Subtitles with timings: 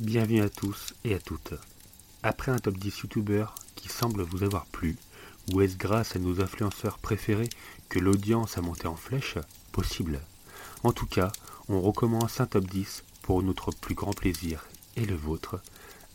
[0.00, 1.54] Bienvenue à tous et à toutes.
[2.22, 4.96] Après un top 10 youtubeurs qui semble vous avoir plu,
[5.52, 7.48] ou est-ce grâce à nos influenceurs préférés
[7.88, 9.38] que l'audience a monté en flèche?
[9.72, 10.20] Possible.
[10.84, 11.32] En tout cas,
[11.68, 15.60] on recommence un top 10 pour notre plus grand plaisir et le vôtre.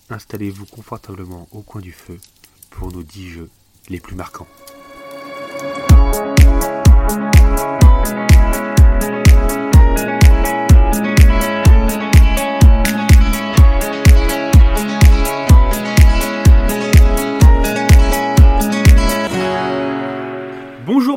[0.10, 2.22] Installez-vous confortablement au coin du feu
[2.70, 3.50] pour nos 10 jeux
[3.90, 4.48] les plus marquants.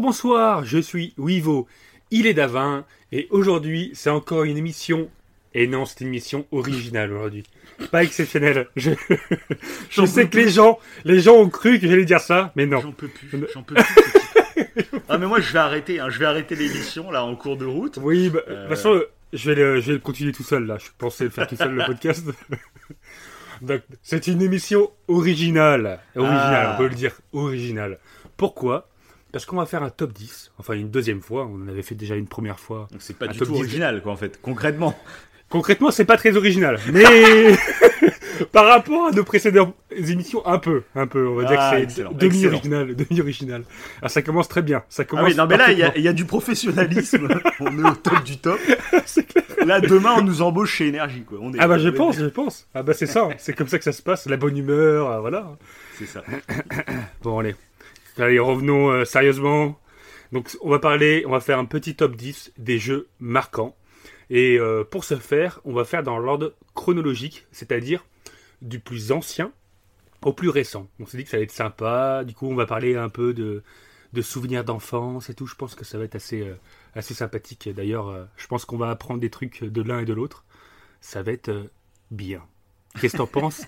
[0.06, 1.66] Bonsoir, je suis Wivo,
[2.12, 5.10] il est Davin, et aujourd'hui c'est encore une émission,
[5.52, 7.42] et non c'est une émission originale aujourd'hui,
[7.90, 8.68] pas exceptionnelle.
[8.76, 8.92] Je,
[10.06, 12.82] sais peux que les gens, les gens ont cru que j'allais dire ça, mais non.
[12.82, 14.84] J'en peux plus, j'en peux plus.
[15.08, 17.64] ah mais moi je vais arrêter, hein, je vais arrêter l'émission là en cours de
[17.66, 17.98] route.
[18.00, 18.60] Oui, bah, de Euh.
[18.68, 19.02] toute façon,
[19.32, 21.56] je vais, le, je vais le continuer tout seul là, je pensais le faire tout
[21.56, 22.24] seul le podcast.
[23.60, 26.74] Donc, c'est une émission originale, originale, Ah.
[26.74, 27.98] on peut le dire, originale.
[28.36, 28.88] Pourquoi?
[29.36, 31.94] Parce qu'on va faire un top 10, enfin une deuxième fois, on en avait fait
[31.94, 32.88] déjà une première fois.
[32.90, 33.50] Donc c'est pas du tout 10.
[33.50, 34.98] original quoi en fait, concrètement.
[35.50, 37.04] Concrètement, c'est pas très original, mais
[38.52, 41.28] par rapport à nos précédentes émissions, un peu, un peu.
[41.28, 43.62] On va dire Ah, que c'est excellent, demi-original, demi-original.
[44.02, 44.82] Ah, ça commence très bien.
[44.88, 45.28] Ça Ah commence.
[45.28, 47.28] oui, non mais là il y, a- y du professionnalisme,
[47.60, 48.58] on est au top du top.
[49.04, 49.44] C'est clair.
[49.64, 51.38] Là demain on nous embauche chez Énergie quoi.
[51.40, 52.66] On est, Ah bah je pense, je pense.
[52.74, 55.20] Ah bah c'est ça, c'est comme ça que ça se passe, la bonne humeur, euh,
[55.20, 55.56] voilà.
[55.96, 56.24] C'est ça.
[57.22, 57.54] Bon allez,
[58.22, 59.78] allez revenons euh, sérieusement.
[60.32, 63.76] Donc on va parler, on va faire un petit top 10 des jeux marquants.
[64.28, 68.04] Et euh, pour ce faire, on va faire dans l'ordre chronologique, c'est-à-dire
[68.62, 69.52] du plus ancien
[70.22, 70.88] au plus récent.
[70.98, 73.32] On s'est dit que ça allait être sympa, du coup on va parler un peu
[73.32, 73.62] de,
[74.22, 75.46] souvenirs d'enfance et tout.
[75.46, 77.68] Je pense que ça va être assez, euh, sympathique.
[77.68, 80.44] D'ailleurs, je pense qu'on va apprendre des trucs de l'un et de l'autre.
[81.00, 81.52] Ça va être
[82.10, 82.42] bien.
[83.00, 83.62] Qu'est-ce que t'en penses?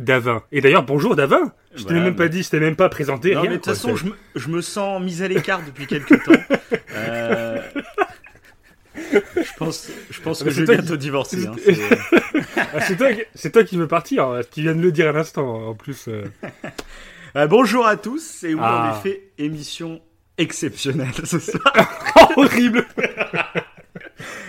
[0.00, 0.42] Davin.
[0.50, 3.34] Et d'ailleurs, bonjour Davin Je t'ai Voilà, même pas dit, je t'ai même pas présenté.
[3.34, 5.86] Non rien, mais de toute façon je me, je me sens mis à l'écart depuis
[5.86, 6.32] quelques temps.
[6.94, 7.60] Euh,
[9.36, 11.46] Je pense, je pense Ah, que je vais bientôt qui- divorcer.
[11.46, 11.78] hein, c'est-
[12.56, 13.08] Ah, c'est toi,
[13.52, 14.24] toi qui veux partir.
[14.24, 14.40] hein.
[14.52, 15.68] Tu viens de le dire à l'instant.
[15.68, 16.24] En plus, euh.
[17.36, 18.92] Euh, bonjour à tous, et oui, Ah.
[18.92, 20.00] en effet, émission
[20.36, 21.62] exceptionnelle ce soir.
[22.36, 22.84] horrible.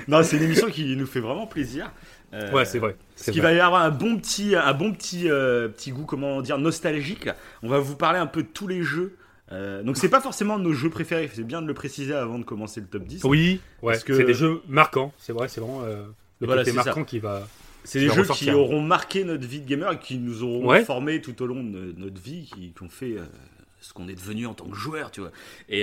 [0.07, 1.91] non, c'est une émission qui nous fait vraiment plaisir.
[2.33, 2.95] Euh, Ouais, c'est vrai.
[3.15, 3.51] C'est qu'il vrai.
[3.53, 7.29] va y avoir un bon petit, un bon petit, euh, petit goût, comment dire, nostalgique.
[7.63, 9.17] On va vous parler un peu de tous les jeux.
[9.51, 12.45] Euh, donc c'est pas forcément nos jeux préférés, c'est bien de le préciser avant de
[12.45, 13.25] commencer le top 10.
[13.25, 13.91] Oui, ouais.
[13.93, 15.11] Parce que- C'est des jeux marquants.
[15.17, 16.05] C'est vrai, c'est vraiment euh,
[16.39, 16.85] le Voilà, côté c'est ça.
[16.85, 17.45] marquant qui va.
[17.83, 18.47] C'est qui des jeux ressortir.
[18.47, 20.85] qui auront marqué notre vie de gamer et qui nous auront Ouais.
[20.85, 23.25] formé tout au long de notre vie, qui, qui ont fait euh,
[23.81, 25.31] ce qu'on est devenu en tant que joueur, tu vois.
[25.67, 25.81] Et,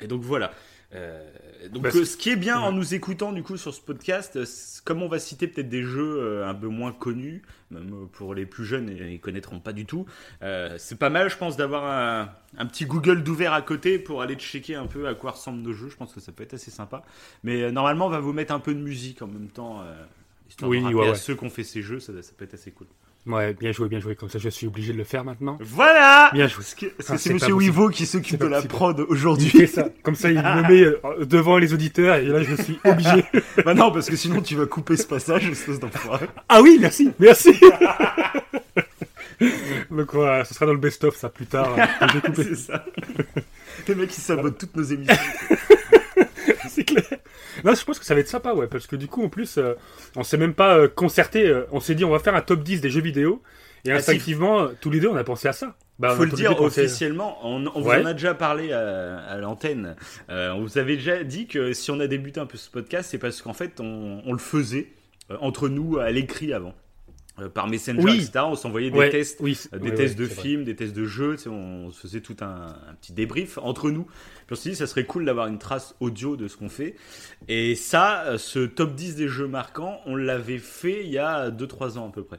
[0.00, 0.52] et donc voilà.
[0.94, 2.66] Euh, donc euh, ce qui est bien ouais.
[2.66, 4.44] en nous écoutant du coup sur ce podcast, euh,
[4.84, 8.44] comme on va citer peut-être des jeux euh, un peu moins connus, même pour les
[8.46, 10.04] plus jeunes, ils connaîtront pas du tout.
[10.42, 14.20] euh, c'est pas mal, je pense, d'avoir un, un petit Google d'ouvert à côté pour
[14.22, 15.88] aller checker un peu à quoi ressemblent nos jeux.
[15.88, 17.04] Je pense que ça peut être assez sympa.
[17.42, 19.80] Mais euh, normalement, on va vous mettre un peu de musique en même temps.
[19.82, 20.04] euh,
[20.50, 22.44] Histoire Oui, de rappeler ouais, à ceux qui ont fait ces jeux, ça, ça peut
[22.44, 22.86] être assez cool.
[23.24, 24.16] Ouais, bien joué, bien joué.
[24.16, 25.56] Comme ça, je suis obligé de le faire maintenant.
[25.60, 26.56] Voilà Bien joué.
[26.64, 27.54] Parce que parce Ah, c'est Monsieur.
[27.54, 29.68] Wivo qui s'occupe de la prod aujourd'hui.
[29.68, 29.88] ça.
[30.02, 33.24] Comme ça, il me met euh, devant les auditeurs et là, je suis obligé.
[33.64, 36.26] bah non, parce que sinon tu vas couper ce passage, espèce d'enfoiré.
[36.48, 37.52] Ah oui, merci, merci.
[39.90, 41.76] Donc voilà, ce sera dans le best-of ça plus tard.
[42.34, 42.84] c'est ça.
[43.88, 45.14] Le mec qui sabote toutes nos émissions.
[46.68, 47.04] c'est clair.
[47.64, 49.58] Non, je pense que ça va être sympa, ouais, parce que du coup, en plus,
[49.58, 49.74] euh,
[50.16, 51.46] on s'est même pas euh, concerté.
[51.46, 53.42] euh, on s'est dit, on va faire un top 10 des jeux vidéo.
[53.84, 55.74] Et Ah, instinctivement, euh, tous les deux, on a pensé à ça.
[55.98, 57.98] Bah, on Faut a le tous les dire pensé- officiellement, on, on Ouais.
[57.98, 59.96] vous en a déjà parlé à, à l'antenne.
[60.30, 63.08] Euh, on vous avait déjà dit que si on a débuté un peu ce podcast,
[63.10, 64.88] c'est parce qu'en fait, on, on le faisait
[65.30, 66.74] euh, entre nous à l'écrit avant.
[67.40, 68.16] Euh, par Messenger, Oui.
[68.16, 68.44] etc.
[68.46, 70.42] On s'envoyait des Ouais, tests oui, Euh, des ouais, tests ouais, de vrai.
[70.42, 73.56] films, des tests de jeux, tu sais, on se faisait tout un, un petit débrief
[73.62, 74.04] entre nous.
[74.04, 74.12] Puis
[74.50, 76.94] on s'est dit, ça serait cool d'avoir une trace audio de ce qu'on fait.
[77.48, 81.50] Et ça, euh, ce top 10 des jeux marquants, on l'avait fait il y a
[81.50, 82.38] 2-3 ans à peu près.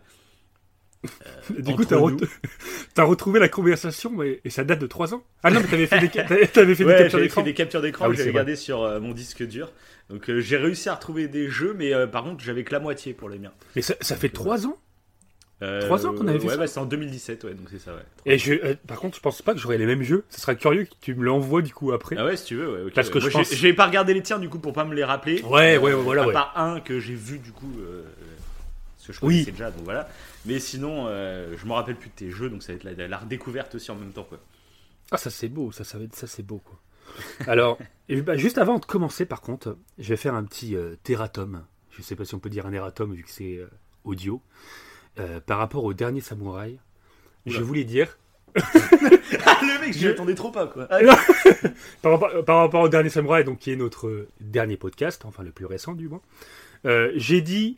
[1.59, 2.27] Du coup, t'as, re-
[2.99, 4.39] retrouvé la conversation, mais...
[4.45, 5.23] et ça date de 3 ans.
[5.41, 6.23] Ah non, mais t'avais fait des, ca-
[6.53, 9.11] t'avais fait des Ouais, fait des captures d'écran, Ah oui, j'avais regardé sur euh, mon
[9.13, 9.71] disque dur.
[10.09, 13.13] Donc euh, j'ai réussi à retrouver des jeux, mais par contre, j'avais que la moitié
[13.13, 13.51] pour les miens.
[13.75, 14.77] Mais ça, ça fait 3 ans
[15.81, 17.93] Trois ans qu'on avait fait Ouais, ça bah, c'est en 2017, ouais, donc c'est ça,
[17.93, 18.01] ouais.
[18.25, 20.23] Et je, euh, par contre, je pense pas que j'aurai les mêmes jeux.
[20.29, 22.15] Ce sera curieux que tu me l'envoies du coup après.
[22.17, 22.81] Ah ouais, si tu veux, ouais.
[22.87, 23.13] ok, Parce ouais.
[23.13, 25.41] que je pense- j'ai- pas regardé les tiens du coup pour pas me les rappeler.
[25.43, 28.03] Ouais, ouais, voilà, part un que j'ai vu du coup, euh,
[28.97, 29.45] parce que je Oui.
[29.45, 30.07] déjà, donc voilà.
[30.45, 33.07] Mais sinon, euh, je me rappelle plus de tes jeux, donc ça va être la,
[33.07, 34.39] la redécouverte aussi en même temps, quoi.
[35.11, 36.79] Ah, ça c'est beau, ça, ça, va être, ça c'est beau quoi.
[37.47, 37.77] Alors,
[38.09, 41.63] et bah, juste avant de commencer par contre, je vais faire un petit euh, terratum.
[41.91, 43.67] Je sais pas si on peut dire un erratum vu que c'est euh,
[44.03, 44.41] audio.
[45.19, 46.79] Euh, par rapport au dernier samouraï,
[47.45, 47.65] je Oula.
[47.65, 48.17] voulais dire,
[48.55, 50.85] Ah, le mec, Je- attendais trop pas, quoi.
[52.01, 55.51] par rapport, par rapport au dernier samouraï, donc qui est notre dernier podcast, enfin le
[55.51, 56.21] plus récent du moins,
[56.85, 57.77] euh, j'ai dit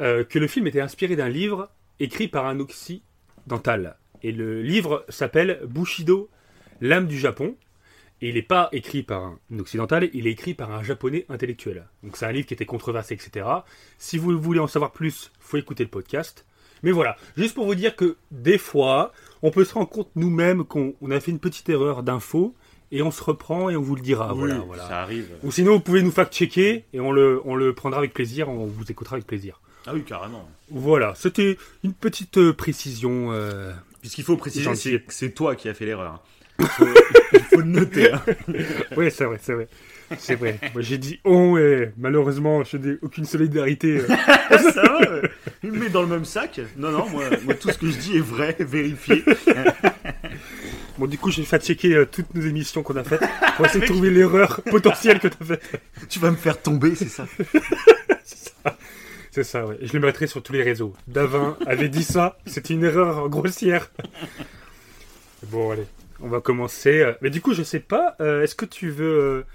[0.00, 3.96] euh, que le film était inspiré d'un livre écrit par un occidental.
[4.22, 6.28] Et le livre s'appelle Bushido,
[6.80, 7.56] l'âme du Japon.
[8.22, 11.86] Et il n'est pas écrit par un occidental, il est écrit par un japonais intellectuel.
[12.02, 13.46] Donc c'est un livre qui était controversé, etc.
[13.96, 16.44] Si vous voulez en savoir plus, faut écouter le podcast.
[16.82, 19.12] Mais voilà, juste pour vous dire que des fois,
[19.42, 22.54] on peut se rendre compte nous-mêmes qu'on on a fait une petite erreur d'info
[22.92, 24.32] et on se reprend et on vous le dira.
[24.32, 24.88] Oui, voilà, voilà.
[24.88, 25.28] ça arrive.
[25.44, 28.66] Ou sinon, vous pouvez nous fact-checker et on le, on le prendra avec plaisir, on
[28.66, 29.60] vous écoutera avec plaisir.
[29.86, 30.48] Ah oui, carrément.
[30.70, 33.32] Voilà, c'était une petite euh, précision.
[33.32, 36.22] euh, Puisqu'il faut préciser c'est que c'est toi qui as fait l'erreur.
[36.60, 36.84] Il faut,
[37.32, 38.12] il faut le noter.
[38.12, 38.20] hein.
[38.96, 39.66] Oui, c'est vrai, c'est vrai.
[40.18, 40.58] C'est vrai.
[40.74, 44.00] Moi, j'ai dit on et malheureusement, je n'ai aucune solidarité.
[44.50, 45.00] ça va.
[45.62, 46.60] Il me met dans le même sac.
[46.76, 49.24] Non, non, moi, moi, tout ce que je dis est vrai, vérifié.
[50.98, 53.22] Bon, du coup, j'ai fact-checké euh, toutes nos émissions qu'on a faites
[53.56, 55.80] pour essayer de trouver l'erreur potentielle que tu as faite.
[56.10, 57.24] Tu vas me faire tomber, c'est ça
[59.30, 59.78] C'est ça, ouais.
[59.80, 60.94] Je le mettrai sur tous les réseaux.
[61.08, 63.90] Davin avait dit ça, c'était une erreur grossière.
[65.46, 65.86] Bon, allez,
[66.20, 67.00] on va commencer.
[67.00, 67.12] euh.
[67.22, 69.46] Mais du coup, je sais pas, euh, est-ce que tu veux.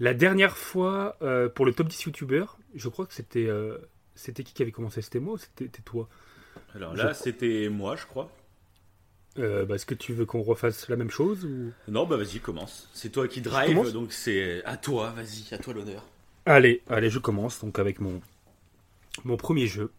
[0.00, 3.46] La dernière fois, euh, pour le top 10 youtubeurs, je crois que c'était.
[3.46, 3.78] euh,
[4.14, 5.00] c'était qui qui avait commencé?
[5.02, 6.08] C'était moi ou c'était toi?
[6.74, 8.30] Alors là, c'était moi, je crois.
[9.38, 11.72] Euh, bah, Est-ce que tu veux qu'on refasse la même chose ou...
[11.88, 12.88] Non, bah vas-y, commence.
[12.92, 16.04] C'est toi qui drive, donc c'est à toi, vas-y, à toi l'honneur.
[16.46, 18.20] Allez, allez, je commence donc avec mon,
[19.24, 19.92] mon premier jeu.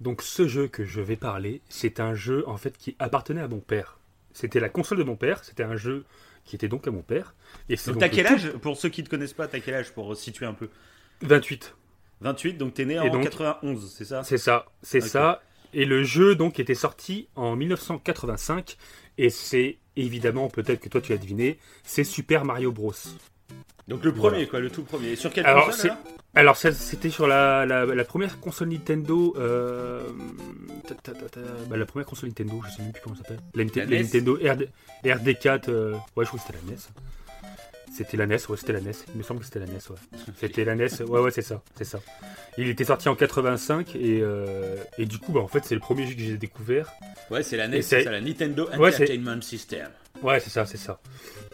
[0.00, 3.48] Donc ce jeu que je vais parler, c'est un jeu en fait qui appartenait à
[3.48, 3.98] mon père.
[4.32, 6.04] C'était la console de mon père, c'était un jeu
[6.48, 7.34] qui était donc à mon père.
[7.68, 10.16] Et Donc t'as quel âge Pour ceux qui te connaissent pas, t'as quel âge pour
[10.16, 10.68] situer un peu
[11.20, 11.74] tout- 28,
[12.22, 14.24] 28, donc t'es né en donc 91, c'est ça?
[14.24, 15.42] C'est ça, c'est ça.
[15.74, 18.76] Et le jeu donc était sorti en 1985
[19.18, 22.94] et c'est évidemment peut-être que toi tu as deviné, c'est Super Mario Bros.
[23.88, 25.08] Donc le premier, quoi, le tout premier.
[25.12, 25.92] Et sur quelle Alors, console
[26.34, 29.34] Alors c'était sur la, la, la première console Nintendo.
[29.38, 30.02] euh,
[30.86, 33.22] ta, ta, ta, ta, bah, la première console Nintendo, je sais même plus comment ça
[33.22, 33.40] s'appelle.
[33.54, 34.02] La, Nite- La la NES?
[34.02, 34.68] Nintendo RD,
[35.04, 35.70] RD4.
[35.70, 36.78] euh, ouais, je crois que c'était la NES.
[37.96, 38.92] C'était la NES, ouais, c'était la NES.
[39.14, 39.96] Il me semble que c'était la NES, ouais.
[40.38, 41.98] C'était la NES, ouais, ouais, c'est ça, c'est ça.
[42.58, 45.80] Il était sorti en 85 et, euh, et du coup, bah, en fait, c'est le
[45.80, 46.92] premier jeu que j'ai découvert.
[47.30, 49.88] Ouais, c'est la NES, c'est- c'est la Nintendo Ouais, Entertainment System.
[50.22, 51.00] Ouais, c'est ça, c'est ça.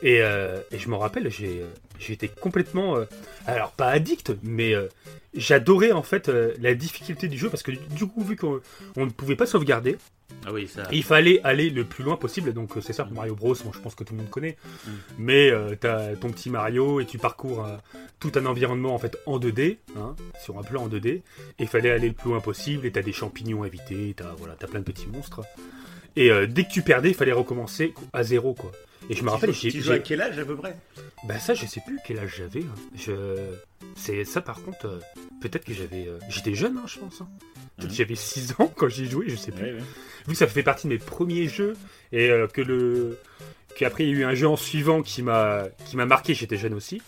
[0.02, 1.62] Et, euh, et je me rappelle, j'ai
[2.08, 3.04] été complètement, euh,
[3.46, 4.88] alors pas addict, mais euh,
[5.34, 8.60] j'adorais en fait euh, la difficulté du jeu parce que du coup, vu qu'on
[8.96, 9.96] on ne pouvait pas sauvegarder,
[10.46, 10.82] Ah oui, ça.
[10.92, 12.52] il fallait aller le plus loin possible.
[12.52, 13.54] Donc euh, c'est ça pour Mario Bros.
[13.64, 14.56] Bon, je pense que tout le monde connaît.
[14.86, 14.90] Mm.
[15.18, 17.66] Mais euh, t'as ton petit Mario et tu parcours
[18.20, 21.08] tout un environnement en fait en 2D, hein, sur un plan en 2D.
[21.08, 21.22] Et
[21.58, 22.86] il fallait aller le plus loin possible.
[22.86, 24.14] Et t'as des champignons à éviter.
[24.16, 25.42] T'as voilà, t'as plein de petits monstres.
[26.16, 28.70] Et dès que tu perdais, il fallait recommencer à zéro quoi.
[29.10, 30.76] Et je me rappelle, j'ai Tu joues à quel âge à peu près?
[31.24, 32.60] Bah ça, je sais plus quel âge j'avais.
[32.62, 32.74] hein.
[32.96, 33.36] Je...
[33.96, 34.98] C'est ça par contre, euh,
[35.42, 36.06] peut-être que j'avais...
[36.08, 37.20] euh, J'étais jeune, hein, je pense.
[37.20, 37.28] hein.
[37.76, 37.88] Peut-être Mhm.
[37.90, 39.62] que j'avais 6 ans quand j'y jouais, je sais plus.
[39.64, 39.78] Ouais, ouais.
[40.26, 41.76] Vu que ça fait partie de mes premiers jeux,
[42.12, 43.18] et euh, que le...
[43.76, 46.56] Qu'après, il y a eu un jeu en suivant qui m'a qui m'a marqué, j'étais
[46.56, 47.02] jeune aussi.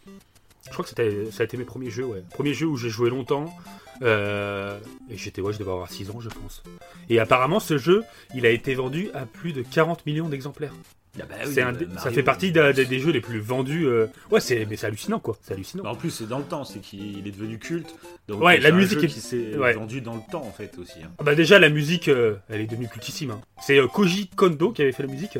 [0.66, 2.24] Je crois que c'était ça a été mes premiers jeux, ouais.
[2.30, 3.54] Premier jeu où j'ai joué longtemps.
[4.02, 4.78] euh,
[5.08, 6.62] et j'étais, ouais, je devais avoir 6 ans, je pense.
[7.08, 8.02] Et apparemment, ce jeu,
[8.34, 10.74] il a été vendu à plus de 40 millions d'exemplaires.
[11.20, 13.38] Ah bah oui, C'est un bah, ça fait partie d'un des, des jeux les plus
[13.40, 13.86] vendus.
[13.86, 15.36] euh, Ouais, c'est mais c'est hallucinant quoi.
[15.42, 15.82] C'est hallucinant.
[15.84, 17.94] Bah, en plus, c'est dans le temps, c'est qu'il est devenu culte.
[18.28, 19.72] Donc, Ouais, la musique est- qui s'est ouais.
[19.74, 20.98] vendu dans le temps en fait aussi.
[21.04, 21.10] hein.
[21.18, 23.30] Ah bah déjà la musique, euh, elle est devenue cultissime.
[23.30, 23.40] hein.
[23.62, 25.38] C'est euh, Koji Kondo qui avait fait la musique.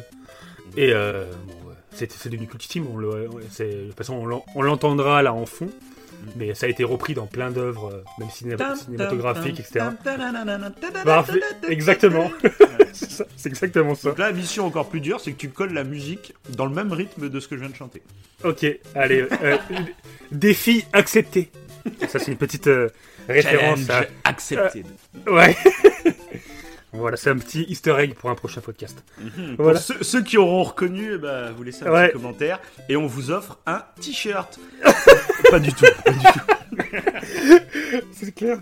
[0.77, 1.55] Et euh, bon,
[1.93, 2.87] c'est devenu cultissime.
[2.93, 5.69] On le, de toute façon, on l'entendra là en fond.
[6.35, 9.87] Mais ça a été repris dans plein d'œuvres, euh, même cinéma- cinématographiques, etc.
[11.05, 12.31] Bah, fait- exactement.
[12.93, 14.09] c'est exactement ça.
[14.09, 16.75] Donc là, la mission encore plus dure, c'est que tu colles la musique dans le
[16.75, 18.03] même rythme de ce que je viens de chanter.
[18.45, 19.27] Ok, allez.
[19.43, 19.57] euh,
[20.33, 21.51] défi accepté.
[22.09, 22.89] Ça, c'est une petite euh,
[23.29, 24.03] référence à.
[24.03, 24.87] Challenge accepted.
[25.27, 25.57] Ouais.
[26.93, 29.03] voilà, c'est un petit easter egg pour un prochain podcast.
[29.21, 29.57] Mhm.
[29.59, 29.79] Voilà.
[29.79, 32.09] Pour ceux, ceux qui auront reconnu, eh ben, vous laissez un Ouais.
[32.09, 34.59] petit commentaire et on vous offre un t-shirt.
[35.51, 36.41] Pas du tout, pas du tout.
[38.13, 38.59] C'est clair.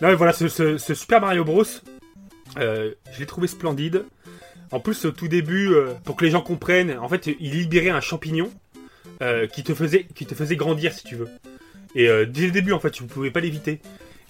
[0.00, 1.64] Non, mais voilà, ce, ce- ce Super Mario Bros,
[2.58, 4.04] euh, je l'ai trouvé splendide.
[4.72, 7.90] En plus, au tout début, euh, pour que les gens comprennent, en fait, il libérait
[7.90, 8.50] un champignon
[9.22, 11.28] euh, qui, te faisait, qui te faisait grandir, si tu veux.
[11.94, 13.80] Et dès le début, en fait, tu ne pouvais pas l'éviter.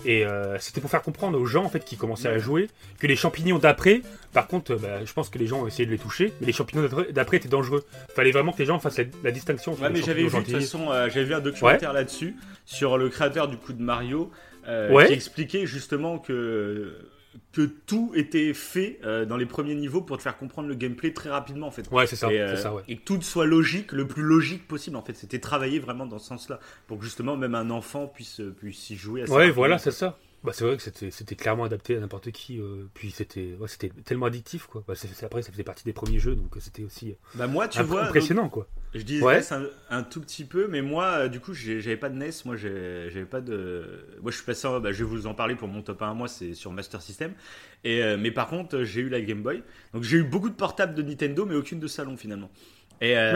[0.08, 2.68] Et euh, c'était pour faire comprendre aux gens, en fait, qui commençaient à jouer,
[3.00, 5.84] que les champignons d'après, par contre, euh, bah, je pense que les gens ont essayé
[5.84, 7.84] de les toucher, mais les champignons d'après- étaient dangereux.
[8.14, 10.30] Fallait vraiment que les gens fassent la, la distinction entre Ouais, les mais j'avais vu
[10.30, 10.84] champignons de toute gentils.
[10.86, 14.30] façon, euh, j'avais vu un documentaire là-dessus sur le créateur du coup de Mario
[14.90, 15.06] Ouais.
[15.06, 16.92] qui expliquait justement que
[17.56, 21.14] que tout était fait euh, dans les premiers niveaux pour te faire comprendre le gameplay
[21.14, 21.88] très rapidement en fait.
[21.90, 22.82] Ouais, c'est ça, et, c'est euh, ça, ouais.
[22.86, 25.14] et que tout soit logique, le plus logique possible en fait.
[25.14, 28.90] C'était travaillé vraiment dans ce sens-là pour que justement même un enfant puisse euh, puisse
[28.90, 29.22] y jouer.
[29.22, 29.54] assez Ouais, rapidement.
[29.54, 30.18] voilà, c'est ça.
[30.46, 32.58] Bah, c'est vrai que c'était clairement adapté à n'importe qui.
[32.58, 34.82] euh, puis c'était ouais, c'était tellement addictif, quoi.
[34.86, 37.78] Bah, après, ça faisait partie des premiers jeux, donc euh, c'était aussi Bah moi, tu
[37.80, 38.66] imp- vois, donc, impressionnant, quoi.
[38.94, 39.42] je dis Ouais.
[39.42, 42.30] NES un, un tout petit peu, mais moi, euh, du coup, j'avais pas de NES.
[42.44, 44.06] Moi, j'avais pas de.
[44.22, 44.66] Moi, je suis passé.
[44.80, 47.02] bah, je vais vous en parler pour mon top 1 à moi, c'est sur Master
[47.02, 47.32] System.
[47.84, 49.62] Et euh, mais par contre, j'ai eu la Game Boy.
[49.92, 52.50] Donc j'ai eu beaucoup de portables de Nintendo, mais aucune de salon finalement.
[53.00, 53.32] Et euh.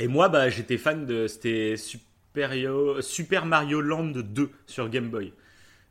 [0.00, 1.26] Et moi, bah, j'étais fan de.
[1.26, 2.52] C'était Super
[3.46, 5.32] Mario Land 2 sur Game Boy.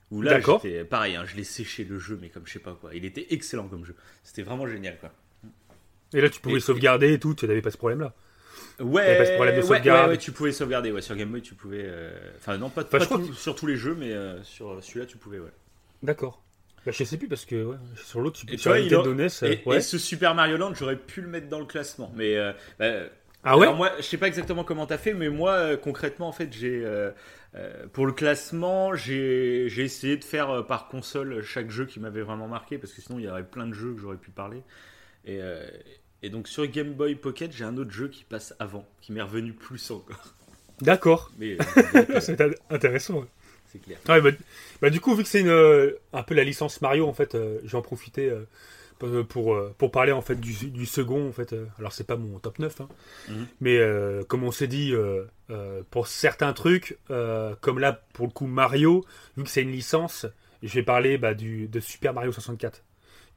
[0.09, 2.77] Où là, j'étais pareil, hein, je l'ai séché le jeu, mais comme je sais pas
[2.79, 2.91] quoi.
[2.95, 3.95] Il était excellent comme jeu.
[4.23, 5.11] C'était vraiment génial, quoi.
[6.13, 8.13] Et là, tu pouvais Et- sauvegarder et tout, tu n'avais pas ce problème-là.
[8.79, 10.03] Ouais, avait pas ce problème de ouais, sauvegarde.
[10.05, 10.91] ouais, ouais, tu pouvais sauvegarder.
[10.91, 11.81] Ouais, sur Game Boy, tu pouvais.
[11.83, 14.41] euh, Enfin, non, pas, Enfin, pas je crois tout- sur tous les jeux, mais euh,
[14.43, 15.51] sur celui-là, tu pouvais, ouais.
[16.03, 16.41] D'accord.
[16.85, 19.27] Bah, je sais plus parce que ouais, sur l'autre, tu sur il Nintendo a- NES.
[19.43, 19.77] euh, Et, ouais.
[19.77, 22.13] et ce Super Mario Land, j'aurais pu le mettre dans le classement.
[22.15, 22.37] Mais.
[22.37, 22.85] euh, bah,
[23.43, 23.63] Ah ouais?
[23.65, 26.51] Alors moi, je sais pas exactement comment t'as fait, mais moi, euh, concrètement, en fait,
[26.53, 27.11] j'ai euh,
[27.55, 32.21] euh, pour le classement, j'ai essayé de faire euh, par console chaque jeu qui m'avait
[32.21, 34.63] vraiment marqué, parce que sinon, il y aurait plein de jeux que j'aurais pu parler.
[35.25, 35.67] Et, euh,
[36.23, 39.21] et donc sur Game Boy Pocket, j'ai un autre jeu qui passe avant, qui m'est
[39.21, 40.35] revenu plus encore.
[40.81, 41.31] D'accord.
[41.39, 43.19] C'est int- intéressant.
[43.21, 43.25] ouais.
[43.71, 43.97] c'est clair.
[44.07, 44.29] Ouais, bah,
[44.81, 45.41] bah, du coup, vu que c'est
[46.13, 48.45] un peu la licence Mario, en fait, j'ai en profité euh,
[48.99, 51.27] pour, pour, euh, pour parler en fait du, du second.
[51.29, 52.87] En fait, euh, alors c'est pas mon top 9, hein,
[53.29, 53.47] Mhm.
[53.61, 58.25] mais euh, comme on s'est dit, euh, euh, pour certains trucs, euh, comme là pour
[58.27, 59.05] le coup Mario,
[59.37, 60.25] vu que c'est une licence,
[60.63, 62.83] je vais parler bah, du, de Super Mario 64.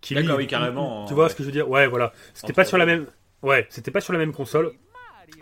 [0.01, 1.31] Qui, D'accord, lui, oui, carrément, Tu vois ouais.
[1.31, 1.69] ce que je veux dire?
[1.69, 2.13] Ouais, voilà.
[2.33, 2.89] C'était pas sur la 3D.
[2.89, 3.07] même.
[3.43, 4.73] Ouais, c'était pas sur la même console.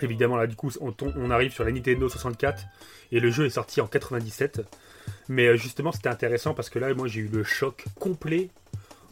[0.03, 2.65] Évidemment, là, du coup, on, on arrive sur la Nintendo 64
[3.13, 4.63] et le jeu est sorti en 97.
[5.29, 8.51] Mais euh, justement, c'était intéressant parce que là, moi, j'ai eu le choc complet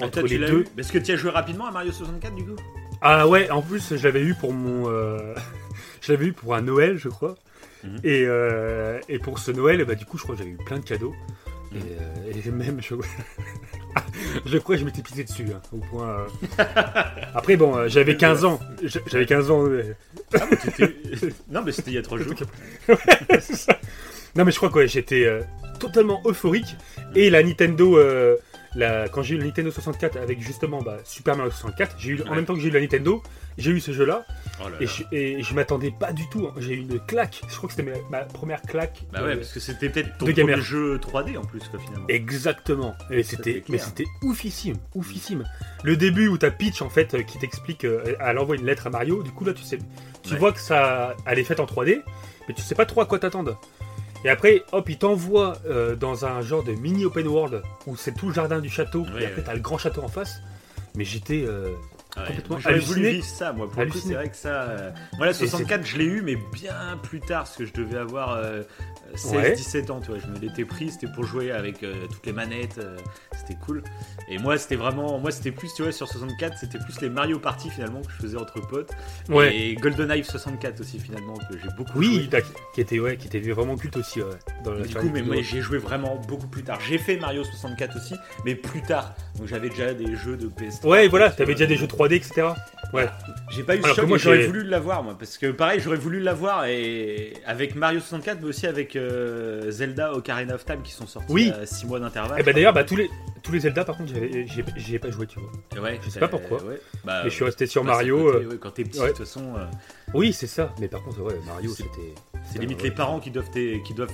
[0.02, 0.60] entre les deux.
[0.60, 2.56] eu Parce que tu as joué rapidement à Mario 64 du coup?
[3.02, 4.88] Ah ouais, en plus, je l'avais eu pour mon.
[4.88, 5.34] euh,
[6.00, 7.36] je l'avais eu pour un Noël, je crois.
[7.84, 7.98] Mhm.
[8.04, 10.78] Et, euh, et pour ce Noël, bah, du coup, je crois que j'avais eu plein
[10.78, 11.14] de cadeaux.
[11.72, 11.78] Mhm.
[11.78, 11.82] Et,
[12.40, 12.94] euh, et même, je...
[14.46, 15.46] je crois que je m'étais pissé dessus.
[15.54, 16.08] hein, au point.
[16.58, 16.64] euh.
[17.34, 18.60] Après, bon, euh, j'avais 15 ans.
[19.06, 19.64] J'avais 15 ans.
[19.66, 19.94] euh,
[21.50, 22.34] Non, mais c'était il y a trois jours.
[23.40, 23.78] c'est ça.
[24.34, 25.42] Non, mais je crois que ouais, j'étais euh,
[25.78, 26.76] totalement euphorique.
[27.14, 28.36] Et la Nintendo, euh,
[28.76, 32.22] la, quand j'ai eu la Nintendo 64 avec justement bah, Super Mario 64, j'ai eu,
[32.28, 33.22] en même temps que j'ai eu la Nintendo,
[33.58, 34.24] j'ai eu ce jeu-là.
[34.64, 34.90] Oh là Et là.
[34.94, 36.46] je, et je m'attendais pas du tout.
[36.46, 36.54] hein.
[36.58, 37.40] J'ai eu une claque.
[37.48, 39.02] Je crois que c'était ma, ma première claque.
[39.12, 42.06] Bah ouais, parce que c'était peut-être ton premier jeu 3D en plus, quoi, finalement.
[42.08, 42.94] Exactement.
[43.10, 45.44] Et c'était, mais c'était oufissime, oufissime.
[45.82, 48.86] Le début où t'as Peach en fait euh, qui t'explique, euh, elle envoie une lettre
[48.86, 49.22] à Mario.
[49.22, 49.78] Du coup là tu sais,
[50.22, 50.38] tu Ouais.
[50.38, 52.02] vois que ça, elle est faite en 3D,
[52.48, 53.60] mais tu sais pas trop à quoi t'attendre.
[54.24, 58.12] Et après, hop, il t'envoie euh, dans un genre de mini open world où c'est
[58.14, 59.02] tout le jardin du château.
[59.02, 59.42] Ouais, et après ouais.
[59.46, 60.40] t'as le grand château en face.
[60.96, 61.68] Mais j'étais, euh,
[62.16, 63.10] Ouais, complètement voulu halluciné.
[63.12, 63.70] vivre ça, moi.
[63.70, 64.62] Pour le coup, c'est vrai que ça.
[64.62, 67.74] euh, Moi, la c'est- 64, je l'ai eu, mais bien plus tard, parce que je
[67.74, 68.38] devais avoir
[69.12, 69.52] euh, 16, Ouais.
[69.54, 70.18] 17 ans, tu vois.
[70.18, 72.96] Je me l'étais pris, c'était pour jouer avec euh, toutes les manettes, euh,
[73.36, 73.82] c'était cool.
[74.28, 75.18] Et moi, c'était vraiment.
[75.18, 78.16] Moi, c'était plus, tu vois, sur 64, c'était plus les Mario Party finalement que je
[78.22, 78.90] faisais entre potes.
[79.28, 79.56] ouais.
[79.56, 82.42] Et GoldenEye 64 aussi, finalement, que j'ai beaucoup Oui, joué.
[82.74, 84.20] qui était, ouais, qui était vraiment culte aussi.
[84.20, 84.30] Ouais,
[84.64, 86.78] dans la Du coup, mais moi j'ai joué vraiment beaucoup plus tard.
[86.80, 89.14] J'ai fait Mario 64 aussi, mais plus tard.
[89.38, 90.86] Donc j'avais déjà des jeux de PS3.
[90.88, 92.48] Ouais, voilà, t'avais déjà des jeux 3D, etc.
[92.92, 93.06] Ouais.
[93.50, 95.96] J'ai pas eu ce Alors choc, moi, j'aurais voulu l'avoir moi, parce que pareil, j'aurais
[95.96, 100.92] voulu l'avoir et avec Mario 64, mais aussi avec euh, Zelda Ocarina of Time qui
[100.92, 101.50] sont sortis Oui.
[101.50, 102.40] à 6 mois d'intervalle.
[102.40, 103.10] Et bah d'ailleurs, bah, tous les
[103.42, 104.12] tous les Zelda, par contre,
[104.76, 105.80] j'y ai, pas joué, tu vois.
[105.82, 106.60] Ouais, je sais pas pourquoi.
[106.64, 106.80] ouais.
[107.04, 108.18] Bah, Mais je suis resté sur bah, Mario.
[108.32, 109.06] côté, euh, ouais, quand t'es petit, ouais.
[109.06, 109.64] de toute façon, euh,
[110.14, 110.74] Oui, c'est ça.
[110.80, 112.14] Mais par contre, ouais, Mario, C'est- c'était.
[112.52, 114.10] c'est limite les parents qui doivent t'é- qui doivent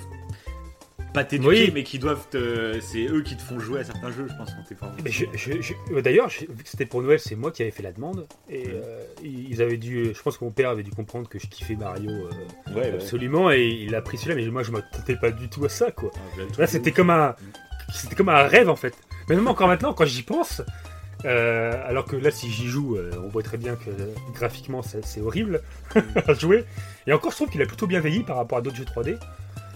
[1.13, 1.71] pas t'éduquer, Oui.
[1.75, 2.79] mais qui doivent te...
[2.81, 4.63] c'est eux qui te font jouer à certains jeux, je pense, quand
[5.05, 7.83] t'es je- je- euh, D'ailleurs, vu que c'était pour Noël, c'est moi qui avais fait
[7.83, 8.27] la demande.
[8.49, 10.13] Et euh, ils avaient dû.
[10.15, 12.31] Je pense que mon père avait dû comprendre que je kiffais Mario euh,
[12.75, 12.93] Ouais, ouais.
[12.95, 13.51] absolument.
[13.51, 14.37] Et il a pris celui-là.
[14.37, 16.11] Mais moi, je m'attendais pas du tout à ça, quoi.
[16.15, 17.35] Ah, Là, c'était comme un.
[17.93, 18.95] C'était comme un rêve, en fait.
[19.29, 20.63] Mais même encore maintenant, quand j'y pense.
[21.25, 24.83] euh, alors que là, si j'y joue, euh, on voit très bien que euh, graphiquement,
[24.83, 25.61] c'est horrible
[26.27, 26.65] à jouer.
[27.07, 29.19] Et encore, je trouve qu'il a plutôt bien vieilli par rapport à d'autres jeux 3D.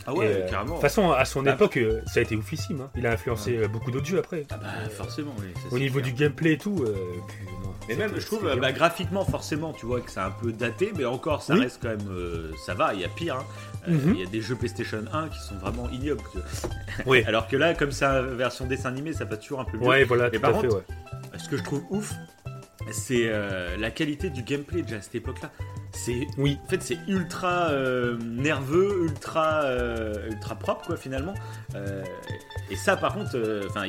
[0.06, 0.70] Ah ouais, Et, euh, carrément.
[0.70, 2.80] De toute façon, à son Bah, époque, euh, ça a été oufissime.
[2.80, 2.90] hein.
[2.96, 4.46] Il a influencé euh, beaucoup d'autres jeux après.
[4.50, 5.46] Ah bah forcément, oui.
[5.54, 6.12] ça, Au niveau clair.
[6.14, 6.84] du gameplay et tout.
[6.86, 6.94] euh,
[7.28, 10.52] puis, non, Mais même, je trouve, bah, graphiquement, forcément, tu vois que c'est un peu
[10.52, 11.60] daté, mais encore, ça Oui.
[11.60, 12.08] reste quand même.
[12.64, 13.36] ça va, il y a pire.
[13.36, 13.44] hein.
[13.88, 14.14] Mhm.
[14.14, 16.22] Il y a des jeux PlayStation 1 qui sont vraiment ignobles.
[17.06, 17.22] Oui.
[17.28, 19.86] Alors que là, comme c'est version dessin animé, ça passe toujours un peu mieux.
[19.86, 21.38] Ouais, voilà, Mais tout par à fait, contre, ouais.
[21.38, 22.12] Ce que je trouve ouf,
[22.92, 25.50] c'est euh, la qualité du gameplay déjà à cette époque-là.
[25.92, 26.58] c'est Oui.
[26.64, 31.34] en fait c'est ultra euh, nerveux, ultra euh, ultra propre quoi finalement.
[32.70, 33.36] Et ça par contre,
[33.68, 33.84] enfin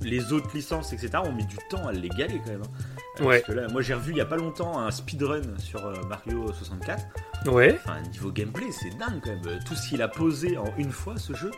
[0.00, 2.62] les autres licences etc ont mis du temps à l'égaler quand même.
[2.62, 3.24] hein.
[3.24, 3.40] Ouais.
[3.40, 6.52] Parce que là, moi j'ai revu il y a pas longtemps un speedrun sur Mario
[6.52, 7.04] 64.
[7.46, 7.78] Ouais.
[7.84, 9.58] Enfin niveau gameplay c'est dingue quand même.
[9.66, 11.50] Tout ce qu'il a posé en une fois ce jeu,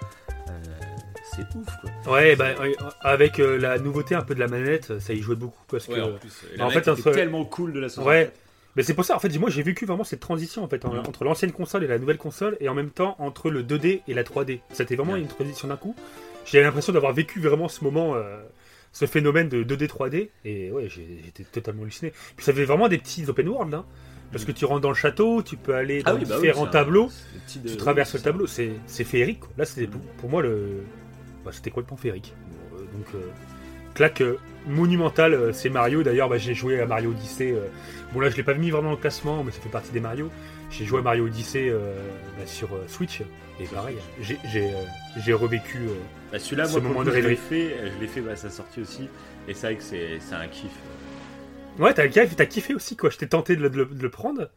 [1.32, 2.12] c'est ouf quoi.
[2.14, 5.36] Ouais, bah, ouais, avec euh, la nouveauté un peu de la manette, ça y jouait
[5.36, 5.62] beaucoup.
[5.68, 8.06] Parce que, Ouais, en plus, en en fait, entre- tellement cool de la 64.
[8.28, 8.32] Ouais.
[8.76, 10.92] Mais c'est pour ça, en fait, moi j'ai vécu vraiment cette transition en fait, en-
[10.92, 10.98] Mhm.
[11.00, 14.14] entre l'ancienne console et la nouvelle console, et en même temps entre le 2D et
[14.14, 14.60] la 3D.
[14.72, 15.20] C'était vraiment Ouais.
[15.20, 15.94] une transition d'un coup.
[16.44, 18.36] J'ai l'impression d'avoir vécu vraiment ce moment, euh,
[18.92, 22.12] ce phénomène de 2D 3D, et ouais, j'étais totalement halluciné.
[22.36, 23.84] Puis ça fait vraiment des petits open world, hein,
[24.32, 26.66] parce que tu rentres dans le château, tu peux aller dans Ah oui, bah différents
[26.66, 27.10] un- tableaux,
[27.62, 29.40] de- tu traverses oui, le tableau, c'est c'est féerique.
[29.40, 29.50] Quoi.
[29.56, 30.82] Là, c'était pour, pour moi le,
[31.44, 32.34] bah, c'était féerique.
[32.50, 33.30] Bon, euh, donc euh,
[33.94, 34.36] claque euh,
[34.66, 36.02] monumentale, euh, c'est Mario.
[36.02, 37.54] D'ailleurs, bah, j'ai joué à Mario Odyssey.
[38.12, 40.30] bon là, je l'ai pas mis vraiment le classement, mais ça fait partie des Mario.
[40.70, 43.20] J'ai joué à Mario Odyssey bah, sur Switch
[43.60, 45.78] et pareil, j'ai revécu.
[46.32, 48.36] Bah, Celui-là, Ce moi, moment le de je l'ai fait, je l'ai fait bah, à
[48.36, 49.08] sa sortie aussi,
[49.46, 50.72] et c'est vrai que c'est un kiff.
[51.78, 53.10] Ouais, t'as kiffé, t'as kiffé aussi quoi.
[53.10, 54.48] J'étais tenté le, le- de le prendre.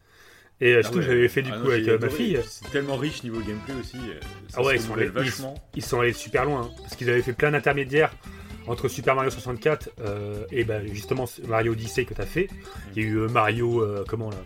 [0.60, 1.08] Et euh, surtout, Ah ouais.
[1.08, 2.40] j'avais fait du Ah coup non, avec euh, ma fille.
[2.48, 3.98] C'est tellement riche niveau gameplay aussi.
[3.98, 5.54] euh, ça Ah ouais, ils sont allés- vachement.
[5.76, 8.12] ils sont allés super loin hein, parce qu'ils avaient fait plein d'intermédiaires
[8.66, 12.50] entre Super Mario 64 euh, et ben justement Mario Odyssey que t'as fait.
[12.96, 14.38] Il y a eu Mario euh, comment là?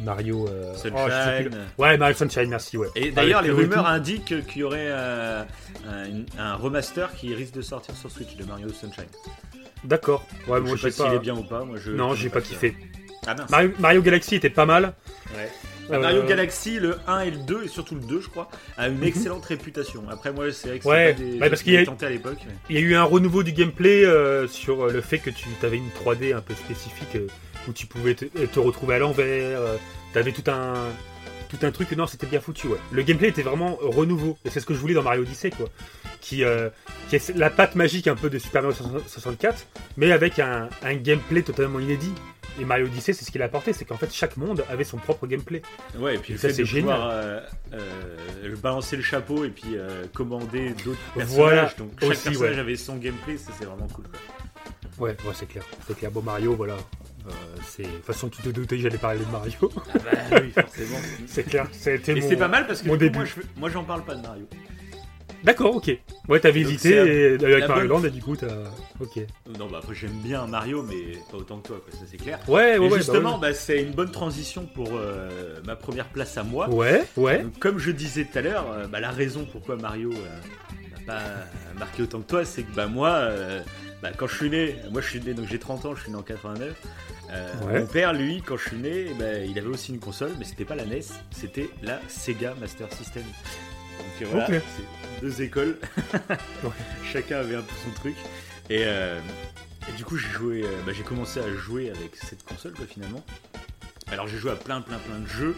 [0.00, 1.50] Mario euh, oh, je sais Sunshine.
[1.50, 1.58] plus.
[1.78, 2.88] ouais Mario Sunshine merci ouais.
[2.96, 5.44] Et d'ailleurs, les rumeurs indiquent qu'il y aurait euh,
[5.88, 9.04] un, un remaster qui risque de sortir sur Switch de Mario Sunshine.
[9.84, 10.26] D'accord.
[10.48, 11.64] Ouais je moi sais j'ai pas s'il est bien ou pas.
[11.64, 12.74] Moi, je Non j'ai pas kiffé.
[13.26, 13.50] Ah mince.
[13.50, 14.94] Mario, Mario Galaxy était pas mal.
[15.34, 15.48] Ouais.
[15.90, 18.48] Euh, Mario Galaxy, le 1 et le 2, et surtout le 2, je crois,
[18.78, 20.04] a une excellente réputation.
[20.10, 20.90] Après, moi, c'est vrai que Mhm.
[20.90, 22.38] Ouais, pas des ouais, parce qu'il y tenté à l'époque.
[22.46, 25.30] mais- Il y a eu un renouveau du gameplay euh, sur euh, le fait que
[25.30, 27.26] tu avais une 3D un peu spécifique euh,
[27.68, 29.60] où tu pouvais te, te retrouver à l'envers.
[29.60, 29.76] euh,
[30.14, 30.74] T'avais tout un
[31.48, 31.90] tout un truc.
[31.92, 32.68] Non, c'était bien foutu.
[32.68, 32.78] Ouais.
[32.92, 35.68] Le gameplay était vraiment renouveau et c'est ce que je voulais dans Mario Odyssey, quoi.
[36.20, 36.44] Qui
[37.08, 38.76] qui est la patte magique un peu de Super Mario
[39.06, 42.12] 64, mais avec un, un gameplay totalement inédit.
[42.60, 44.98] Et Mario Odyssey, c'est ce qu'il a apporté, c'est qu'en fait chaque monde avait son
[44.98, 45.62] propre gameplay.
[45.98, 46.94] Ouais, et puis Et le ça, fait c'est de génial.
[46.96, 47.40] pouvoir euh,
[47.72, 51.28] euh, balancer le chapeau et puis euh, commander d'autres personnages.
[51.36, 52.60] Voilà, Donc chaque aussi, personnage ouais.
[52.60, 54.04] avait son gameplay, ça c'est vraiment cool.
[54.08, 55.06] quoi.
[55.06, 55.64] Ouais, ouais c'est clair.
[55.86, 56.10] C'est clair.
[56.10, 56.74] Bon, Mario, voilà.
[56.74, 57.30] Euh,
[57.64, 57.84] c'est...
[57.84, 59.54] De toute façon, tu te doutais que j'allais parler de Mario.
[59.94, 60.98] Ah bah oui, forcément.
[61.26, 61.66] c'est clair.
[61.72, 63.18] C'était Et mon- c'est pas mal parce que coup, début.
[63.18, 64.46] moi, je, moi j'en parle pas de Mario.
[65.44, 65.90] D'accord, ok.
[66.28, 68.46] Ouais, t'avais hésité et- avec Mario Land et du coup, t'as.
[69.00, 69.20] Ok.
[69.58, 72.38] Non, bah après j'aime bien Mario, mais pas autant que toi, quoi, ça c'est clair.
[72.48, 72.88] Ouais, ouais, Et ouais.
[72.90, 76.68] bah justement, bah, c'est une bonne transition pour euh, ma première place à moi.
[76.68, 77.02] ouais.
[77.16, 77.42] Ouais.
[77.42, 81.12] Donc, comme je disais tout à l'heure, euh, bah, la raison pourquoi Mario euh, n'a
[81.14, 81.22] pas
[81.78, 83.60] marqué autant que toi, c'est que bah, moi, euh,
[84.02, 86.10] bah, quand je suis né, moi je suis né, donc j'ai 30 ans, je suis
[86.12, 86.74] né en 89.
[87.32, 87.80] euh, Ouais.
[87.80, 90.64] Mon père, lui, quand je suis né, bah, il avait aussi une console, mais c'était
[90.64, 91.00] pas la NES,
[91.32, 93.22] c'était la Sega Master System.
[93.98, 95.76] Donc euh, voilà, c'est deux écoles,
[97.12, 98.14] chacun avait un peu son truc.
[98.68, 99.18] Et, euh,
[99.88, 102.86] et du coup, j'ai joué, euh, bah, j'ai commencé à jouer avec cette console, quoi,
[102.86, 103.24] finalement.
[104.10, 105.54] Alors j'ai joué à plein, plein, plein de jeux.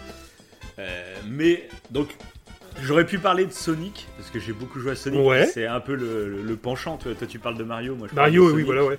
[0.78, 2.14] Euh, mais donc
[2.82, 5.20] j'aurais peux parler de Sonic parce que j'ai beaucoup joué à Sonic.
[5.26, 5.46] Ouais.
[5.46, 6.96] C'est un peu le, le- le penchant.
[6.96, 8.98] Toi, toi, tu parles de Mario, moi je parle Mario, de oui, voilà, ouais.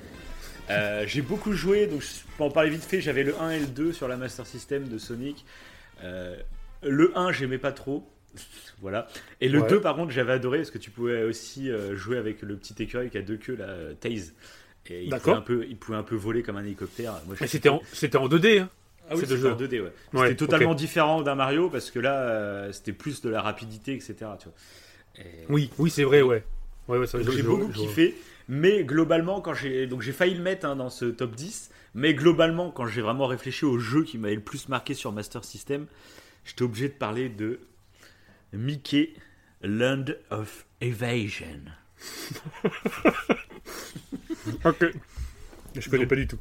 [0.71, 2.99] Euh, j'ai beaucoup joué, donc je peux en parler vite fait.
[2.99, 5.45] J'avais le 1 et le 2 sur la Master System de Sonic.
[6.03, 6.35] Euh,
[6.83, 8.05] le 1, j'aimais pas trop.
[8.81, 9.07] Voilà.
[9.41, 9.69] Et le Ouais.
[9.69, 12.75] 2, par contre, j'avais adoré parce que tu pouvais aussi euh, jouer avec le petit
[12.81, 14.33] écureuil qui a deux queues, là, euh, Taze.
[14.87, 17.13] Et il pouvait, un peu, il pouvait un peu voler comme un hélicoptère.
[17.25, 18.69] Moi, je- c'était en, c'était en 2D, hein.
[19.09, 19.51] ah oui, C'est de c'était jeu.
[19.51, 19.91] en 2D, ouais.
[20.13, 23.93] Ouais, c'était totalement différent d'un Mario parce que là, euh, c'était plus de la rapidité,
[23.93, 24.13] etc.
[24.39, 24.53] Tu vois.
[25.17, 26.43] Et- Oui, oui, c'est vrai, ouais.
[27.33, 28.15] J'ai beaucoup je- kiffé,
[28.47, 32.13] mais globalement, quand j'ai donc j'ai failli le mettre hein, dans ce top 10, mais
[32.13, 35.87] globalement, quand j'ai vraiment réfléchi au jeu qui m'avait le plus marqué sur Master System,
[36.45, 37.59] j'étais obligé de parler de
[38.53, 39.13] Mickey
[39.61, 41.61] Land of Evasion.
[44.63, 44.85] Ok.
[45.75, 46.37] Je connais Donc- pas du tout.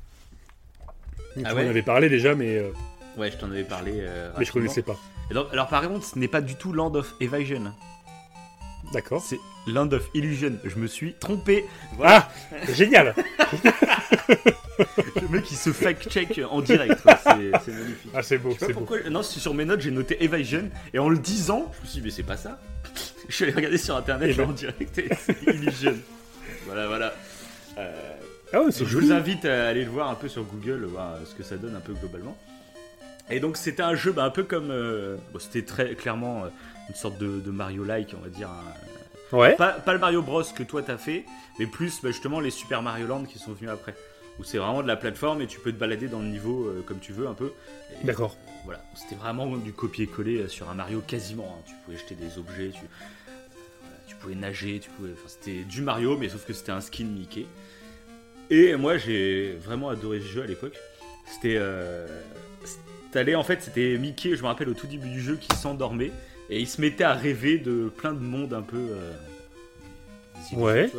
[1.34, 2.70] Tu Ah ouais avais parlé déjà, mais, euh,
[3.16, 3.92] Ouais, je t'en avais parlé.
[3.96, 4.96] euh, mais je connaissais pas.
[5.30, 7.72] Donc- alors par contre, ce n'est pas du tout Land of Evasion,
[8.92, 9.22] D'accord.
[9.24, 10.52] c'est Land of Illusion.
[10.64, 11.64] Je me suis trompé.
[11.96, 12.30] Voilà.
[12.52, 13.14] Ah Génial
[15.22, 18.10] Le mec il se fact-check en direct, c'est magnifique.
[18.14, 18.86] Ah, c'est beau, c'est beau.
[19.10, 20.68] Non, c'est sur mes notes, j'ai noté Evasion.
[20.92, 22.58] Et en le disant, je me suis dit, mais c'est pas ça.
[23.28, 24.48] Je suis allé regarder sur internet, Eh ben.
[24.50, 25.94] en direct, et c'est Illusion.
[26.66, 27.14] voilà, voilà.
[27.78, 27.90] Euh,
[28.52, 29.06] Ah je joli.
[29.06, 31.74] vous invite à aller le voir un peu sur Google, voir ce que ça donne
[31.74, 32.36] un peu globalement.
[33.30, 34.70] Et donc, c'était un jeu bah, un peu comme.
[34.70, 36.48] euh, bon, c'était très clairement euh,
[36.88, 38.50] une sorte de, de Mario-like, on va dire.
[38.50, 39.56] un- Ouais.
[39.56, 41.24] Pas, pas le Mario Bros que toi t'as fait,
[41.58, 43.94] mais plus bah, justement les Super Mario Land qui sont venus après.
[44.38, 46.98] où c'est vraiment de la plateforme et tu peux te balader dans le niveau comme
[47.00, 47.52] tu veux un peu.
[48.04, 48.36] D'accord.
[48.64, 51.56] Voilà, c'était vraiment du copier-coller sur un Mario quasiment.
[51.58, 51.62] Hein.
[51.66, 52.80] Tu pouvais jeter des objets, tu,
[54.06, 55.10] tu pouvais nager, tu pouvais.
[55.26, 57.46] c'était du Mario, mais sauf que c'était un skin Mickey.
[58.50, 60.76] Et moi, j'ai vraiment adoré ce jeu à l'époque.
[61.26, 61.56] C'était.
[61.58, 62.06] Euh,
[63.36, 66.10] en fait, c'était Mickey, je me rappelle au tout début du jeu, qui s'endormait
[66.50, 68.76] et il se mettait à rêver de plein de mondes un peu.
[68.76, 69.12] Euh,
[70.56, 70.90] ouais.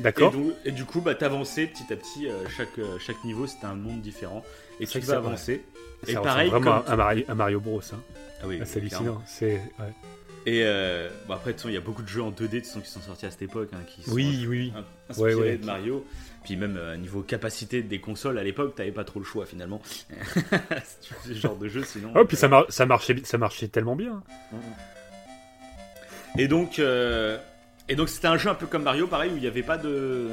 [0.00, 0.34] D'accord.
[0.64, 2.28] Et, du coup, bah, t'avançais petit à petit.
[2.28, 4.44] Euh, chaque, euh, chaque niveau, c'était un monde différent.
[4.80, 5.64] Et tu vas avancer.
[6.06, 6.50] Et pareil.
[6.50, 7.80] vraiment un, Mario, Mario, Bros.
[7.92, 8.00] Hein.
[8.42, 9.22] Ah oui, c'est hallucinant.
[9.26, 9.60] C'est.
[10.44, 13.26] Et euh, bon après, il y a beaucoup de jeux en 2D qui sont sortis
[13.26, 14.72] à cette époque, hein, qui sont oui, oui,
[15.08, 16.04] inspirés de Mario.
[16.44, 19.80] Puis même euh, niveau capacité des consoles à l'époque, t'avais pas trop le choix finalement.
[21.24, 22.12] ce genre de jeu, sinon.
[22.16, 24.22] Oh, puis ça, ça, marchait, ça marchait tellement bien.
[26.36, 27.38] Et donc, euh,
[27.88, 29.78] et donc c'était un jeu un peu comme Mario, pareil, où il n'y avait pas
[29.78, 30.28] de,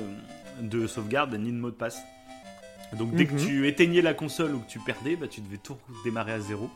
[0.62, 2.02] de sauvegarde ni de mot de passe.
[2.98, 3.46] Donc dès que mhm.
[3.46, 6.70] tu éteignais la console ou que tu perdais, bah, tu devais tout démarrer à zéro.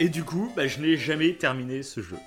[0.00, 2.18] Et du coup, bah, je n'ai jamais terminé ce jeu.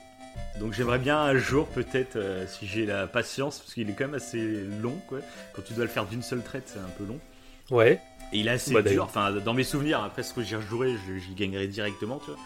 [0.60, 4.06] Donc j'aimerais bien un jour peut-être, euh, si j'ai la patience, parce qu'il est quand
[4.06, 5.20] même assez long, quoi.
[5.54, 7.20] Quand tu dois le faire d'une seule traite, c'est un peu long.
[7.72, 8.00] Ouais.
[8.34, 10.96] Et il est assez bah, dur, enfin dans mes souvenirs, après ce que j'y rejouerai,
[11.20, 12.40] j'y gagnerai directement, tu vois.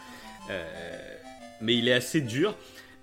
[0.51, 1.15] Euh,
[1.61, 2.55] mais il est assez dur.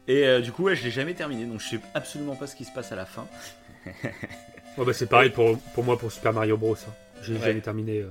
[0.08, 2.56] Et euh, du coup, ouais, je l'ai jamais terminé, donc je sais absolument pas ce
[2.56, 3.26] qui se passe à la fin.
[4.78, 6.74] bah, c'est pareil pour, pour moi pour Super Mario Bros.
[6.74, 6.92] Hein.
[7.22, 8.04] J'ai jamais terminé,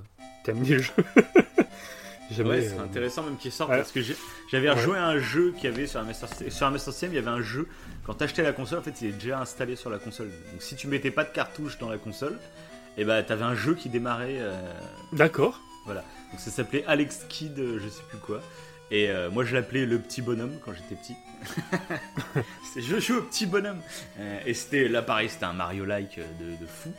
[0.43, 0.93] terminé le jeu.
[2.39, 3.99] ouais, c'est euh, intéressant même qu'il sorte parce que
[4.51, 7.19] j'avais rejoué un jeu qui avait sur un Master sur un Master System, il y
[7.19, 7.67] avait un jeu
[8.05, 10.29] quand t'achetais la console, en fait, il est déjà installé sur la console.
[10.51, 12.33] Donc si tu mettais pas de cartouche dans la console,
[12.97, 14.37] et eh ben t'avais un jeu qui démarrait.
[14.39, 14.59] Euh,
[15.13, 15.61] D'accord.
[15.85, 16.03] Voilà.
[16.31, 18.41] Donc ça s'appelait Alex Kid, euh, je sais plus quoi.
[18.93, 21.15] Et moi je l'appelais le petit bonhomme quand j'étais petit.
[22.75, 23.79] je joue au petit bonhomme.
[24.45, 26.91] et c'était là pareil, c'était un Mario-like de, de fou.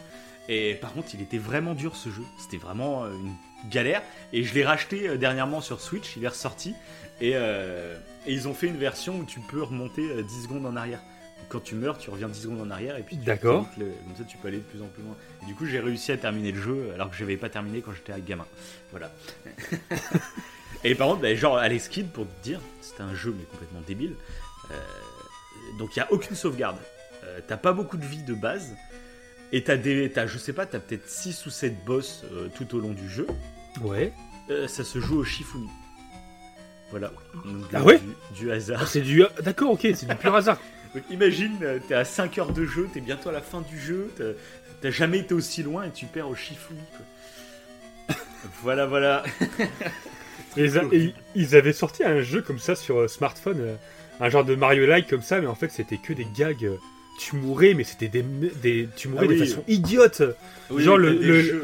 [0.49, 2.25] Et par contre, il était vraiment dur ce jeu.
[2.39, 3.35] C'était vraiment une
[3.69, 4.03] galère.
[4.33, 6.75] Et je l'ai racheté euh, dernièrement sur Switch, il est ressorti.
[7.23, 7.97] Euh,
[8.27, 11.01] et, ils ont fait une version où tu peux remonter 10 euh, secondes en arrière.
[11.49, 13.67] Quand tu meurs, tu reviens 10 secondes en arrière et puis D'accord.
[13.75, 15.17] comme ça tu peux aller de plus en plus loin.
[15.43, 17.83] Et du coup, j'ai réussi à terminer le jeu alors que je n'avais pas terminé
[17.83, 18.47] quand j'étais gamin.
[18.91, 19.13] Voilà.
[20.85, 23.83] et par contre, bah, genre Alex Kidd, pour te dire, c'était un jeu mais complètement
[23.87, 24.15] débile.
[25.79, 26.79] donc il n'y a aucune sauvegarde.
[27.49, 28.75] T'as pas beaucoup de vie de base.
[29.53, 30.11] Et t'as des.
[30.17, 33.27] As, je sais pas, t'as peut-être 6 ou 7 boss tout au long du jeu.
[33.81, 34.13] Ouais.
[34.51, 35.69] Euh, ça se joue au Shifumi.
[36.91, 37.11] Voilà.
[37.73, 38.01] ah ouais
[38.35, 38.81] du, hasard.
[38.83, 39.25] Ah, c'est du.
[39.43, 40.59] D'accord, ok, c'est du pur hasard.
[40.95, 43.81] Donc imagine, euh, t'es à 5 heures de jeu, t'es bientôt à la fin du
[43.81, 44.11] jeu,
[44.83, 46.81] t'as jamais été aussi loin et tu perds au Shifumi.
[48.63, 49.23] voilà, voilà.
[50.57, 53.79] ils, avaient sorti un jeu comme ça sur euh, smartphone,
[54.21, 56.71] un genre de Mario-like comme ça, mais en fait c'était que des gags
[57.23, 58.23] tu mourais, mais c'était des,
[58.63, 60.23] des, tu mourais ah de façon idiote.
[60.77, 61.63] Genre le, le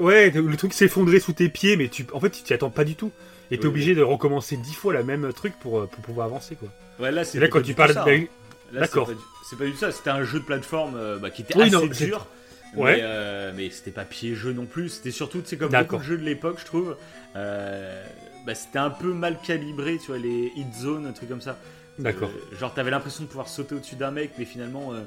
[0.00, 0.30] ouais.
[0.30, 2.94] le truc s'effondrait sous tes pieds, mais tu, en fait, tu t'y attends pas du
[2.94, 3.12] tout.
[3.50, 6.56] Et t'es obligé de recommencer dix fois la même truc pour, euh, pour pouvoir avancer,
[6.56, 6.68] quoi.
[6.98, 8.24] Ouais, là, c'est là quand tu parles, hein.
[8.72, 9.10] d'accord.
[9.48, 9.92] C'est pas, du tout ça.
[9.92, 12.26] C'était un jeu de plateforme euh, bah, qui était assez dur.
[12.74, 12.96] Ouais.
[12.96, 14.88] Mais, euh, mais c'était pas piégeux non plus.
[14.88, 16.96] C'était surtout, c'est comme beaucoup de jeux de l'époque, je trouve.
[17.34, 21.58] bah, c'était un peu mal calibré, tu vois, les hit zones, un truc comme ça.
[21.98, 22.30] D'accord.
[22.30, 25.00] Euh, genre, t'avais l'impression de pouvoir sauter au-dessus d'un mec, mais finalement, euh,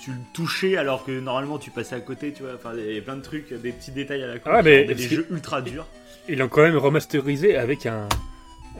[0.00, 2.54] tu le touchais alors que normalement tu passais à côté, tu vois.
[2.54, 4.50] Enfin, il y a plein de trucs, des petits détails à la con.
[4.52, 5.86] Ah, mais des jeux ultra durs.
[6.28, 8.08] Ils l'ont quand même remasterisé avec un.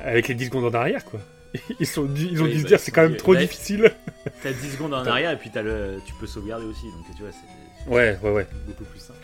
[0.02, 1.20] avec les 10 secondes en arrière, quoi.
[1.80, 3.90] Ils, sont, ils ont dû se bah, dire c'est quand même trop difficile.
[4.42, 7.22] T'as 10 secondes en arrière et puis as le, tu peux sauvegarder aussi, donc tu
[7.22, 7.90] vois, c'est.
[7.90, 8.46] Ouais, ouais, ouais.
[8.66, 9.18] Beaucoup plus simple.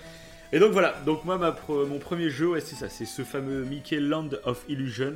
[0.50, 3.64] Et donc voilà, donc moi ma mon premier jeu, ouais, c'est ça, c'est ce fameux
[3.64, 5.14] Mickey Land of Illusion.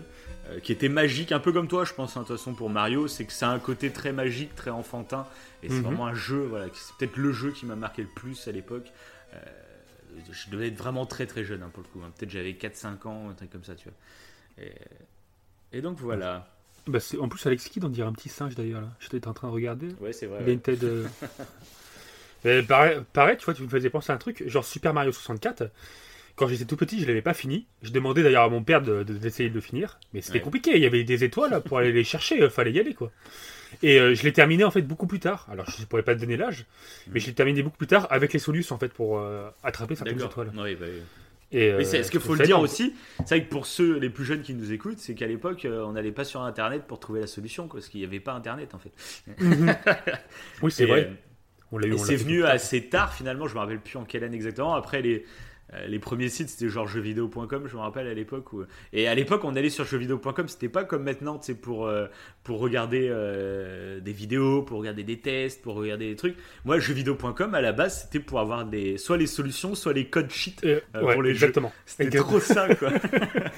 [0.51, 2.71] Euh, qui était magique, un peu comme toi, je pense, hein, de toute façon, pour
[2.71, 5.27] Mario, c'est que c'est un côté très magique, très enfantin,
[5.63, 5.83] et c'est mhm.
[5.83, 8.91] vraiment un jeu, voilà, c'est peut-être le jeu qui m'a marqué le plus à l'époque.
[9.35, 9.39] Euh,
[10.31, 12.11] je devais être vraiment très très jeune, hein, pour le coup, hein.
[12.17, 14.67] peut-être j'avais 4-5 ans, un truc comme ça, tu vois.
[15.73, 16.49] Et, donc voilà.
[16.87, 18.89] Bah en plus, Alex Kidd, on dirait un petit singe d'ailleurs, là.
[19.01, 19.89] J'étais en train de regarder.
[20.01, 20.39] Ouais, c'est vrai.
[20.43, 20.81] Il a une tête.
[22.67, 25.71] pareil, pareil, tu vois, tu me faisais penser à un truc, genre Super Mario 64
[26.39, 27.67] quand j'étais tout petit, je l'avais pas fini.
[27.83, 30.77] Je demandais d'ailleurs à mon père d'essayer de, le finir, mais c'était compliqué.
[30.77, 33.11] Il y avait des étoiles pour aller les chercher, il fallait y aller quoi.
[33.83, 35.47] Et euh, je l'ai terminé en fait beaucoup plus tard.
[35.51, 36.65] Alors je ne pourrais pas te donner l'âge,
[37.13, 39.97] mais je l'ai terminé beaucoup plus tard avec les solutions en fait pour euh, attraper
[39.97, 40.53] certaines étoiles.
[40.57, 40.87] Oui, bah,
[41.53, 44.25] Et euh, ce qu'il faut le dire aussi, c'est vrai que pour ceux les plus
[44.25, 47.27] jeunes qui nous écoutent, c'est qu'à l'époque, on n'allait pas sur Internet pour trouver la
[47.27, 48.93] solution, quoi, parce qu'il n'y avait pas Internet en fait.
[50.63, 51.13] oui, c'est vrai.
[51.73, 51.95] On l'a eu.
[51.95, 54.75] Et c'est venu assez tard finalement, je me rappelle plus en quelle année exactement.
[54.75, 55.27] Après les, euh,
[55.87, 58.53] les premiers sites c'était genre jeuxvideo.com, je me rappelle à l'époque.
[58.53, 58.65] Où...
[58.93, 62.07] Et à l'époque on allait sur jeuxvideo.com, c'était pas comme maintenant, c'est pour, euh,
[62.43, 66.37] pour regarder euh, des vidéos, pour regarder des tests, pour regarder des trucs.
[66.65, 70.31] Moi jeuxvideo.com à la base c'était pour avoir des, soit les solutions, soit les codes
[70.31, 70.65] cheat.
[70.65, 71.47] Euh, euh, ouais, pour les jeux.
[71.47, 71.73] exactement.
[71.87, 72.39] C'était Exactement.
[72.39, 72.91] trop ça quoi.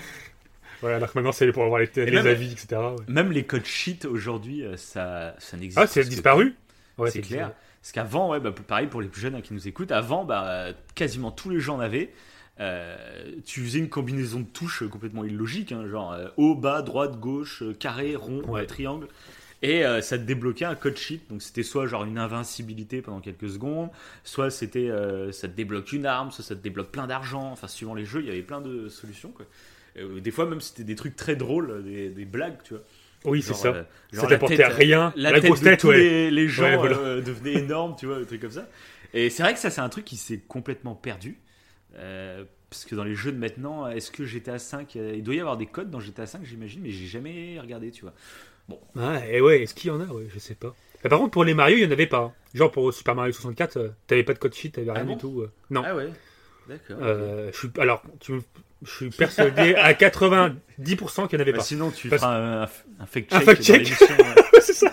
[0.83, 2.69] Ouais, alors que maintenant, c'est pour avoir les, les même- avis, etc.
[2.81, 2.97] ouais.
[3.07, 6.55] Même les codes cheat aujourd'hui euh, ça, ça n'existe Ah, c'est disparu?
[6.97, 7.53] Ouais, c'est clair.
[7.83, 10.69] Parce qu'avant, ouais, bah, pareil pour les plus jeunes hein, qui nous écoutent, avant, bah,
[10.95, 12.13] quasiment tous les gens en avaient.
[12.61, 12.97] Euh,
[13.47, 17.63] tu faisais une combinaison de touches complètement illogique, hein, genre euh, haut, bas, droite, gauche,
[17.63, 18.67] euh, carré, rond, Ouais.
[18.67, 19.09] triangle.
[19.63, 21.23] Et euh, ça te débloquait un code sheet.
[21.31, 23.89] Donc c'était soit genre une invincibilité pendant quelques secondes,
[24.25, 24.91] soit c'était
[25.33, 27.51] ça te débloque une arme, soit ça te débloque plein d'argent.
[27.51, 29.33] Enfin, suivant les jeux, il y avait plein de solutions.
[29.33, 29.47] Quoi.
[30.21, 32.83] Des fois, même c'était des trucs très drôles, des, des blagues, tu vois.
[33.25, 33.69] Oui, c'est ça.
[33.69, 35.13] euh, Ça t'apportait rien.
[35.15, 35.99] la, La tête grosse de tête, tous ouais.
[35.99, 36.97] les, les gens Ouais, voilà.
[36.97, 38.69] euh, devenait énorme, tu vois, des trucs comme ça.
[39.13, 41.39] Et c'est vrai que ça, c'est un truc qui s'est complètement perdu.
[41.97, 45.35] Euh, parce que dans les jeux de maintenant, est-ce que GTA 5, euh, il doit
[45.35, 48.15] y avoir des codes dans GTA 5, j'imagine, mais j'ai jamais regardé, tu vois.
[48.97, 50.07] Ah, et ouais, est-ce qu'il y en a?
[50.07, 50.75] Ouais, je sais pas.
[51.03, 52.35] Mais par contre, pour les Mario, il y en avait pas.
[52.55, 55.15] Genre pour Super Mario 64, euh, t'avais pas de code sheet, t'avais Ah rien bon?
[55.15, 55.41] du tout.
[55.43, 55.51] euh.
[55.71, 55.83] Non.
[55.83, 56.13] Ah ouais,
[56.67, 57.05] d'accord.
[57.05, 57.21] ok.
[57.21, 58.43] Euh, je suis, alors, tu me-
[58.85, 60.57] je suis persuadé à 90%
[61.29, 61.65] qu'il n'y en avait Bah, pas.
[61.65, 63.87] sinon, tu Parce- feras un, un fake Un check.
[63.89, 64.43] fact ouais.
[64.63, 64.93] c'est ça.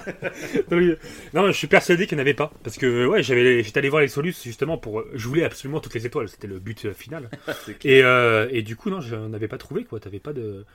[0.72, 0.96] Oui.
[1.34, 2.52] Non, je suis persuadé qu'il n'y en avait pas.
[2.64, 5.04] Parce que, ouais, j'avais, j'étais allé voir les solus justement pour.
[5.14, 7.30] Je voulais absolument toutes les étoiles, c'était le but euh, final.
[7.84, 10.00] Et, euh, et du coup, non, je n'avais pas trouvé, quoi.
[10.00, 10.66] T'avais pas de.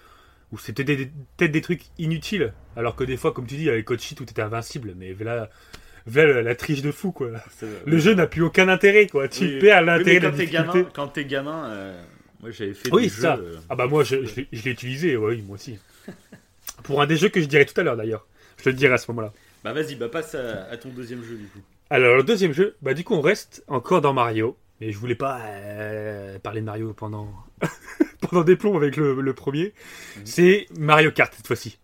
[0.53, 2.53] Ou c'était peut-être des trucs inutiles.
[2.77, 4.92] Alors que des fois, comme tu dis, avec sheet, tout était invincible.
[4.98, 5.48] Mais là,
[6.14, 7.31] la, la triche de fou, quoi.
[7.87, 9.29] Le jeu n'a plus aucun intérêt, quoi.
[9.29, 10.72] Tu Oui, perds l'intérêt de la quand t'es difficulté.
[10.79, 12.03] gamin, quand t'es gamin, euh,
[12.42, 13.22] moi j'avais fait Oui, des c'est jeux.
[13.22, 13.37] ça.
[13.37, 15.78] euh, Ah bah moi, je, je l'ai- je l'ai utilisé, oui, moi aussi.
[16.83, 18.26] Pour un des jeux que je dirai tout à l'heure, d'ailleurs.
[18.59, 19.33] Je te le dirai à ce moment-là.
[19.64, 21.61] Bah vas-y, bah passe à, à ton deuxième jeu du coup.
[21.90, 24.57] Alors, le deuxième jeu, bah du coup, on reste encore dans Mario.
[24.81, 27.33] Mais je voulais pas euh, parler de Mario pendant,
[28.20, 29.74] pendant des plombs avec le, le premier.
[30.16, 30.22] Mhm.
[30.24, 31.78] C'est Mario Kart, cette fois-ci.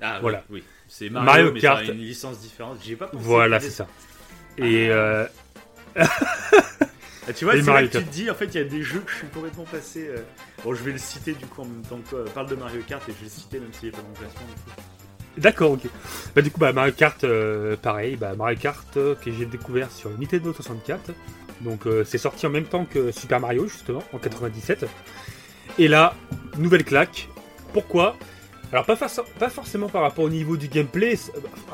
[0.00, 0.44] Ah Voilà.
[0.50, 0.64] oui, oui.
[0.86, 1.84] c'est Mario, Mario mais Kart.
[1.84, 2.78] ça a une licence différente.
[2.84, 3.24] J'y ai pas pensé.
[3.24, 3.88] Voilà, c'est ça.
[4.58, 5.26] Et euh,
[7.26, 8.82] Ah, tu vois, c'est là que tu te dis, en fait, il y a des
[8.82, 10.06] jeux que je suis complètement passé.
[10.08, 10.18] euh,
[10.62, 12.24] Bon, je vais le citer du coup en même temps que toi.
[12.34, 14.14] Parle de Mario Kart et je vais le citer même s'il n'est pas dans le
[14.14, 14.46] classement.
[14.46, 14.80] Du coup.
[15.38, 15.80] D'accord, ok.
[16.34, 19.90] Bah du coup, bah, Mario Kart, euh, pareil, bah, Mario Kart euh, que j'ai découvert
[19.90, 21.12] sur Nintendo 64.
[21.60, 24.86] Donc c'est sorti en même temps que Super Mario, justement, en 97.
[25.78, 26.14] Et là,
[26.58, 27.28] nouvelle claque.
[27.72, 28.16] Pourquoi?
[28.74, 31.14] Alors pas, forc- pas forcément par rapport au niveau du gameplay.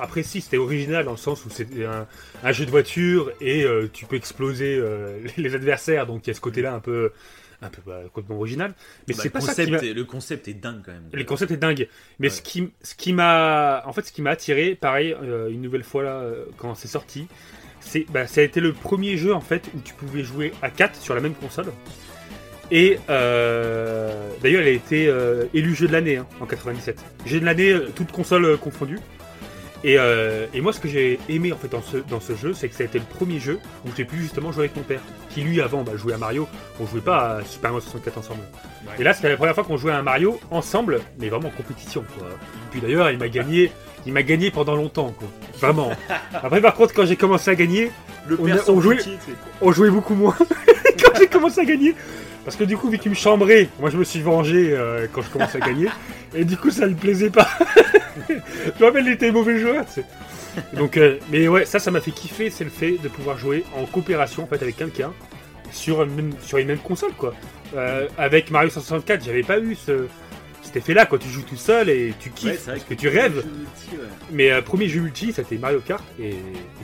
[0.00, 2.06] Après si, c'était original dans le sens où c'était un,
[2.42, 6.06] un jeu de voiture et euh, tu peux exploser euh, les, adversaires.
[6.06, 7.12] Donc il y a ce côté-là un peu,
[7.62, 8.74] un peu bah, complètement original.
[9.08, 11.08] Mais Bah, c'est le, pas ça qui est, le concept est dingue quand même.
[11.10, 11.88] Le concept est dingue.
[12.18, 12.34] Mais Ouais.
[12.34, 15.84] ce qui, ce qui m'a, en fait, ce qui m'a attiré, pareil, euh, une nouvelle
[15.84, 16.22] fois là,
[16.58, 17.28] quand c'est sorti,
[17.80, 20.68] c'est, bah, ça a été le premier jeu en fait où tu pouvais jouer à
[20.68, 21.72] 4 sur la même console.
[22.72, 26.98] Et euh, d'ailleurs, elle a été euh, élue jeu de l'année hein, en 97.
[27.26, 28.98] Jeu de l'année, euh, toutes consoles euh, confondues.
[29.82, 32.52] Et, euh, et moi, ce que j'ai aimé en fait dans ce, dans ce jeu,
[32.52, 34.82] c'est que ça a été le premier jeu où j'ai pu justement jouer avec mon
[34.82, 36.46] père, qui lui avant bah, jouait à Mario.
[36.78, 38.40] On jouait pas à Super Mario 64 ensemble.
[38.84, 38.92] Ouais.
[38.98, 41.52] Et là, c'était la première fois qu'on jouait à un Mario ensemble, mais vraiment en
[41.52, 42.04] compétition.
[42.18, 42.28] Quoi.
[42.70, 43.72] Puis d'ailleurs, il m'a gagné,
[44.06, 45.28] il m'a gagné pendant longtemps, quoi.
[45.58, 45.90] Vraiment.
[46.34, 47.90] Après, par contre, quand j'ai commencé à gagner,
[48.28, 48.98] Le on a- perso on jouait-
[49.62, 50.36] on jouait beaucoup moins.
[51.02, 51.94] quand j'ai commencé à gagner,
[52.44, 55.22] parce que du coup, vu qu'il me chambrait, moi je me suis vengé euh, quand
[55.22, 55.88] je commençais à gagner,
[56.34, 57.48] et du coup, ça ne plaisait pas.
[58.28, 58.34] je
[58.80, 59.84] me rappelle, il était mauvais joueur.
[59.86, 60.04] tu sais.
[60.74, 63.64] Donc, euh, mais ouais, ça, ça m'a fait kiffer, c'est le fait de pouvoir jouer
[63.76, 65.12] en coopération en fait avec quelqu'un
[65.70, 67.34] sur une même, sur une même console, quoi.
[67.76, 70.06] Euh, avec Mario 64, j'avais pas eu ce
[70.62, 73.36] cet effet-là quand tu joues tout seul et tu kiffes Ouais, parce que tu rêves.
[73.36, 74.08] jeu multi, ouais.
[74.32, 76.34] Mais euh, premier jeu multi, c'était Mario Kart et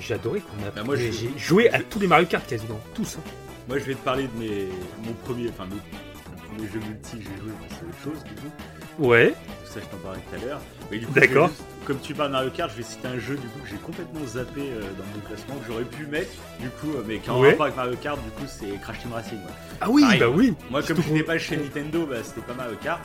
[0.00, 0.40] j'ai adoré.
[0.40, 3.16] qu'on a- Bah, moi, j'ai joué à tous les Mario Kart quasiment, tous.
[3.18, 3.22] hein.
[3.68, 4.68] Moi, je vais te parler de mes,
[5.04, 8.34] mon premier, enfin, mes, mon premier jeu multi que j'ai joué, c'est autre chose, du
[8.34, 8.50] coup.
[8.98, 9.30] Ouais.
[9.30, 10.60] Tout ça, je t'en parlais tout à l'heure.
[10.90, 11.48] Mais du coup, D'accord.
[11.48, 13.68] juste- Comme tu parles de Mario Kart, je vais citer un jeu, du coup, que
[13.68, 17.18] j'ai complètement zappé euh, dans mon classement, que j'aurais pu mettre, du coup, euh, mais
[17.18, 17.50] qui Ouais.
[17.50, 19.38] rapport avec Mario Kart, du coup, c'est Crash Team Racing.
[19.38, 19.52] ouais.
[19.80, 20.20] Ah oui, Pareil.
[20.20, 20.54] bah oui.
[20.70, 23.00] Moi, comme je n'étais pas chez Nintendo, bah, c'était pas Mario Kart.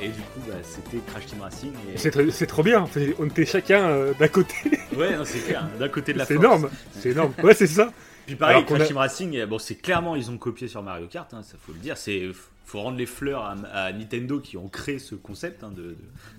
[0.00, 1.72] Et du coup, bah, c'était Crash Team Racing.
[1.94, 2.30] Et...
[2.32, 2.80] C'est trop bien.
[2.82, 2.88] en
[3.20, 4.54] On était chacun euh, d'un côté.
[4.96, 5.68] Ouais, non, c'est clair.
[5.78, 6.46] D'un côté de la C'est force.
[6.46, 6.70] énorme.
[6.98, 7.32] C'est énorme.
[7.42, 7.92] Ouais, c'est ça.
[8.26, 10.82] Puis pareil, Alors Crash a- Team Racing, euh, bon, c'est clairement, ils ont copié sur
[10.82, 11.96] Mario Kart, hein, ça faut le dire.
[11.96, 12.30] C'est
[12.66, 15.96] faut rendre les fleurs à, à Nintendo qui ont créé ce concept hein, de, de-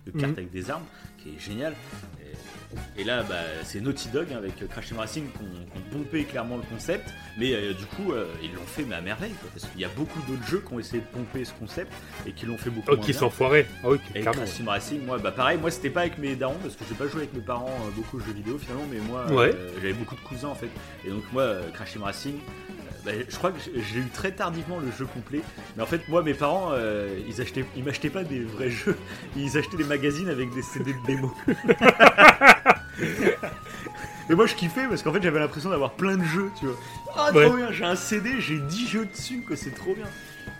[0.08, 0.38] de carte Mhm.
[0.40, 0.86] avec des armes,
[1.22, 1.76] qui est génial.
[2.98, 6.58] Et, là, bah, c'est Naughty Dog hein, avec Crash Team Racing qui ont, pompé clairement
[6.58, 9.66] le concept, mais euh, du coup, euh, ils l'ont fait mais à merveille, quoi, parce
[9.72, 11.92] qu'il y a beaucoup d'autres jeux qui ont essayé de pomper ce concept
[12.26, 13.20] et qui l'ont fait beaucoup Oh, moins qui bien.
[13.20, 13.66] sont foirés.
[13.84, 14.22] Ah oui, Et.
[14.22, 16.96] Crash Team Racing, moi, bah pareil, moi c'était pas avec mes darons parce que j'ai
[16.96, 19.52] pas joué avec mes parents euh, beaucoup aux jeux vidéo finalement, mais moi Ouais.
[19.76, 20.70] j'avais beaucoup de cousins en fait.
[21.06, 22.36] Et donc moi, Crash Team Racing,
[23.06, 25.42] bah, je crois que j'ai- eu très tardivement le jeu complet.
[25.78, 28.98] Mais en fait, moi, mes parents, euh, ils achetaient, ils m'achetaient pas des vrais jeux,
[29.38, 31.34] ils achetaient des magazines avec des CD de démo.
[34.30, 36.76] Et moi je kiffais parce qu'en fait j'avais l'impression d'avoir plein de jeux, tu vois.
[37.16, 37.56] Ah trop Ouais.
[37.58, 40.06] bien, j'ai un CD, j'ai 10 jeux dessus, quoi, c'est trop bien.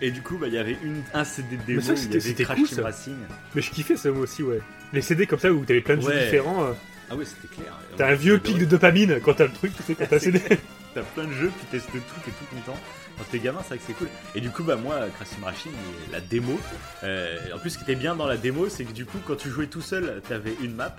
[0.02, 2.18] Et du coup, bah, il y avait une, un CD de démo, il y c'était-
[2.18, 2.84] avait Crash cool, Team.
[2.84, 3.16] Racing.
[3.56, 4.60] Mais je kiffais ça moi aussi, ouais.
[4.94, 6.64] Les CD comme ça où t'avais plein de jeux différents.
[6.66, 6.74] euh,
[7.10, 7.74] Ah ouais, c'était clair.
[7.98, 10.20] T'as un vieux pic de dopamine quand t'as le truc, tu sais, quand t'as un
[10.20, 10.42] CD.
[10.96, 12.78] T'as plein de jeux, tu testes tout, t'es tout content.
[13.18, 14.08] Quand t'es gamin, c'est vrai que c'est cool.
[14.34, 15.72] Et du coup, bah moi, Crash Racing,
[16.12, 16.58] la démo.
[17.04, 19.36] euh, en plus, ce qui était bien dans la démo, c'est que du coup, quand
[19.36, 20.96] tu jouais tout seul, t'avais une map.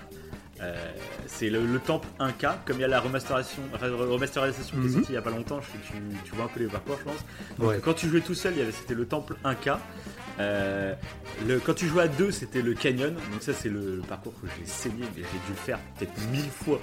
[0.63, 0.75] Euh,
[1.27, 4.89] c'est le, le temple 1K, comme il y a la remasterisation, re- remasterisation qui est
[4.89, 4.93] Mhm.
[4.93, 7.05] sortie il y a pas longtemps, je, tu, tu vois un peu les parcours, je
[7.05, 7.25] pense.
[7.59, 7.81] Donc, Ouais.
[7.85, 9.77] quand tu jouais tout seul, c'était le temple 1K.
[10.39, 10.95] Euh,
[11.47, 13.15] le, quand tu jouais à deux, c'était le canyon.
[13.33, 16.13] Donc ça, c'est le, le parcours que j'ai saigné, mais j'ai dû le faire peut-être
[16.31, 16.81] mille fois.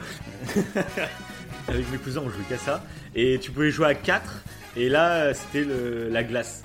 [1.67, 2.83] Avec mes cousins, on jouait qu'à ça.
[3.15, 4.43] Et tu pouvais jouer à 4
[4.75, 5.65] Et là, c'était
[6.09, 6.63] la glace.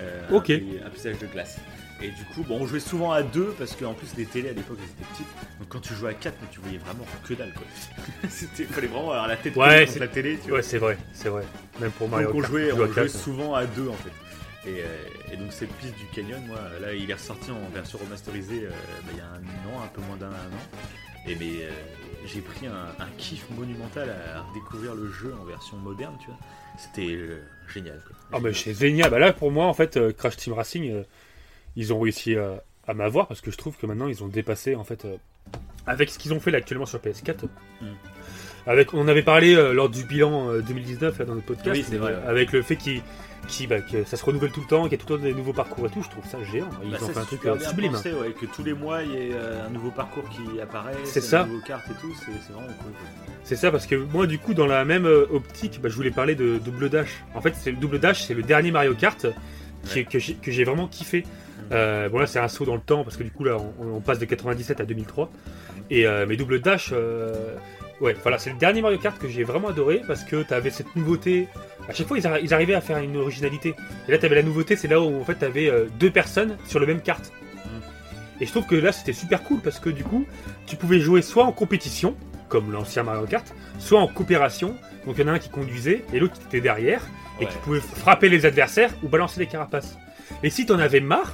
[0.00, 0.50] Euh, Ok.
[0.50, 1.58] Un, un paysage de glace.
[2.00, 4.52] Et du coup, bon, on jouait souvent à deux parce qu'en plus les télés à
[4.52, 5.26] l'époque elles étaient petites.
[5.60, 7.62] Donc quand tu jouais à 4 mais tu voyais vraiment que dalle quoi.
[8.28, 10.36] C'était fallait vraiment avoir la tête Ouais, contre la télé.
[10.42, 10.56] Tu vois.
[10.56, 11.44] Ouais, c'est vrai, c'est vrai.
[11.80, 14.68] Même pour Mario Donc on jouait, on jouait souvent à deux en fait.
[14.68, 14.84] Et, euh,
[15.32, 18.70] et donc cette piste du canyon, moi, là, il est ressorti en version remasterisée euh,
[19.04, 20.62] bah, il y a un an, un peu moins d'un an.
[21.26, 21.70] Et mais euh,
[22.26, 26.38] j'ai pris un, un kiff monumental à redécouvrir le jeu en version moderne, tu vois.
[26.76, 27.42] C'était euh,
[27.72, 28.02] génial.
[28.06, 28.16] Quoi.
[28.32, 29.10] Ah mais c'est génial.
[29.10, 31.04] Bah là pour moi en fait Crash Team Racing
[31.76, 34.84] ils ont réussi à m'avoir parce que je trouve que maintenant ils ont dépassé en
[34.84, 35.06] fait
[35.86, 37.44] avec ce qu'ils ont fait là actuellement sur PS4.
[37.80, 37.86] Mm.
[38.66, 41.96] Avec on avait parlé lors du bilan euh, 2019 là, dans notre podcast Oui, c'est
[41.96, 42.22] vrai, ouais.
[42.26, 43.02] avec le fait qu'il
[43.48, 45.24] qui, bah, que ça se renouvelle tout le temps, qu'il y a tout le temps
[45.24, 46.68] des nouveaux parcours et tout, je trouve ça géant.
[46.84, 47.92] Ils Bah, ont fait un truc euh, sublime.
[47.92, 50.92] pensé, ouais, que tous les mois il y ait euh, un nouveau parcours qui apparaît,
[51.04, 51.42] C'est ça.
[51.42, 52.92] une nouvelle carte et tout, c'est vraiment cool.
[53.44, 56.10] C'est ça parce que moi du coup dans la même euh, optique, bah, je voulais
[56.12, 57.24] parler de Double Dash.
[57.34, 59.26] En fait, c'est le Double Dash, c'est le dernier Mario Kart
[59.96, 60.04] Ouais.
[60.04, 61.24] que j'ai que j'ai vraiment kiffé.
[61.72, 63.96] Euh, bon là c'est un saut dans le temps parce que du coup là on,
[63.96, 65.28] on passe de 97 à 2003
[65.90, 67.56] et euh, mais Double Dash, euh,
[68.02, 70.94] ouais voilà c'est le dernier Mario Kart que j'ai vraiment adoré parce que t'avais cette
[70.96, 71.48] nouveauté.
[71.88, 73.74] À chaque fois ils, ils arrivaient à faire une originalité.
[74.08, 76.78] Et là t'avais la nouveauté, c'est là où en fait t'avais euh, deux personnes sur
[76.80, 77.32] le même kart.
[78.40, 80.26] Et je trouve que là c'était super cool parce que du coup
[80.66, 82.16] tu pouvais jouer soit en compétition
[82.48, 83.46] comme l'ancien Mario Kart,
[83.78, 84.76] soit en coopération.
[85.06, 87.02] Donc il y en a un qui conduisait et l'autre qui était derrière
[87.40, 87.50] et Ouais.
[87.50, 89.96] qui pouvait frapper les adversaires ou balancer des carapaces.
[90.42, 91.32] Et si t'en avais marre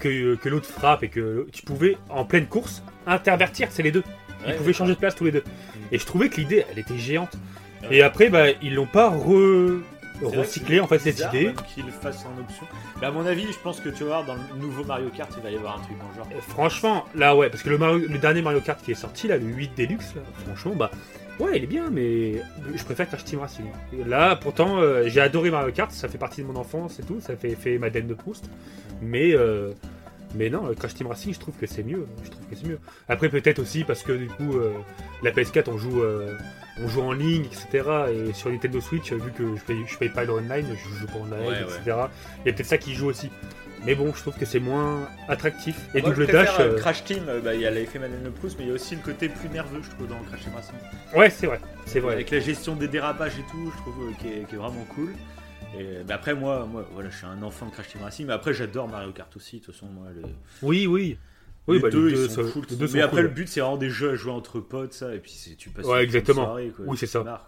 [0.00, 4.02] que, que l'autre frappe et que tu pouvais en pleine course intervertir, c'est les deux.
[4.46, 5.44] Ils Ouais, pouvaient changer de place tous les deux.
[5.92, 7.32] Et je trouvais que l'idée, elle était géante.
[7.90, 9.80] Et après, bah, ils l'ont pas re-
[10.22, 11.46] recyclé en fait cette idée.
[11.46, 12.66] même Qu'il le fasse en option.
[13.00, 15.30] Mais à mon avis, je pense que tu vas voir dans le nouveau Mario Kart,
[15.36, 16.28] il va y avoir un truc dans le genre.
[16.38, 19.28] Et franchement, là ouais, parce que le, Mario- le dernier Mario Kart qui est sorti,
[19.28, 20.90] là, le 8 Deluxe, là, franchement, bah
[21.40, 22.36] ouais, il est bien, mais
[22.74, 23.66] je préfère Crash Team Racing.
[24.06, 27.20] Là, pourtant, euh, j'ai adoré Mario Kart, ça fait partie de mon enfance et tout,
[27.20, 28.48] ça fait, fait Madeleine de Proust.
[29.02, 29.72] Mais, euh,
[30.34, 32.06] mais non, Crash Team Racing, je trouve que c'est mieux.
[32.24, 32.78] Je trouve que c'est mieux.
[33.08, 34.72] Après, peut-être aussi parce que du coup, euh,
[35.22, 36.36] la PS4, on joue, euh,
[36.82, 37.88] on joue en ligne, etc.
[38.12, 41.06] Et sur Nintendo Switch, vu que je paye, je paye pas le online, je joue
[41.06, 41.80] pas en live, Ouais, etc.
[42.44, 43.30] Il y a peut-être ça qui joue aussi.
[43.86, 45.76] Mais bon, je trouve que c'est moins attractif.
[45.94, 46.48] Et Moi, Double je Dash.
[46.58, 48.74] euh, Crash Team, bah, il y a l'effet Madeleine de Proust, mais il y a
[48.74, 50.74] aussi le côté plus nerveux, je trouve, dans Crash Team Racing.
[51.14, 52.14] Ouais, c'est vrai, c'est vrai.
[52.14, 55.12] Avec la gestion des dérapages et tout, je trouve qui, est, qui est vraiment cool.
[55.78, 58.54] Et après, moi, moi, voilà, je suis un enfant de Crash Team Racing, mais après,
[58.54, 59.60] j'adore Mario Kart aussi.
[59.60, 60.22] De toute façon, moi, les,
[60.62, 61.18] Oui, oui.
[61.66, 62.66] Oui, les bah, deux, les deux ils sont sont- cool.
[62.70, 63.24] les deux mais après, cool.
[63.24, 65.86] le but, c'est vraiment des jeux à jouer entre potes, ça, et puis tu passes
[65.86, 66.44] Ouais, une exactement.
[66.44, 66.84] soirée, quoi.
[66.88, 67.20] Oui, c'est ça.
[67.20, 67.40] quoi.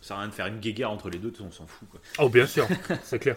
[0.00, 1.88] Ça sert à rien de faire une guéguerre entre les deux, on s'en fout.
[1.90, 2.00] Quoi.
[2.18, 2.66] Oh, bien sûr,
[3.02, 3.36] c'est clair.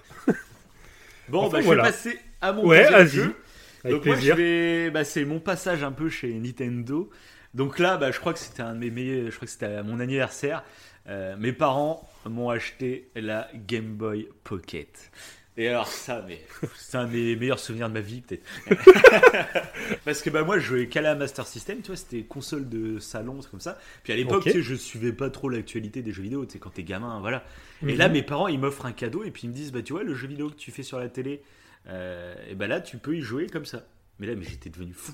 [1.30, 1.84] Bon, Enfin, bah, voilà.
[1.84, 3.36] je vais passer à mon Ouais, deuxième jeu.
[3.84, 7.10] Avec Donc moi, je vais, bah, c'est mon passage un peu chez Nintendo.
[7.54, 9.66] Donc là, bah, je crois que c'était un de mes meilleurs, je crois que c'était
[9.66, 10.64] à mon anniversaire.
[11.08, 15.12] Euh, mes parents m'ont acheté la Game Boy Pocket.
[15.56, 16.40] Et alors ça, mais
[16.78, 18.44] c'est un des meilleurs souvenirs de ma vie peut-être.
[20.06, 22.98] Parce que bah moi, je jouais qu'à la Master System, tu vois, c'était console de
[23.00, 23.78] salon, c'est comme ça.
[24.04, 24.44] Puis à l'époque, Ok.
[24.46, 27.20] tu sais, je suivais pas trop l'actualité des jeux vidéo, tu sais, quand t'es gamin,
[27.20, 27.44] voilà.
[27.84, 27.98] Et Mhm.
[27.98, 30.04] là, mes parents, ils m'offrent un cadeau et puis ils me disent, bah tu vois,
[30.04, 31.44] le jeu vidéo que tu fais sur la télé,
[31.88, 33.84] euh, et bah là, tu peux y jouer comme ça.
[34.20, 35.12] Mais là, mais j'étais devenu fou.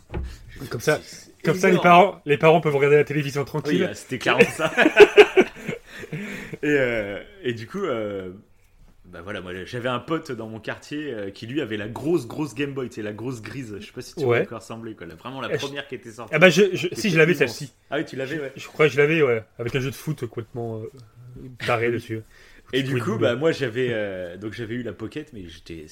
[0.70, 1.00] Comme ça-
[1.44, 3.84] Comme ça, les parents, les parents peuvent regarder la télévision Oui, tranquille.
[3.84, 4.72] euh, c'était clairement ça.
[6.64, 8.32] et, euh, et du coup, euh,
[9.06, 12.28] bah voilà, moi j'avais un pote dans mon quartier euh, qui lui avait la grosse
[12.28, 13.76] grosse Game Boy, c'est la grosse grise.
[13.80, 14.42] Je sais pas si tu vois Ouais.
[14.42, 15.08] à quoi ressemblait quoi.
[15.08, 16.34] Vraiment la Eh, première qui était sortie.
[16.36, 17.72] Ah bah, je, je- Qui si, je l'avais celle-ci.
[17.90, 18.52] Ah oui, tu l'avais, ouais.
[18.56, 19.44] Je crois que je l'avais, ouais.
[19.58, 20.88] Avec un jeu de foot complètement euh,
[21.66, 22.22] taré dessus.
[22.72, 25.86] Et du coup, bah moi j'avais donc j'avais eu la Pocket, mais j'étais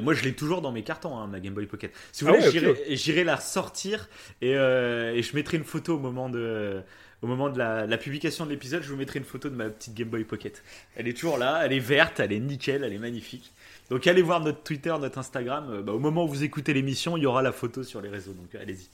[0.00, 1.92] moi je l'ai toujours dans mes cartons, hein, ma Game Boy Pocket.
[2.12, 4.08] Si vous Ah voulez, ouais, j'irai- la ressortir
[4.40, 6.80] et, euh, et je mettrai une photo au moment de
[7.24, 9.70] au moment de la, la publication de l'épisode, je vous mettrai une photo de ma
[9.70, 10.62] petite Game Boy Pocket.
[10.94, 13.52] Elle est toujours là, elle est verte, elle est nickel, elle est magnifique.
[13.88, 15.70] Donc allez voir notre Twitter, notre Instagram.
[15.70, 18.10] euh, bah, au moment où vous écoutez l'émission, il y aura la photo sur les
[18.10, 18.88] réseaux, donc allez-y.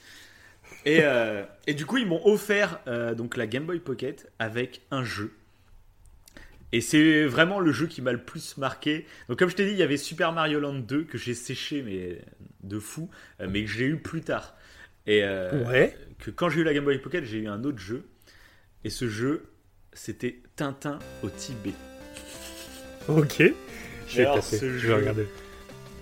[0.87, 4.83] Et, euh, et du coup, ils m'ont offert euh, donc la Game Boy Pocket avec
[4.93, 5.33] un jeu.
[6.72, 9.05] Et c'est vraiment le jeu qui m'a le plus marqué.
[9.28, 11.83] Donc comme je t'ai dit, il y avait Super Mario Land 2 que j'ai séché
[11.83, 12.20] mais
[12.62, 13.11] de fou,
[13.41, 14.55] mais que j'ai eu plus tard.
[15.09, 15.97] Et euh, Ouais.
[16.20, 18.07] que quand j'ai eu la Game Boy Pocket, j'ai eu un autre jeu.
[18.85, 19.45] Et ce jeu,
[19.93, 21.74] c'était Tintin au Tibet.
[23.09, 23.43] Ok.
[24.16, 24.59] Alors, passer.
[24.59, 25.26] ce Je jeu- vais regarder.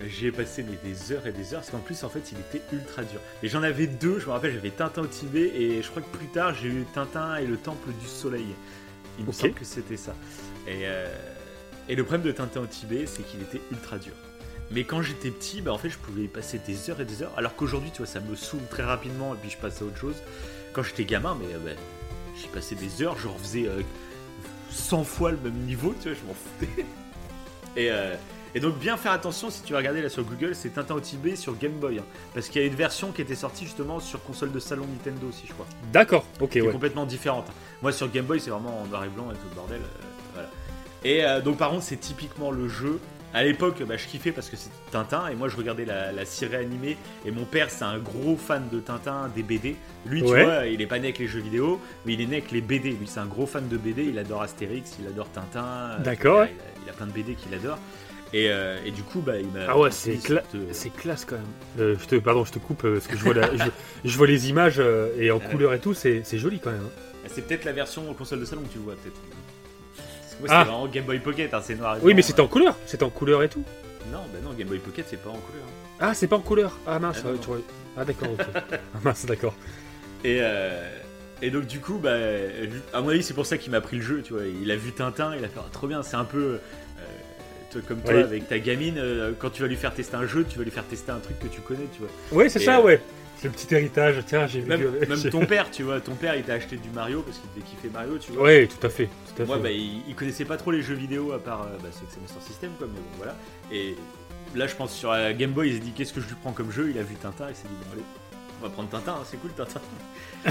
[0.07, 2.39] J'y ai passé mais, des heures et des heures, parce qu'en plus, en fait, il
[2.39, 3.18] était ultra dur.
[3.43, 6.16] Et j'en avais deux, je me rappelle, j'avais Tintin au Tibet, et je crois que
[6.16, 8.47] plus tard, j'ai eu Tintin et le Temple du Soleil.
[9.18, 10.14] Il me semble que c'était ça.
[10.68, 11.09] Et, euh,
[11.89, 14.12] et le problème de Tintin au Tibet, c'est qu'il était ultra dur.
[14.70, 17.22] Mais quand j'étais petit, bah, en fait, je pouvais y passer des heures et des
[17.22, 19.85] heures, alors qu'aujourd'hui, tu vois, ça me saoule très rapidement, et puis je passe à
[19.85, 20.16] autre chose.
[20.74, 21.81] Quand j'étais gamin, mais euh, bah,
[22.41, 23.82] j'y passais des heures, je refaisais euh,
[24.70, 26.84] 100 fois le même niveau, tu vois, je m'en foutais.
[27.76, 28.14] Et, euh,
[28.55, 31.01] et donc bien faire attention si tu vas regarder là sur Google, c'est Tintin au
[31.01, 31.99] Tibet sur Game Boy.
[31.99, 32.05] hein.
[32.34, 35.28] parce qu'il y a une version qui était sortie justement sur console de salon Nintendo
[35.28, 35.66] aussi, je crois.
[35.93, 36.24] D'accord.
[36.41, 37.47] Ok, Qui est complètement différente.
[37.82, 39.80] Moi sur Game Boy, c'est vraiment en noir et blanc et tout le bordel.
[39.80, 40.03] euh,
[40.34, 40.49] voilà.
[41.05, 42.99] Et euh, donc par contre, c'est typiquement le jeu.
[43.35, 46.24] À l'époque, bah, je kiffais parce que c'était Tintin et moi je regardais la, la
[46.24, 49.76] série animée et mon père c'est un gros fan de Tintin, des BD.
[50.07, 50.45] Lui, tu Ouais.
[50.45, 52.62] vois, il est pas né avec les jeux vidéo, mais il est né avec les
[52.62, 52.91] BD.
[52.93, 54.05] Lui, c'est un gros fan de BD.
[54.05, 55.62] Il adore Astérix, il adore Tintin.
[55.64, 57.79] euh, D'accord, Il, il a- il a plein de BD qu'il adore.
[58.33, 59.61] Et, euh, et du coup, bah, il m'a.
[59.68, 60.55] Ah ouais, c'est cla- cette,
[60.95, 61.45] euh, classe quand même.
[61.81, 63.64] Euh, je te, pardon, je te coupe parce que je vois, la- je,
[64.11, 64.83] je vois les images
[65.18, 66.81] et en Ah couleur et tout, c'est joli quand même.
[66.85, 67.26] hein.
[67.26, 69.20] C'est peut-être la version console de salon que tu vois, peut-être.
[70.41, 70.62] Moi, Ah.
[70.64, 72.45] c'est vraiment Game Boy Pocket, hein, c'est noir et Oui, blanc, mais c'était euh.
[72.45, 72.76] en couleur.
[72.86, 73.64] C'était en couleur et tout.
[74.12, 75.64] Non, bah non, Game Boy Pocket, c'est pas en couleur.
[75.66, 75.97] hein.
[76.01, 76.78] Ah, c'est pas en couleur.
[76.86, 77.16] Ah mince.
[77.20, 77.43] Ah, non, ouais, non.
[77.43, 77.59] tu vois.
[77.97, 78.28] Ah d'accord.
[78.32, 78.47] ok.
[78.72, 79.55] ah mince, d'accord.
[80.24, 80.89] Et, euh,
[81.43, 83.97] et donc, du coup, bah, vu- à mon avis, c'est pour ça qu'il m'a pris
[83.97, 84.43] le jeu, tu vois.
[84.45, 86.39] Il a vu Tintin, il a fait ah, trop bien, c'est un peu.
[86.39, 86.59] euh,
[87.70, 88.20] toi, comme toi, Oui.
[88.22, 90.70] avec ta gamine, euh, quand tu vas lui faire tester un jeu, tu vas lui
[90.70, 92.09] faire tester un truc que tu connais, tu vois.
[92.39, 93.01] Ouais, c'est Et, ça, euh, ouais.
[93.39, 94.16] C'est le petit héritage.
[94.26, 94.68] Tiens, j'ai vu.
[94.68, 97.39] Même, que- même ton père, tu vois, ton père, il t'a acheté du Mario parce
[97.39, 98.43] qu'il devait kiffer Mario, tu vois.
[98.43, 99.09] Ouais, tout à fait.
[99.34, 99.62] Tout à Moi, fait.
[99.62, 102.12] bah, il, il connaissait pas trop les jeux vidéo à part euh, bah, ceux que
[102.12, 103.36] c'est Master System, quoi, mais bon, voilà.
[103.72, 103.95] Et
[104.57, 106.53] là, je pense sur la Game Boy, il s'est dit qu'est-ce que je lui prends
[106.53, 106.91] comme jeu?
[106.91, 108.03] Il a vu Tintin, il s'est dit bon, allez,
[108.61, 109.80] on va prendre Tintin, hein, c'est cool Tintin.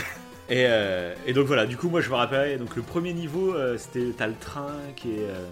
[0.49, 3.53] et, euh, et donc voilà, du coup, moi je me rappelle, donc le premier niveau,
[3.53, 5.27] euh, c'était t'as le train qui est.
[5.29, 5.45] euh,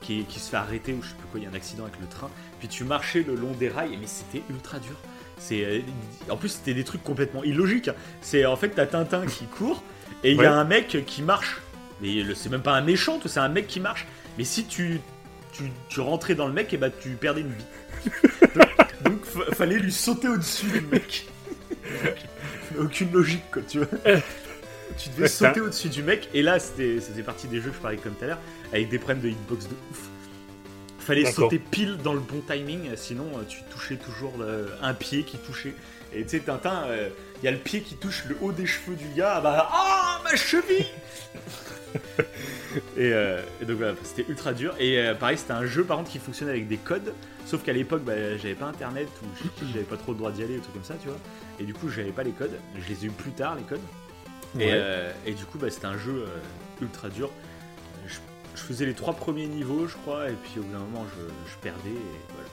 [0.00, 1.84] qui, qui se fait arrêter ou je sais plus quoi, il y a un accident
[1.84, 4.96] avec le train, puis tu marchais le long des rails, mais c'était ultra dur.
[5.40, 5.80] C'est, euh,
[6.28, 7.90] en plus, c'était des trucs complètement illogiques.
[8.20, 9.82] C'est en fait, t'as Tintin qui court
[10.22, 11.60] et il y a un mec qui marche.
[12.02, 14.06] Mais c'est même pas un méchant, c'est un mec qui marche.
[14.38, 15.00] Mais si tu,
[15.52, 17.64] tu, tu rentrais dans le mec, et bah tu perdais une vie.
[18.54, 18.68] donc,
[19.04, 21.26] donc, fa- fallait lui sauter au-dessus du mec.
[22.78, 23.88] Aucune logique, quoi, tu vois.
[24.96, 27.96] Tu devais sauter au-dessus du mec, et là, c'était, partie des jeux que je parlais
[27.96, 28.38] comme tout à l'heure,
[28.72, 30.08] avec des problèmes de hitbox de ouf.
[31.14, 35.24] Fallait sauter pile dans le bon timing, sinon euh, tu touchais toujours le- un pied
[35.24, 35.74] qui touchait.
[36.12, 37.08] Et tu sais, Tintin, euh,
[37.42, 39.68] il y a le pied qui touche le haut des cheveux du gars, ah bah,
[39.72, 40.86] ah, ma cheville
[42.96, 44.74] et, euh, et donc voilà, c'était ultra dur.
[44.78, 47.12] Et euh, pareil, c'était un jeu par contre qui fonctionnait avec des codes.
[47.46, 49.26] Sauf qu'à l'époque, bah, j'avais pas internet ou
[49.72, 51.18] j'avais pas trop le droit d'y aller, des trucs comme ça, tu vois.
[51.58, 52.56] Et du coup, j'avais pas les codes.
[52.78, 53.80] Je les ai eu plus tard, les codes.
[54.58, 54.70] Et, Ouais.
[54.72, 56.38] euh, et du coup, bah, c'était un jeu euh,
[56.82, 57.30] ultra dur.
[58.60, 61.06] Euh, Je, faisais les trois premiers niveaux, je crois, et puis au bout d'un moment,
[61.16, 62.48] je, je perdais, et voilà.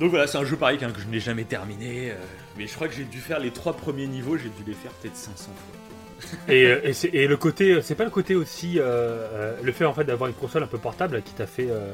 [0.00, 2.10] Donc voilà, c'est un jeu pareil hein, que je n'ai jamais terminé.
[2.10, 2.14] euh,
[2.58, 4.90] mais je crois que j'ai dû faire les trois premiers niveaux, j'ai dû les faire
[4.92, 6.52] peut-être 500 fois.
[6.52, 9.92] Et, euh, et, le côté, c'est pas le côté aussi, euh, euh, le fait en
[9.94, 11.92] fait d'avoir une console un peu portable qui t'a fait, euh,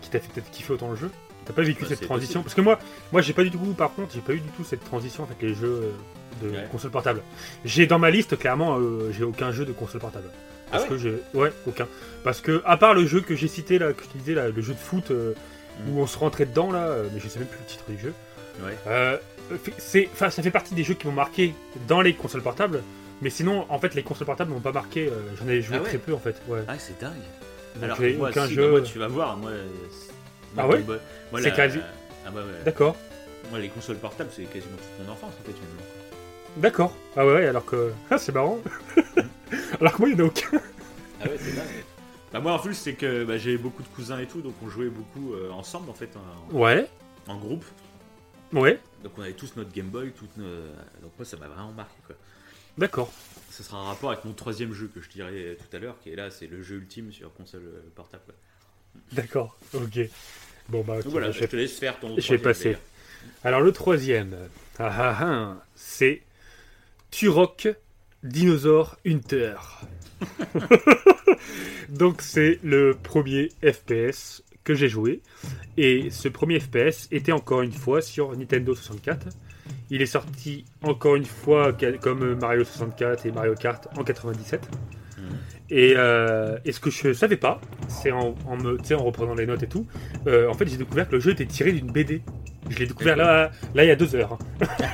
[0.00, 1.10] qui t'a fait peut-être kiffer autant le jeu?
[1.44, 2.42] T'as pas vécu Ouais, cette transition?
[2.42, 2.44] possible.
[2.44, 2.78] Parce que moi,
[3.12, 5.40] moi j'ai pas du tout, par contre, j'ai pas eu du tout cette transition avec
[5.42, 5.92] les jeux
[6.42, 6.66] euh, de Ouais.
[6.72, 7.22] console portable.
[7.64, 10.30] J'ai dans ma liste clairement, euh, j'ai aucun jeu de console portable.
[10.70, 11.86] Parce Ah que j'ai, ouais, aucun.
[12.24, 14.48] Parce que à part le jeu que j'ai cité là, que je te disais là,
[14.48, 15.34] le jeu de foot euh,
[15.86, 15.92] Mm.
[15.96, 17.98] où on se rentrait dedans là, euh, mais je sais même plus le titre du
[17.98, 18.12] jeu.
[18.62, 18.76] Ouais.
[18.86, 19.16] Euh,
[19.78, 21.54] c'est, enfin, ça fait partie des jeux qui m'ont marqué
[21.88, 22.82] dans les consoles portables.
[23.22, 25.06] Mais sinon, en fait, les consoles portables m'ont pas marqué.
[25.08, 26.36] euh, J'en ai joué Ah ouais très peu en fait.
[26.48, 26.60] Ouais.
[26.68, 27.12] Ah, c'est dingue.
[27.76, 28.62] Donc Alors, moi, aucun si, jeu.
[28.64, 29.36] bah, moi, tu vas voir.
[29.38, 29.50] Moi,
[30.58, 30.82] Ah ouais
[31.40, 31.78] C'est quasi-
[32.26, 32.64] Ah bah ouais.
[32.64, 32.96] D'accord,
[33.50, 35.54] Moi, les consoles portables, c'est quasiment toute mon enfance, en fait,
[36.56, 36.94] d'accord.
[37.16, 38.58] Ah ouais, alors que ah, c'est marrant.
[39.80, 40.60] Alors que moi, il y en a aucun.
[41.20, 41.84] Ah ouais, c'est dingue.
[42.32, 44.68] Bah, moi en plus, c'est que bah, j'avais beaucoup de cousins et tout, donc on
[44.68, 46.88] jouait beaucoup euh, ensemble en fait, en, Ouais,
[47.26, 47.64] en groupe.
[48.52, 50.44] ouais, Donc on avait tous notre Game Boy, toutes nos-
[51.02, 52.14] donc moi ça m'a vraiment marqué quoi.
[52.78, 53.12] d'accord.
[53.50, 56.10] Ce sera un rapport avec mon troisième jeu que je dirais tout à l'heure, qui
[56.10, 58.22] est là, c'est le jeu ultime sur console euh, portable.
[59.12, 59.98] D'accord, ok.
[60.68, 62.14] Bon, bah, ok, Donc voilà, je je te laisse faire ton.
[62.16, 62.76] Je vais passer.
[63.42, 64.36] Alors le troisième,
[64.78, 66.22] ah, ah, ah, c'est
[67.10, 67.68] Turok
[68.22, 69.54] Dinosaur Hunter.
[71.88, 75.22] Donc c'est le premier FPS que j'ai joué.
[75.76, 79.28] Et ce premier FPS était encore une fois sur Nintendo 64.
[79.90, 84.68] Il est sorti encore une fois comme Mario 64 et Mario Kart en 97.
[85.18, 85.24] Mhm.
[85.70, 89.62] Et, euh, et ce que je savais pas, c'est en, me- en reprenant les notes
[89.62, 89.86] et tout,
[90.26, 92.22] euh, en fait j'ai découvert que le jeu était tiré d'une BD.
[92.70, 94.38] Je l'ai découvert là, là il y a deux heures.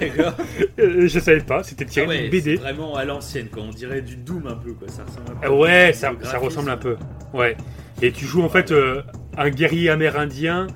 [0.01, 0.33] D'accord.
[0.79, 2.57] Euh, je savais pas, c'était Ah tiré ouais, d'une c'est BD.
[2.57, 3.63] vraiment à l'ancienne, quoi.
[3.63, 4.89] On dirait du Doom un peu, quoi.
[4.89, 6.97] Ça ressemble un peu Ah ouais, ça, ressemble un peu.
[7.33, 7.57] Ouais.
[8.03, 9.03] Et tu joues en fait euh,
[9.39, 10.67] un guerrier amérindien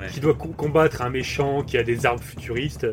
[0.00, 0.08] Ouais.
[0.12, 2.84] qui doit co- combattre un méchant qui a des armes futuristes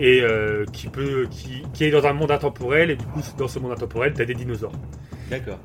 [0.00, 3.46] et euh, qui peut qui, qui est dans un monde intemporel et du coup dans
[3.46, 4.72] ce monde intemporel t'as des dinosaures.
[5.30, 5.60] D'accord.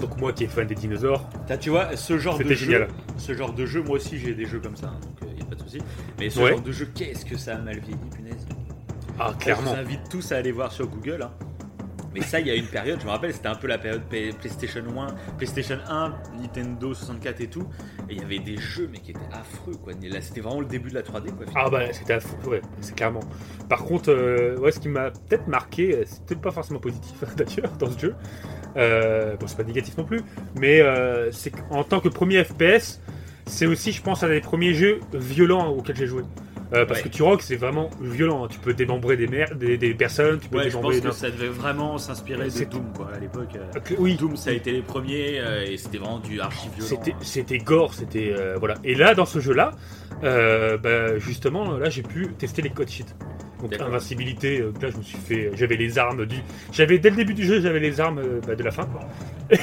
[0.00, 1.28] Donc moi qui est fan des dinosaures,
[1.60, 2.88] tu vois, ce genre de C'était jeu, génial.
[3.18, 5.42] ce genre de jeu, moi aussi j'ai des jeux comme ça, hein, donc il y
[5.42, 5.78] a pas de souci.
[6.18, 6.50] Mais ce Ouais.
[6.52, 8.46] genre de jeu, qu'est-ce que ça a mal vieilli, punaise.
[9.18, 9.72] ah Je clairement.
[9.74, 11.22] vous invite tous à aller voir sur Google.
[11.22, 11.30] hein.
[12.12, 14.02] Mais ça, il y a une période, je me rappelle, c'était un peu la période
[14.08, 15.06] PlayStation 1,
[15.38, 17.62] PlayStation 1, Nintendo 64 et tout.
[18.08, 19.92] Et il y avait des jeux, mais qui étaient affreux, quoi.
[20.02, 21.46] Et Là, c'était vraiment le début de la 3D, quoi.
[21.54, 23.20] Ah bah c'était affreux, ouais, c'est clairement.
[23.68, 27.22] Par contre, euh, ouais, ce qui m'a peut-être marqué, euh, c'est peut-être pas forcément positif
[27.36, 28.14] d'ailleurs dans ce jeu.
[28.76, 30.20] Euh, bon, c'est pas négatif non plus,
[30.56, 33.00] mais euh, c'est qu'en tant que premier FPS,
[33.46, 36.22] c'est aussi, je pense, un des premiers jeux violents auxquels j'ai joué.
[36.72, 37.08] Euh, parce Ouais.
[37.08, 38.44] que Turok, c'est vraiment violent.
[38.44, 38.48] hein.
[38.48, 41.00] Tu peux démembrer des, mer- des, des personnes, tu peux Ouais, je démembrer.
[41.00, 43.56] pense que ça devait vraiment s'inspirer de Doom, quoi, à l'époque.
[43.56, 43.96] euh.
[43.98, 46.86] Oui, Doom, ça a été les premiers, euh, et c'était vraiment du archi violent.
[46.88, 48.76] C'était, c'était gore, c'était voilà.
[48.84, 49.72] Et là, dans ce jeu-là,
[50.22, 53.16] bah, justement, là, j'ai pu tester les code sheets.
[53.60, 53.88] Donc D'accord.
[53.88, 56.36] invincibilité, euh, là, je me suis fait, j'avais les armes du,
[56.72, 58.84] j'avais dès le début du jeu, j'avais les armes euh, bah, de la fin.
[58.86, 59.00] quoi.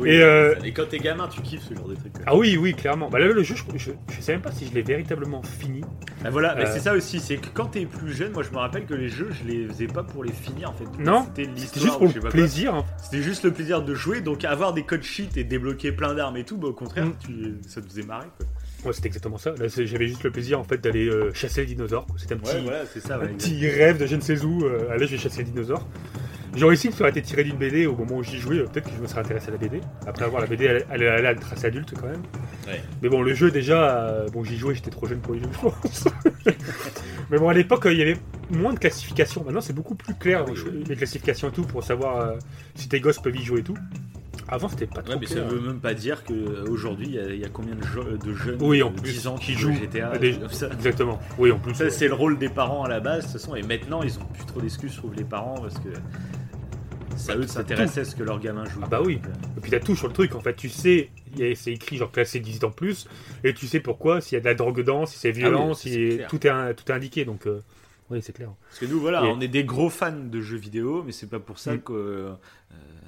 [0.00, 2.12] Oui, Et, euh, et quand t'es gamin, tu kiffes ce genre de trucs.
[2.12, 2.22] quoi.
[2.26, 3.08] Ah oui, oui, clairement.
[3.08, 5.82] Bah là, le jeu, je, je, je sais même pas si je l'ai véritablement fini.
[6.24, 6.70] Ah, voilà, mais Euh.
[6.72, 9.08] c'est ça aussi, c'est que quand t'es plus jeune, moi je me rappelle que les
[9.08, 10.84] jeux, je les faisais pas pour les finir en fait.
[10.98, 12.74] Non, c'était juste pour le plaisir.
[12.74, 12.84] hein.
[13.02, 16.36] C'était juste le plaisir de jouer, donc avoir des code sheets et débloquer plein d'armes
[16.36, 17.14] et tout, bah, au contraire, Mm.
[17.24, 18.46] tu- ça te faisait marrer quoi.
[18.84, 19.50] Ouais, c'était exactement ça.
[19.58, 22.06] Là, j'avais juste le plaisir en fait d'aller euh, chasser les dinosaures.
[22.18, 23.16] C'était un petit, Ouais, voilà, c'est ça.
[23.16, 24.64] un ouais, petit rêve de je ne sais où.
[24.64, 25.86] euh, allez, je vais chasser les dinosaures.
[26.54, 28.58] J'aurais aussi que ça aurait été tiré d'une BD au moment où j'y jouais.
[28.58, 29.80] euh, Peut-être que je me serais intéressé à la BD.
[30.06, 32.22] Après avoir la BD, elle, elle, elle a une trace adulte quand même.
[32.66, 32.80] Ouais.
[33.02, 35.48] Mais bon, le jeu déjà, euh, bon, j'y jouais, j'étais trop jeune pour y jouer,
[35.52, 36.04] je pense.
[37.30, 38.16] Mais bon, à l'époque, il y avait
[38.50, 39.42] moins de classifications.
[39.44, 40.96] Maintenant, c'est beaucoup plus clair Ah oui, les- oui.
[40.96, 42.34] classifications et tout pour savoir
[42.74, 43.76] si tes gosses peuvent y jouer et tout.
[44.48, 47.32] Avant, c'était pas trop Ouais, mais ça veut même pas dire qu'aujourd'hui, il y, a-
[47.34, 47.82] il y a combien de,
[48.34, 50.68] jeunes Oui, en de plus, 10 ans qui jouent GTA à des- comme ça.
[50.72, 51.18] Exactement.
[51.38, 51.74] Oui, en plus.
[51.74, 51.90] Ça, ouais.
[51.90, 54.24] c'est le rôle des parents à la base, de toute façon, et maintenant, ils ont
[54.34, 55.88] plus trop d'excuses, je trouve, les parents, parce que
[57.16, 58.80] c'est à eux de s'intéresser à ce que leur gamin joue.
[58.82, 59.20] Ah bah oui.
[59.56, 61.10] Et puis t'as tout sur le truc, en fait, tu sais,
[61.54, 63.08] c'est écrit genre classé 18 ans plus,
[63.42, 65.76] et tu sais pourquoi, s'il y a de la drogue dedans, si c'est violent, Ah
[65.84, 67.60] oui, si tout est, un- tout est indiqué, donc euh,
[68.10, 68.50] oui, c'est clair.
[68.68, 71.28] Parce que nous, voilà, Et- on est des gros fans de jeux vidéo, mais c'est
[71.28, 71.80] pas pour ça Mm.
[71.82, 72.32] que euh,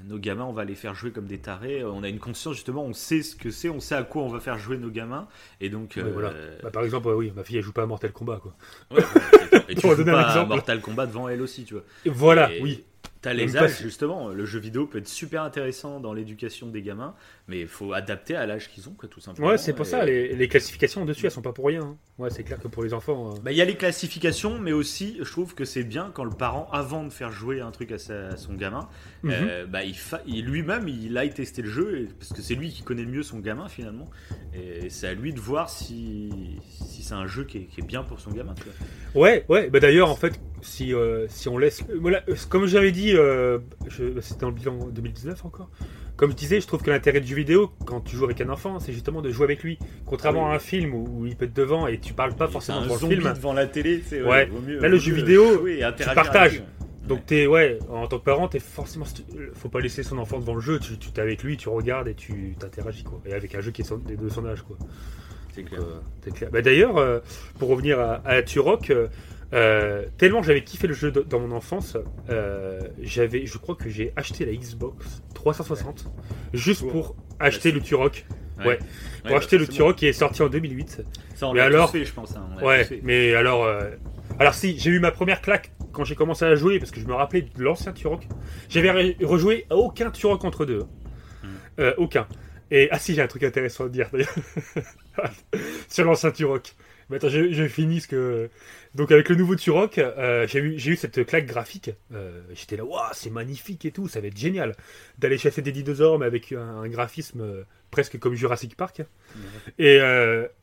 [0.06, 1.84] nos gamins, on va les faire jouer comme des tarés.
[1.84, 4.28] On a une conscience, justement, on sait ce que c'est, on sait à quoi on
[4.28, 5.28] va faire jouer nos gamins.
[5.60, 6.32] Et donc, Ouais, euh, voilà.
[6.62, 8.54] Bah, par exemple, ouais, oui, ma fille elle joue pas à Mortal Kombat, quoi.
[8.90, 9.64] ouais, clair.
[9.68, 10.44] et tu Pour joues donner un pas à.
[10.46, 11.84] Mortal Kombat devant elle aussi, tu vois.
[12.04, 12.84] Et voilà, Et oui.
[13.20, 14.28] T'as les âges, justement.
[14.28, 17.14] Le jeu vidéo peut être super intéressant dans l'éducation des gamins,
[17.48, 19.48] mais il faut adapter à l'âge qu'ils ont, quoi, tout simplement.
[19.48, 21.82] Ouais, c'est pour Et- ça, les, les classifications dessus, elles sont pas pour rien.
[21.82, 21.96] hein.
[22.18, 23.30] Ouais, c'est clair que pour les enfants.
[23.32, 26.24] euh, Bah, il y a les classifications, mais aussi, je trouve que c'est bien quand
[26.24, 28.88] le parent, avant de faire jouer un truc à, sa- à son gamin,
[29.22, 29.32] mhm.
[29.32, 32.54] euh, bah, il, fa- il- lui-même, il aille tester le jeu, et- parce que c'est
[32.54, 34.10] lui qui connaît le mieux son gamin finalement.
[34.54, 36.30] Et c'est à lui de voir si,
[36.68, 38.54] si c'est un jeu qui est, qui est bien pour son gamin.
[38.54, 39.22] tu vois.
[39.22, 39.70] Ouais, ouais.
[39.70, 41.82] Bah d'ailleurs, en fait, si, euh, si on laisse.
[42.00, 45.70] Voilà, comme j'avais dit, euh, je- c'était dans le bilan 2019 encore.
[46.18, 48.48] Comme je disais, je trouve que l'intérêt du jeu vidéo, quand tu joues avec un
[48.50, 49.78] enfant, c'est justement de jouer avec lui.
[50.04, 50.52] Contrairement Oui.
[50.52, 52.92] à un film où, où il peut être devant et tu parles pas forcément dans
[52.94, 53.22] le film.
[53.32, 54.46] devant la télé, c'est Ouais.
[54.46, 56.62] vaut mieux- Là, le jeu vidéo, interagir partages.
[57.06, 59.06] Donc t'es ouais, en tant que parent, t'es forcément,
[59.54, 60.78] faut pas laisser son enfant devant le jeu.
[60.78, 63.20] Tu, tu t'es avec lui, tu regardes et tu t'interagis quoi.
[63.24, 64.76] Et avec un jeu qui est son- de son âge quoi.
[65.54, 65.80] C'est clair.
[65.80, 66.50] euh, clair.
[66.52, 67.20] Bah, D'ailleurs, euh,
[67.58, 69.06] pour revenir à, à Turok, euh,
[69.54, 71.96] euh, tellement j'avais kiffé le jeu dans mon enfance,
[72.30, 76.04] euh, j'avais, je crois que j'ai acheté la Xbox 360
[76.52, 78.26] juste Pour- pour acheter le Turok.
[78.58, 78.66] ouais.
[78.66, 78.78] Ouais,
[79.24, 79.66] Pour acheter le.
[79.68, 81.02] Turok qui est sorti en 2008.
[81.34, 82.34] Ça, on Mais alors- fait, je pense.
[82.36, 83.00] hein, on Ouais, fait.
[83.04, 83.90] mais alors, euh,
[84.38, 87.06] alors si j'ai eu ma première claque quand j'ai commencé à jouer parce que je
[87.06, 88.26] me rappelais de l'ancien Turok.
[88.68, 90.82] J'avais re- rejoué à aucun Turok entre deux.
[91.80, 92.26] Euh, aucun.
[92.70, 94.34] Et ah si, j'ai un truc intéressant à dire d'ailleurs
[95.88, 96.74] sur l'ancien Turok.
[97.10, 98.50] Mais attends, je, je finis ce que.
[98.98, 101.92] Donc avec le nouveau Turok, euh, j'ai eu, cette claque graphique.
[102.12, 104.74] Euh, J'étais là, waouh, c'est magnifique et tout, ça va être génial
[105.18, 109.02] d'aller chasser des dinosaures mais avec un, un graphisme euh, presque comme Jurassic Park.
[109.78, 110.00] Et,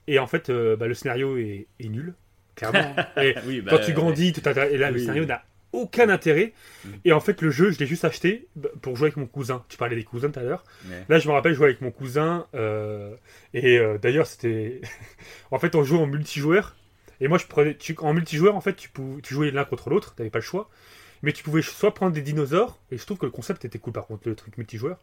[0.08, 2.14] et en fait, bah, le scénario est, est nul,
[2.56, 2.94] clairement.
[3.18, 5.28] Et oui, bah, quand tu grandis, et là, le scénario oui.
[5.30, 6.52] n'a aucun intérêt.
[6.84, 6.90] Mm.
[7.06, 9.64] Et en fait, le jeu, je l'ai juste acheté bah, pour jouer avec mon cousin.
[9.70, 10.66] Tu parlais des cousins tout à l'heure.
[10.90, 11.06] Ouais.
[11.08, 12.48] Là, je me rappelle jouer avec mon cousin.
[13.54, 14.82] et d'ailleurs, c'était.
[15.52, 16.76] en fait, on jouait en multijoueur.
[17.22, 17.76] Et moi, je prenais.
[17.76, 20.16] tu- En multijoueur, en fait, tu, pou- tu jouais l'un contre l'autre.
[20.16, 20.70] T'avais pas le choix.
[21.24, 22.78] Mais tu pouvais soit prendre des dinosaures.
[22.92, 24.98] Et je trouve que le concept était cool, par contre, le truc multijoueur.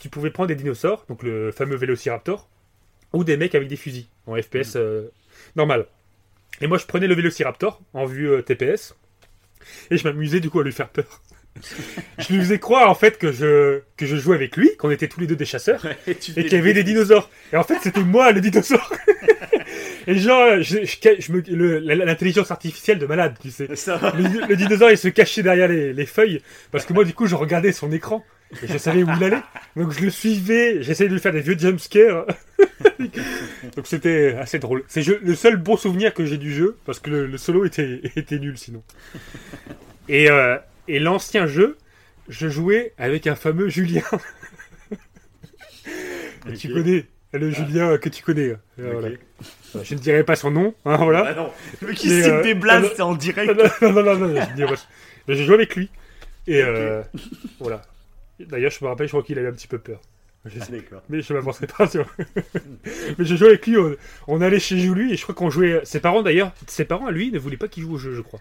[0.00, 2.48] Tu pouvais prendre des dinosaures, donc le fameux Vélociraptor.
[3.12, 4.06] Ou des mecs avec des fusils.
[4.26, 5.08] En FPS euh,
[5.56, 5.86] normal.
[6.60, 8.94] Et moi, je prenais le Vélociraptor en vue euh, TPS.
[9.90, 11.20] Et je m'amusais du coup à lui faire peur.
[12.18, 15.08] je lui faisais croire en fait que je, que je jouais avec lui, qu'on était
[15.08, 17.28] tous les deux des chasseurs, Et et qu'il y avait des dinosaures.
[17.52, 18.92] Et en fait, c'était moi le dinosaure.
[20.06, 23.74] et genre, je, je- je me- l'intelligence artificielle de malade, tu sais.
[23.76, 24.12] Ça.
[24.16, 26.40] Le, le dinosaure, il se cachait derrière les, les feuilles,
[26.70, 28.24] parce que moi, du coup, je regardais son écran,
[28.62, 29.42] et je savais où il allait.
[29.76, 32.26] Donc, je le suivais, j'essayais de lui faire des vieux jumpscares.
[33.76, 34.84] Donc, c'était assez drôle.
[34.88, 38.00] C'est le seul bon souvenir que j'ai du jeu, parce que le, le solo était,
[38.16, 38.82] était nul sinon.
[40.08, 40.56] Et, euh,
[40.88, 41.78] et l'ancien jeu,
[42.28, 44.02] je jouais avec un fameux Julien.
[46.58, 47.04] Tu connais,
[47.38, 48.48] le Julien que tu connais.
[48.50, 49.08] euh, voilà.
[49.84, 51.26] Je ne dirai pas son nom, hein, voilà.
[51.28, 51.50] Ah non,
[51.86, 53.52] le qui Mais, cite euh, des blagues, c'est en direct.
[53.82, 54.74] non, non, non, non, non, je.
[55.28, 55.88] Mais j'ai joué avec lui.
[56.46, 57.02] Et euh,
[57.60, 57.82] voilà.
[58.40, 60.00] D'ailleurs, je me rappelle, je crois qu'il avait un petit peu peur.
[60.46, 60.82] Je Ah, sais.
[61.10, 62.06] Mais je m'avancerai pas sur.
[63.18, 63.94] Mais je jouais avec lui, on,
[64.26, 65.80] on allait chez lui et je crois qu'on jouait.
[65.84, 68.22] Ses parents d'ailleurs, ses parents à lui ne voulaient pas qu'il joue au jeu, je
[68.22, 68.40] crois.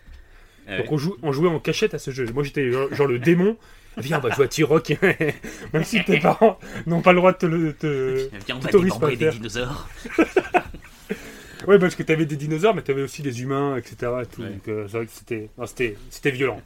[0.69, 2.25] Ah Donc on, jouait en cachette à ce jeu.
[2.33, 3.57] Moi j'étais genre, genre le démon.
[3.97, 4.97] Viens, on va jouer à T-Rock.
[5.73, 7.73] Même si tes parents n'ont pas le droit de te le.
[7.73, 9.87] te- Viens, on va pas des dinosaures.
[11.67, 14.11] Ouais, parce que t'avais des dinosaures, mais t'avais aussi des humains, etc.
[14.23, 14.41] et tout.
[14.41, 14.49] Ouais.
[14.49, 16.61] Donc euh, c'est vrai que c'était, non, c'était, c'était violent.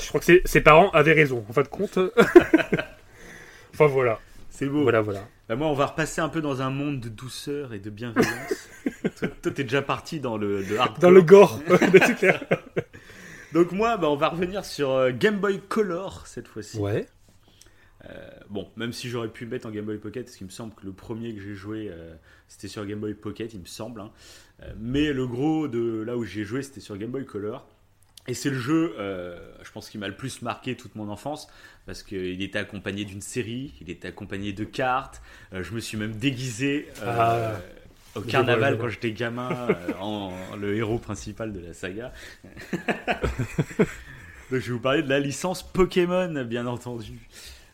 [0.00, 1.44] Je crois que ses, parents avaient raison.
[1.48, 1.98] En fin de compte.
[3.74, 4.18] enfin voilà,
[4.50, 4.82] C'est beau.
[4.82, 5.28] voilà, voilà.
[5.48, 8.68] Bah, moi, on va repasser un peu dans un monde de douceur et de bienveillance.
[9.16, 10.98] toi, toi, t'es déjà parti dans le, le hardcore.
[10.98, 12.42] Dans le gore, c'est clair.
[13.52, 16.78] Donc moi, bah, on va revenir sur euh, Game Boy Color cette fois-ci.
[16.78, 17.06] Ouais.
[18.10, 20.50] Euh, bon, même si j'aurais pu le mettre en Game Boy Pocket, parce qu'il me
[20.52, 22.14] semble que le premier que j'ai joué, euh,
[22.48, 24.00] c'était sur Game Boy Pocket, il me semble.
[24.00, 24.10] hein.
[24.62, 27.66] Euh, mais le gros de là où j'ai joué, c'était sur Game Boy Color.
[28.28, 31.48] Et c'est le jeu, je pense, qui m'a le plus marqué toute mon enfance,
[31.86, 35.20] parce qu'il était accompagné d'une série, il était accompagné de cartes.
[35.50, 37.56] je me suis même déguisé Ah.
[38.14, 42.12] Au carnaval quand j'étais gamin, euh, en, en le héros principal de la saga.
[44.50, 47.18] Donc je vais vous parler de la licence Pokémon, bien entendu.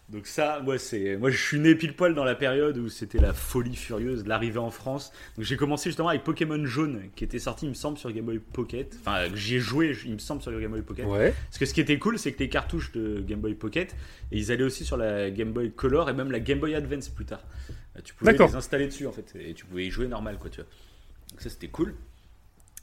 [0.08, 3.18] Donc ça, moi, c'est, moi, je suis né pile poil dans la période où c'était
[3.18, 5.12] la folie furieuse, l'arrivée en France.
[5.36, 8.24] Donc j'ai commencé justement avec Pokémon Jaune, qui était sorti, il me semble, sur Game
[8.24, 8.96] Boy Pocket.
[9.00, 11.04] Enfin, que j'y ai joué, il me semble, sur le Game Boy Pocket.
[11.04, 11.34] Ouais.
[11.50, 13.94] Parce que ce qui était cool, c'est que les cartouches de Game Boy Pocket,
[14.32, 17.10] et ils allaient aussi sur la Game Boy Color et même la Game Boy Advance
[17.10, 17.42] plus tard.
[18.04, 20.60] Tu pouvais les installer dessus en fait, et tu pouvais y jouer normal quoi, tu
[20.60, 20.68] vois.
[21.30, 21.94] Donc ça c'était cool.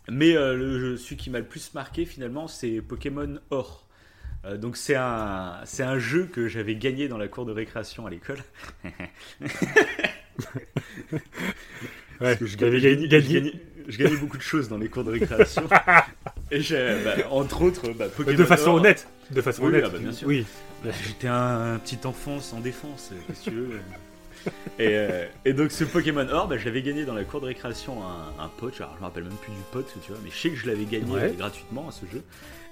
[0.10, 3.88] Mais euh, le jeu- celui qui m'a le plus marqué finalement, c'est Pokémon Or.
[4.46, 8.06] Euh, donc c'est un, c'est un jeu que j'avais gagné dans la cour de récréation
[8.06, 8.38] à l'école.
[12.22, 12.38] Ouais.
[12.42, 13.54] Je gagnais, gagné- je gagnais-
[13.90, 15.68] je gagnais beaucoup de choses dans les cours de récréation.
[16.52, 18.76] Et j'ai, bah, entre autres, bah, Pokémon De façon Or.
[18.76, 19.08] honnête.
[19.32, 19.84] De façon Oui, honnête.
[19.88, 20.28] ah bah, bien sûr.
[20.28, 20.46] Oui.
[20.84, 23.80] Bah, J'étais un, un petit enfant sans défense, euh, qu'est-ce que tu veux.
[24.80, 27.46] Et, euh, et donc ce Pokémon Or, bah, je l'avais gagné dans la cour de
[27.46, 30.30] récréation un, un pote, alors je me rappelle même plus du pote, tu vois, mais
[30.32, 31.22] je sais que je l'avais gagné Ouais.
[31.24, 32.22] euh, gratuitement à ce jeu.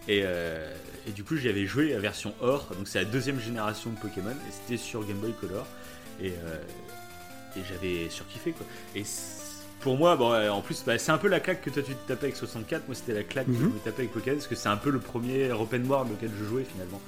[0.09, 0.75] Et, euh,
[1.07, 3.95] et du coup j'y avais joué la version Or, donc c'est la deuxième génération de
[3.97, 5.65] Pokémon, et c'était sur Game Boy Color.
[6.21, 6.57] Et, euh,
[7.57, 8.65] et j'avais surkiffé quoi.
[8.95, 9.03] Et
[9.79, 12.07] pour moi, bon, en plus, bah, c'est un peu la claque que toi tu te
[12.07, 13.59] tapais avec 64, moi c'était la claque que Mhm.
[13.59, 16.31] je me tapais avec Pokémon, parce que c'est un peu le premier open world auquel
[16.37, 17.01] je jouais finalement.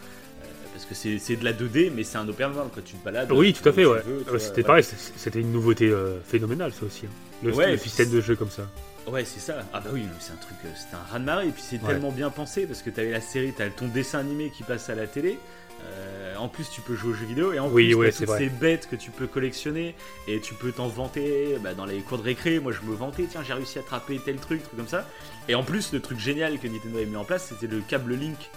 [0.75, 3.31] Parce que c'est de la 2D, mais c'est un open world quand tu te balades.
[3.31, 4.01] Oui, tout à fait, ouais.
[4.39, 7.05] C'était pareil, c'était une nouveauté euh, phénoménale, ça aussi.
[7.05, 7.09] hein.
[7.43, 8.63] Le, système de jeu comme ça.
[9.07, 9.59] Ouais, c'est ça.
[9.71, 11.47] Ah bah oui, c'est un truc, euh, c'était un raz de marée.
[11.47, 14.51] Et puis c'est tellement bien pensé parce que t'avais la série, t'as ton dessin animé
[14.55, 15.37] qui passe à la télé.
[15.83, 18.25] Euh, en plus, tu peux jouer aux jeux vidéo et en Oui, plus, ouais, toutes
[18.25, 18.39] vrai.
[18.39, 19.93] ces bêtes que tu peux collectionner
[20.27, 22.59] et tu peux t'en vanter bah, dans les cours de récré.
[22.59, 25.07] Moi, je me vantais, tiens, j'ai réussi à attraper tel truc, truc comme ça.
[25.47, 28.15] Et en plus, le truc génial que Nintendo avait mis en place, c'était le câble
[28.15, 28.49] Link.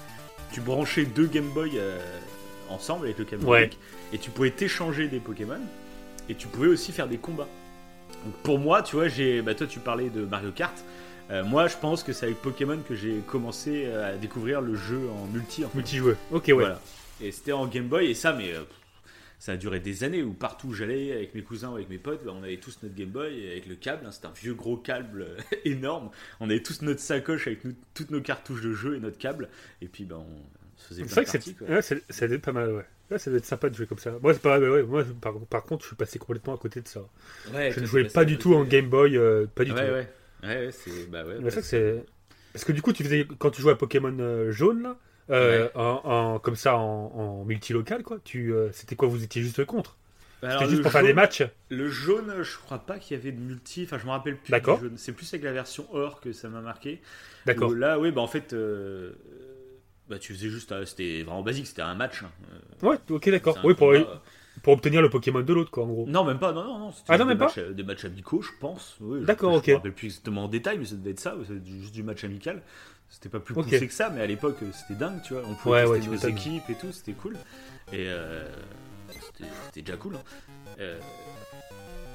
[0.52, 1.98] Tu branchais deux Game Boy euh,
[2.68, 3.70] ensemble avec le câble Ouais.
[4.12, 5.60] Et tu pouvais t'échanger des Pokémon
[6.28, 7.48] et tu pouvais aussi faire des combats.
[8.24, 10.74] Donc pour moi, tu vois, j'ai, bah toi, tu parlais de Mario Kart.
[11.30, 14.74] Euh, moi, je pense que c'est avec Pokémon que j'ai commencé euh, à découvrir le
[14.74, 15.64] jeu en multi.
[15.64, 15.76] En fait.
[15.76, 16.16] Multijoueur.
[16.32, 16.54] Ok, ouais.
[16.54, 16.80] Voilà.
[17.20, 18.62] Et c'était en Game Boy, et ça, mais euh,
[19.38, 21.98] ça a duré des années où partout où j'allais avec mes cousins ou avec mes
[21.98, 24.04] potes, bah, on avait tous notre Game Boy avec le câble.
[24.06, 26.10] hein, C'était un vieux gros câble euh, énorme.
[26.40, 29.48] On avait tous notre sacoche avec nous- toutes nos cartouches de jeu et notre câble.
[29.80, 30.36] Et puis, bah, on
[30.76, 33.18] se faisait C'est plein vrai que c'est- ouais, c'est- ça doit être pas mal, ouais.
[33.18, 34.18] Ça doit être sympa de jouer comme ça.
[34.20, 36.82] Moi, c'est pas, ouais, ouais, moi par, par contre, je suis passé complètement à côté
[36.82, 37.00] de ça.
[37.54, 39.86] Ouais, Je ne jouais passé pas du tout en Game Boy, euh, pas du Ouais,
[39.86, 39.92] tout.
[39.94, 40.08] ouais.
[40.42, 41.06] Ouais, ouais, c'est.
[41.10, 41.36] Bah ouais.
[41.38, 42.04] Mais bah, vrai que c'est.
[42.52, 44.98] Parce que du coup, tu faisais quand tu jouais à Pokémon euh, jaune là,
[45.30, 45.70] euh, Ouais.
[45.74, 48.18] en, en- comme ça en, en multilocal quoi.
[48.24, 49.96] Tu, euh, c'était quoi Vous étiez juste contre
[50.42, 51.42] Bah, C'était juste pour faire des matchs.
[51.70, 53.82] Le jaune, je crois pas qu'il y avait de multi.
[53.84, 54.50] Enfin, je me rappelle plus.
[54.50, 54.80] D'accord.
[54.96, 57.00] C'est plus avec la version or que ça m'a marqué.
[57.46, 57.72] D'accord.
[57.74, 59.12] Là, oui, bah en fait, euh,
[60.08, 62.22] bah tu faisais juste, c'était vraiment basique, c'était un match.
[62.22, 62.30] hein.
[62.82, 63.58] Ouais, ok, d'accord.
[63.60, 66.06] c'est Oui, pour, obtenir le Pokémon de l'autre quoi, en gros.
[66.06, 66.52] Non, même pas.
[66.52, 66.92] Non, non, non.
[67.08, 68.96] Ah non, des même pas matchs, Des matchs amicaux, je pense.
[69.00, 69.68] Oui, je- D'accord, je, ok.
[69.68, 71.36] me rappelle plus exactement en détail, mais ça devait être ça.
[71.46, 72.62] C'était juste du match amical.
[73.10, 75.42] C'était pas plus poussé que ça, mais à l'époque, c'était dingue, tu vois.
[75.48, 77.34] On pouvait Ouais, tester nos équipes et tout, c'était cool.
[77.92, 78.46] Et euh,
[79.66, 80.16] c'était déjà cool.
[80.16, 80.22] hein.
[80.78, 80.98] Euh,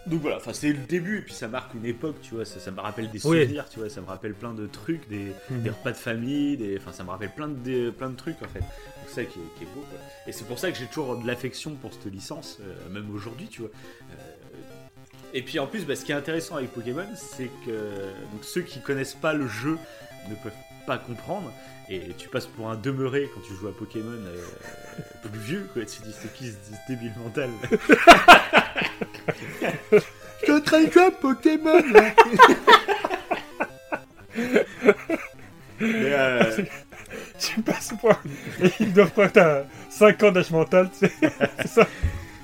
[0.05, 2.59] donc voilà, enfin c'est le début et puis ça marque une époque, tu vois, ça,
[2.59, 3.41] ça me rappelle des Oui.
[3.43, 5.61] souvenirs, tu vois, ça me rappelle plein de trucs, des, Mhm.
[5.61, 8.41] des repas de famille, des, enfin ça me rappelle plein de, des- plein de trucs
[8.43, 8.59] en fait.
[8.59, 8.69] Donc
[9.07, 9.79] c'est ça qui est, qui est beau.
[9.89, 9.99] quoi.
[10.27, 13.47] Et c'est pour ça que j'ai toujours de l'affection pour cette licence, euh, même aujourd'hui,
[13.47, 13.69] tu vois.
[14.11, 14.15] Euh,
[15.33, 17.71] et puis en plus, bah, ce qui est intéressant avec Pokémon, c'est que
[18.33, 19.77] donc, ceux qui connaissent pas le jeu
[20.29, 20.51] ne peuvent
[20.85, 21.51] pas comprendre.
[21.89, 24.41] Et tu passes pour un demeuré quand tu joues à Pokémon euh,
[25.21, 25.83] plus vieux, quoi.
[25.83, 26.55] Tu te dis, c'est qui ce
[26.87, 27.49] débile mental?
[29.91, 29.99] Je
[30.45, 32.13] suis en train de jouer à Pokémon là.
[35.79, 36.63] Mais, euh,
[37.39, 38.13] Tu passes pour.
[38.79, 41.13] Ils doivent t'as 5 ans d'âge mental, tu sais.
[41.59, 41.87] c'est ça.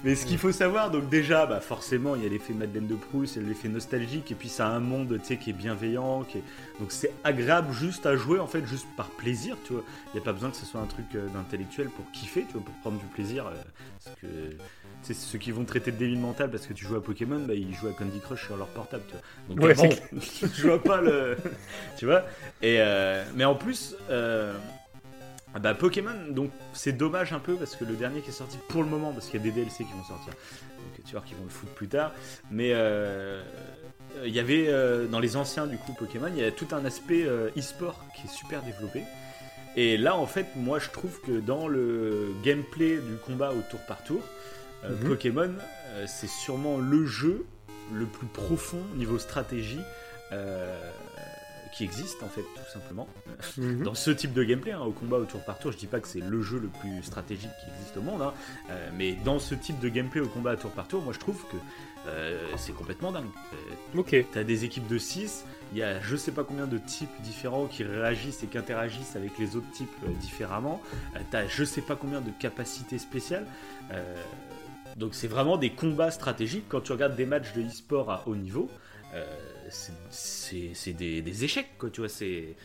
[0.03, 2.95] Mais ce qu'il faut savoir, donc déjà, bah forcément, il y a l'effet Madeleine de
[2.95, 5.49] Proust, il y a l'effet nostalgique, et puis ça a un monde, tu sais, qui
[5.49, 6.43] est bienveillant, qui est...
[6.79, 9.83] donc c'est agréable juste à jouer, en fait, juste par plaisir, tu vois.
[10.13, 12.53] Il n'y a pas besoin que ce soit un truc euh, d'intellectuel pour kiffer, tu
[12.53, 13.53] vois, pour prendre du plaisir, euh,
[14.03, 14.57] parce que, tu
[15.01, 17.39] sais, ceux qui vont te traiter de débile mental parce que tu joues à Pokémon,
[17.39, 19.21] bah ils jouent à Candy Crush sur leur portable, tu vois.
[19.49, 19.89] Donc Ouais, bon,
[20.21, 21.37] c'est je vois pas le...
[21.97, 22.23] tu vois
[22.61, 23.95] Et, euh, mais en plus...
[24.09, 24.57] euh,
[25.55, 28.57] ah bah Pokémon, donc c'est dommage un peu parce que le dernier qui est sorti
[28.67, 31.21] pour le moment, parce qu'il y a des DLC qui vont sortir, donc tu vois
[31.21, 32.11] qu'ils vont le foutre plus tard,
[32.51, 33.41] mais euh,
[34.23, 36.85] il y avait euh, dans les anciens du coup Pokémon, il y a tout un
[36.85, 39.03] aspect euh, e-sport qui est super développé.
[39.75, 43.79] Et là en fait, moi je trouve que dans le gameplay du combat au tour
[43.87, 44.21] par tour,
[44.83, 45.09] Mhm.
[45.09, 45.51] Pokémon,
[46.07, 47.45] c'est sûrement le jeu
[47.93, 49.81] le plus profond niveau stratégie.
[51.73, 53.07] Qui existe en fait tout simplement
[53.57, 53.83] Mhm.
[53.83, 55.99] dans ce type de gameplay, hein, au combat au tour par tour, je dis pas
[55.99, 58.33] que c'est le jeu le plus stratégique qui existe au monde, hein,
[58.69, 61.19] euh, mais dans ce type de gameplay au combat à tour par tour, moi je
[61.19, 61.57] trouve que
[62.07, 63.25] euh, c'est complètement dingue.
[63.53, 64.15] Euh, Ok.
[64.31, 67.65] T'as des équipes de 6, il y a je sais pas combien de types différents
[67.67, 70.81] qui réagissent et qui interagissent avec les autres types euh, différemment.
[71.31, 73.45] T'as je sais pas combien de capacités spéciales.
[74.95, 76.65] Donc c'est vraiment des combats stratégiques.
[76.67, 78.69] Quand tu regardes des matchs de e-sport à haut niveau,
[79.13, 79.25] euh,
[79.69, 82.09] c'est- des, des échecs, quoi, tu vois.
[82.09, 82.55] C'est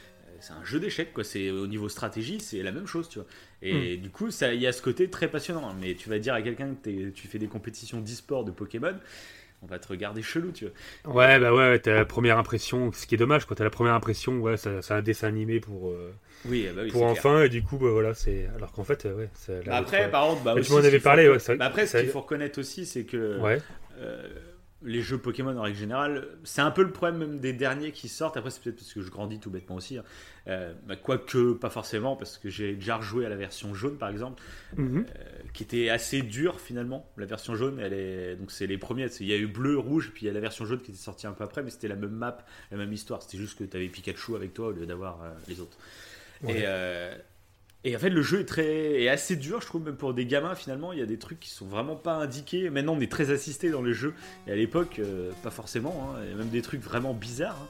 [0.40, 1.24] c'est un jeu d'échecs, quoi.
[1.24, 3.28] C'est au niveau stratégie, c'est la même chose, tu vois.
[3.62, 5.70] Et du coup, il y a ce côté très passionnant.
[5.70, 5.76] hein.
[5.80, 8.94] Mais tu vas dire à quelqu'un que tu fais des compétitions d'e-sport de Pokémon,
[9.62, 10.66] on va te regarder chelou, tu
[11.04, 11.14] vois.
[11.14, 13.94] Ouais, bah ouais, t'as la première impression, ce qui est dommage, quand t'as la première
[13.94, 16.12] impression, ouais, c'est un dessin animé pour, euh,
[16.44, 18.46] Oui, bah oui, pour enfants, et du coup, bah voilà, c'est.
[18.56, 19.30] Alors qu'en fait, euh, ouais,
[19.64, 21.64] Bah après, d'être, par contre, bah aussi, tu m'en avais qu'il faut- parlé, ouais, bah
[21.66, 23.62] après, ce qu'il faut reconnaître aussi, c'est que euh, Ouais.
[23.98, 24.28] euh,
[24.84, 28.08] les jeux Pokémon en règle générale, c'est un peu le problème même des derniers qui
[28.08, 28.36] sortent.
[28.36, 29.98] Après, c'est peut-être parce que je grandis tout bêtement aussi.
[29.98, 30.04] hein.
[30.46, 34.10] Euh, bah, quoique, pas forcément, parce que j'ai déjà rejoué à la version jaune, par
[34.10, 34.42] exemple,
[34.76, 35.06] Mhm.
[35.54, 37.10] qui était assez dure finalement.
[37.16, 39.06] La version jaune, elle est donc c'est les premiers.
[39.20, 41.00] Il y a eu bleu, rouge, puis il y a la version jaune qui était
[41.00, 42.38] sortie un peu après, mais c'était la même map,
[42.70, 43.22] la même histoire.
[43.22, 45.78] C'était juste que tu avais Pikachu avec toi au lieu d'avoir euh, les autres.
[46.42, 46.58] Ouais.
[46.58, 47.16] Et, euh,
[47.84, 50.24] et en fait, le jeu est très est assez dur, je trouve, même pour des
[50.26, 50.54] gamins.
[50.54, 52.70] Finalement, il y a des trucs qui sont vraiment pas indiqués.
[52.70, 54.14] Maintenant, on est très assisté dans les jeux,
[54.46, 56.10] et à l'époque, euh, pas forcément.
[56.16, 56.20] hein.
[56.24, 57.58] Il y a même des trucs vraiment bizarres.
[57.62, 57.66] hein.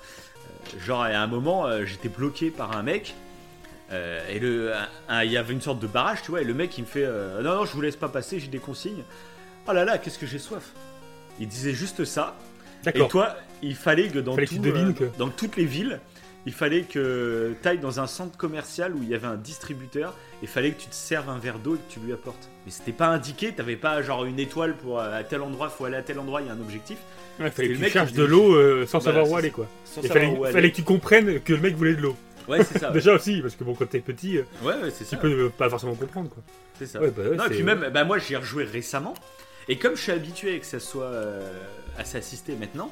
[0.76, 3.14] Euh, genre, à un moment, euh, j'étais bloqué par un mec.
[3.92, 4.72] et le,
[5.22, 7.06] il y avait une sorte de barrage, tu vois, et le mec il me fait
[7.42, 9.04] Non, non, je vous laisse pas passer, j'ai des consignes.
[9.68, 10.72] Oh là là, qu'est-ce que j'ai soif
[11.38, 12.36] Il disait juste ça.
[12.94, 15.64] Et toi, il fallait que dans, Fallait que tout, tu devines que- dans toutes les
[15.64, 16.00] villes,
[16.47, 20.11] il fallait que tu ailles dans un centre commercial où il y avait un distributeur
[20.42, 22.49] et il fallait que tu te serves un verre d'eau et que tu lui apportes.
[22.66, 25.84] Mais c'était pas indiqué, t'avais pas genre une étoile pour euh, à tel endroit, faut
[25.86, 26.99] aller à tel endroit, il y a un objectif.
[27.40, 29.66] Ouais, fallait le que tu cherches de l'eau euh, sans savoir où aller, quoi.
[29.84, 30.53] Sans Il savoir fallait, où aller.
[30.53, 32.16] fallait que tu comprennes que le mec voulait de l'eau.
[32.47, 32.88] Ouais, c'est ça.
[32.88, 32.92] ouais.
[32.95, 35.16] Déjà aussi, parce que bon, quand t'es petit, euh, Ouais, tu ça.
[35.16, 36.42] peux euh, pas forcément comprendre, quoi.
[36.78, 37.01] C'est ça.
[37.01, 39.14] Ouais, bah ouais, non, et puis même, bah moi j'y ai rejoué récemment.
[39.68, 41.40] Et comme je suis habitué que ça soit euh,
[41.99, 42.90] assez assisté maintenant,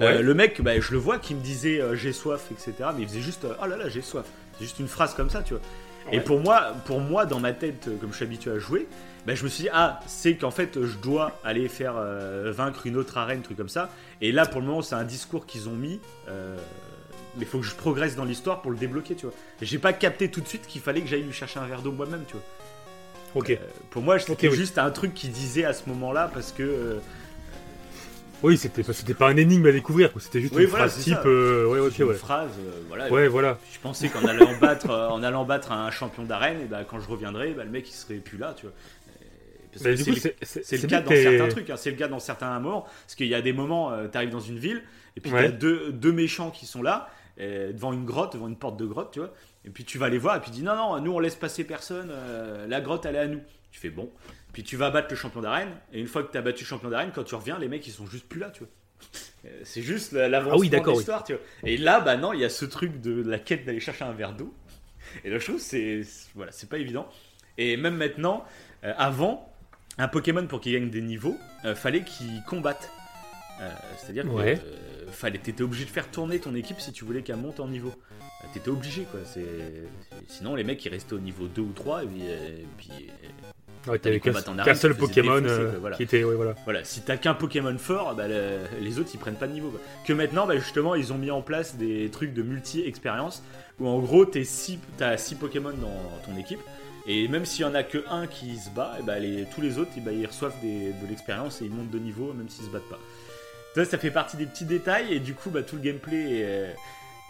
[0.00, 0.16] Ouais.
[0.16, 2.72] euh, le mec, bah, je le vois qui me disait euh, j'ai soif, etc.
[2.96, 4.26] Mais il faisait juste euh, oh là là, j'ai soif.
[4.58, 5.62] C'est juste une phrase comme ça, tu vois.
[6.12, 8.88] Et pour moi, pour moi, dans ma tête, comme je suis habitué à jouer,
[9.26, 12.86] bah, je me suis dit, ah, c'est qu'en fait, je dois aller faire euh, vaincre
[12.86, 13.90] une autre arène, truc comme ça.
[14.20, 16.00] Et là, pour le moment, c'est un discours qu'ils ont mis.
[16.28, 16.56] euh,
[17.36, 19.34] mais il faut que je progresse dans l'histoire pour le débloquer, tu vois.
[19.62, 21.92] J'ai pas capté tout de suite qu'il fallait que j'aille lui chercher un verre d'eau
[21.92, 22.42] moi-même, tu vois.
[23.36, 23.50] Ok.
[23.50, 23.56] Euh,
[23.90, 24.56] pour moi, c'était oui.
[24.56, 26.98] juste un truc qu'il disait à ce moment-là parce que.
[28.42, 30.10] Euh, Oui, c'était c'était pas un énigme à découvrir.
[30.18, 31.16] C'était juste Oui, une voilà, phrase type.
[31.26, 32.14] euh, ouais, une ouais.
[32.14, 33.10] phrase, euh, voilà.
[33.10, 33.58] Ouais, voilà.
[33.72, 37.00] Je pensais qu'en allant battre, euh, en allant battre un champion d'arène, et bah, quand
[37.00, 38.74] je reviendrai, bah, le mec il serait plus là, tu vois.
[39.72, 40.10] Parce que c'est coup,
[40.82, 42.82] le- cas dans certains trucs, hein, c'est le cas dans certains moments.
[42.82, 44.82] Parce qu'il y a des moments, tu arrives dans une ville,
[45.16, 47.08] et puis tu as deux, deux méchants qui sont là,
[47.40, 49.32] euh, devant une grotte, devant une porte de grotte, tu vois.
[49.64, 51.36] Et puis tu vas les voir, et puis tu dis non, non, nous on laisse
[51.36, 53.40] passer personne, euh, la grotte elle est à nous.
[53.70, 54.10] Tu fais bon.
[54.52, 56.68] Puis tu vas battre le champion d'arène, et une fois que tu as battu le
[56.68, 58.68] champion d'arène, quand tu reviens, les mecs ils sont juste plus là, tu vois.
[59.46, 60.92] Euh, C'est juste la- l'avancement Ah oui, de oui.
[60.96, 61.40] l'histoire, tu vois.
[61.64, 64.12] Et là, bah non, il y a ce truc de la quête d'aller chercher un
[64.12, 64.52] verre d'eau.
[65.24, 66.02] Et la chose, c'est
[66.34, 67.08] voilà, c'est pas évident.
[67.56, 68.44] Et même maintenant,
[68.84, 69.50] euh, avant,
[69.96, 72.90] un Pokémon pour qu'il gagne des niveaux, euh, fallait qu'il combatte.
[73.62, 74.60] Euh, C'est-à-dire que Ouais.
[75.10, 77.94] fallait, t'étais obligé de faire tourner ton équipe si tu voulais qu'elle monte en niveau.
[78.52, 79.20] T'étais obligé quoi.
[79.24, 79.44] C'est
[80.28, 83.28] sinon les mecs ils restaient au niveau 2 ou 3 et puis, et puis, euh,
[83.86, 85.96] Ouais, t'avais qu'un seul Pokémon euh, voilà.
[85.96, 86.22] qui était.
[86.22, 86.54] Ouais, voilà.
[86.64, 89.70] voilà, si t'as qu'un Pokémon fort, bah, le- les autres ils prennent pas de niveau.
[89.70, 89.80] quoi.
[90.06, 93.42] Que maintenant, bah, justement, ils ont mis en place des trucs de multi-expérience
[93.78, 94.78] où en gros t'as 6
[95.40, 96.60] Pokémon dans ton équipe.
[97.06, 99.62] Et même s'il y en a que un qui se bat, et bah, les, tous
[99.62, 102.66] les autres bah, ils reçoivent des- de l'expérience et ils montent de niveau même s'ils
[102.66, 102.98] se battent pas.
[103.74, 106.74] Ça, ça fait partie des petits détails et du coup bah, tout le gameplay est,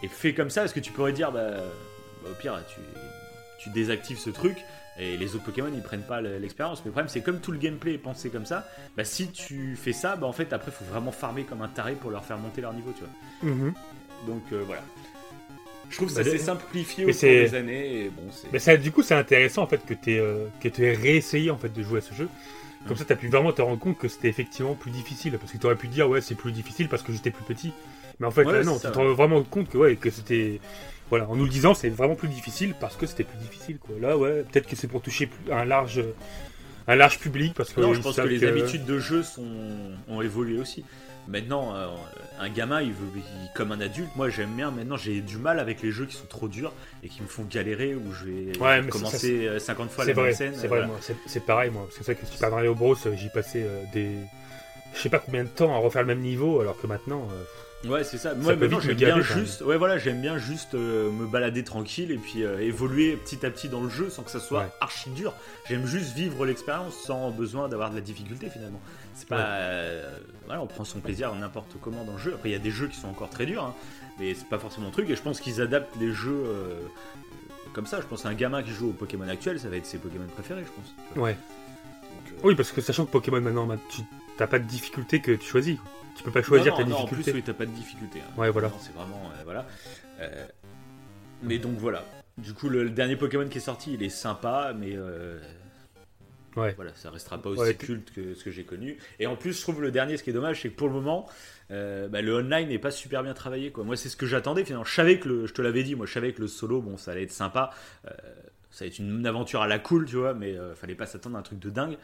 [0.03, 1.51] est fait comme ça parce que tu pourrais dire bah,
[2.24, 2.80] bah, au pire tu,
[3.62, 4.57] tu désactives ce truc
[5.01, 6.80] et les autres Pokémon ils prennent pas l'expérience.
[6.80, 9.76] Mais le problème c'est comme tout le gameplay est pensé comme ça, bah, si tu
[9.76, 12.38] fais ça, bah, en fait après faut vraiment farmer comme un taré pour leur faire
[12.38, 13.51] monter leur niveau, tu vois.
[13.53, 13.72] Mhm.
[14.26, 14.82] Donc euh, voilà.
[15.88, 18.53] Je trouve que Bah, ça s'est simplifié au cours des années et bon c'est.
[18.53, 20.12] Mais ça, du coup, c'est intéressant en fait que tu
[20.84, 22.28] aies réessayé en fait de jouer à ce jeu.
[22.86, 22.98] Comme Mm.
[22.98, 25.36] ça, tu as pu vraiment te rendre compte que c'était effectivement plus difficile.
[25.38, 27.72] Parce que tu aurais pu dire, ouais, c'est plus difficile parce que j'étais plus petit.
[28.20, 30.61] Mais en fait, Ouais, là, non, tu te rends vraiment compte que, ouais, que c'était.
[31.11, 33.79] Voilà, en nous le disant, c'est vraiment plus difficile parce que c'était plus difficile.
[33.79, 33.97] Quoi.
[34.01, 36.01] Là, ouais, peut-être que c'est pour toucher plus- un large,
[36.89, 37.53] un large public.
[37.55, 39.47] Parce que Non, je pense que les habitudes de jeu sont...
[40.09, 40.85] ont évolué aussi.
[41.29, 41.87] Maintenant, euh,
[42.41, 43.23] un gamin, il veut, il-
[43.55, 44.71] comme un adulte, moi j'aime bien.
[44.71, 46.73] Maintenant, j'ai du mal avec les jeux qui sont trop durs
[47.05, 50.05] et qui me font galérer où je vais Ouais, mais ça, commencer euh, 50 fois
[50.05, 50.53] C'est la même scène.
[50.55, 50.87] c'est euh, vrai, voilà.
[50.87, 51.87] moi, c'est c'est pareil, moi.
[51.91, 54.11] C'est ça que Super Mario Bros, euh, j'y passais euh, des.
[54.95, 57.29] Je sais pas combien de temps à refaire le même niveau, alors que maintenant.
[57.87, 58.35] Ouais, c'est ça.
[58.35, 62.18] Moi, maintenant, j'aime bien juste, ouais, voilà, j'aime bien juste euh, me balader tranquille et
[62.18, 64.68] puis euh, évoluer petit à petit dans le jeu sans que ça soit Ouais.
[64.83, 65.33] archi dur.
[65.66, 68.81] J'aime juste vivre l'expérience sans besoin d'avoir de la difficulté finalement.
[69.14, 69.43] C'est pas, Ouais.
[69.47, 72.35] euh, voilà, on prend son plaisir n'importe comment dans le jeu.
[72.35, 73.74] Après, il y a des jeux qui sont encore très durs, hein,
[74.18, 75.09] mais c'est pas forcément le truc.
[75.09, 76.45] Et je pense qu'ils adaptent les jeux
[77.72, 78.01] comme ça.
[78.03, 80.64] Je pense qu'un gamin qui joue au Pokémon actuel, ça va être ses Pokémon préférés,
[80.66, 81.16] je pense.
[81.16, 81.33] Ouais.
[81.33, 84.03] Donc, Oui, parce que sachant que Pokémon maintenant, bah, tu
[84.37, 85.78] t'as pas de difficulté que tu choisis.
[86.21, 87.31] Tu peux pas choisir non, ta non, en difficulté.
[87.33, 88.21] plus, oui, t'as pas de difficulté.
[88.21, 88.33] hein.
[88.37, 88.71] Ouais, voilà.
[88.79, 89.31] C'est vraiment.
[89.39, 89.66] euh, voilà.
[90.21, 90.47] Euh,
[91.43, 92.05] mais donc voilà.
[92.37, 94.93] Du coup, le, le dernier Pokémon qui est sorti, il est sympa, mais.
[94.95, 95.39] euh,
[96.57, 96.73] Ouais.
[96.75, 98.99] Voilà, ça restera pas aussi Ouais, culte que ce que j'ai connu.
[99.21, 100.95] Et en plus, je trouve le dernier, ce qui est dommage, c'est que pour le
[100.95, 101.29] moment,
[101.71, 103.71] bah, le online n'est pas super bien travaillé.
[103.71, 103.85] Quoi.
[103.85, 104.85] Moi, c'est ce que j'attendais finalement.
[104.85, 106.97] Je savais que le, je te l'avais dit, moi, je savais que le solo, bon,
[106.97, 107.71] ça allait être sympa.
[108.73, 111.39] Ça allait être une aventure à la cool, tu vois, mais fallait pas s'attendre à
[111.39, 111.97] un truc de dingue.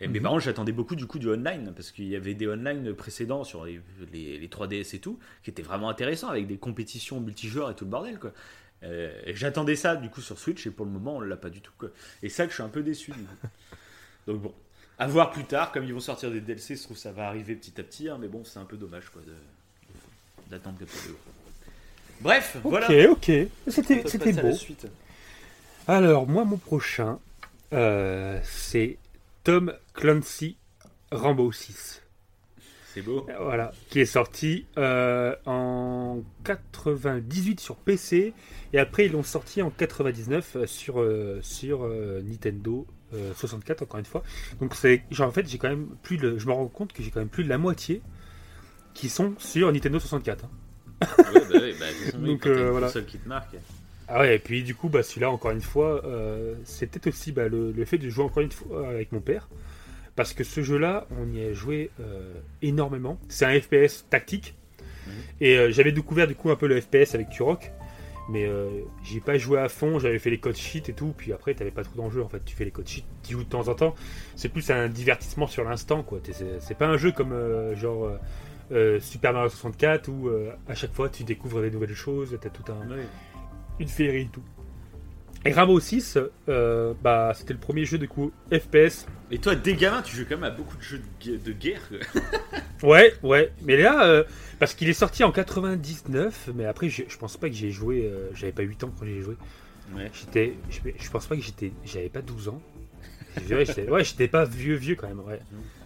[0.00, 0.22] Et, Mais Mhm.
[0.22, 3.44] par contre, j'attendais beaucoup du coup du online, parce qu'il y avait des online précédents
[3.44, 3.80] sur les,
[4.12, 7.84] les, les 3DS et tout, qui étaient vraiment intéressants, avec des compétitions multijoueurs et tout
[7.84, 8.32] le bordel, quoi.
[8.82, 11.50] Euh, et j'attendais ça du coup sur Switch, et pour le moment, on l'a pas
[11.50, 11.90] du tout, quoi.
[12.22, 13.36] Et ça que je suis un peu déçu, du coup.
[14.26, 14.54] Donc bon,
[14.98, 17.26] à voir plus tard, comme ils vont sortir des DLC, je trouve que ça va
[17.28, 19.34] arriver petit à petit, hein, mais bon, c'est un peu dommage, quoi, de-
[20.50, 21.08] d'attendre comme ça.
[22.20, 23.10] Bref, Ok, voilà.
[23.10, 23.30] ok.
[23.68, 24.54] C'était On c'était passe à la beau.
[24.56, 24.86] suite.
[25.86, 27.18] Alors, moi, mon prochain,
[27.72, 28.96] euh, c'est
[29.44, 30.56] Tom Clancy
[31.10, 32.02] Rambo 6.
[32.92, 33.26] C'est beau.
[33.40, 38.34] Voilà, qui est sorti euh, en 98 sur PC
[38.72, 43.82] et après ils l'ont sorti en 99 euh, sur, euh, sur euh, Nintendo euh, 64
[43.82, 44.24] encore une fois.
[44.60, 47.02] Donc c'est genre en fait j'ai quand même plus de, je me rends compte que
[47.02, 48.02] j'ai quand même plus de la moitié
[48.92, 50.44] qui sont sur Nintendo 64.
[50.44, 50.50] hein.
[51.00, 52.88] Ouais, bah, ouais, bah, façon, oui, Donc, voilà.
[52.88, 53.54] console qui te marque.
[54.12, 57.46] Ah ouais, et puis du coup, bah, celui-là, encore une fois, euh, peut-être aussi bah,
[57.46, 59.48] le, le fait de jouer encore une fois avec mon père.
[60.16, 63.18] Parce que ce jeu-là, on y a joué euh, énormément.
[63.28, 64.56] C'est un FPS tactique.
[65.06, 65.12] Mhm.
[65.40, 67.70] Et euh, j'avais découvert du coup un peu le FPS avec Turok.
[68.28, 68.48] Mais
[69.02, 71.12] j'ai pas joué à fond, j'avais fait les codes sheets et tout.
[71.16, 72.44] Puis après, t'avais pas trop d'enjeux en fait.
[72.44, 73.96] Tu fais les codes sheets, tu joues de temps en temps.
[74.36, 76.20] C'est plus un divertissement sur l'instant quoi.
[76.60, 77.34] C'est pas un jeu comme
[77.74, 78.08] genre
[79.00, 80.30] Super Mario 64 où
[80.68, 83.02] à chaque fois tu découvres des nouvelles choses, t'as tout un Ouais.
[83.80, 84.42] Une féerie et tout.
[85.46, 86.18] Et Rainbow 6,
[86.50, 89.06] euh, bah, c'était le premier jeu de coup FPS.
[89.30, 91.52] Et toi, dès gamin, tu joues quand même à beaucoup de jeux de, gue- de
[91.52, 91.80] guerre.
[92.82, 93.52] Ouais, ouais.
[93.62, 94.24] Mais là, euh,
[94.58, 98.04] parce qu'il est sorti en 99, mais après, je, je pense pas que j'ai joué.
[98.06, 99.36] euh, J'avais pas 8 ans quand j'ai joué.
[99.94, 100.10] Ouais.
[100.14, 102.60] J'étais, je, je pense pas que j'étais, j'avais pas 12 ans.
[103.50, 105.20] Ouais, j'étais, ouais, pas vieux, vieux quand même.
[105.20, 105.40] Ouais,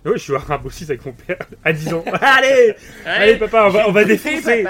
[0.05, 2.05] ouais je suis à Rainbow 6 avec mon père à 10 ans.
[2.20, 2.74] Allez,
[3.05, 4.64] allez, papa, on va, on va défoncer.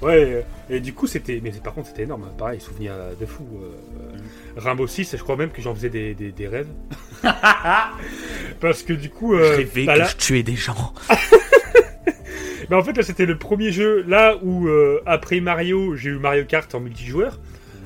[0.00, 0.40] Ouais, euh,
[0.70, 1.40] et du coup, c'était.
[1.42, 2.24] Mais par contre, c'était énorme.
[2.24, 2.32] hein.
[2.38, 3.44] Pareil, souvenir euh, de fou.
[3.62, 4.16] euh,
[4.56, 6.68] Rainbow 6, je crois même que j'en faisais des, des, des rêves.
[8.60, 9.34] Parce que du coup.
[9.34, 10.92] euh, Je rêvais bah que là- je tuais des gens.
[12.70, 14.04] bah, en fait, là, c'était le premier jeu.
[14.06, 17.38] Là où, euh, après Mario, j'ai eu Mario Kart en multijoueur.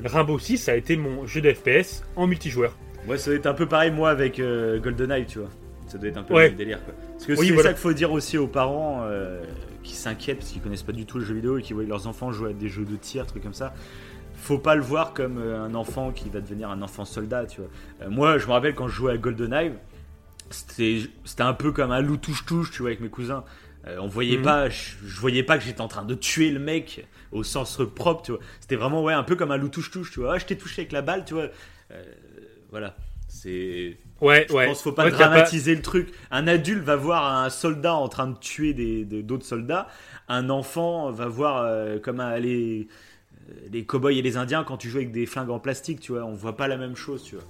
[0.03, 0.07] Mhm.
[0.09, 2.77] Rainbow 6 ça a été mon jeu de FPS en multijoueur.
[3.07, 5.49] Ouais, ça doit être un peu pareil, moi, avec euh, GoldenEye, tu vois.
[5.89, 6.49] Ça doit être un peu Ouais.
[6.51, 6.95] le délire, quoi.
[7.13, 7.71] Parce que Oui, c'est voilà.
[7.71, 9.43] ça qu'il faut dire aussi aux parents euh,
[9.83, 12.07] qui s'inquiètent parce qu'ils connaissent pas du tout le jeu vidéo et qui voient leurs
[12.07, 13.75] enfants jouer à des jeux de tir, trucs comme ça.
[14.35, 17.61] Faut pas le voir comme euh, un enfant qui va devenir un enfant soldat, tu
[17.61, 17.71] vois.
[18.03, 19.73] Euh, moi, je me rappelle quand je jouais à GoldenEye,
[20.51, 23.45] c'était c'était un peu comme un loup touche-touche, tu vois, avec mes cousins.
[23.87, 24.43] Euh, on voyait Mhm.
[24.45, 27.81] pas, je, je voyais pas que j'étais en train de tuer le mec au sens
[27.95, 28.41] propre, tu vois.
[28.61, 30.35] C'était vraiment, ouais, un peu comme un loup touche-touche, tu vois.
[30.35, 31.49] Ah, je t'ai touché avec la balle, tu vois.
[31.91, 32.03] Euh,
[32.71, 32.97] voilà.
[33.29, 33.97] C'est.
[34.23, 34.67] Ouais, Je ouais.
[34.67, 36.09] pense faut pas Ouais, dramatiser le truc.
[36.31, 38.73] Un adulte va voir un soldat en train de tuer
[39.05, 39.89] d'autres soldats.
[40.29, 42.89] Un enfant va voir euh, comme un- les,
[43.51, 46.13] euh, les cow-boys et les indiens quand tu joues avec des flingues en plastique, tu
[46.13, 46.25] vois.
[46.25, 47.45] On voit pas la même chose, tu vois.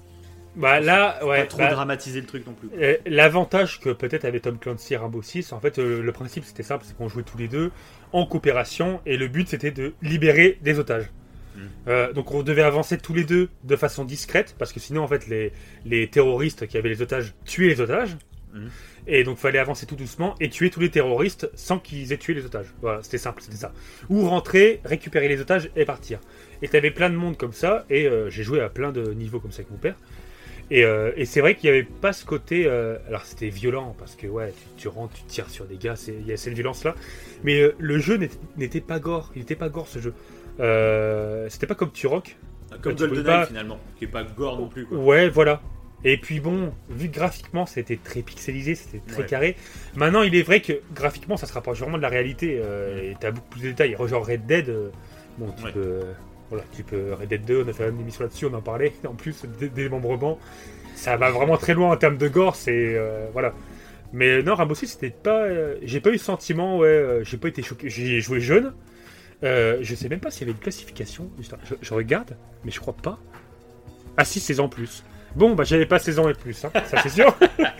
[0.54, 1.40] Bah là, Faut ouais.
[1.42, 2.68] pas trop bah, dramatiser le truc non plus.
[2.78, 6.44] euh, L'avantage que peut-être avait Tom Clancy et Rainbow 6, en fait, euh, le principe
[6.44, 7.70] c'était simple, c'est qu'on jouait tous les deux
[8.12, 11.10] en coopération et le but c'était de libérer des otages.
[11.88, 15.08] Euh, donc on devait avancer tous les deux de façon discrète parce que sinon en
[15.08, 15.52] fait les,
[15.84, 18.16] les terroristes qui avaient les otages tuaient les otages
[18.54, 18.68] Mhm.
[19.06, 22.34] et donc fallait avancer tout doucement et tuer tous les terroristes sans qu'ils aient tué
[22.34, 22.66] les otages.
[22.82, 23.72] Voilà, c'était simple, c'était ça.
[24.10, 26.20] Ou rentrer, récupérer les otages et partir.
[26.60, 29.40] Et t'avais plein de monde comme ça et euh, j'ai joué à plein de niveaux
[29.40, 29.94] comme ça avec mon père.
[30.70, 32.64] Et, euh, et c'est vrai qu'il n'y avait pas ce côté.
[32.66, 35.96] euh, alors c'était violent parce que ouais, tu, tu rentres, tu tires sur des gars,
[35.96, 36.94] c'est- il y a cette violence là.
[37.44, 38.18] Mais le jeu
[38.58, 40.12] n'était pas gore, il n'était pas gore ce jeu.
[40.62, 42.36] Euh, c'était pas comme Turok.
[42.80, 44.96] Comme tu peux GoldenEye pas- finalement, qui est pas gore non plus, quoi.
[44.98, 45.60] Ouais, voilà.
[46.04, 49.26] Et puis bon, vu que graphiquement c'était très pixelisé, c'était très Ouais.
[49.28, 49.56] carré.
[49.94, 53.16] Maintenant, il est vrai que graphiquement ça se rapproche vraiment de la réalité euh, et
[53.20, 53.96] t'as beaucoup plus de détails.
[54.08, 54.88] Genre Red Dead, euh,
[55.38, 55.72] bon, tu Ouais.
[55.72, 56.00] peux.
[56.48, 57.12] Voilà, tu peux.
[57.14, 58.92] Red Dead 2, on a fait une émission là-dessus, on en parlait.
[59.06, 60.38] En plus, des démembrements,
[60.96, 62.98] ça va vraiment très loin en termes de gore, c'est.
[63.32, 63.52] voilà.
[64.14, 65.46] Mais non, Rainbow Six, c'était pas.
[65.82, 67.88] j'ai pas eu ce sentiment, ouais, j'ai pas été choqué.
[67.90, 68.72] J'ai joué jeune.
[69.44, 71.30] Euh, je sais même pas s'il y avait une classification.
[71.40, 73.18] Je, je regarde, mais je crois pas.
[74.16, 75.02] Ah si, 16 ans plus.
[75.34, 77.34] Bon, bah j'avais pas 16 ans et plus, hein, ça c'est sûr.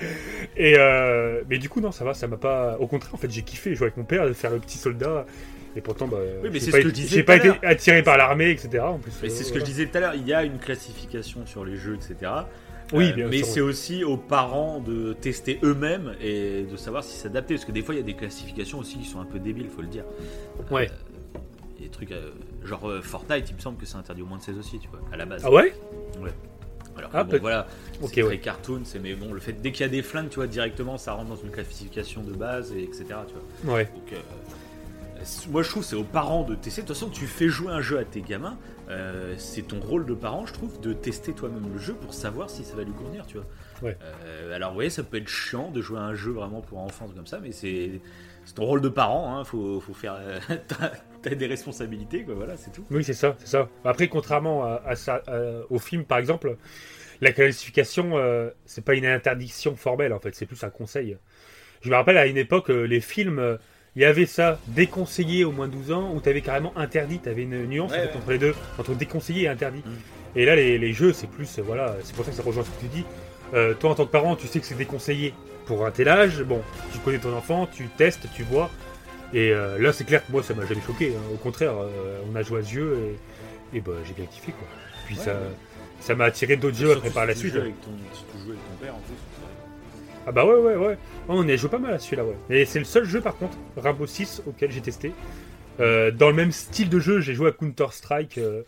[0.57, 2.77] et euh, mais du coup, non, ça va, ça m'a pas.
[2.81, 5.27] Au contraire, en fait, j'ai kiffé jouer avec mon père, de faire le petit soldat.
[5.77, 7.37] Et pourtant, bah, Oui, mais j'ai c'est pas ce que été- je disais J'ai pas
[7.37, 8.81] été attiré par l'armée, etc.
[8.85, 10.45] En plus, Mais euh, c'est ce que je disais tout à l'heure, il y a
[10.45, 12.31] une classification sur les jeux, etc.
[12.93, 13.47] Oui, Euh, bien mais sûr.
[13.47, 17.55] c'est aussi aux parents de tester eux-mêmes et de savoir si s'adapter.
[17.55, 19.69] Parce que des fois, il y a des classifications aussi qui sont un peu débiles,
[19.75, 20.05] faut le dire.
[20.71, 20.89] Ouais.
[20.91, 21.12] Euh,
[21.83, 22.31] des trucs euh,
[22.65, 24.89] genre euh, Fortnite, il me semble que c'est interdit au moins de 16 aussi, tu
[24.89, 25.43] vois, à la base.
[25.45, 25.75] Ah ouais?
[26.97, 27.67] Alors que Ah, bon, peut- voilà,
[28.03, 28.39] Ok, c'est très ouais.
[28.39, 30.99] cartoon, c'est mais bon, le fait dès qu'il y a des flingues, tu vois, directement,
[30.99, 33.05] ça rentre dans une classification de base et etc.
[33.27, 33.75] Tu vois.
[33.77, 33.85] Ouais.
[33.95, 36.83] Donc, euh, euh, moi je trouve c'est aux parents de tester.
[36.83, 38.59] De toute façon, tu fais jouer un jeu à tes gamins,
[38.91, 42.51] euh, c'est ton rôle de parent, je trouve, de tester toi-même le jeu pour savoir
[42.51, 43.47] si ça va lui convenir, tu vois.
[43.83, 43.97] Ouais.
[44.03, 47.09] Euh, alors oui, ça peut être chiant de jouer à un jeu vraiment pour enfants
[47.15, 48.01] comme ça, mais c'est
[48.45, 50.17] c'est ton rôle de parent, hein, faut, faut faire.
[50.19, 50.39] euh,
[51.23, 52.85] T'as des responsabilités, quoi, voilà, c'est tout.
[52.91, 53.69] Oui, c'est ça, c'est ça.
[53.85, 56.57] Après, contrairement à, à ça, à- au film, par exemple,
[57.21, 61.17] la classification, euh, c'est pas une interdiction formelle, en fait, c'est plus un conseil.
[61.83, 63.57] Je me rappelle à une époque, euh, les films, euh,
[63.95, 67.43] il y avait ça, déconseillé au moins de 12 ans, ou t'avais carrément interdit, t'avais
[67.43, 68.17] une nuance Ouais, en fait, ouais.
[68.17, 69.83] entre les deux, entre déconseillé et interdit.
[69.87, 70.39] Mm.
[70.39, 72.65] Et là, les, les jeux, c'est plus, euh, voilà, c'est pour ça que ça rejoint
[72.65, 73.05] ce que tu dis.
[73.55, 75.35] Euh, toi, en tant que parent, tu sais que c'est déconseillé
[75.67, 76.63] pour un tel âge, bon,
[76.93, 78.71] tu connais ton enfant, tu testes, tu vois.
[79.35, 81.15] Et euh, là, c'est clair que moi, ça m'a jamais choqué.
[81.17, 81.21] hein.
[81.33, 82.99] Au contraire, euh, on a joué à ce jeu
[83.73, 84.53] et, et bah, j'ai bien kiffé.
[84.53, 84.69] Quoi.
[85.07, 85.39] Puis Ouais, ça ouais.
[86.01, 87.55] ça m'a attiré d'autres jeux après par la suite.
[87.55, 89.15] joues avec ton, si tu joues avec ton père en plus.
[90.27, 90.99] Ah bah ouais, ouais, ouais.
[91.29, 92.37] Oh, on y a joué pas mal à celui-là, ouais.
[92.51, 95.13] Et c'est le seul jeu, par contre, Rainbow 6, auquel j'ai testé.
[95.81, 98.63] Euh, dans le même style de jeu, j'ai joué à Counter-Strike, euh,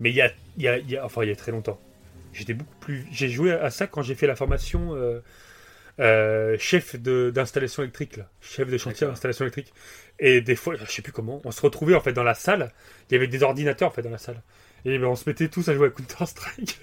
[0.00, 1.80] mais il y a, y, a, il y a- enfin, il y a très longtemps.
[2.34, 3.06] J'étais beaucoup plus...
[3.12, 5.20] J'ai joué à ça quand j'ai fait la formation euh,
[5.98, 8.28] euh, chef de- d'installation électrique, là.
[8.40, 9.72] Chef de chantier d'installation électrique.
[10.18, 12.72] Et des fois, je sais plus comment, on se retrouvait, en fait, dans la salle.
[13.10, 14.42] Il y avait des ordinateurs, en fait, dans la salle.
[14.84, 16.80] Et ben, on se mettait tous à jouer à Counter-Strike.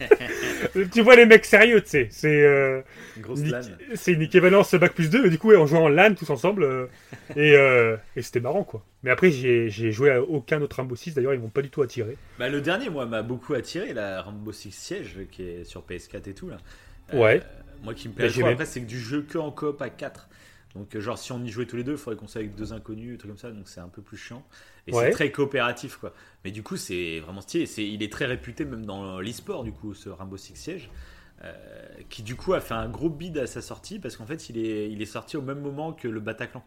[0.92, 2.08] tu vois les mecs sérieux, tu sais.
[2.10, 2.80] C'est euh,
[3.16, 3.60] Une
[3.94, 6.64] c'est équivalence Bac plus 2, mais du coup, ouais, on jouait en LAN tous ensemble.
[6.64, 6.86] euh,
[7.36, 8.82] et euh, et c'était marrant, quoi.
[9.02, 11.82] Mais après, j'ai joué à aucun autre Rainbow Six, d'ailleurs, ils m'ont pas du tout
[11.82, 12.16] attiré.
[12.38, 16.28] Bah, le dernier, moi, m'a beaucoup attiré, la Rainbow Six Siege, qui est sur PS4
[16.30, 16.56] et tout, là.
[17.12, 17.42] Ouais.
[17.84, 19.90] Moi qui me Bah, plaît trop, après, c'est que du jeu que en coop à
[19.90, 20.28] 4.
[20.74, 22.56] Donc, euh, genre, si on y jouait tous les deux, il faudrait qu'on soit avec
[22.56, 24.44] deux inconnus, un truc comme ça, donc c'est un peu plus chiant.
[24.88, 25.04] Et Ouais.
[25.06, 26.12] c'est très coopératif, quoi.
[26.44, 27.66] Mais du coup, c'est vraiment stylé.
[27.66, 30.90] C'est, il est très réputé, même dans l'e-sport, du coup, ce Rainbow Six Siege.
[31.42, 31.52] euh,
[32.10, 34.56] qui du coup a fait un gros bid à sa sortie parce qu'en fait il
[34.56, 36.64] est, il est sorti au même moment que le Bataclan.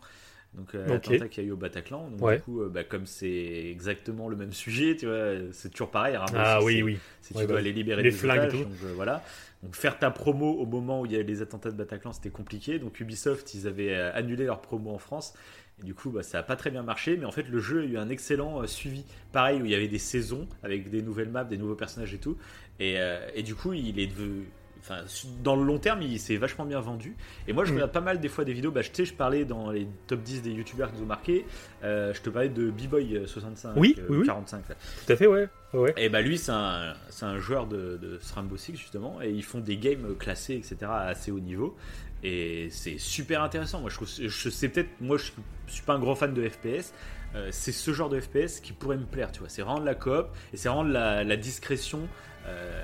[0.54, 0.90] Donc euh, Ok.
[1.08, 2.10] l'attentat qu'il y a eu au Bataclan.
[2.12, 2.36] Donc Ouais.
[2.36, 6.18] du coup, euh, bah, comme c'est exactement le même sujet, tu vois, c'est toujours pareil.
[6.18, 6.98] Rainbow Ah Six, oui, c'est- oui.
[7.22, 8.64] si Ouais, tu dois bah, aller libérer les des flingues otages, tout.
[8.66, 9.24] donc voilà.
[9.64, 12.30] Donc faire ta promo au moment où il y a les attentats de Bataclan, c'était
[12.30, 12.80] compliqué.
[12.80, 15.34] Donc Ubisoft, ils avaient euh, annulé leur promo en France.
[15.80, 17.18] Et du coup, bah, ça n'a pas très bien marché.
[17.18, 19.04] Mais en fait, le jeu a eu un excellent euh, suivi.
[19.32, 22.20] Pareil, où il y avait des saisons avec des nouvelles maps, des nouveaux personnages et
[22.20, 22.38] tout.
[22.80, 24.48] Et, euh, et du coup, il est devenu.
[24.80, 25.00] Enfin,
[25.44, 27.16] dans le long terme, il s'est vachement bien vendu.
[27.48, 27.76] Et moi, je Mm.
[27.76, 28.72] regarde pas mal des fois des vidéos.
[28.72, 31.08] Bah, je- tu sais, je parlais dans les top 10 des youtubeurs qui nous ont
[31.08, 31.46] marqué.
[31.84, 34.26] Euh, je te parlais de B-Boy65, Oui, euh, oui, oui.
[34.28, 34.70] 45.
[34.70, 34.76] là.
[35.06, 35.48] Tout à fait, ouais.
[35.74, 35.94] ouais.
[35.98, 36.94] Et bah lui, c'est un,
[37.40, 40.78] joueur de, de Rainbow Six justement, et ils font des games classés, etc.
[40.84, 41.76] à assez haut niveau.
[42.24, 43.80] Et c'est super intéressant.
[43.82, 45.32] Moi, je trouve, je sais peut-être, moi, je
[45.68, 46.94] suis, pas un grand fan de FPS.
[47.36, 49.50] euh, c'est ce genre de FPS qui pourrait me plaire, tu vois.
[49.50, 52.08] C'est de la coop et c'est de la, la discrétion.
[52.48, 52.84] euh,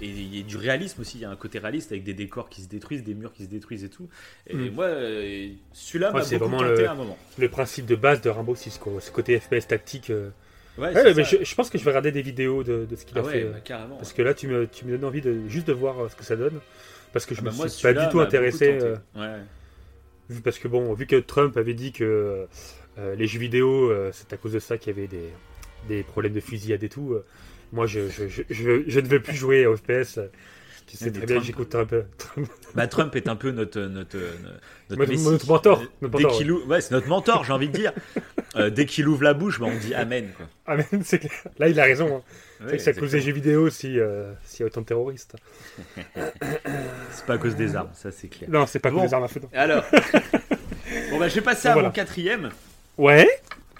[0.00, 2.14] et il y a du réalisme aussi, il y a un côté réaliste avec des
[2.14, 4.08] décors qui se détruisent, des murs qui se détruisent et tout.
[4.46, 4.70] Et Mm.
[4.74, 7.18] moi, euh, celui-là m'a c'est beaucoup vraiment le- à un moment.
[7.38, 8.92] Le principe de base de Rainbow Six, quoi.
[9.00, 10.10] Ce côté FPS tactique.
[10.10, 10.30] euh.
[10.78, 13.04] Ouais, Ouais, mais je, je pense que je vais regarder des vidéos de, de ce
[13.04, 13.42] qu'il Ah a ouais, fait.
[13.42, 13.96] euh, bah, carrément.
[13.96, 16.14] Parce que là, tu me, tu me donnes envie de juste de voir euh, ce
[16.14, 16.60] que ça donne.
[17.12, 18.78] Parce que je Ah me bah, moi, suis pas du tout intéressé.
[18.80, 18.96] euh,
[20.28, 22.46] vu- parce que bon, vu que Trump avait dit que
[22.98, 25.30] euh, les jeux vidéo, euh, c'est à cause de ça qu'il y avait des,
[25.88, 27.16] des problèmes de fusillade et tout.
[27.72, 30.20] Moi, je, je, je, je, je ne veux plus jouer au FPS.
[30.86, 32.04] Tu sais très bien, j'écoute un peu.
[32.16, 32.48] Trump.
[32.74, 34.16] Bah, Trump est un peu notre notre
[34.88, 37.92] notre, mentor, Euh, ouais, c'est notre mentor, j'ai envie de dire.
[38.56, 40.30] Euh, dès qu'il ouvre la bouche, bah, on dit amen.
[40.66, 41.30] Mais c'est clair.
[41.58, 42.16] Là, il a raison.
[42.16, 42.64] hein.
[42.70, 44.86] c'est que c'est à cause des jeux vidéo si, euh, s'il y a autant de
[44.86, 45.36] terroristes.
[47.12, 48.48] C'est pas à cause des armes, ça c'est clair.
[48.50, 49.02] Non, c'est pas Bon.
[49.02, 49.40] que des armes à feu.
[49.52, 49.84] Alors,
[51.10, 52.48] bon bah, je vais passer Bon, à mon quatrième.
[52.96, 53.28] Ouais.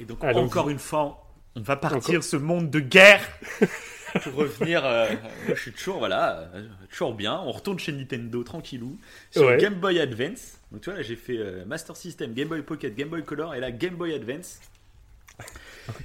[0.01, 1.27] Et donc encore une fois,
[1.59, 3.21] on va partir ce monde de guerre
[4.23, 4.85] pour revenir.
[4.85, 5.09] euh,
[5.47, 7.35] moi, je suis toujours voilà, euh, toujours bien.
[7.45, 8.99] On retourne chez Nintendo tranquillou
[9.31, 9.59] sur Ouais.
[9.59, 10.59] Game Boy Advance.
[10.73, 13.55] Donc tu vois là, j'ai fait euh, Master System, Game Boy Pocket, Game Boy Color
[13.55, 14.61] et là Game Boy Advance.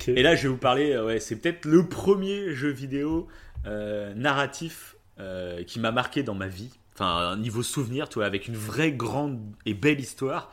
[0.08, 0.92] Et là, je vais vous parler.
[0.94, 3.28] euh, ouais, c'est peut-être le premier jeu vidéo
[3.66, 4.96] euh, narratif
[5.68, 6.70] qui m'a marqué dans ma vie.
[6.96, 10.52] Enfin, un niveau souvenir, tu vois, avec une vraie grande et belle histoire.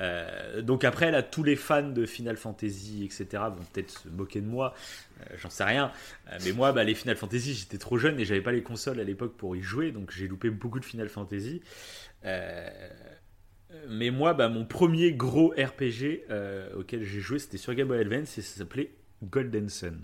[0.00, 4.40] Euh, donc après, là, tous les fans de Final Fantasy, etc., vont peut-être se moquer
[4.40, 4.74] de moi.
[5.20, 5.92] Euh, J'en sais rien.
[6.28, 9.00] Euh, mais moi, bah, les Final Fantasy, j'étais trop jeune et j'avais pas les consoles
[9.00, 11.62] à l'époque pour y jouer, donc j'ai loupé beaucoup de Final Fantasy.
[13.88, 16.24] Mais moi, bah, mon premier gros RPG
[16.76, 18.92] auquel j'ai joué, c'était sur Game Boy Advance et ça s'appelait
[19.22, 20.00] Golden Sun.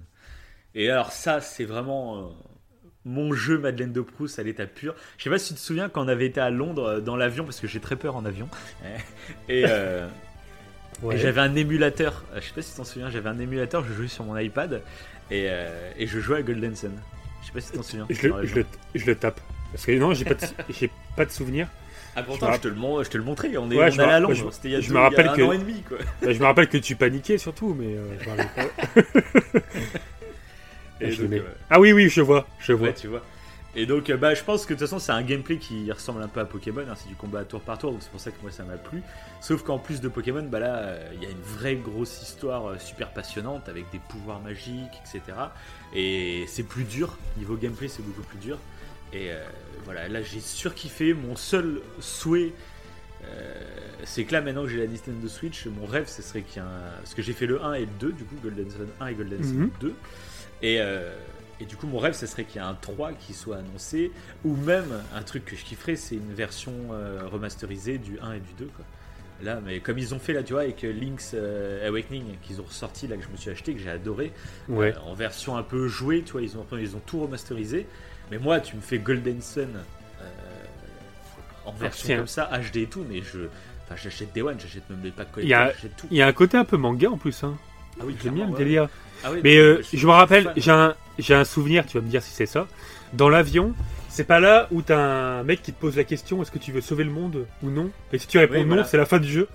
[0.75, 2.37] Et alors ça, c'est vraiment
[3.07, 4.95] mon jeu Madeleine de Proust à l'état pur.
[5.17, 7.17] Je sais pas si tu te souviens quand on avait été à Londres euh, dans
[7.17, 8.49] l'avion, parce que j'ai très peur en avion.
[9.49, 10.07] Et, euh,
[11.03, 11.17] Ouais.
[11.17, 13.85] et j'avais un émulateur, euh, je sais pas si tu t'en souviens, j'avais un émulateur,
[13.87, 14.81] je jouais sur mon iPad
[15.31, 16.91] et, euh, et je jouais à Golden Sun.
[17.43, 18.07] Je sais pas si tu t'en souviens.
[18.09, 18.49] Je le, l'avion.
[18.49, 19.39] je, le, je le tape.
[19.73, 20.41] Parce que non, j'ai pas, de,
[21.17, 21.69] pas de souvenir.
[22.17, 23.91] Ah pourtant, je je te, le, mon- je te le montrais, on est, Ouais, on
[23.91, 25.05] je allait me- à Londres, je- c'était il y a, je deux- me il y
[25.05, 25.99] a rappelle un que- an et demi quoi.
[26.23, 29.05] Bah, je me rappelle que tu paniquais surtout, mais euh, je me rappelle
[29.53, 29.61] pas.
[31.01, 32.89] Et Je donc, mets- euh, Ah oui, oui, je vois, je vois.
[32.89, 33.23] Ouais, tu vois.
[33.79, 36.23] Et donc, euh, bah, je pense que de toute façon, c'est un gameplay qui ressemble
[36.23, 36.81] un peu à Pokémon.
[36.89, 38.65] hein, c'est du combat à tour par tour, donc c'est pour ça que moi ça
[38.65, 39.03] m'a plu.
[39.43, 42.67] Sauf qu'en plus de Pokémon, bah là, euh, il y a une vraie grosse histoire
[42.71, 45.37] euh, super passionnante avec des pouvoirs magiques, etc.
[45.95, 47.19] Et c'est plus dur.
[47.37, 48.57] Niveau gameplay, c'est beaucoup plus dur.
[49.13, 49.45] Et euh,
[49.85, 51.13] voilà, là, j'ai surkiffé.
[51.13, 52.53] Mon seul souhait.
[53.25, 53.53] euh,
[54.05, 56.65] c'est que là maintenant que j'ai la Nintendo Switch, mon rêve ce serait qu'il y
[56.65, 56.91] ait un.
[57.01, 59.15] Parce que j'ai fait le 1 et le 2, du coup Golden Sun 1 et
[59.15, 59.71] Golden Sun Mhm.
[59.81, 59.95] 2.
[60.63, 61.15] Et, euh,
[61.61, 64.11] et du coup, mon rêve, ce serait qu'il y ait un 3 qui soit annoncé,
[64.45, 68.41] ou même un truc que je kifferais, c'est une version euh, remasterisée du 1 et
[68.41, 68.67] du 2.
[68.77, 68.85] Quoi.
[69.43, 72.65] Là, mais comme ils ont fait là, tu vois, avec Link's euh, Awakening, qu'ils ont
[72.65, 74.33] ressorti, là, que je me suis acheté, que j'ai adoré,
[74.69, 74.95] Ouais.
[75.05, 77.87] en version un peu jouée, tu vois, ils ont, ils ont tout remasterisé.
[78.31, 79.69] Mais moi, tu me fais Golden Sun
[81.65, 82.17] en version tiens.
[82.19, 83.49] comme ça, HD et tout, mais je.
[83.85, 86.07] Enfin, j'achète Day One, j'achète même les packs collector, j'achète tout.
[86.11, 87.45] Il y a un côté un peu manga en plus.
[87.45, 87.57] Hein.
[88.01, 88.89] Ah oui, J'aime bien le délire.
[89.25, 92.31] Ah oui, Mais euh, je me rappelle, j'ai un, souvenir, tu vas me dire si
[92.33, 92.67] c'est ça.
[93.13, 93.75] Dans l'avion,
[94.09, 96.73] c'est pas là où t'as un mec qui te pose la question est-ce que tu
[96.73, 97.91] veux sauver le monde ou non?
[98.13, 99.49] Et si tu réponds Oui, non, c'est la fin du jeu.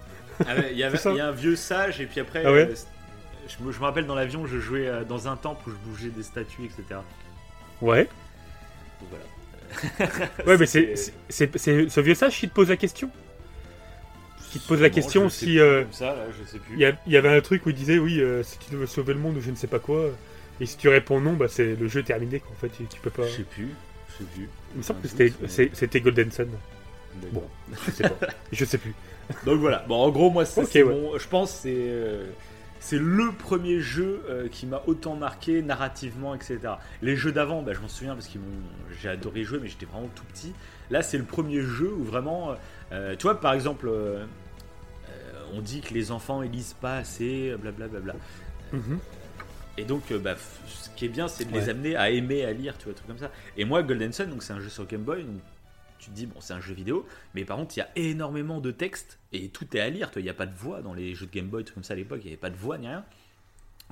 [0.47, 2.75] Ah Il y, a un vieux sage, et puis après, Ah ouais euh,
[3.47, 5.89] je, me, je me rappelle dans l'avion, je jouais euh, dans un temple où je
[5.89, 6.99] bougeais des statues, etc.
[7.81, 8.07] Ouais.
[8.99, 9.25] Donc voilà.
[10.45, 10.95] Ouais, mais c'est
[11.29, 13.09] ce vieux sage qui te pose la question?
[14.51, 15.85] Qui te pose la question si euh,
[16.75, 19.19] il y, avait un truc où il disait oui, euh, si tu veux sauver le
[19.19, 20.09] monde ou je ne sais pas quoi.
[20.59, 22.51] Et si tu réponds non, bah c'est le jeu terminé quoi.
[22.51, 23.25] En fait, tu, tu peux pas.
[23.27, 23.69] Je sais plus.
[24.09, 24.49] Je sais plus.
[24.73, 25.33] Il me semble que c'était
[25.73, 26.49] c'est- Golden Sun.
[27.31, 27.43] Bon,
[27.85, 28.27] je sais pas.
[28.51, 28.93] je sais plus.
[29.45, 29.85] Donc voilà.
[29.87, 30.95] Bon, en gros, moi, c'est ouais.
[31.17, 32.25] Je pense que c'est euh,
[32.81, 36.59] c'est le premier jeu euh, qui m'a autant marqué narrativement, etc.
[37.01, 38.39] Les jeux d'avant, bah, je m'en souviens parce que
[39.01, 40.51] j'ai adoré jouer, mais j'étais vraiment tout petit.
[40.89, 42.55] Là, c'est le premier jeu où vraiment,
[42.91, 43.89] euh, tu vois, par exemple,
[45.51, 48.15] on dit que les enfants ils lisent pas assez, blablabla.
[48.73, 48.99] Mhm.
[49.77, 50.35] Et donc, euh, bah,
[50.67, 53.07] ce qui est bien, c'est de les amener à aimer, à lire, tu vois, trucs
[53.07, 53.31] comme ça.
[53.57, 55.39] Et moi, Golden Sun, donc c'est un jeu sur Game Boy, donc
[55.97, 58.59] tu te dis, bon, c'est un jeu vidéo, mais par contre, il y a énormément
[58.59, 60.81] de texte et tout est à lire, tu vois, il n'y a pas de voix
[60.81, 62.49] dans les jeux de Game Boy, trucs comme ça à l'époque, il n'y avait pas
[62.49, 63.05] de voix ni rien.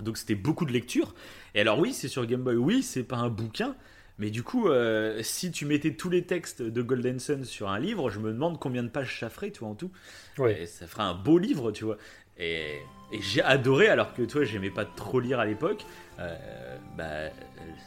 [0.01, 1.13] Donc c'était beaucoup de lecture.
[1.55, 3.75] Et alors, oui, c'est sur Game Boy, oui, c'est pas un bouquin.
[4.19, 7.79] Mais du coup, euh, si tu mettais tous les textes de Golden Sun sur un
[7.79, 9.91] livre, je me demande combien de pages ça ferait, tu vois, en tout.
[10.37, 10.63] Ouais.
[10.63, 11.97] Et ça ferait un beau livre, tu vois.
[12.37, 12.79] Et,
[13.11, 15.85] et j'ai adoré, alors que toi, j'aimais pas trop lire à l'époque.
[16.19, 17.31] euh, bah,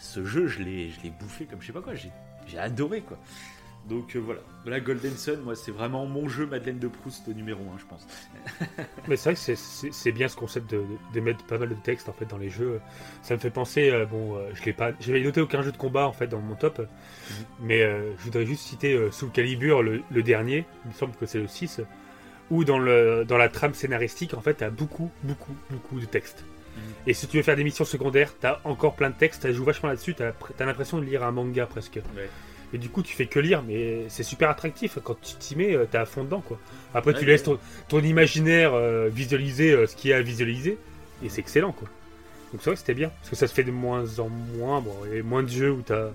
[0.01, 0.91] ce jeu, je l'ai,
[1.21, 1.93] bouffé comme je sais pas quoi.
[1.95, 3.19] J'ai adoré, quoi.
[3.89, 4.41] Donc euh, voilà.
[4.65, 8.07] La Golden Sun, moi, c'est vraiment mon jeu Madeleine de Proust numéro 1, je pense.
[9.09, 9.57] Mais c'est vrai que
[9.91, 12.49] c'est- bien ce concept de, de mettre pas mal de texte en fait dans les
[12.49, 12.81] jeux.
[13.23, 15.77] Ça me fait penser, euh, bon, euh, je l'ai pas, j'avais noté aucun jeu de
[15.77, 16.81] combat en fait dans mon top,
[17.61, 21.27] mais euh, je voudrais juste citer Soul Calibur, le, le dernier, il me semble que
[21.27, 21.81] c'est le 6,
[22.51, 26.45] où dans, le, dans la trame scénaristique en fait t'as beaucoup, beaucoup, beaucoup de texte.
[26.77, 26.83] Mhm.
[27.09, 29.65] Et si tu veux faire des missions secondaires, t'as encore plein de textes, ça joue
[29.65, 32.01] vachement là-dessus, t'as as, l'impression de lire un manga presque.
[32.17, 32.29] Ouais.
[32.75, 34.99] Et du coup, tu fais que lire, mais c'est super attractif.
[35.05, 36.59] Quand tu t'y mets, euh, t'es à fond dedans, quoi.
[36.95, 37.33] Après, Ouais, tu ouais.
[37.33, 37.59] laisses ton,
[37.89, 40.79] ton imaginaire euh, visualiser euh, ce qu'il y a à visualiser,
[41.23, 41.89] et c'est excellent, quoi.
[42.53, 44.81] Donc c'est vrai que c'était bien, parce que ça se fait de moins en moins.
[44.81, 46.09] Bon, il y a moins de jeux où t'as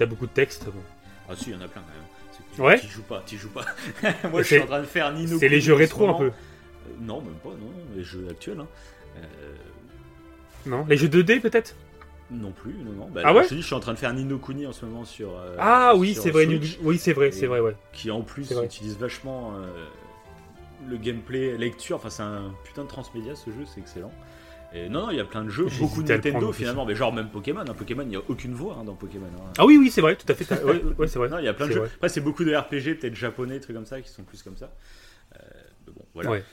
[0.00, 0.64] as beaucoup de texte.
[0.66, 0.80] Bon.
[1.28, 2.46] Ah si, il y en a plein quand même.
[2.54, 2.80] Tu, Ouais.
[2.80, 3.64] tu joues pas, tu joues pas.
[4.30, 5.38] Moi, je suis en train de faire Nino.
[5.38, 6.24] C'est les jeux rétro un peu.
[6.26, 6.30] Euh,
[7.00, 8.60] non, même pas, non, les jeux actuels.
[8.60, 8.66] Hein.
[9.18, 9.52] Euh,
[10.66, 11.74] Non Les jeux 2D peut-être?
[12.30, 13.08] Non plus, non, non.
[13.12, 14.84] Bah, Ah ouais je dis, je suis en train de faire Nino Kuni en ce
[14.84, 15.30] moment sur.
[15.36, 16.44] euh, Ah oui, c'est vrai.
[16.46, 16.78] Switch.
[16.82, 17.76] Oui, c'est vrai, c'est vrai, ouais.
[17.92, 19.66] qui en plus utilise vachement euh,
[20.88, 21.96] le gameplay lecture.
[21.96, 24.12] Enfin, c'est un putain de transmédia ce jeu, c'est excellent.
[24.72, 27.12] Et non, non, il y a plein de jeux, beaucoup de Nintendo finalement, mais genre
[27.12, 27.60] même Pokémon.
[27.68, 29.26] Hein, Pokémon, il n'y a aucune voix hein, dans Pokémon.
[29.36, 29.52] hein.
[29.58, 30.48] Ah oui, oui, c'est vrai, tout à fait.
[30.62, 31.28] Ouais, ouais, c'est vrai.
[31.28, 31.80] Non, il y a plein de jeux.
[31.80, 31.90] vrai.
[31.96, 34.70] Après, c'est beaucoup de RPG, peut-être japonais, trucs comme ça, qui sont plus comme ça.
[35.34, 35.38] Euh,
[35.88, 36.30] bon, voilà.
[36.30, 36.44] Ouais.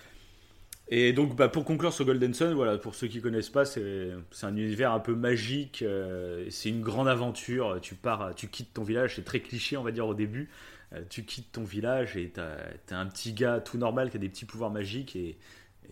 [0.89, 4.11] Et donc, bah, pour conclure sur Golden Sun, voilà, pour ceux qui connaissent pas, c'est
[4.43, 5.81] un univers un peu magique.
[5.81, 7.80] euh, c'est une grande aventure.
[7.81, 9.15] Tu pars, tu quittes ton village.
[9.15, 10.49] C'est très cliché, on va dire au début.
[10.93, 12.55] Euh, tu quittes ton village et t'as
[12.91, 15.38] as un petit gars tout normal qui a des petits pouvoirs magiques et,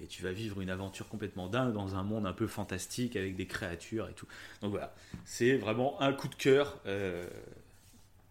[0.02, 3.36] et tu vas vivre une aventure complètement dingue dans un monde un peu fantastique avec
[3.36, 4.28] des créatures et tout.
[4.62, 4.94] Donc voilà,
[5.26, 7.28] c'est vraiment un coup de cœur euh,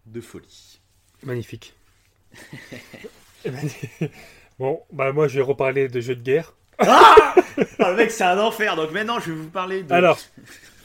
[0.06, 0.80] de folie.
[1.22, 1.74] Magnifique.
[4.58, 6.54] bon, bah moi je vais reparler de jeux de guerre.
[6.78, 7.34] Ah,
[7.78, 8.74] le mec, c'est un enfer.
[8.76, 10.18] Donc maintenant, je vais vous parler de, Alors,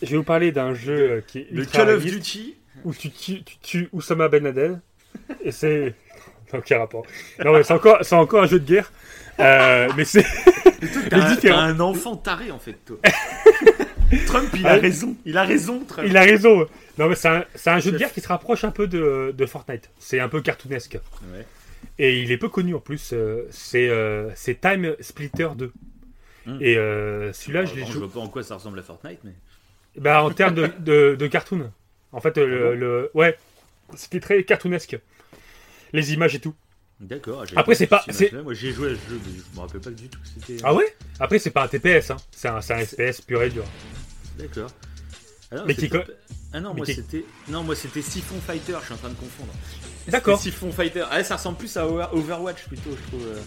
[0.02, 2.56] je vais vous parler d'un jeu qui est de Call of Duty.
[2.86, 4.80] où tu tues, tu tues Oussama Ben Laden.
[5.44, 5.96] Et c'est.
[6.54, 7.06] Aucun rapport.
[7.44, 8.92] Non, mais c'est encore, c'est encore un jeu de guerre.
[9.40, 10.26] Euh, mais c'est.
[11.10, 12.98] T'as un, un enfant taré en fait, toi.
[14.26, 15.16] Trump, il a Ah, raison.
[15.26, 16.08] Il a raison, Trump.
[16.10, 16.66] Il a raison.
[16.98, 19.34] Non, mais c'est un, c'est un jeu de guerre qui se rapproche un peu de,
[19.38, 19.90] de Fortnite.
[20.00, 20.98] C'est un peu cartoonesque.
[21.34, 21.46] Ouais.
[21.98, 23.12] Et il est peu connu en plus.
[23.14, 25.72] euh, c'est euh, c'est Time Splitter 2.
[26.46, 26.58] Hmm.
[26.62, 28.08] Et euh, celui-là, je l'ai Alors, je joué.
[28.08, 29.34] vois pas en quoi ça ressemble à Fortnite, mais.
[29.98, 31.72] Bah, en termes de, de, de cartoon.
[32.12, 33.38] En fait, le, Ah bon le- ouais,
[33.96, 34.98] c'était très cartoonesque.
[35.94, 36.54] Les images et tout.
[37.00, 37.46] D'accord.
[37.46, 38.04] j'ai Après, c'est pas-.
[38.44, 40.58] Moi, j'ai joué à ce jeu, mais je me rappelle pas du tout que c'était.
[40.64, 40.86] Ah ouais?
[41.20, 42.18] Après, c'est pas un TPS, hein.
[42.32, 43.64] c'est un, un SPS pur et dur.
[44.38, 44.70] D'accord.
[45.52, 45.90] Ah non, Mais qui
[46.54, 47.26] Ah non, moi qui- c'était.
[47.48, 49.52] Non, moi c'était Siphon Fighter, je suis en train de confondre.
[50.08, 50.40] D'accord.
[50.42, 51.04] Siphon Fighter.
[51.12, 53.28] Ah, ça ressemble plus à Over- Overwatch plutôt, je trouve.
[53.28, 53.40] euh,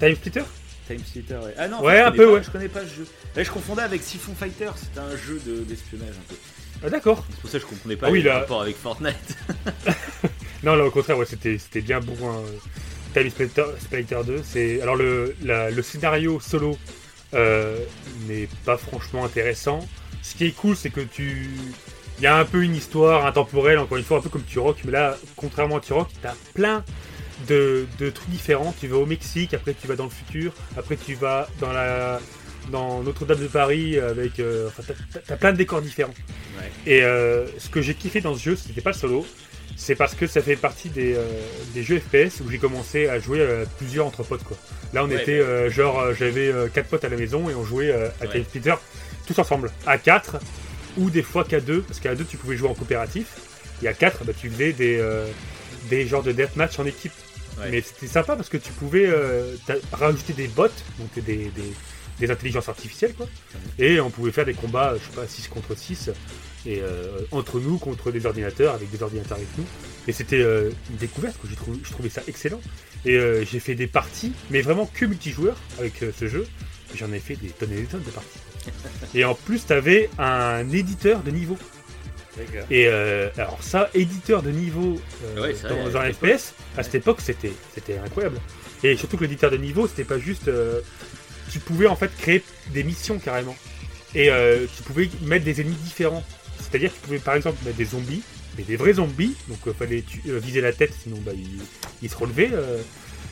[0.00, 0.42] Time Splitter?
[0.88, 1.54] Time Splitter, ouais.
[1.56, 2.42] Ah non, Ouais, un peu, pas- ouais.
[2.42, 3.06] Je connais pas ce jeu.
[3.34, 6.34] Là, je confondais avec Siphon Fighter, c'était un jeu de- d'espionnage un peu.
[6.84, 7.24] Ah, D'accord.
[7.30, 9.36] C'est pour ça que je comprenais pas Ah oui, le là- rapport avec Fortnite.
[10.62, 12.38] Non, là, au contraire, ouais, c'était bien bourrin.
[12.38, 12.50] euh,
[13.20, 14.42] Time Splitter, Splitter 2.
[14.44, 16.76] c'est- Alors, le, la- le scénario solo
[17.34, 17.78] euh,
[18.28, 19.86] n'est pas franchement intéressant.
[20.22, 21.50] Ce qui est cool, c'est que tu.
[22.18, 24.78] Il y a un peu une histoire intemporelle, encore une fois, un peu comme Turok,
[24.84, 26.82] mais là, contrairement à Turok, t'as plein
[27.46, 28.74] de, de trucs différents.
[28.80, 32.20] Tu vas au Mexique, après tu vas dans le futur, après tu vas dans la
[32.72, 34.40] dans Notre-Dame de Paris avec.
[34.40, 34.82] euh, enfin,
[35.26, 36.14] t'as- plein de décors différents.
[36.58, 36.70] Ouais.
[36.90, 39.24] Et euh, ce que j'ai kiffé dans ce jeu, c'était pas le solo,
[39.76, 41.22] c'est parce que ça fait partie des, euh,
[41.74, 44.56] des jeux FPS où j'ai commencé à jouer euh, plusieurs entre potes quoi.
[44.94, 47.92] Là on Ouais, était euh, genre j'avais quatre potes à la maison et on jouait
[47.92, 48.30] à Ouais.
[48.32, 48.74] Time Splitter
[49.26, 50.36] tous ensemble à 4
[50.96, 53.26] ou des fois qu'à 2 parce qu'à 2 tu pouvais jouer en coopératif.
[53.82, 55.26] Et à 4 bah, tu faisais des euh,
[55.88, 57.12] des genres de deathmatch en équipe.
[57.58, 57.70] Ouais.
[57.70, 59.56] Mais c'était sympa parce que tu pouvais euh,
[59.92, 60.66] rajouter des bots
[60.98, 61.72] donc des, des,
[62.20, 63.26] des intelligences artificielles quoi.
[63.78, 66.10] Et on pouvait faire des combats je sais pas 6 contre 6
[66.66, 69.64] et euh, entre nous contre des ordinateurs avec des ordinateurs avec nous.
[70.06, 72.60] Et c'était euh, une découverte que j'ai trouvé je trouvais ça excellent.
[73.04, 73.18] Et
[73.48, 76.44] j'ai fait des parties mais vraiment que multijoueur avec ce jeu.
[76.94, 78.40] J'en ai fait des tonnes et des tonnes de parties
[79.14, 81.56] et en plus t'avais un éditeur de niveau.
[82.70, 85.00] Et euh, alors ça éditeur de niveau
[85.36, 86.12] euh, Ouais, dans un.
[86.12, 88.38] FPS à cette époque c'était c'était incroyable.
[88.84, 90.80] Et surtout que l'éditeur de niveau c'était pas juste euh,
[91.50, 92.42] tu pouvais en fait créer
[92.74, 93.56] des missions carrément.
[94.14, 96.24] Et euh, tu pouvais mettre des ennemis différents.
[96.60, 98.22] C'est-à-dire que tu pouvais par exemple mettre des zombies
[98.58, 99.34] mais des vrais zombies.
[99.48, 101.60] Donc il fallait tu- euh, viser la tête sinon bah, ils,
[102.02, 102.82] ils se relevaient euh,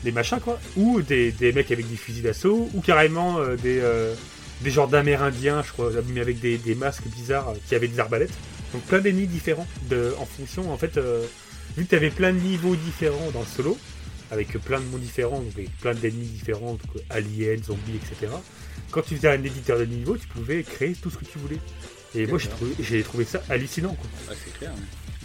[0.03, 0.59] des machins quoi.
[0.77, 4.15] Ou des, des mecs avec des fusils d'assaut ou carrément euh, des euh,
[4.61, 7.99] des genres d'amérindiens je crois mais avec des, des masques bizarres euh, qui avaient des
[7.99, 8.33] arbalètes
[8.73, 11.25] donc plein d'ennemis différents de, en fonction en fait euh,
[11.77, 13.77] vu que tu avais plein de niveaux différents dans le solo
[14.31, 18.31] avec plein de mondes différents donc avec plein d'ennemis différents donc, euh, aliens zombies etc
[18.91, 21.59] quand tu faisais un éditeur de niveau tu pouvais créer tout ce que tu voulais
[22.15, 24.35] et moi j'ai trouvé, j'ai trouvé ça hallucinant quoi.
[24.43, 24.71] C'est clair.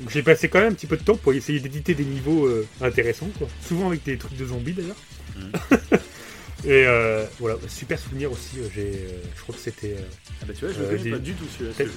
[0.08, 2.66] j'ai passé quand même un petit peu de temps pour essayer d'éditer des niveaux euh,
[2.80, 4.96] intéressants quoi souvent avec des trucs de zombies d'ailleurs
[5.36, 5.52] Mhm.
[6.64, 10.02] et euh, voilà super souvenir aussi euh, j'ai euh, je crois que c'était euh,
[10.42, 11.74] Ah bah tu vois, je ne connais des- pas du tout celui-là.
[11.78, 11.92] ce jeu.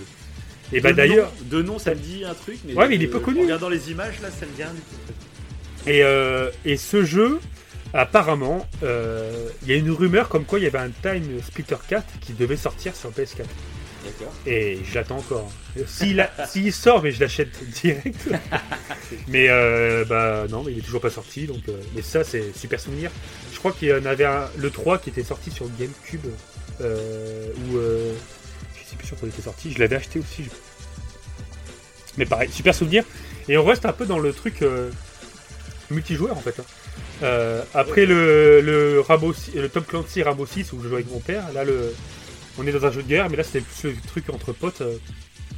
[0.72, 2.74] et bah d'ailleurs De nom, ça me dit un truc, mais.
[2.74, 3.40] Ouais, mais il est peu connu.
[3.40, 5.90] En regardant les images, là, ça me dit rien du tout.
[5.90, 6.02] Et,
[6.72, 7.40] et ce jeu,
[7.94, 12.06] apparemment, il y a une rumeur comme quoi il y avait un Time Splitter 4
[12.22, 13.44] qui devait sortir sur PS4.
[14.46, 15.52] Et je l'attends encore.
[16.48, 17.50] S'il sort, mais je l'achète
[17.82, 18.30] direct.
[19.28, 21.46] mais euh, bah non, mais il est toujours pas sorti.
[21.48, 23.10] Donc, euh, mais ça, c'est super souvenir.
[23.54, 26.26] Je crois qu'il y en avait un, le 3 qui était sorti sur GameCube.
[26.82, 28.14] Euh, ou euh,
[28.76, 29.72] je sais plus sûr qu'on était sorti.
[29.72, 30.44] Je l'avais acheté aussi.
[30.44, 30.50] je-
[32.18, 33.04] Mais pareil, super souvenir.
[33.50, 34.90] Et on reste un peu dans le truc euh,
[35.90, 36.60] multijoueur en fait.
[36.60, 36.64] hein.
[37.24, 41.20] Euh, après le, le, Rambo, le Tom Clancy Rambo 6 où je jouais avec mon
[41.20, 41.94] père, là le,
[42.58, 44.82] on est dans un jeu de guerre, mais là c'était plus le truc entre potes.
[44.82, 44.98] euh.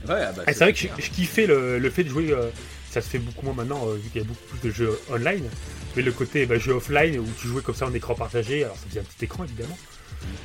[0.08, 2.32] Ouais, ah bah, Ah, c'est vrai que je, kiffais le, le fait de jouer.
[2.32, 2.50] euh,
[2.92, 4.98] ça se fait beaucoup moins maintenant euh, vu qu'il y a beaucoup plus de jeux
[5.10, 5.50] online.
[5.96, 8.78] Mais le côté bah, jeu offline où tu jouais comme ça en écran partagé, alors
[8.78, 9.78] ça faisait un petit écran évidemment.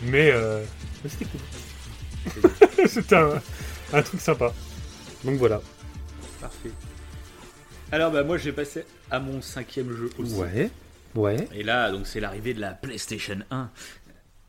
[0.05, 0.65] Mais, euh,
[1.05, 2.51] mais c'était cool.
[2.89, 3.41] c'était un,
[3.93, 4.53] un truc sympa.
[5.25, 5.61] Donc voilà.
[6.41, 6.71] Parfait.
[7.93, 10.35] Alors, bah, moi, j'ai passé à mon cinquième jeu aussi.
[10.35, 10.71] Ouais.
[11.15, 11.49] Ouais.
[11.53, 13.71] Et là, donc, c'est l'arrivée de la PlayStation 1.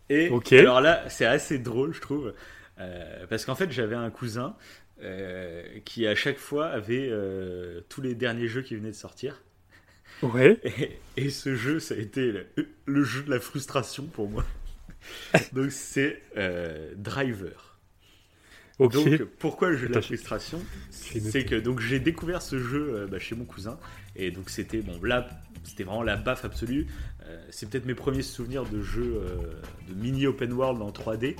[0.10, 2.34] Et alors là, c'est assez drôle, je trouve.
[2.80, 4.56] euh, parce qu'en fait, j'avais un cousin
[5.02, 9.44] euh, qui, à chaque fois, avait euh, tous les derniers jeux qui venaient de sortir.
[10.22, 10.60] Ouais.
[10.64, 12.48] Et, et ce jeu, ça a été le,
[12.86, 14.46] le jeu de la frustration pour moi.
[15.54, 16.22] Donc, c'est
[16.96, 17.80] Driver.
[18.80, 18.98] Ok.
[18.98, 20.68] Donc, pourquoi le jeu de la frustration
[21.20, 23.80] C'est que donc j'ai découvert ce jeu bah, chez mon cousin
[24.16, 25.28] et donc c'était bon là
[25.64, 26.88] c'était vraiment la baffe absolue.
[27.28, 29.38] Euh, c'est peut-être mes premiers souvenirs de jeux euh,
[29.90, 31.36] de mini open world en 3D.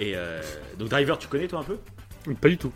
[0.00, 0.40] Et euh,
[0.78, 1.78] donc Driver, tu connais toi un peu?
[2.40, 2.72] Pas du tout.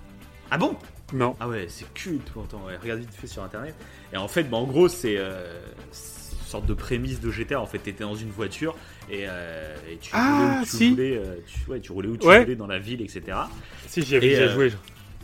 [0.51, 0.77] Ah bon?
[1.13, 1.37] Non.
[1.41, 2.63] Ah ouais, c'est culte pourtant.
[2.67, 3.75] Ouais, regarde vite fait sur internet.
[4.13, 7.61] Et en fait, bah, en gros, c'est une sorte de prémisse de GTA.
[7.61, 8.77] En fait, t'étais dans une voiture
[9.11, 10.91] et, euh, et tu Ah, roulais où tu si.
[10.91, 11.17] voulais.
[11.17, 12.43] euh, tu, ouais, tu roulais où tu Ouais.
[12.43, 13.39] voulais dans la ville, etc.
[13.89, 14.73] Si j'y avais déjà euh, joué.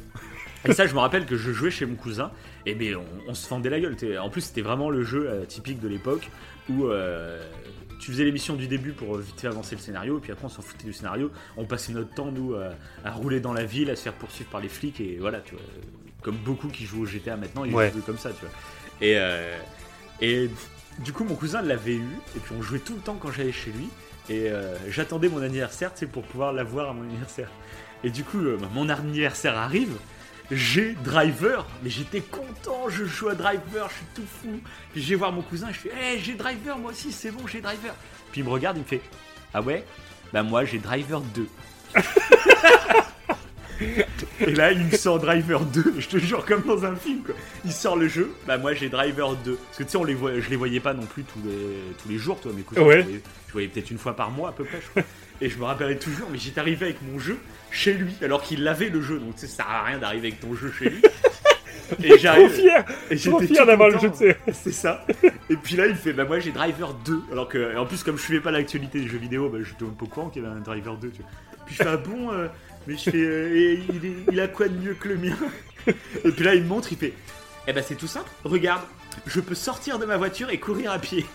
[0.68, 2.30] Et ça, je me rappelle que je jouais chez mon cousin,
[2.66, 3.96] et mais on, on se fendait la gueule.
[4.20, 6.30] En plus, c'était vraiment le jeu typique de l'époque
[6.68, 7.42] où euh,
[8.00, 10.48] tu faisais l'émission du début pour vite fait avancer le scénario, et puis après on
[10.48, 11.30] s'en foutait du scénario.
[11.56, 12.70] On passait notre temps, nous, euh,
[13.04, 15.54] à rouler dans la ville, à se faire poursuivre par les flics, et voilà, tu
[15.54, 15.64] vois.
[16.22, 17.90] Comme beaucoup qui jouent au GTA maintenant, ils Ouais.
[17.92, 18.54] jouent comme ça, tu vois.
[19.00, 19.56] Et, euh,
[20.20, 20.48] et
[21.04, 23.50] du coup, mon cousin l'avait eu, et puis on jouait tout le temps quand j'allais
[23.52, 23.88] chez lui.
[24.28, 27.50] Et euh, j'attendais mon anniversaire, tu sais, pour pouvoir l'avoir à mon anniversaire.
[28.04, 29.96] Et du coup, euh, bah, mon anniversaire arrive,
[30.52, 34.60] j'ai Driver, mais j'étais content, je joue à Driver, je suis tout fou.
[34.92, 37.46] Puis je vais voir mon cousin, je fais, hé, j'ai Driver, moi aussi, c'est bon,
[37.46, 37.94] j'ai Driver.
[38.30, 39.00] Puis il me regarde, il me fait,
[39.54, 39.84] ah ouais?
[40.32, 41.48] Bah moi, j'ai Driver 2.
[44.40, 47.34] Et là, il me sort Driver 2, je te jure, comme dans un film, quoi.
[47.64, 49.54] Il sort le jeu, bah moi j'ai Driver 2.
[49.54, 51.94] Parce que tu sais, on les voit, je les voyais pas non plus tous les,
[52.00, 52.82] tous les jours, toi, mes cousins.
[52.82, 52.98] Ouais.
[52.98, 53.22] Je voyais,
[53.52, 55.02] voyais peut-être une fois par mois à peu près, je crois.
[55.40, 57.38] Et je me rappellerai toujours, mais j'étais arrivé avec mon jeu
[57.72, 60.28] chez lui, alors qu'il avait le jeu, donc tu sais, ça sert à rien d'arriver
[60.28, 61.02] avec ton jeu chez lui.
[62.02, 62.48] Et Trop j'arrive.
[62.50, 65.04] fier Et Trop j'étais fier d'avoir le jeu de ces- C'est ça.
[65.50, 67.20] Et puis là, il fait Bah, moi j'ai Driver 2.
[67.32, 70.04] Alors que, en plus, comme je suivais pas l'actualité des jeux vidéo, bah, j'étais pas
[70.04, 71.10] au courant qu'il y avait un Driver 2.
[71.10, 71.30] Tu vois.
[71.66, 72.46] Puis je fais Ah bon euh,
[72.86, 75.36] Mais je fais euh, et il, est- il a quoi de mieux que le mien?
[76.24, 77.12] Et puis là, il me montre, il fait
[77.68, 78.30] Eh ben c'est tout simple.
[78.44, 78.82] Regarde,
[79.26, 81.26] je peux sortir de ma voiture et courir à pied.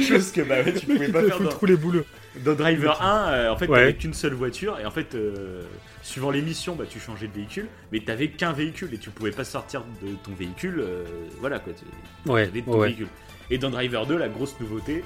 [0.00, 2.04] Chose que bah ouais, tu pouvais pas faire dans, tous les boulots.
[2.44, 3.28] Dans Driver 1.
[3.32, 3.78] euh, en fait, Ouais.
[3.78, 5.62] t'avais qu'une seule voiture et en fait, euh,
[6.02, 9.30] suivant les missions, bah tu changeais de véhicule, mais t'avais qu'un véhicule et tu pouvais
[9.32, 10.80] pas sortir de ton véhicule.
[10.80, 11.04] euh,
[11.40, 11.72] voilà quoi.
[11.72, 12.88] tu- Ouais, t'avais ton ouais.
[12.88, 13.08] véhicule.
[13.50, 15.04] Et dans Driver 2, la grosse nouveauté,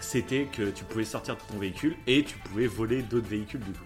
[0.00, 3.72] c'était que tu pouvais sortir de ton véhicule et tu pouvais voler d'autres véhicules du
[3.72, 3.84] coup.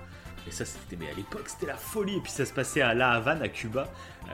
[0.48, 2.16] Et ça, c'était, mais à l'époque, c'était la folie.
[2.16, 3.93] Et puis ça se passait à La Havane, à Cuba.
[4.28, 4.32] Euh,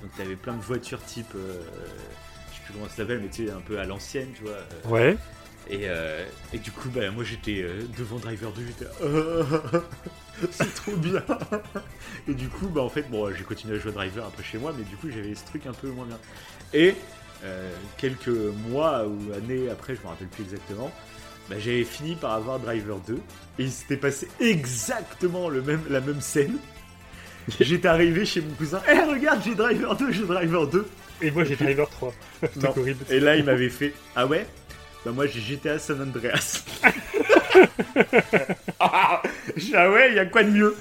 [0.00, 1.60] donc t'avais plein de voitures type, euh,
[2.50, 4.52] je sais plus comment ça s'appelle, mais tu sais, un peu à l'ancienne, tu vois.
[4.52, 5.16] euh, Ouais.
[5.70, 9.44] Et, euh, et du coup, bah, moi j'étais euh, devant Driver 2, j'étais euh,
[10.50, 11.22] c'est trop bien.
[12.28, 14.58] Et du coup, bah, en fait, bon, j'ai continué à jouer à Driver après chez
[14.58, 16.18] moi, mais du coup, j'avais ce truc un peu moins bien.
[16.72, 16.94] Et
[17.44, 18.28] euh, quelques
[18.68, 20.92] mois ou années après, je me rappelle plus exactement,
[21.50, 23.18] bah, j'avais fini par avoir Driver 2 et
[23.58, 26.56] il s'était passé exactement le même, la même scène.
[27.60, 30.86] J'étais arrivé chez mon cousin, Eh regarde, j'ai Driver 2, j'ai Driver 2.
[31.22, 32.12] Et moi j'ai Driver 3.
[32.40, 32.70] C'est Non.
[32.70, 33.04] horrible.
[33.10, 34.46] Et là, il m'avait fait Ah ouais?
[35.04, 36.64] Bah, moi, j'ai GTA San Andreas.
[38.80, 39.22] ah,
[39.74, 40.76] ah ouais, il y a quoi de mieux?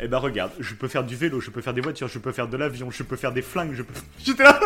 [0.00, 2.32] Eh bah, regarde, je peux faire du vélo, je peux faire des voitures, je peux
[2.32, 3.94] faire de l'avion, je peux faire des flingues, je peux.
[4.22, 4.58] J'étais là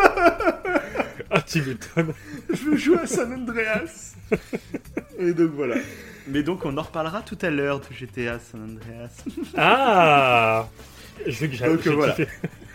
[1.29, 2.13] Ah, tu m'étonnes.
[2.49, 4.15] Je veux jouer à San Andreas
[5.17, 5.75] Et donc voilà.
[6.27, 9.23] Mais donc, on en reparlera tout à l'heure de GTA San Andreas.
[9.57, 10.67] Ah
[11.25, 12.13] Je veux que j'ai Donc, voilà.
[12.13, 12.27] kiffé.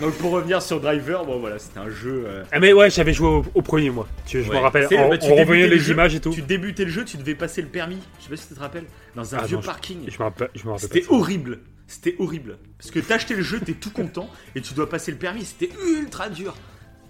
[0.00, 2.24] Donc, pour revenir sur Driver, bon voilà, c'était un jeu.
[2.26, 4.06] euh, Ah, mais ouais, j'avais joué au, au premier, moi.
[4.26, 4.56] Tu, je Ouais.
[4.56, 6.30] me rappelle, C'est- on, bah, tu on revoyait débutais le les jeu, images et tout.
[6.30, 7.98] Tu débutais le jeu, tu devais passer le permis.
[8.18, 8.84] Je sais pas si tu te rappelles.
[9.14, 9.98] Dans un Ah vieux non, parking.
[10.08, 11.58] Je me rappelle, je me rappelle C'était pas horrible.
[11.86, 12.58] C'était horrible.
[12.78, 15.44] Parce que t'as acheté le jeu, t'es tout content et tu dois passer le permis.
[15.44, 16.54] C'était ultra dur.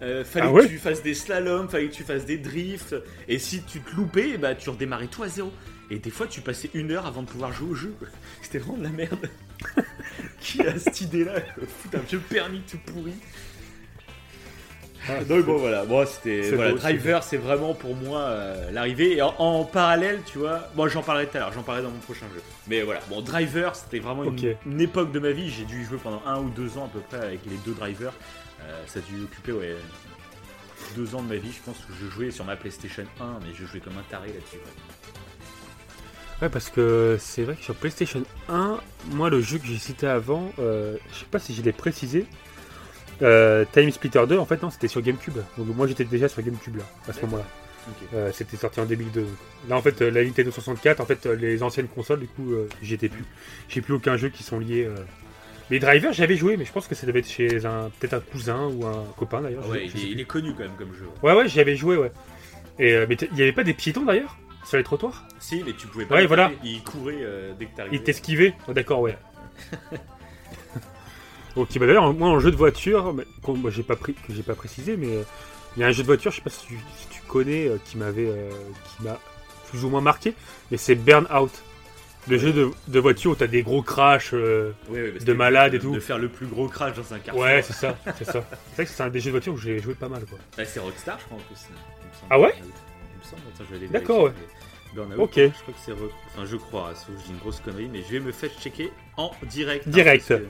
[0.02, 2.94] Euh, fallait Ah ouais que tu fasses des slaloms, fallait que tu fasses des drifts.
[3.28, 5.52] Et si tu te loupais, bah, tu redémarrais tout à zéro.
[5.90, 7.94] Et des fois, tu passais une heure avant de pouvoir jouer au jeu.
[8.42, 9.28] C'était vraiment de la merde.
[10.40, 11.34] Qui a cette idée-là
[11.82, 13.14] Foutre un vieux permis tout pourri.
[15.08, 19.16] Ah, Donc bon voilà, bon c'était voilà, beau, Driver c'est vraiment pour moi euh, l'arrivée
[19.16, 21.90] et en, en parallèle tu vois, bon j'en parlerai tout à l'heure, j'en parlerai dans
[21.90, 22.42] mon prochain jeu.
[22.68, 25.98] Mais voilà, bon Driver c'était vraiment une, époque de ma vie, j'ai dû y jouer
[26.02, 28.12] pendant un ou deux ans à peu près avec les deux drivers.
[28.60, 29.74] Euh, ça a dû occuper ouais
[30.96, 33.54] deux ans de ma vie, je pense que je jouais sur ma PlayStation 1 mais
[33.54, 34.56] je jouais comme un taré là-dessus.
[34.56, 34.89] ouais.
[36.42, 38.78] Ouais, parce que c'est vrai que sur PlayStation 1,
[39.12, 42.24] moi, le jeu que j'ai cité avant, euh, je sais pas si je l'ai précisé.
[43.22, 45.36] euh, Time Splitter 2, en fait, non, c'était sur GameCube.
[45.58, 47.44] Donc moi, j'étais déjà sur GameCube là, à ce moment-là.
[48.14, 49.20] Euh, c'était sorti en 2002.
[49.22, 49.30] donc.
[49.68, 52.52] Là, en fait, la Nintendo 64, en fait, les anciennes consoles, du coup,
[52.82, 53.24] j'y étais plus.
[53.68, 54.88] J'ai plus aucun jeu qui sont liés.
[55.68, 58.20] Les drivers, j'avais joué, mais je pense que ça devait être chez un peut-être un
[58.20, 59.68] cousin ou un copain d'ailleurs.
[59.68, 60.20] Ouais, il, est, il plus.
[60.20, 61.06] est connu quand même comme jeu.
[61.22, 62.10] Ouais, ouais, j'y avais joué, ouais.
[62.78, 64.36] Et euh, mais il y avait pas des piétons d'ailleurs?
[64.64, 66.16] Sur les trottoirs Si, mais tu pouvais pas.
[66.16, 66.44] Ouais, voilà.
[66.50, 67.96] taper, Il courait euh, dès que t'arrivais.
[67.96, 69.16] Il t'esquivait oh, D'accord, ouais.
[71.56, 74.32] ok, bah d'ailleurs, moi en jeu de voiture, mais, qu'on- moi, j'ai pas pris, que
[74.32, 75.22] j'ai pas précisé, mais euh,
[75.76, 77.66] il y a un jeu de voiture, je sais pas si tu, si tu connais,
[77.68, 78.50] euh, qui m'avait, euh,
[78.96, 79.18] qui m'a
[79.70, 80.34] plus ou moins marqué,
[80.70, 81.50] mais c'est Burnout.
[82.28, 84.34] Le jeu de, de voiture où t'as des gros crashs.
[84.34, 85.94] euh, Ouais, ouais, bah, de c'était malade de- et tout.
[85.94, 87.42] De faire le plus gros crash dans un carrefour.
[87.44, 88.44] Ouais, c'est ça, c'est ça.
[88.66, 90.38] C'est vrai que c'est un des jeux de voiture où j'ai joué pas mal, quoi.
[90.56, 91.56] Bah, c'est Rockstar, je crois, en plus.
[91.68, 92.26] il me semble.
[92.28, 92.54] Ah ouais
[93.30, 94.30] semble, attends, je vais aller D'accord,
[94.94, 95.34] Burnout, Ok.
[95.36, 95.92] Je crois que c'est.
[95.92, 98.32] Rock- Enfin, je crois, sauf que je dis une grosse connerie, mais je vais me
[98.32, 99.86] faire checker en direct.
[99.86, 100.26] hein, Direct.
[100.28, 100.46] parce que,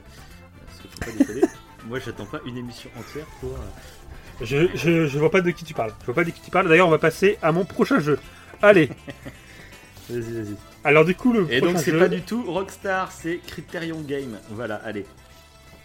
[0.66, 1.43] parce qu'il faut pas déconner.
[1.86, 3.52] Moi, j'attends pas une émission entière pour.
[3.52, 5.93] euh, Je, je, je vois pas de qui tu parles.
[6.01, 6.69] Je vois pas de qui tu parles.
[6.69, 8.19] D'ailleurs, on va passer à mon prochain jeu.
[8.62, 8.89] Allez.
[10.11, 10.57] Vas-y, vas-y.
[10.82, 14.01] Alors du coup, le Et prochain donc, c'est jeu- pas du tout Rockstar, c'est Criterion
[14.01, 14.39] Game.
[14.51, 15.05] Voilà, allez.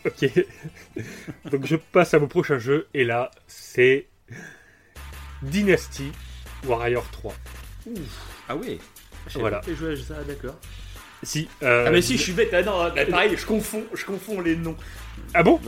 [0.05, 0.26] Ok.
[1.51, 4.07] Donc je passe à mon prochain jeu et là c'est
[5.43, 6.11] Dynasty
[6.65, 7.33] Warrior 3.
[8.49, 8.79] Ah oui
[9.27, 9.59] Je Voilà.
[9.59, 10.55] pas que joué à ça, d'accord.
[11.23, 11.47] Si.
[11.63, 12.49] euh, Ah, mais si, je suis bête.
[12.53, 14.75] Ah non, bah, pareil, je confonds, je confonds les noms.
[15.33, 15.59] Ah bon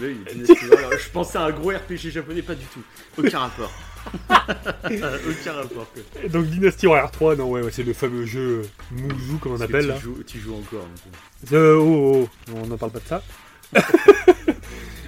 [0.00, 2.82] Oui, je pensais à un gros RPG japonais, pas du tout.
[3.16, 3.72] Aucun rapport.
[4.84, 5.86] Aucun rapport.
[5.92, 6.28] quoi.
[6.28, 9.86] Donc Dynasty Warrior 3, non ouais, ouais, c'est le fameux jeu Muzu comme on appelle
[9.86, 9.94] là.
[9.94, 10.86] tu joues, tu joues encore.
[11.52, 13.22] Euh, oh, oh, oh, on n'en parle pas de ça.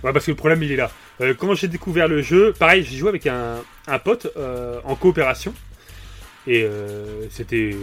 [0.05, 0.90] ouais, parce que le problème il est là.
[1.20, 3.56] Euh, quand j'ai découvert le jeu, pareil, j'ai joué avec un,
[3.86, 5.52] un pote euh, en coopération.
[6.47, 7.74] Et euh, c'était.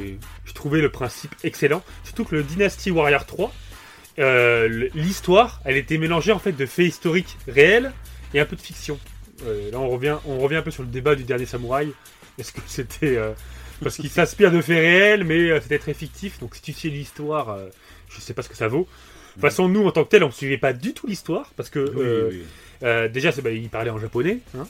[0.46, 1.84] Je trouvais le principe excellent.
[2.04, 3.52] Surtout que le Dynasty Warrior 3,
[4.20, 7.92] euh, l'histoire, elle était mélangée en fait de faits historiques réels
[8.34, 9.00] et un peu de fiction.
[9.46, 11.92] Euh, là, on revient, on revient un peu sur le débat du dernier samouraï.
[12.38, 13.18] Est-ce que c'était.
[13.18, 13.32] euh,
[13.82, 16.38] parce qu'il s'inspire de faits réels, mais c'était très fictif.
[16.40, 17.58] Donc si tu sais l'histoire,
[18.10, 18.88] je sais pas ce que ça vaut.
[19.32, 21.70] De toute façon, nous, en tant que tel, on suivait pas du tout l'histoire, parce
[21.70, 22.44] que Oui, euh, oui.
[22.84, 24.68] euh, déjà, bah, il parlait en japonais, hein.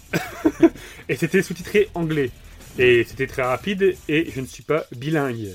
[1.10, 2.30] et c'était sous-titré anglais.
[2.78, 5.50] Et c'était très rapide, et je ne suis pas bilingue.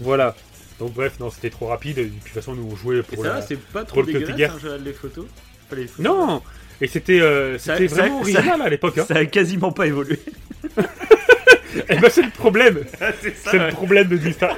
[0.00, 0.34] Voilà.
[0.78, 3.02] Donc bref, non, c'était trop rapide, et puis de toute façon, nous on jouait Et
[3.02, 3.42] pour ça la...
[3.42, 5.26] c'est pas trop dégueulasse hein, les photos?
[5.72, 6.04] Les photos.
[6.04, 6.42] Non
[6.80, 7.58] Et c'était euh,
[7.88, 8.98] vraiment original à l'époque.
[8.98, 9.04] Hein.
[9.06, 10.18] Ça a quasiment pas évolué.
[11.88, 12.84] Et ben c'est le problème.
[13.20, 14.50] c'est le problème de Disney.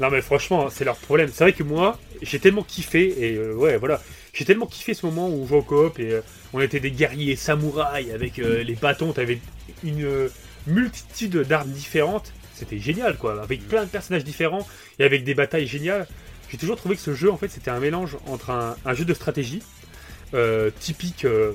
[0.00, 1.28] Non mais franchement, c'est leur problème.
[1.32, 4.00] C'est vrai que moi, j'ai tellement kiffé et euh, ouais, voilà,
[4.32, 6.20] j'ai tellement kiffé ce moment où on jouait au coop et euh,
[6.52, 9.12] on était des guerriers samouraïs avec euh, les bâtons.
[9.12, 9.38] T'avais
[9.82, 10.28] une
[10.66, 12.32] multitude d'armes différentes.
[12.54, 14.66] C'était génial quoi, avec plein de personnages différents
[14.98, 16.06] et avec des batailles géniales.
[16.50, 19.04] J'ai toujours trouvé que ce jeu en fait c'était un mélange entre un, un jeu
[19.04, 19.62] de stratégie
[20.80, 21.54] typique de,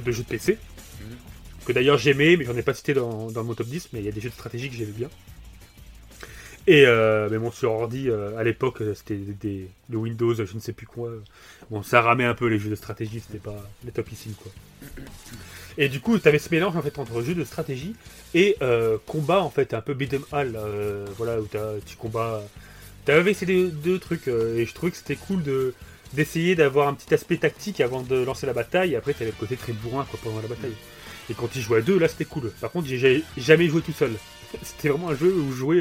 [0.00, 0.58] de jeu de PC
[1.66, 4.04] que d'ailleurs j'aimais, mais j'en ai pas cité dans, dans mon top 10, mais il
[4.04, 5.08] y a des jeux de stratégie que j'aimais bien.
[6.66, 10.60] Et euh, mais bon, sur ordi, euh, à l'époque, c'était des, des- Windows, je ne
[10.60, 11.10] sais plus quoi.
[11.70, 14.52] Bon, ça ramait un peu les jeux de stratégie, c'était pas les topissimes, quoi.
[15.78, 17.94] Et du coup, tu avais ce mélange en fait entre jeux de stratégie
[18.34, 21.48] et euh, combat en fait un peu beat'em all, euh, voilà où
[21.86, 22.42] tu combats.
[23.04, 25.74] T'avais ces deux, trucs euh, et je trouvais que c'était cool de
[26.12, 28.92] d'essayer d'avoir un petit aspect tactique avant de lancer la bataille.
[28.92, 30.74] Et après, t'avais le côté très bourrin quoi pendant la bataille.
[31.30, 32.50] Et quand il jouait à deux, là c'était cool.
[32.60, 34.12] Par contre, j'ai jamais joué tout seul.
[34.62, 35.80] C'était vraiment un jeu où jouais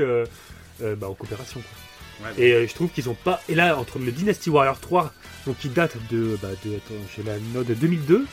[0.84, 1.62] euh, bah, en coopération.
[1.62, 2.28] Quoi.
[2.30, 3.41] Ouais, Et euh, je trouve qu'ils ont pas.
[3.49, 5.12] Et là, entre le Dynasty Warrior 3,
[5.48, 6.38] donc qui date de.
[6.41, 8.26] Bah, de attends, j'ai la note de 2002,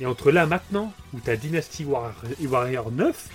[0.00, 2.12] et entre là maintenant, où t'as Dynasty War-
[2.42, 3.28] Warrior 9,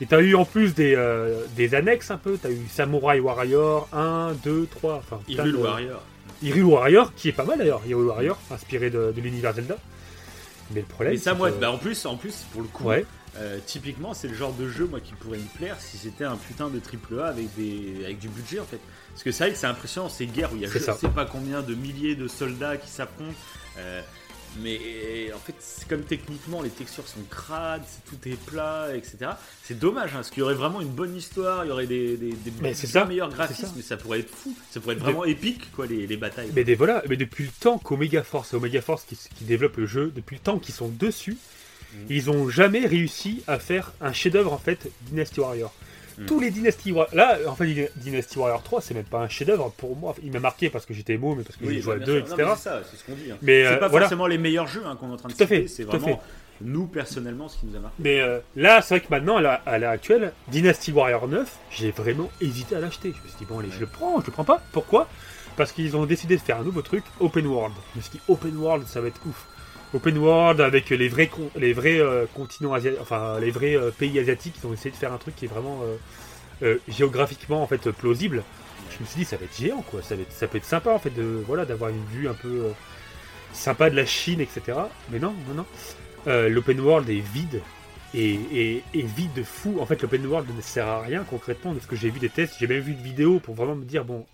[0.00, 3.88] et t'as eu en plus des, euh, des annexes un peu, t'as eu Samurai Warrior
[3.92, 5.20] 1, 2, 3, enfin.
[5.28, 6.02] Hyrule de- Warrior.
[6.40, 9.76] Hyrule Warrior, qui est pas mal d'ailleurs, Hyrule Warrior, inspiré de, de l'univers Zelda.
[10.72, 11.14] Mais le problème.
[11.14, 13.04] Mais ça, c'est moi, que- bah, en plus, en plus, pour le coup, Ouais,
[13.38, 16.36] euh, typiquement, c'est le genre de jeu, moi, qui pourrait me plaire si c'était un
[16.36, 18.80] putain de triple A avec des, avec du budget, en fait.
[19.10, 20.94] Parce que c'est vrai que c'est impressionnant ces guerres où il y a je ça.
[20.94, 23.34] sais pas combien de milliers de soldats qui s'affrontent.
[23.78, 24.00] euh,
[24.60, 29.32] mais en fait, c'est comme techniquement, les textures sont crades, tout est plat, etc.
[29.62, 32.16] C'est dommage, hein, parce qu'il y aurait vraiment une bonne histoire, il y aurait des,
[32.16, 33.72] des, des Mais ça, meilleurs graphismes, ça.
[33.76, 36.50] mais ça pourrait être fou, ça pourrait être vraiment épique, quoi, les, les batailles.
[36.54, 39.86] Mais des, voilà, mais depuis le temps qu'Omega Force Omega Force qui, qui développent le
[39.86, 41.36] jeu, depuis le temps qu'ils sont dessus.
[42.08, 45.72] Ils ont jamais réussi à faire un chef-d'œuvre en fait Dynasty Warrior.
[46.18, 46.26] Mhm.
[46.26, 49.28] Tous les Dynasty Warrior, là en fait Dyna- Dynasty Warrior 3 c'est même pas un
[49.28, 50.14] chef-d'œuvre pour moi.
[50.22, 52.28] Il m'a marqué parce que j'étais émo, mais parce que j'ai joué à deux, sûr.
[52.28, 52.48] Non, etc.
[52.48, 53.30] mais C'est ça, c'est ce qu'on dit.
[53.30, 53.36] hein.
[53.42, 54.06] Mais, c'est euh, pas voilà.
[54.06, 55.86] forcément les meilleurs jeux hein, qu'on est en train de Tout à citer, c'est à
[55.96, 56.20] vraiment
[56.60, 57.94] nous personnellement ce qui nous a marqué.
[58.00, 61.92] Mais euh, là, c'est vrai que maintenant, à à l'heure actuelle, Dynasty Warrior 9, j'ai
[61.92, 63.12] vraiment hésité à l'acheter.
[63.16, 64.60] Je me suis dit, bon, allez, je le prends, je le prends pas.
[64.72, 65.08] Pourquoi?
[65.56, 67.74] Parce qu'ils ont décidé de faire un nouveau truc, Open World.
[67.94, 69.46] Je me suis dit, Open World, ça va être ouf.
[69.94, 74.18] Open World avec les vrais, les vrais euh, continents asiatiques, enfin, les vrais euh, pays
[74.18, 75.80] asiatiques, ils ont essayé de faire un truc qui est vraiment
[76.62, 78.42] euh, géographiquement, en fait, plausible.
[78.90, 80.02] Je me suis dit, ça va être géant, quoi.
[80.02, 82.34] Ça, va être- ça peut être sympa, en fait, de, voilà, d'avoir une vue un
[82.34, 82.64] peu
[83.52, 84.90] sympa de la Chine, etc.
[85.10, 85.66] Mais non, non, non.
[86.48, 87.62] L'open world est vide
[88.14, 89.78] et, et- et vide de fou.
[89.80, 92.28] En fait, l'open world ne sert à rien concrètement de ce que j'ai vu des
[92.28, 92.56] tests.
[92.60, 94.26] J'ai même vu de vidéos pour vraiment me dire bon.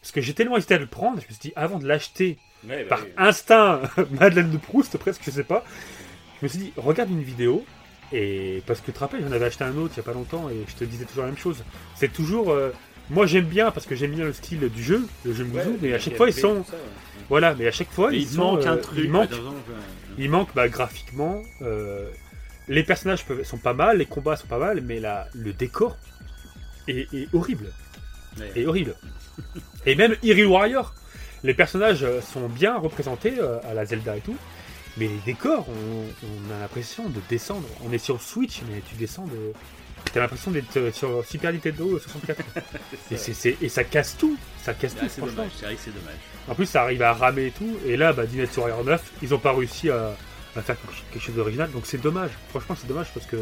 [0.00, 2.38] Parce que j'ai tellement hésité à le prendre, je me suis dit avant de l'acheter
[2.66, 3.10] Ouais, bah par oui.
[3.16, 3.82] instinct,
[4.20, 5.64] Madeleine de Proust presque, je sais pas.
[6.40, 7.64] Je me suis dit regarde une vidéo
[8.12, 10.12] et parce que tu te rappelles, j'en avais acheté un autre il y a pas
[10.12, 11.62] longtemps et je te disais toujours la même chose.
[11.94, 12.70] C'est toujours euh,
[13.10, 15.78] moi j'aime bien parce que j'aime bien le style du jeu, le jeu Ouais, Muzu,
[15.82, 16.82] mais à chaque fois ils sont tout ça, ouais.
[17.28, 18.98] voilà, mais à chaque fois ils il sont, manque un euh, truc.
[19.02, 19.30] il manque
[20.18, 21.42] il bah, graphiquement.
[21.62, 22.08] euh,
[22.66, 25.96] les personnages peuvent- sont pas mal, les combats sont pas mal, mais la, le décor
[26.86, 27.66] est, est horrible.
[28.38, 28.52] Ouais.
[28.56, 28.94] Est horrible.
[29.86, 30.94] et même Hyrule Warrior,
[31.44, 34.36] les personnages euh, sont bien représentés euh, à la Zelda et tout,
[34.96, 37.68] mais les décors, on, on a l'impression de descendre.
[37.86, 39.52] On est sur Switch, mais tu descends de.
[40.12, 42.40] T'as l'impression d'être euh, sur Super Nintendo 64.
[43.10, 44.36] et, et ça casse tout.
[44.62, 45.46] Ça casse Ah, tout, franchement.
[45.56, 46.14] c'est vrai que c'est dommage.
[46.48, 47.76] En plus, ça arrive à ramer et tout.
[47.86, 50.16] Et là, bah, Dynasty Warrior 9, ils ont pas réussi à,
[50.56, 50.76] à faire
[51.12, 51.70] quelque chose d'original.
[51.72, 52.30] Donc c'est dommage.
[52.50, 53.36] Franchement, c'est dommage parce que,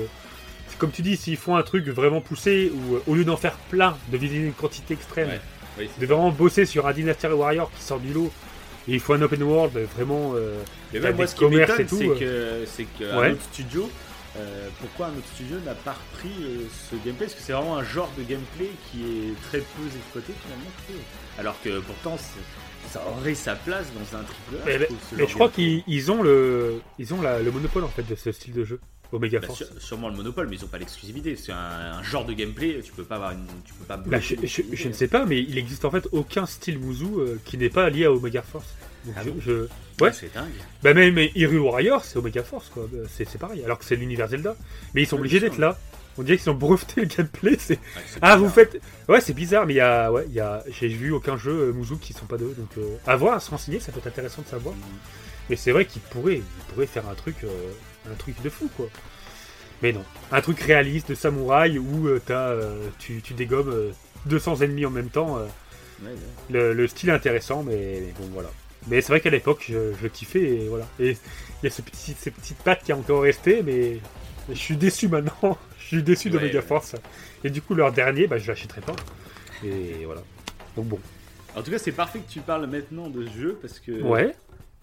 [0.79, 3.97] comme tu dis, s'ils font un truc vraiment poussé, ou au lieu d'en faire plein,
[4.11, 5.41] de viser une quantité extrême, Ouais.
[5.79, 8.31] Oui, de vraiment bosser sur un Dynasty Warrior qui sort du lot,
[8.89, 10.33] et il faut un open world vraiment.
[10.35, 10.57] euh,
[10.93, 13.31] Mais même moi, ce qui m'étonne, et tout, c'est que, c'est qu'un Ouais.
[13.33, 13.91] autre studio,
[14.39, 17.27] euh, pourquoi un autre studio n'a pas repris euh, ce gameplay?
[17.27, 20.71] Parce que c'est vraiment un genre de gameplay qui est très peu exploité finalement.
[21.39, 22.17] Alors que pourtant,
[22.91, 24.67] ça aurait sa place dans un triple A.
[24.67, 27.89] Mais, je mais- je crois qu'ils ils ont le, ils ont la- le monopole en
[27.89, 28.81] fait de ce style de jeu.
[29.13, 29.65] Omega Bah, Force.
[29.79, 31.37] sûrement le monopole, mais ils ont pas l'exclusivité.
[31.37, 31.57] C'est un,
[31.99, 33.97] un genre de gameplay, tu peux pas avoir une, tu peux pas.
[33.97, 34.77] Bah, je, je- l'exclusivité.
[34.77, 37.71] je ne sais pas, mais il existe en fait aucun style Muzu euh, qui n'est
[37.71, 38.67] pas lié à Omega Force.
[39.05, 39.69] Donc Ah je- bon je,
[40.03, 40.13] Ouais.
[40.13, 40.51] c'est dingue.
[40.83, 43.97] Bah même mais Hyrule Warrior, c'est Omega Force quoi, Euh, c'est pareil, alors que c'est
[43.97, 44.57] l'univers Zelda.
[44.95, 45.79] Mais ils sont obligés d'être là.
[46.19, 47.57] On dirait qu'ils ont breveté le gameplay.
[47.59, 47.75] C'est...
[47.75, 48.81] Ouais, c'est Ah vous faites...
[49.09, 50.11] Ouais c'est bizarre, mais il y a...
[50.11, 50.65] Ouais, il y a...
[50.71, 53.41] J'ai vu aucun jeu euh, Muzu qui sont pas d'eux, donc euh, à voir, à
[53.41, 54.75] se renseigner, ça peut être intéressant de savoir.
[55.49, 57.49] Mais c'est vrai qu'ils pourraient, ils pourraient faire un truc, euh,
[58.11, 58.87] un truc de fou quoi.
[59.83, 63.91] Mais non, un truc réaliste de samouraï où euh, euh, tu, tu dégommes euh,
[64.27, 65.39] 200 ennemis en même temps.
[65.39, 65.47] euh,
[66.03, 66.17] Ouais, ouais.
[66.51, 68.51] le, le style est intéressant, mais, mais bon voilà.
[68.87, 70.87] Mais c'est vrai qu'à l'époque, je, je, kiffais et voilà.
[71.01, 74.01] Et il y a ce petit, ces petites pattes qui ont encore resté, mais
[74.51, 75.57] je suis déçu maintenant.
[75.79, 76.37] je suis déçu de.
[76.37, 76.53] Ouais.
[77.45, 78.95] Et du coup, leur dernier, bah, je l'achèterai pas.
[79.65, 80.21] Et voilà.
[80.77, 80.99] Donc bon.
[81.57, 84.37] En tout cas, c'est parfait que tu parles maintenant de ce jeu parce que ouais.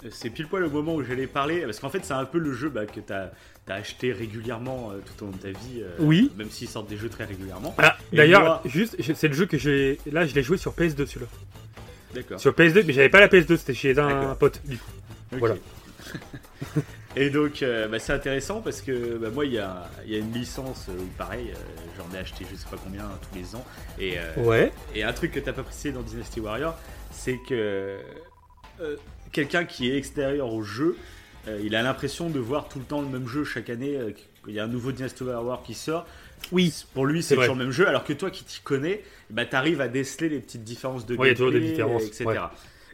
[0.09, 1.61] C'est pile poil le moment où j'allais parler.
[1.61, 3.31] Parce qu'en fait, c'est un peu le jeu bah, que tu as,
[3.67, 5.81] as, acheté régulièrement euh, tout au long de ta vie.
[5.81, 6.31] Euh, oui.
[6.37, 7.73] Même s'ils sortent des jeux très régulièrement.
[7.77, 8.61] Ah, D'ailleurs, moi...
[8.65, 9.99] juste, c'est le jeu que j'ai.
[10.11, 11.27] Là, je l'ai joué sur PS2 celui-là.
[12.13, 12.39] D'accord.
[12.39, 14.91] Sur PS2, mais j'avais pas la PS2, c'était chez un pote du coup.
[15.31, 15.39] Okay.
[15.39, 15.55] Voilà.
[17.15, 20.17] Et donc, euh, bah, c'est intéressant parce que bah, moi, il y a, y a,
[20.17, 21.55] une licence où, pareil, euh,
[21.97, 23.63] j'en ai acheté je sais pas combien tous les ans.
[23.99, 24.71] Et, euh, ouais.
[24.95, 26.75] et un truc que t'as pas précisé dans Dynasty Warrior,
[27.11, 27.99] c'est que
[29.33, 30.95] quelqu'un qui est extérieur au jeu,
[31.61, 33.99] il a l'impression de voir tout le temps le même jeu chaque année.
[34.47, 36.05] Il y a un nouveau Dynasty Warrior qui sort.
[36.51, 39.45] Oui, pour lui, c'est toujours le même jeu, alors que toi qui t'y connais, bah,
[39.45, 42.25] tu arrives à déceler les petites différences de ouais, gameplay, des différences, etc.
[42.25, 42.37] Ouais.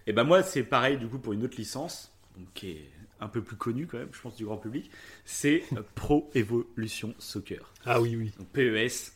[0.08, 2.90] Et ben moi, c'est pareil du coup pour une autre licence, donc, qui est
[3.20, 4.90] un peu plus connu quand même, je pense, du grand public,
[5.26, 5.64] c'est
[5.96, 7.74] Pro Evolution Soccer.
[7.86, 8.32] Ah oui, oui.
[8.38, 9.12] Donc PES,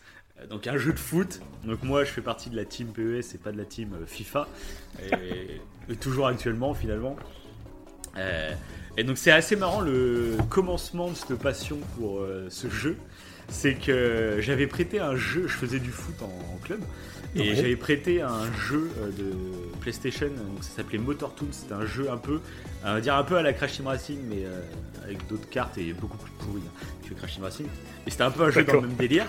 [0.50, 1.42] donc un jeu de foot.
[1.64, 4.48] Donc moi, je fais partie de la team PES et pas de la team FIFA.
[5.02, 7.16] Et, et toujours actuellement, finalement.
[8.18, 8.54] Euh,
[8.96, 12.98] et donc c'est assez marrant le commencement de cette passion pour euh, ce jeu.
[13.50, 16.80] C'est que j'avais prêté un jeu, je faisais du foot en, en club.
[17.36, 17.56] Et ouais.
[17.56, 19.34] j'avais prêté un jeu de
[19.82, 21.48] PlayStation, donc ça s'appelait Motor Toon.
[21.52, 22.40] C'était un jeu un peu,
[22.86, 24.62] on va dire un peu à la Crash Team Racing, mais euh,
[25.04, 27.68] avec d'autres cartes et beaucoup plus pourri hein, que Crash Team Racing.
[28.06, 29.26] Et c'était un peu un jeu dans le même délire.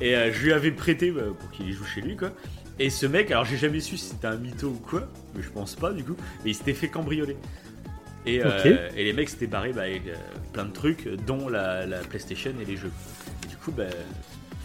[0.00, 2.30] Et euh, je lui avais prêté bah, pour qu'il y joue chez lui, quoi.
[2.78, 5.50] Et ce mec, alors j'ai jamais su si c'était un mytho ou quoi, mais je
[5.50, 6.16] pense pas du coup.
[6.44, 7.36] Mais il s'était fait cambrioler.
[8.26, 8.78] Et, euh, okay.
[8.96, 10.02] et les mecs s'étaient barrés bah, avec
[10.52, 12.90] plein de trucs, dont la, la, PlayStation et les jeux.
[13.44, 13.84] Et du coup, bah,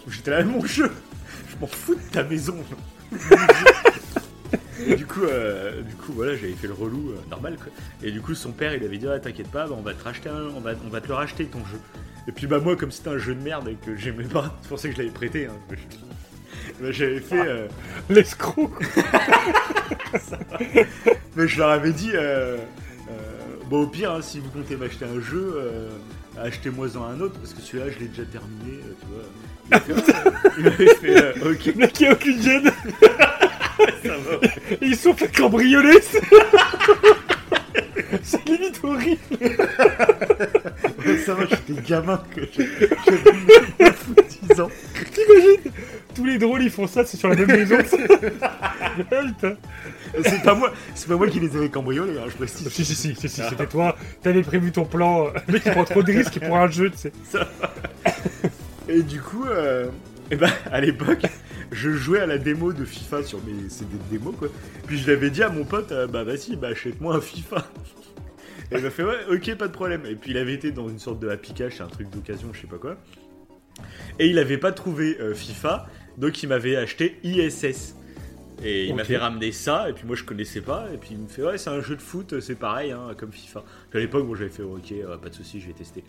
[0.08, 0.92] j'étais là, mon jeu
[1.50, 2.58] je m'en fous de ta maison.
[4.96, 7.72] du coup, euh, du coup, voilà, j'avais fait le relou euh, normal quoi.
[8.04, 10.04] Et du coup, son père, il avait dit, ah, t'inquiète pas, bah, on va te
[10.04, 11.80] racheter, un, on va, on va te le racheter ton jeu.
[12.28, 14.70] Et puis bah moi, comme c'était un jeu de merde et que j'aimais pas, c'est
[14.70, 15.48] pour ça que je l'avais prêté.
[15.48, 15.56] Hein.
[16.82, 17.68] Bah, j'avais fait euh...
[18.10, 18.72] l'escroc.
[21.36, 22.58] Mais je leur avais dit, euh,
[23.70, 25.90] bon au pire, hein, si vous comptez m'acheter un jeu, euh,
[26.38, 29.24] achetez-moi-en un autre parce que celui-là, je l'ai déjà terminé, tu vois.
[30.58, 31.66] Il m'avait fait, euh, ok.
[31.66, 32.72] Le mec qui a aucune gêne.
[34.82, 36.00] Ils sont fait cambrioler.
[38.24, 39.20] C'est limite horrible.
[41.26, 42.90] ça va, j'étais gamin que j'avais
[44.54, 44.70] 10 ans.
[45.14, 45.72] T'imagines
[46.16, 47.78] Tous les drôles ils font ça, c'est sur la même maison.
[50.12, 52.68] Ah, c'est pas moi, c'est pas moi qui les avais cambriolés, hein, je précise.
[52.70, 53.96] Si si si, si, si c'était toi.
[54.24, 55.28] T'avais prévu ton plan.
[55.48, 57.12] Le mec il prend trop de risques pour un jeu, tu sais.
[57.32, 57.48] Ça
[58.90, 59.86] et du coup, euh,
[60.32, 61.22] et ben, à l'époque,
[61.72, 64.50] je jouais à la démo de FIFA sur mes CD de démo, quoi.
[64.88, 67.66] Puis je l'avais dit à mon pote, euh, bah vas-y, bah achète-moi un FIFA.
[68.72, 70.06] Et il m'a fait, ouais, ok, pas de problème.
[70.06, 72.62] Et puis il avait été dans une sorte de Happy Cash, un truc d'occasion, je
[72.62, 72.98] sais pas quoi.
[74.20, 75.88] Et il avait pas trouvé euh, FIFA,
[76.18, 77.96] donc il m'avait acheté ISS.
[78.62, 78.94] Et il okay.
[78.98, 81.58] m'avait ramené ça, et puis moi je connaissais pas, et puis il me fait ouais
[81.58, 83.64] c'est un jeu de foot, c'est pareil hein, comme FIFA.
[83.90, 86.04] Puis à l'époque bon j'avais fait ok euh, pas de souci je vais tester.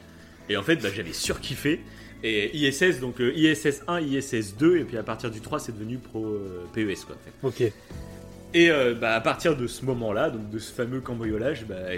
[0.49, 1.81] Et en fait bah, j'avais surkiffé,
[2.22, 5.72] et ISS donc euh, ISS 1, ISS 2, et puis à partir du 3 c'est
[5.72, 7.66] devenu pro euh, PES quoi en fait.
[7.66, 7.72] Ok.
[8.52, 11.94] Et euh, bah, à partir de ce moment-là, donc de ce fameux cambriolage, bah,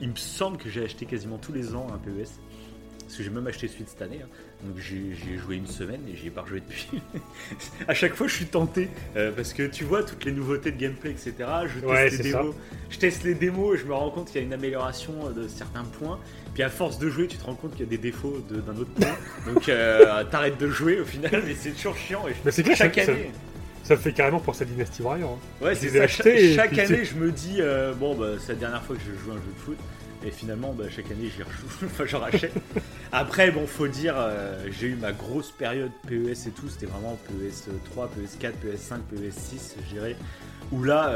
[0.00, 2.28] il me semble que j'ai acheté quasiment tous les ans un PES.
[3.00, 4.20] Parce que j'ai même acheté celui de cette année.
[4.22, 4.28] Hein.
[4.64, 6.88] Donc j'ai joué une semaine et j'y ai pas rejoué depuis.
[7.88, 8.88] à chaque fois, je suis tenté.
[9.16, 11.34] Euh, parce que tu vois, toutes les nouveautés de gameplay, etc.
[11.66, 12.54] Je teste, ouais, les, démos,
[12.88, 15.46] je teste les démos et je me rends compte qu'il y a une amélioration de
[15.46, 16.18] certains points.
[16.54, 18.72] Puis à force de jouer, tu te rends compte qu'il y a des défauts d'un
[18.72, 19.16] de, autre point.
[19.52, 22.26] Donc euh, t'arrêtes de jouer au final, mais c'est toujours chiant.
[22.28, 23.30] Et je, mais c'est clair, chaque ça, année.
[23.82, 25.30] Ça, ça fait carrément pour cette Dynasty Warrior.
[25.32, 25.64] Hein.
[25.64, 26.02] Ouais, c'est ça.
[26.02, 29.24] Acheté chaque, année, je me dis, euh, bon, bah, c'est la dernière fois que je
[29.24, 29.78] joue un jeu de foot.
[30.24, 31.66] Et finalement, bah, chaque année, j'y rejoue.
[31.86, 32.52] enfin, j'en rachète.
[33.12, 36.68] Après, bon, faut dire, euh, j'ai eu ma grosse période PES et tout.
[36.68, 40.16] C'était vraiment PES 3, PES 4, PES 5, PES 6, je dirais.
[40.70, 41.12] Où là,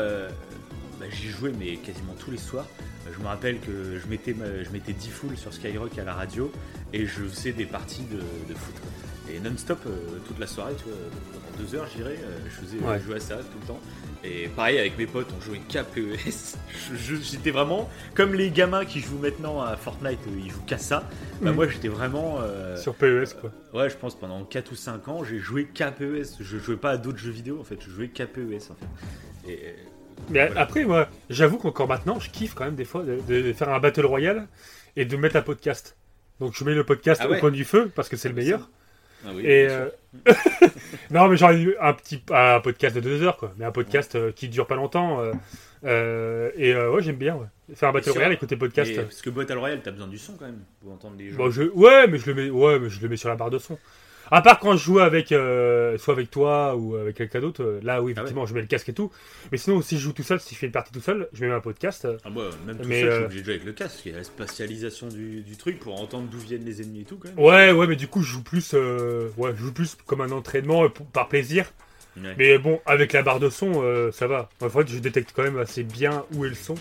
[0.98, 2.66] bah, j'y jouais, mais quasiment tous les soirs.
[3.14, 4.34] Je me rappelle que je mettais,
[4.64, 6.50] je mettais 10 full sur Skyrock à la radio
[6.92, 8.74] et je faisais des parties de, de foot.
[9.28, 10.92] Et non-stop, euh, toute la soirée, tu vois,
[11.32, 12.98] pendant deux heures, je dirais, je faisais Ouais.
[13.00, 13.80] je jouais à ça tout le temps.
[14.22, 16.56] Et pareil avec mes potes, on jouait qu'à PES.
[16.90, 20.62] Je- je- J'étais vraiment comme les gamins qui jouent maintenant à Fortnite, euh, ils jouent
[20.66, 21.08] qu'à ça.
[21.40, 21.54] Bah, Mm.
[21.54, 22.38] moi j'étais vraiment.
[22.40, 23.50] euh, Sur PES, quoi.
[23.74, 26.36] Ouais, je pense pendant 4 ou 5 ans, j'ai joué qu'à PES.
[26.40, 29.50] Je jouais pas à d'autres jeux vidéo en fait, je jouais qu'à PES en fait.
[29.52, 29.72] Et, euh,
[30.30, 30.60] Mais Voilà.
[30.60, 33.78] après, moi, j'avoue qu'encore maintenant, je kiffe quand même des fois de, de faire un
[33.80, 34.46] Battle Royale
[34.96, 35.96] et de mettre un podcast.
[36.40, 37.36] Donc je mets le podcast Ah ouais.
[37.36, 38.68] au coin du feu parce que c'est le meilleur.
[39.24, 39.88] Ah oui, Et euh,
[41.10, 43.54] non, mais eu un petit un podcast de deux heures, quoi.
[43.56, 45.20] Mais un podcast euh, qui dure pas longtemps.
[45.20, 45.32] euh,
[45.84, 47.36] euh, et ouais, j'aime bien.
[47.36, 47.46] Ouais.
[47.74, 48.90] Faire un battle royale, écouter podcast.
[48.90, 51.36] Et, parce que Battle Royale, t'as besoin du son quand même pour entendre les gens.
[51.36, 51.62] Bon, je...
[51.62, 53.78] Ouais, mais je le mets, ouais, mais je le mets sur la barre de son.
[54.30, 57.80] À part quand je joue avec, euh, soit avec toi ou avec quelqu'un d'autre, euh,
[57.82, 59.12] là oui, Ah effectivement, je mets le casque et tout.
[59.52, 61.44] Mais sinon, si je joue tout seul, si je fais une partie tout seul, je
[61.44, 62.08] mets un podcast.
[62.24, 64.00] Ah, moi, même tout Mais, seul, je suis euh, obligé de jouer avec le casque.
[64.04, 67.04] Il y a la spatialisation du, du truc pour entendre d'où viennent les ennemis et
[67.04, 67.38] tout quand même.
[67.38, 70.30] Ouais, ouais, mais du coup, je joue plus, euh, ouais, je joue plus comme un
[70.32, 71.72] entraînement pour- par plaisir.
[72.16, 72.34] Ouais.
[72.38, 74.48] Mais bon, avec la barre de son, ça va.
[74.62, 76.74] En fait, je détecte quand même assez bien où est le son.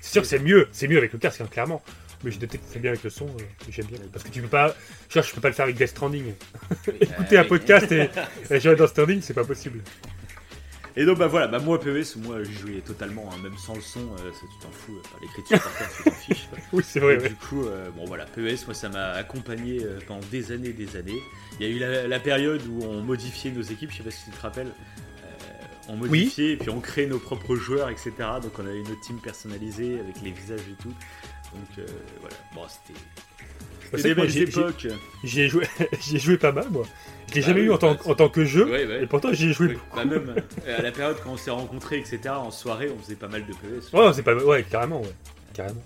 [0.00, 1.80] C'est sûr que c'est mieux, c'est mieux avec le casque, hein, clairement.
[2.22, 3.98] Mais je détecte très bien avec le son, euh, et j'aime bien.
[4.12, 4.74] Parce que tu peux pas,
[5.08, 6.34] genre, je peux pas le faire avec Death Stranding.
[7.00, 7.48] Écouter un oui.
[7.48, 8.10] podcast et,
[8.50, 9.80] et jouer dans Stranding, c'est pas possible.
[10.96, 13.80] Et donc bah voilà, bah moi PES, moi j'y jouais totalement, hein, même sans le
[13.80, 16.48] son, euh, ça, tu t'en fous, euh, par l'écriture par contre, tu t'en fiches.
[16.72, 17.28] Oui, c'est vrai, Et ouais.
[17.28, 20.96] Du coup, euh, bon voilà, PES, moi ça m'a accompagné euh, pendant des années, des
[20.96, 21.22] années.
[21.60, 24.10] Il y a eu la, la période où on modifiait nos équipes, je sais pas
[24.10, 24.66] si tu te rappelles.
[24.66, 25.30] Euh,
[25.88, 28.12] on modifiait et puis on créait nos propres joueurs, etc.
[28.42, 30.92] Donc on avait notre team personnalisée avec les visages et tout.
[31.54, 31.86] Donc euh,
[32.20, 32.98] voilà, bon c'était
[33.92, 34.86] c'était des belles époques.
[35.24, 35.66] J'y ai joué,
[36.14, 36.84] ai joué pas mal, moi.
[37.28, 39.02] Je l'ai Bah jamais oui, eu en tant, bah, en tant que jeu, Ouais, ouais.
[39.02, 39.96] et pourtant j'y ai joué Ouais, beaucoup.
[39.96, 40.34] bah même
[40.66, 42.20] euh, à la période quand on s'est rencontrés, etc.
[42.30, 43.92] En soirée, on faisait pas mal de PES.
[43.92, 45.12] Ouais, c'est pas, ouais, carrément, ouais.
[45.54, 45.82] Carrément.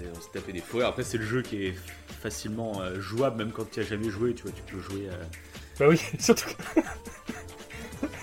[0.00, 0.84] On s'est tapé des fouets.
[0.84, 1.74] Après, c'est le jeu qui est
[2.22, 4.32] facilement euh, jouable, même quand tu as jamais joué.
[4.34, 5.08] Tu vois, tu peux jouer.
[5.10, 5.24] euh,
[5.78, 6.48] Bah oui, surtout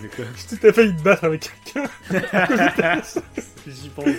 [0.02, 1.90] j'ai tout à fait eu de battre avec quelqu'un.
[3.68, 4.16] J'y pensais.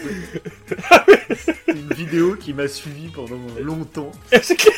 [1.37, 4.13] C'est une vidéo qui m'a suivi pendant longtemps.
[4.43, 4.75] c'est clair,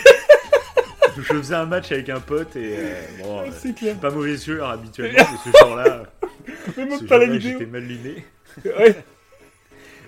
[1.16, 3.96] Je faisais un match avec un pote et euh, bon, euh, c'est clair.
[3.96, 6.02] pas mauvais joueur habituellement, mais ce jour-là,
[6.76, 7.58] Mais pas la jour-là, vidéo.
[7.58, 8.24] j'étais mal luné.
[8.64, 8.96] Ouais.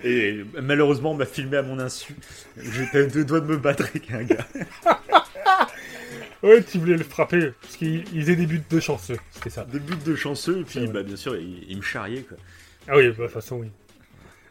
[0.05, 2.15] Et malheureusement, on m'a filmé à mon insu.
[2.57, 4.45] J'étais à deux doigts de me battre avec un gars.
[6.43, 9.63] Ouais, tu voulais le frapper, parce qu'il il faisait des buts de chanceux, c'était ça.
[9.65, 10.87] Des buts de chanceux, et puis Ouais.
[10.87, 12.21] bah, bien sûr, il, il me charriait.
[12.23, 12.37] Quoi.
[12.87, 13.71] Ah oui, bah, de toute façon, oui.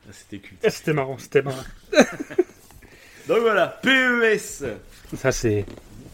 [0.08, 0.60] Ah, C'était culte.
[0.64, 1.62] Ah, c'était marrant, c'était marrant.
[3.28, 4.64] Donc voilà, PES
[5.16, 5.64] Ça, c'est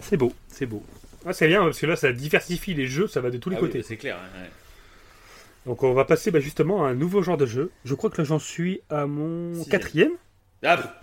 [0.02, 0.84] c'est beau, c'est beau.
[1.24, 3.56] Ah, c'est bien, parce que là, ça diversifie les jeux, ça va de tous les
[3.56, 3.82] Ah oui, côtés.
[3.82, 4.16] c'est clair.
[4.18, 4.50] hein, ouais.
[5.66, 7.70] Donc, on va passer bah, justement à un nouveau genre de jeu.
[7.84, 9.70] Je crois que là, j'en suis à mon Sixième.
[9.70, 10.12] quatrième.
[10.64, 11.00] Ah.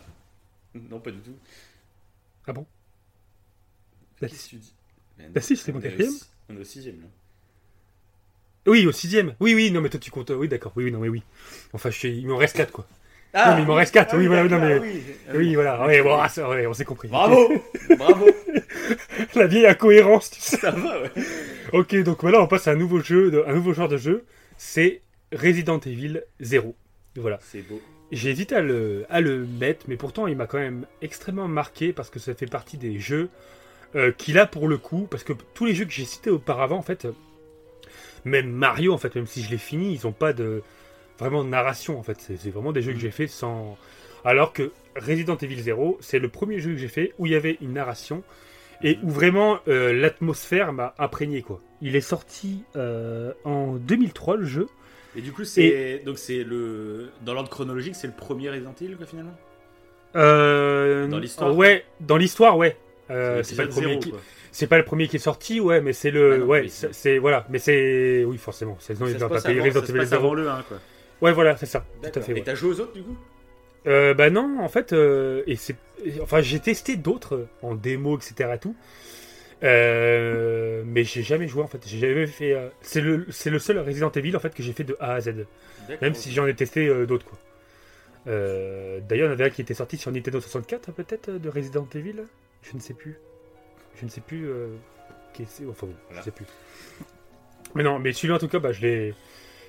[0.73, 1.35] Non, pas du tout.
[2.47, 2.65] Ah bon?
[4.19, 4.73] Qu'est-ce que tu dis
[5.29, 6.11] bah si, c'est mon On est au quatrième.
[6.11, 7.07] six- On est au sixième, là.
[8.67, 9.35] Oui, au sixième.
[9.39, 10.31] Oui, oui, non, mais toi, tu comptes.
[10.31, 11.23] Oui, d'accord, oui, oui, non, mais oui.
[11.73, 12.17] Enfin, je suis...
[12.17, 12.87] il m'en reste quatre, quoi.
[13.33, 15.03] Ah, Non, mais il m'en reste quatre, oui, voilà, non, mais- oui.
[15.35, 17.07] Oui, voilà, ouais, bon, ah, ça, ouais, on s'est compris.
[17.09, 17.51] Bravo
[17.97, 18.25] Bravo
[19.35, 20.57] La vieille incohérence, tu sais.
[20.57, 21.11] Ça va, ouais.
[21.73, 24.25] Ok, donc voilà, on passe à un nouveau jeu, de- un nouveau genre de jeu.
[24.57, 25.01] C'est
[25.33, 26.75] Resident Evil 0.
[27.17, 27.39] Voilà.
[27.41, 27.81] C'est beau.
[28.11, 31.91] J'ai hésité à le, à le mettre, mais pourtant il m'a quand même extrêmement marqué
[31.91, 33.29] parce que ça fait partie des jeux
[33.95, 35.07] euh, qu'il a pour le coup.
[35.09, 37.11] Parce que tous les jeux que j'ai cités auparavant, en fait, euh,
[38.25, 40.61] même Mario, en fait, même si je l'ai fini, ils ont pas de
[41.19, 41.97] vraiment de narration.
[41.99, 43.77] En fait, c'est c'est vraiment des jeux que j'ai fait sans.
[44.23, 47.35] Alors que Resident Evil 0, c'est le premier jeu que j'ai fait où il y
[47.35, 48.23] avait une narration
[48.83, 51.61] et où vraiment euh, l'atmosphère m'a imprégné quoi.
[51.81, 54.67] Il est sorti euh, en 2003 le jeu.
[55.15, 58.95] Et du coup, c'est donc c'est le dans l'ordre chronologique, c'est le premier Resident Evil,
[58.95, 59.35] quoi, finalement?
[60.15, 62.77] Euh, Dans l'histoire Ouais, dans l'histoire, ouais.
[63.11, 64.13] Euh, c'est pas le premier zéro, qui,
[64.51, 66.69] c'est pas le premier qui est sorti, ouais, mais c'est le, Ah non, ouais, oui,
[66.91, 70.15] c'est voilà, mais c'est, oui, forcément, c'est non, pas avant- Resident Evil passe 0.
[70.15, 70.77] avant le 1, quoi.
[71.21, 72.31] Ouais, voilà, c'est ça, tout à fait.
[72.31, 72.41] Et ouais.
[72.43, 73.15] t'as joué aux autres, du coup?
[73.87, 75.75] Euh, bah non, en fait, euh, et c'est,
[76.21, 78.49] enfin, j'ai testé d'autres en démo, etc.
[78.55, 78.75] et tout,
[79.63, 82.55] euh, mais j'ai jamais joué en fait, j'ai jamais fait.
[82.81, 85.21] c'est le, c'est le seul Resident Evil en fait que j'ai fait de A à
[85.21, 85.33] Z,
[86.01, 87.37] même si j'en ai testé d'autres quoi.
[88.25, 91.87] D'ailleurs, il y en avait un qui était sorti sur Nintendo 64 peut-être de Resident
[91.93, 92.23] Evil,
[92.69, 93.19] je ne sais plus,
[93.99, 94.49] je ne sais plus.
[94.49, 94.67] Euh,
[95.47, 96.21] c'est- enfin, bon, Voilà.
[96.21, 96.45] je sais plus.
[97.75, 99.13] Mais non, mais celui-là en tout cas, bah, je l'ai.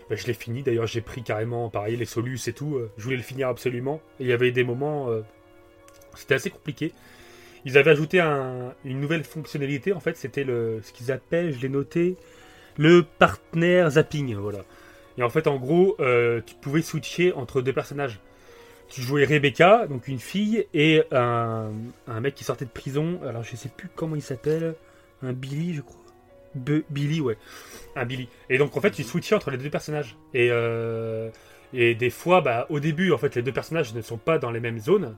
[0.08, 3.02] bah, je l'ai fini, d'ailleurs j'ai pris carrément pareil les solus et tout, euh, je
[3.02, 5.22] voulais le finir absolument, et il y avait des moments, euh,
[6.14, 6.92] c'était assez compliqué.
[7.64, 11.58] Ils avaient ajouté un- une nouvelle fonctionnalité, en fait c'était le, ce qu'ils appellent, je
[11.60, 12.16] l'ai noté,
[12.78, 14.60] le partner zapping, voilà.
[15.18, 18.20] Et en fait en gros, euh, tu pouvais switcher entre deux personnages.
[18.88, 21.70] Tu jouais Rebecca, donc une fille, et un,
[22.06, 24.74] un mec qui sortait de prison, alors je sais plus comment il s'appelle,
[25.22, 26.00] un Billy je crois.
[26.56, 27.36] Be- Billy, ouais.
[27.96, 28.28] Un Billy.
[28.48, 30.16] Et donc en fait, tu switchais entre les deux personnages.
[30.32, 31.28] Et, euh,
[31.74, 34.50] et des fois, bah, au début, en fait, les deux personnages ne sont pas dans
[34.50, 35.16] les mêmes zones.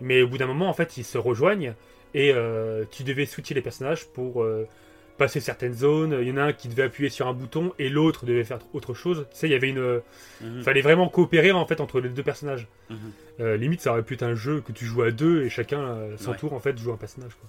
[0.00, 1.74] Mais au bout d'un moment, en fait, ils se rejoignent.
[2.14, 4.68] Et euh, tu devais switcher les personnages pour euh,
[5.16, 6.16] passer certaines zones.
[6.20, 8.58] Il y en a un qui devait appuyer sur un bouton et l'autre devait faire
[8.72, 9.26] autre chose.
[9.30, 10.00] Tu sais, il y avait une.
[10.42, 10.62] Mhm.
[10.62, 12.66] fallait vraiment coopérer en fait entre les deux personnages.
[12.90, 12.96] Mhm.
[13.40, 15.80] Euh, limite, ça aurait pu être un jeu que tu joues à deux et chacun,
[15.80, 16.36] euh, son Ouais.
[16.36, 17.32] tour, en fait, joue un personnage.
[17.34, 17.48] Quoi.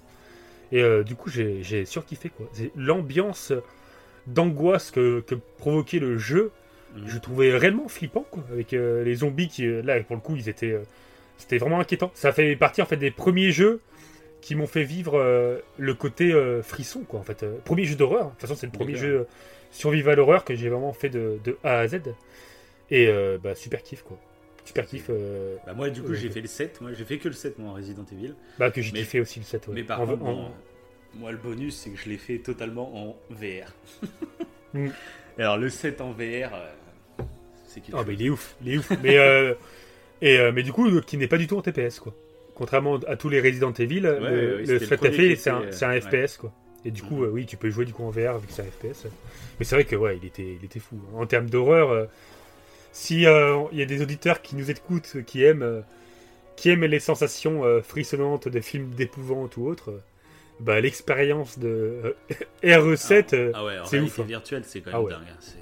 [0.77, 2.47] Et euh, du coup, j'ai surkiffé quoi.
[2.53, 3.53] C'est L'ambiance
[4.25, 6.51] d'angoisse que, que provoquait le jeu,
[6.95, 7.03] Mhm.
[7.07, 8.43] je trouvais réellement flippant quoi.
[8.51, 10.71] Avec euh, les zombies qui, euh, là, pour le coup, ils étaient.
[10.71, 10.83] euh,
[11.37, 12.09] C'était vraiment inquiétant.
[12.15, 13.79] Ça fait partie en fait des premiers jeux
[14.41, 17.43] qui m'ont fait vivre euh, le côté euh, frisson quoi en fait.
[17.43, 18.25] Euh, premier jeu d'horreur.
[18.25, 19.27] De toute façon, c'est le premier jeu
[19.71, 22.01] survival horreur que j'ai vraiment fait de, de A à Z.
[22.89, 23.09] Et
[23.43, 24.17] bah, super kiff quoi.
[24.63, 25.09] Super kiff.
[25.65, 26.81] Bah, moi, du coup, j'ai fait le 7.
[26.81, 28.33] Moi, j'ai fait que le 7, moi, en Resident Evil.
[28.59, 29.67] bah, que j'ai kiffé aussi le 7.
[29.67, 29.73] ouais.
[29.75, 30.51] Mais par En- contre, en- bon,
[31.15, 33.73] moi, le bonus, c'est que je l'ai fait totalement en VR.
[34.73, 34.89] Mm.
[35.39, 36.51] Alors, le 7 en VR,
[37.65, 38.91] c'est quelque Ah, mais il est ouf, il est ouf.
[39.01, 39.15] mais,
[40.21, 42.13] et, mais du coup, qui n'est pas du tout en TPS, quoi.
[42.57, 45.49] Contrairement à tous les Resident Evil, ouais, le le Threat premier FA, qui c'est
[45.85, 46.51] un, un euh, FPS, quoi.
[46.85, 47.29] Et du coup, Mhm.
[47.31, 49.05] oui, tu peux jouer du coup en VR vu que c'est un FPS.
[49.59, 50.99] Mais c'est vrai que, ouais, il était, il était fou.
[51.15, 52.05] En termes d'horreur, euh,
[52.91, 55.81] si euh, il y a des auditeurs qui nous écoutent, qui aiment, euh,
[56.55, 60.01] qui aiment les sensations euh, frissonnantes de films d'épouvante ou autres,
[60.59, 61.67] bah, l'expérience de
[62.05, 62.13] euh,
[62.63, 64.23] RE7, euh, Ah ouais, c'est ouf, hein.
[64.23, 65.11] virtuelle, c'est quand Ah même ouais.
[65.11, 65.21] dingue.
[65.31, 65.37] hein.
[65.39, 65.53] C'est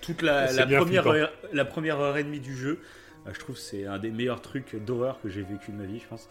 [0.00, 1.16] toute la, C'est la bien première flippant.
[1.18, 2.78] heure, la première heure et demie du jeu.
[3.26, 5.84] Euh, je trouve que c'est un des meilleurs trucs d'horreur que j'ai vécu de ma
[5.84, 6.28] vie, je pense.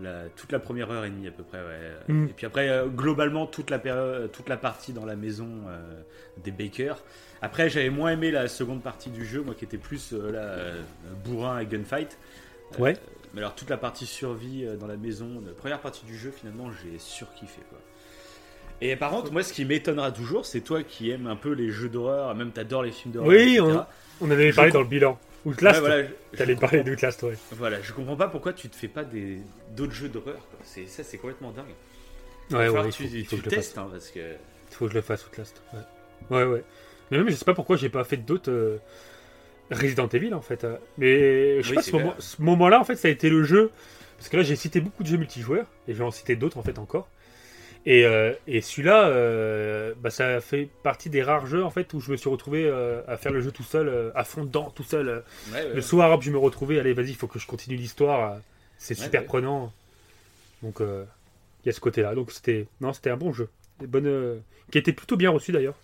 [0.00, 1.58] La- toute la première heure et demie à peu près.
[1.58, 2.14] Ouais.
[2.14, 2.24] Mm.
[2.26, 5.78] Et puis après, euh, globalement, toute la, période, toute la partie dans la maison euh,
[6.42, 7.02] des Bakers.
[7.42, 10.38] Après, j'avais moins aimé la seconde partie du jeu, moi qui était plus euh, là,
[10.38, 10.82] euh,
[11.24, 12.18] bourrin et gunfight.
[12.74, 12.96] Euh, Ouais.
[13.34, 16.30] Mais alors, toute la partie survie euh, dans la maison, la première partie du jeu,
[16.30, 17.60] finalement, j'ai surkiffé.
[17.68, 17.78] Quoi.
[18.80, 21.70] Et par contre, moi, ce qui m'étonnera toujours, c'est toi qui aimes un peu les
[21.70, 23.28] jeux d'horreur, même t'adores les films d'horreur.
[23.30, 23.78] Oui, etc.
[24.20, 25.18] on en avait parlé dans le bilan.
[25.44, 27.38] Outlast, Ouais, voilà, t'allais parler d'Outlast, ouais.
[27.50, 30.48] Voilà, je comprends pas pourquoi tu te fais pas des d'autres jeux d'horreur.
[30.64, 31.76] C'est ça, c'est complètement dingue.
[32.50, 33.66] Ouais, ouais, il que faut, tu, faut tu que je le fasse.
[33.66, 34.38] testes, hein, parce que
[34.70, 35.62] Il faut que je le fasse Outlast.
[35.72, 35.80] Ouais,
[36.30, 36.44] ouais.
[36.44, 36.64] ouais.
[37.10, 38.78] Mais même, je sais pas pourquoi j'ai pas fait d'autres euh,
[39.70, 40.64] Resident Evil en fait.
[40.64, 40.76] euh.
[40.98, 43.70] Mais je sais Oui, pas, moment, ce moment-là, en fait, ça a été le jeu.
[44.18, 45.66] Parce que là, j'ai cité beaucoup de jeux multijoueurs.
[45.88, 47.08] Et je vais en citer d'autres en fait encore.
[47.84, 52.00] Et, euh, et celui-là, euh, bah, ça fait partie des rares jeux en fait où
[52.00, 54.70] je me suis retrouvé euh, à faire le jeu tout seul, euh, à fond dedans,
[54.74, 55.08] tout seul.
[55.08, 55.20] euh.
[55.52, 55.74] ouais, ouais.
[55.74, 58.36] Le soir, hop, je me retrouvais, allez, vas-y, il faut que je continue l'histoire.
[58.78, 59.26] C'est Ouais, super ouais.
[59.26, 59.72] prenant.
[60.62, 61.04] Donc, euh,
[61.64, 62.14] il y a ce côté-là.
[62.14, 63.48] Donc, c'était non, c'était un bon jeu.
[63.80, 64.38] Des bonnes, euh,
[64.70, 65.76] qui été plutôt bien reçu d'ailleurs,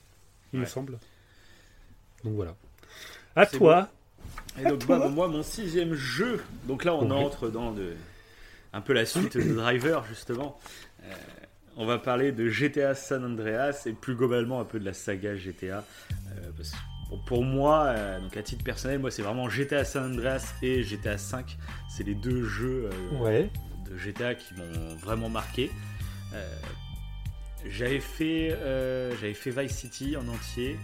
[0.53, 0.99] il me semble.
[2.25, 2.55] Donc voilà.
[3.35, 3.89] À toi.
[4.61, 6.41] Et donc, toi bah, moi, mon sixième jeu.
[6.65, 7.97] Donc là, on entre dans le,
[8.73, 10.59] un peu la suite de Driver, justement.
[11.81, 15.37] On va parler de GTA San Andreas et plus globalement un peu de la saga
[15.37, 15.85] GTA.
[16.13, 16.77] Euh, parce que,
[17.11, 20.83] bon, pour moi, euh, donc à titre personnel, moi, c'est vraiment GTA San Andreas et
[20.83, 21.57] GTA 5.
[21.89, 23.49] C'est les deux jeux euh, Ouais.
[23.89, 25.71] de GTA qui m'ont vraiment marqué.
[26.35, 26.45] Euh,
[27.65, 28.57] j'avais fait,
[29.21, 30.77] j'avais fait Vice City en entier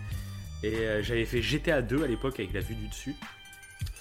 [0.62, 3.14] et j'avais fait GTA 2 à l'époque avec la vue du dessus.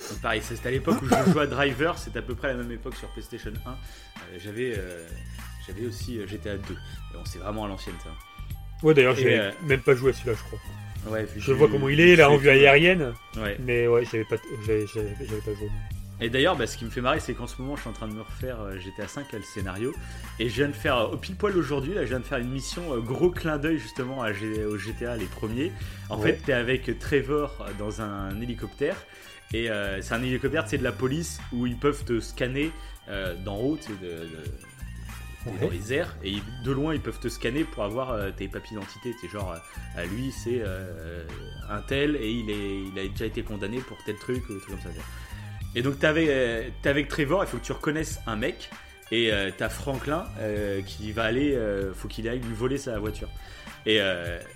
[0.10, 2.54] Donc pareil, c'était à l'époque où je jouais à Driver, c'était à peu près à
[2.54, 3.70] la même époque sur PlayStation 1.
[3.72, 3.76] Euh,
[4.44, 4.76] j'avais,
[5.68, 6.74] j'avais aussi euh, GTA 2.
[6.74, 6.78] Et
[7.14, 8.10] bon, c'est vraiment à l'ancienne ça.
[8.82, 10.60] Ouais, d'ailleurs, j'ai euh, même pas joué à celui-là, je crois.
[11.12, 13.14] Ouais, Je vois comment il est, là, en vue aérienne.
[13.38, 13.58] Ouais.
[13.66, 14.36] Mais ouais, j'avais pas,
[14.66, 15.70] j'avais, pas joué.
[16.22, 17.94] Et d'ailleurs, bah, ce qui me fait marrer, c'est qu'en ce moment, je suis en
[17.94, 19.94] train de me refaire euh, GTA 5, le scénario.
[20.40, 22.38] Et je viens de faire, euh, au pile poil aujourd'hui, là, je viens de faire
[22.38, 25.72] une mission, gros clin d'œil justement à au GTA, les premiers.
[26.10, 26.32] En Ouais.
[26.34, 28.96] fait, t'es avec Trevor dans un hélicoptère.
[29.54, 32.72] Et euh, c'est un hélicoptère, c'est de la police, où ils peuvent te scanner
[33.10, 34.28] euh, d'en haut, de, de-
[35.46, 35.54] Ouais.
[35.62, 36.16] dans les airs.
[36.24, 39.14] Et de loin, ils peuvent te scanner pour avoir euh, tes papiers d'identité.
[39.20, 41.24] C'est genre, euh, à lui, c'est euh,
[41.70, 44.94] un tel, et il, a déjà été condamné pour tel truc, ou des trucs comme
[44.94, 45.00] ça.
[45.76, 46.30] Et donc t'es avec,
[46.86, 48.70] avec Trevor, il faut que tu reconnaisses un mec.
[49.12, 50.26] Et t'as Franklin
[50.86, 51.60] qui va aller,
[51.94, 53.30] faut qu'il aille lui voler sa voiture.
[53.86, 54.00] Et,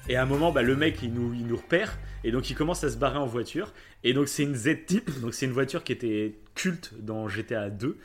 [0.10, 2.56] et à un moment, bah, le mec il nous, il nous repère et donc il
[2.56, 3.74] commence à se barrer en voiture.
[4.04, 7.98] Et donc c'est une Z-Type, donc c'est une voiture qui était culte dans GTA 2.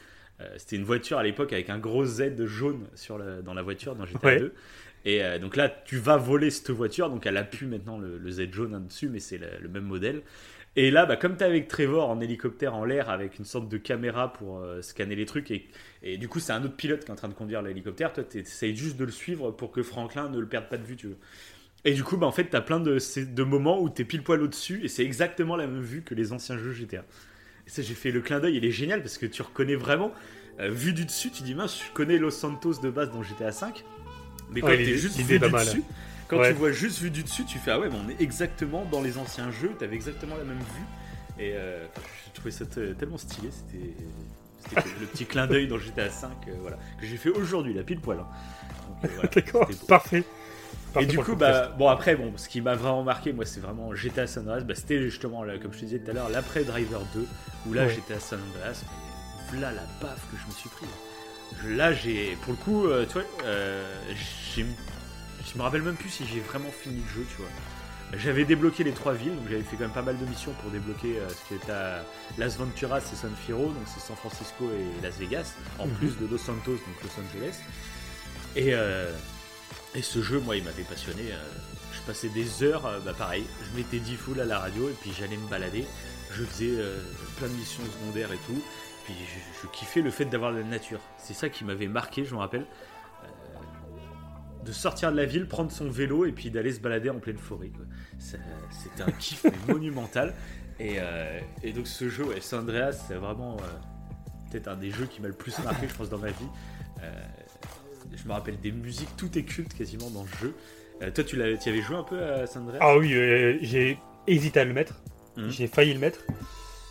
[0.43, 3.63] Euh, C'était une voiture à l'époque avec un gros Z jaune sur le- dans la
[3.63, 4.39] voiture dans GTA Ouais.
[4.39, 4.55] 2.
[5.05, 8.19] Et euh, donc là, tu vas voler cette voiture, donc elle a pu maintenant le,
[8.19, 10.23] le Z jaune en dessus, mais c'est le, le même modèle.
[10.77, 13.77] Et là, bah, comme tu avec Trevor en hélicoptère en l'air avec une sorte de
[13.77, 15.69] caméra pour euh, scanner les trucs, et,
[16.03, 18.25] et du coup, c'est un autre pilote qui est en train de conduire l'hélicoptère, toi,
[18.25, 20.97] tu essayes juste de le suivre pour que Franklin ne le perde pas de vue,
[20.97, 21.19] tu veux.
[21.85, 24.05] Et du coup, bah, en fait, tu as plein de, de moments où tu es
[24.05, 27.05] pile poil au-dessus, et c'est exactement la même vue que les anciens jeux GTA.
[27.67, 30.13] Et ça, j'ai fait le clin d'œil, il est génial parce que tu reconnais vraiment,
[30.61, 33.53] euh, vue du dessus, tu dis, mince, je connais Los Santos de base dans GTA
[33.53, 33.85] 5,
[34.51, 35.65] mais quand Ouais, tu l'idée- juste pas du mal.
[35.67, 35.83] dessus,
[36.29, 36.49] quand Ouais.
[36.49, 39.01] tu vois juste vue du dessus, tu fais, ah ouais, mais on est exactement dans
[39.01, 41.43] les anciens jeux, t'avais exactement la même vue.
[41.45, 41.87] Et euh,
[42.27, 43.95] je trouvais ça te- tellement stylé, c'était
[45.01, 48.01] le petit clin d'œil dans GTA 5, euh, voilà, que j'ai fait aujourd'hui, la pile
[48.01, 48.19] poil.
[48.19, 48.27] hein.
[49.05, 49.97] Euh, voilà, D'accord, beau.
[50.93, 51.09] Parfait.
[51.09, 53.95] Et du coup, bah, bon après, bon, ce qui m'a vraiment marqué, moi, c'est vraiment
[53.95, 54.61] GTA San Andreas.
[54.63, 57.27] Bah, c'était justement, là, comme je te disais tout à l'heure, l'après Driver 2,
[57.67, 57.95] où là, Ouais.
[57.95, 60.87] GTA San Andreas, mais voilà la baffe que je me suis pris.
[61.77, 63.85] là, j'ai, pour le coup, euh, tu vois, euh,
[64.57, 64.63] je
[65.59, 67.51] me rappelle même plus si j'ai vraiment fini le jeu, tu vois.
[68.19, 70.71] J'avais débloqué les trois villes, donc j'avais fait quand même pas mal de missions pour
[70.71, 72.03] débloquer euh, ce qui est à
[72.37, 75.93] Las Venturas et San Fierro, donc c'est San Francisco et Las Vegas, en Mhm.
[75.95, 77.57] plus de Los Santos, donc Los Angeles.
[78.55, 79.11] Et, euh,
[79.95, 81.23] et ce jeu, moi, il m'avait passionné.
[81.33, 81.37] euh,
[81.93, 84.93] je passais des heures, euh, bah pareil, je mettais 10 full à la radio et
[85.01, 85.85] puis j'allais me balader.
[86.33, 86.99] Je faisais euh,
[87.37, 88.61] plein de missions secondaires et tout.
[89.05, 91.01] Puis je, je kiffais le fait d'avoir la nature.
[91.19, 92.67] C'est ça qui m'avait marqué, je me rappelle.
[94.65, 97.37] De sortir de la ville, prendre son vélo et puis d'aller se balader en pleine
[97.37, 97.73] forêt.
[98.21, 100.35] C'était un kiff monumental.
[100.79, 104.93] Et, euh, et donc ce jeu, ouais, San Andreas, c'est vraiment euh, peut-être un des
[104.93, 106.47] jeux qui m'a le plus marqué, je pense, dans ma vie.
[107.03, 107.11] Euh,
[108.17, 110.55] je me rappelle des musiques, tout est culte quasiment dans le jeu.
[111.03, 112.79] Euh, toi, tu, l'avais- avais joué un peu à San Andreas?
[112.81, 114.95] Ah oui, euh, j'ai hésité à le mettre.
[115.37, 115.51] Mhm.
[115.51, 116.21] J'ai failli le mettre.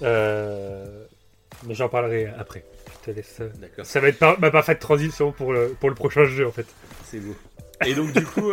[0.01, 1.05] Euh,
[1.65, 2.63] mais j'en parlerai après.
[3.05, 3.41] Je te laisse.
[3.59, 3.85] D'accord.
[3.85, 6.65] Ça va être pas- ma parfaite transition pour le, pour le prochain jeu en fait.
[7.05, 7.35] C'est beau.
[7.85, 8.51] Et donc du coup,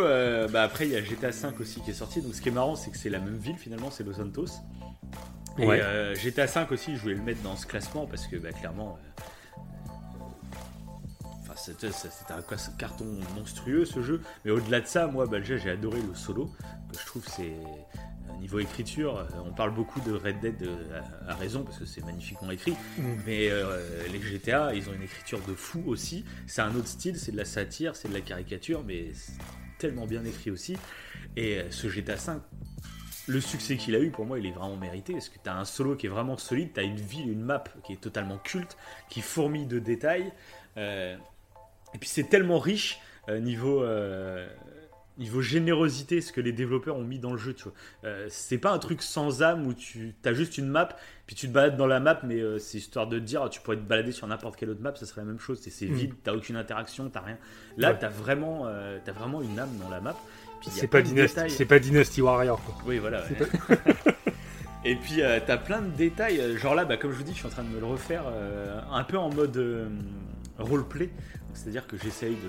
[0.51, 2.21] bah, après il y a GTA V aussi qui est sorti.
[2.21, 4.45] Donc ce qui est marrant, c'est que c'est la même ville finalement, c'est Los Santos.
[5.57, 5.81] Et Ouais.
[6.15, 8.97] GTA V aussi, je voulais le mettre dans ce classement parce que bah, clairement,
[11.59, 12.41] c'était un
[12.77, 13.05] carton
[13.35, 14.21] monstrueux ce jeu.
[14.45, 16.51] Mais au-delà de ça, moi bah, déjà j'ai adoré le solo.
[16.91, 17.99] Que je trouve c'est euh,
[18.39, 22.03] niveau écriture, euh, on parle beaucoup de Red Dead euh, à, raison parce que c'est
[22.05, 22.75] magnifiquement écrit.
[23.25, 26.25] Mais euh, les GTA, ils ont une écriture de fou aussi.
[26.47, 29.33] C'est un autre style, c'est de la satire, c'est de la caricature, mais c'est
[29.77, 30.77] tellement bien écrit aussi.
[31.35, 32.41] Et ce GTA 5,
[33.27, 35.13] le succès qu'il a eu, pour moi, il est vraiment mérité.
[35.13, 37.41] Parce que tu as un solo qui est vraiment solide, tu as une ville, une
[37.41, 38.77] map qui est totalement culte,
[39.09, 40.31] qui fourmille de détails.
[40.77, 41.15] Euh,
[41.93, 42.99] et puis c'est tellement riche
[43.29, 43.83] euh, niveau.
[43.83, 44.47] euh,
[45.17, 47.73] Niveau générosité, ce que les développeurs ont mis dans le jeu, tu vois.
[48.05, 50.87] Euh, c'est pas un truc sans âme où tu as juste une map
[51.27, 53.75] puis tu te balades dans la map, mais c'est histoire de te dire, tu pourrais
[53.75, 55.59] te balader sur n'importe quelle autre map, ça serait la même chose.
[55.61, 55.93] C'est Mm.
[55.93, 57.37] vide, t'as aucune interaction, t'as rien.
[57.75, 57.97] Là, Ouais.
[57.99, 58.65] t'as vraiment,
[59.03, 60.15] t'as vraiment une âme dans la map.
[60.69, 60.99] C'est pas,
[61.49, 62.75] c'est pas Dynasty Warrior quoi.
[62.85, 63.21] Oui, voilà.
[63.23, 63.77] ouais.
[64.85, 66.57] Et puis t'as plein de détails.
[66.57, 68.23] Genre là, bah, comme je vous dis, je suis en train de me le refaire
[68.89, 69.89] un peu en mode
[70.57, 71.09] roleplay.
[71.61, 72.47] C'est-à-dire que j'essaye de,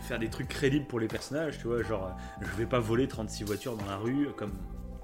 [0.00, 1.82] de faire des trucs crédibles pour les personnages, tu vois.
[1.82, 2.10] Genre,
[2.40, 4.52] je vais pas voler 36 voitures dans la rue comme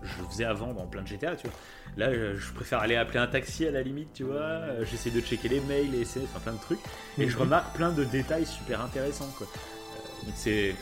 [0.02, 1.56] je faisais avant dans plein de GTA, tu vois.
[1.96, 4.60] Là, je préfère aller appeler un taxi à la limite, tu vois.
[4.84, 6.80] J'essaie de checker les mails, les SMS, enfin plein de trucs.
[7.18, 7.42] Et je Mhm.
[7.42, 9.46] remarque plein de détails super intéressants, quoi.
[9.54, 10.74] Euh, donc c'est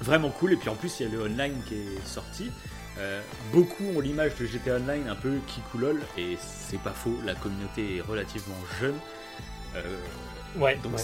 [0.00, 0.52] vraiment cool.
[0.52, 2.50] Et puis en plus, il y a le online qui est sorti.
[2.98, 3.22] Euh,
[3.52, 7.96] beaucoup ont l'image de GTA Online un peu kikoulol, et c'est pas faux, la communauté
[7.96, 8.96] est relativement jeune.
[9.76, 9.80] Euh,
[10.56, 10.98] Ouais, donc ouais,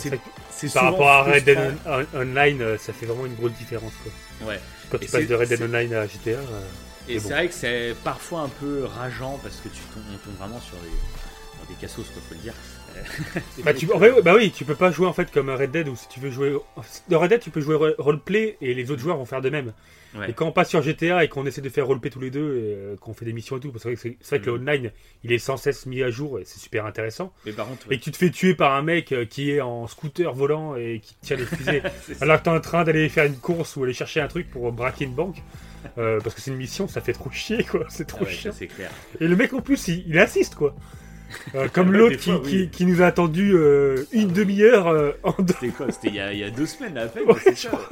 [0.50, 1.58] c'est- par rapport à Red Dead.
[1.86, 4.48] On- Online, euh, ça fait vraiment une grosse différence quoi.
[4.48, 4.60] Ouais.
[4.90, 6.30] Quand Et tu passes de Red Dead Online à GTA.
[6.32, 6.60] euh,
[7.08, 7.34] Et c'est bon.
[7.34, 10.76] vrai que c'est parfois un peu rageant parce que tu tombes, on tombe vraiment sur
[10.78, 12.54] des, sur des cassos, quoi, faut le dire.
[13.64, 15.88] Bah, tu, en vrai, bah oui, tu peux pas jouer en fait comme Red Dead
[15.88, 16.56] ou si tu veux jouer.
[17.08, 19.50] Dans Red Dead, tu peux jouer ro- roleplay et les autres joueurs vont faire de
[19.50, 19.72] même.
[20.14, 20.30] Ouais.
[20.30, 22.56] Et quand on passe sur GTA et qu'on essaie de faire roleplay tous les deux,
[22.56, 24.68] et euh, qu'on fait des missions et tout, parce que c'est vrai que le Mhm.
[24.68, 24.90] online
[25.22, 27.32] il est sans cesse mis à jour et c'est super intéressant.
[27.44, 29.60] Mais par contre, Et que tu te fais tuer par un mec euh, qui est
[29.60, 31.82] en scooter volant et qui tire des fusées
[32.22, 34.72] alors que t'es en train d'aller faire une course ou aller chercher un truc pour
[34.72, 35.42] braquer une banque.
[35.98, 38.30] euh, parce que c'est une mission, ça fait trop chier quoi, c'est Ah trop ouais,
[38.32, 38.50] chiant.
[38.52, 38.90] ça, c'est clair.
[39.20, 40.74] Et le mec en plus il, il assiste quoi.
[41.54, 42.40] Euh, comme l'autre qui, oui.
[42.48, 45.54] qui, qui nous a attendu euh, une demi-heure euh, en deux.
[45.60, 47.56] C'était quoi C'était il, y a- il y a deux semaines à peine, Ouais, c'est
[47.56, 47.88] je ça.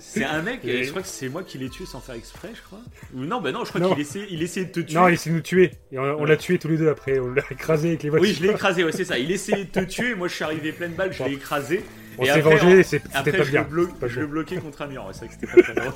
[0.00, 2.50] C'est un mec, Et- je crois que c'est moi qui l'ai tué sans faire exprès,
[2.54, 2.78] je crois.
[3.14, 4.94] Ou non, bah non, je crois qu'il essayait, il essayait de te tuer.
[4.94, 5.72] Non, il essaie de nous tuer.
[5.92, 6.28] Et on, on Ouais.
[6.28, 7.18] l'a tué tous les deux après.
[7.18, 8.28] On l'a écrasé avec les voitures.
[8.28, 9.18] oui, je l'ai écrasé, ouais, c'est ça.
[9.18, 11.84] Il essayait de te tuer, moi je suis arrivé pleine balle, je l'ai écrasé.
[12.20, 13.66] On s'est vengé, c'était Après, pas je, bien.
[13.70, 14.22] le, blo- C'est pas je bien.
[14.22, 15.92] le bloquais contre un mur, ouais, c'est vrai que c'était pas très drôle.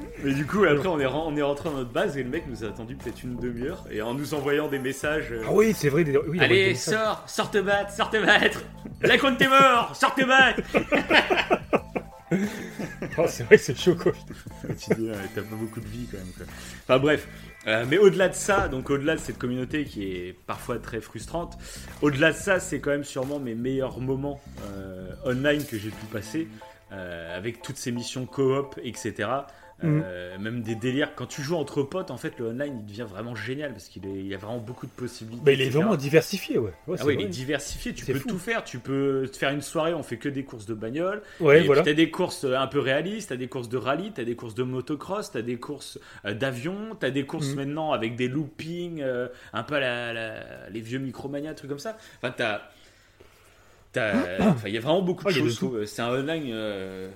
[0.24, 2.30] Mais du coup, après, on est, ren- on est rentré dans notre base et le
[2.30, 5.30] mec nous a attendu peut-être une demi-heure et en nous envoyant des messages.
[5.32, 6.04] euh, Ah oui, c'est vrai.
[6.04, 6.94] des- oui, il a envoyé des Allez, messages.
[7.04, 8.62] sors, sors te battre, sors te battre.
[9.02, 10.62] La compte t'es mort, sors te battre.
[13.18, 14.10] Oh, c'est vrai que c'est chaud quoi.
[14.12, 16.32] tu dis, ouais, t'as pas beaucoup de vie quand même.
[16.36, 16.46] Quoi.
[16.82, 17.28] Enfin bref,
[17.68, 21.56] Euh, mais au-delà de ça, donc au-delà de cette communauté qui est parfois très frustrante,
[22.02, 26.06] au-delà de ça, c'est quand même sûrement mes meilleurs moments euh, online que j'ai pu
[26.12, 26.46] passer
[26.92, 29.28] euh, avec toutes ces missions coop, etc.
[29.84, 31.14] Euh, Même des délires.
[31.14, 34.26] Quand tu joues entre potes, en fait, le online il devient vraiment génial parce qu'il
[34.26, 35.44] y a vraiment beaucoup de possibilités.
[35.44, 35.78] Bah, il est etc.
[35.80, 36.72] vraiment diversifié, ouais.
[36.86, 38.28] Ouais, Ah ouais, il est diversifié, tu peux fou.
[38.28, 38.64] tout faire.
[38.64, 41.20] Tu peux te faire une soirée, on fait que des courses de bagnole.
[41.40, 41.82] Ouais, voilà.
[41.82, 44.34] puis t'as des courses euh, un peu réalistes, t'as des courses de rallye, t'as des
[44.34, 47.56] courses de motocross, t'as des courses euh, d'avion, t'as des courses Mhm.
[47.56, 51.78] maintenant avec des loopings, euh, un peu à la, la- les vieux Micromania, trucs comme
[51.78, 51.98] ça.
[52.22, 52.62] Enfin, t'as.
[53.92, 55.84] t'as- Enfin, il y a vraiment beaucoup de Ah, choses.
[55.86, 56.44] C'est un online.
[56.50, 57.10] euh,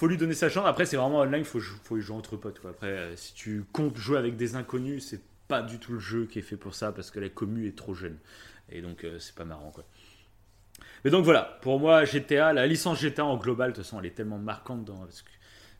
[0.00, 0.66] faut lui donner sa chance.
[0.66, 2.58] Après, c'est vraiment online, faut, faut y jouer entre potes.
[2.58, 2.70] Quoi.
[2.70, 6.24] Après, euh, si tu comptes jouer avec des inconnus, c'est pas du tout le jeu
[6.24, 8.16] qui est fait pour ça parce que la commu est trop jeune.
[8.70, 9.84] Et donc, euh, c'est pas marrant, quoi.
[11.04, 14.06] Mais donc voilà, pour moi, GTA, la licence GTA en global, de toute façon, elle
[14.06, 15.00] est tellement marquante dans.
[15.00, 15.28] Parce que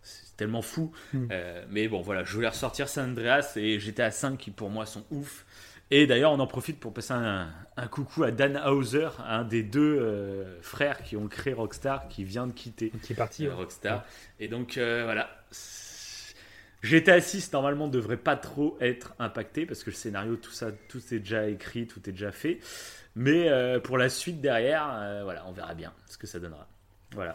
[0.03, 0.93] c'est tellement fou.
[1.15, 1.29] Mm.
[1.31, 4.85] Euh, mais bon, voilà, je voulais ressortir San Andreas et GTA 5 qui pour moi
[4.85, 5.47] sont ouf.
[5.93, 9.63] Et d'ailleurs, on en profite pour passer un, un coucou à Dan Hauser, un des
[9.65, 13.47] deux euh, frères qui ont créé Rockstar, qui vient de quitter Qui est parti.
[13.47, 13.57] euh, ouais.
[13.57, 14.05] Rockstar.
[14.39, 15.29] Et donc euh, voilà.
[16.83, 21.01] GTA 6 normalement devrait pas trop être impacté parce que le scénario, tout ça, tout
[21.13, 22.61] est déjà écrit, tout est déjà fait.
[23.17, 23.51] Mais
[23.83, 26.67] pour la suite derrière, voilà, on verra bien ce que ça donnera.
[27.13, 27.35] Voilà,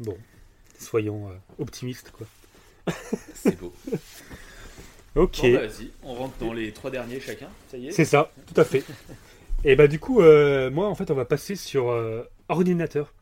[0.00, 0.16] Bon,
[0.78, 2.26] soyons optimistes, quoi.
[3.34, 3.72] c'est beau.
[5.16, 5.40] Ok.
[5.42, 7.48] Bon, bah, vas-y, on rentre dans les trois derniers chacun.
[7.68, 7.90] Ça y est.
[7.92, 8.84] C'est ça, tout à fait.
[9.64, 13.12] Et bah du coup, euh, moi en fait, on va passer sur euh, ordinateur.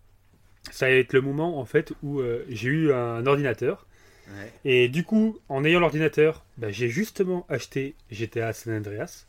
[0.71, 3.87] Ça va être le moment en fait où euh, j'ai eu un ordinateur.
[4.29, 4.53] Ouais.
[4.65, 9.27] Et du coup, en ayant l'ordinateur, bah, j'ai justement acheté GTA San Andreas.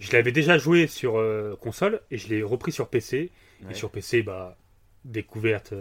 [0.00, 1.20] Je l'avais déjà joué sur
[1.60, 3.30] console et je l'ai repris sur PC.
[3.62, 3.72] Ouais.
[3.72, 4.56] Et sur PC, bah,
[5.04, 5.72] découverte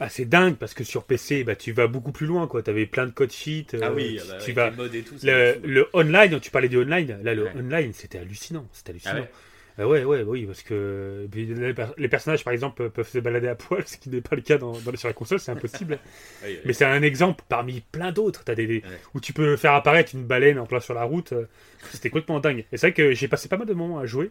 [0.00, 2.48] euh, assez dingue parce que sur PC, bah, tu vas beaucoup plus loin.
[2.48, 3.68] Tu avais plein de code sheets.
[3.80, 5.14] Ah euh, oui, tu- ah bah, tu vas, et tout.
[5.22, 7.52] le, le online, tu parlais du online, là le Ouais.
[7.56, 9.14] online c'était hallucinant, c'était hallucinant.
[9.16, 9.30] Ah ouais
[9.78, 13.48] Ah ouais, ouais, oui, parce que les, per- les personnages par exemple peuvent se balader
[13.48, 15.98] à poil, ce qui n'est pas le cas dans, dans- sur la console, c'est impossible.
[16.44, 16.58] Oui, oui.
[16.66, 18.44] Mais c'est un exemple parmi plein d'autres.
[18.44, 18.98] T'as des, des- Ouais.
[19.14, 21.32] où tu peux faire apparaître une baleine en plein sur la route.
[21.32, 21.44] euh,
[21.92, 22.64] C'était complètement dingue.
[22.72, 24.30] Et c'est vrai que j'ai passé pas mal de moments à jouer,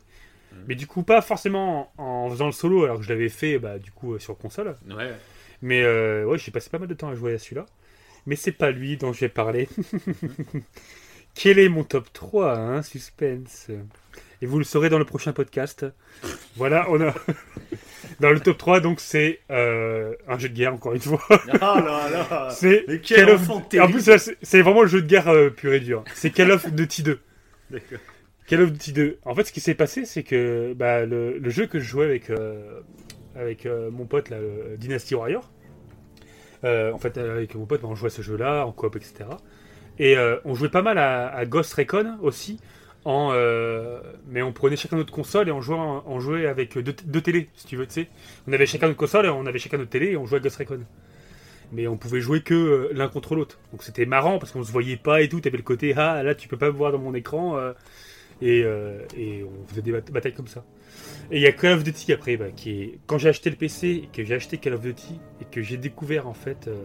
[0.52, 0.58] Mhm.
[0.68, 3.60] mais du coup pas forcément en, en faisant le solo, alors que je l'avais fait
[3.60, 4.76] bah, du coup euh, sur console.
[4.90, 5.12] Ouais.
[5.62, 7.66] Mais euh, ouais, j'ai passé pas mal de temps à jouer à celui-là.
[8.26, 9.68] Mais c'est pas lui dont je vais parler.
[11.36, 13.68] Quel est mon top 3 hein, Suspense?
[14.42, 15.86] Et vous le saurez dans le prochain podcast.
[16.56, 17.14] Voilà, on a.
[18.20, 21.22] dans le top 3, donc c'est euh, un jeu de guerre, encore une fois.
[21.30, 22.50] Oh là là.
[22.52, 25.80] c'est Call of- En plus, c'est c'est vraiment le jeu de guerre euh, pur et
[25.80, 26.04] dur.
[26.14, 27.20] C'est Call of Duty 2.
[27.72, 28.00] D'accord.
[28.48, 29.20] Call of Duty 2.
[29.26, 32.06] En fait, ce qui s'est passé, c'est que bah, le, le jeu que je jouais
[32.06, 32.80] avec, euh,
[33.36, 35.50] avec mon pote, euh, Dynasty Warrior,
[36.64, 39.26] en fait, avec mon pote, on jouait à ce jeu-là, en coop, etc.
[40.00, 42.60] Et euh, on jouait pas mal à, Ghost Recon aussi,
[43.06, 47.68] euh, mais on prenait chacun notre console et on jouait, avec deux, deux télés, si
[47.68, 48.08] tu veux, tu sais.
[48.48, 50.42] On avait chacun notre console et on avait chacun notre télé et on jouait à
[50.42, 50.80] Ghost Recon.
[51.72, 53.60] Mais on pouvait jouer que euh, l'un contre l'autre.
[53.72, 55.42] Donc c'était marrant parce qu'on se voyait pas et tout.
[55.42, 57.60] T'avais le côté, ah là tu peux pas me voir dans mon écran.
[58.42, 60.64] et, on faisait des bat- batailles comme ça.
[61.32, 63.56] Et il y a Call of Duty après, bah, qui est quand j'ai acheté le
[63.56, 66.84] PC et que j'ai acheté Call of Duty et que j'ai découvert en fait euh,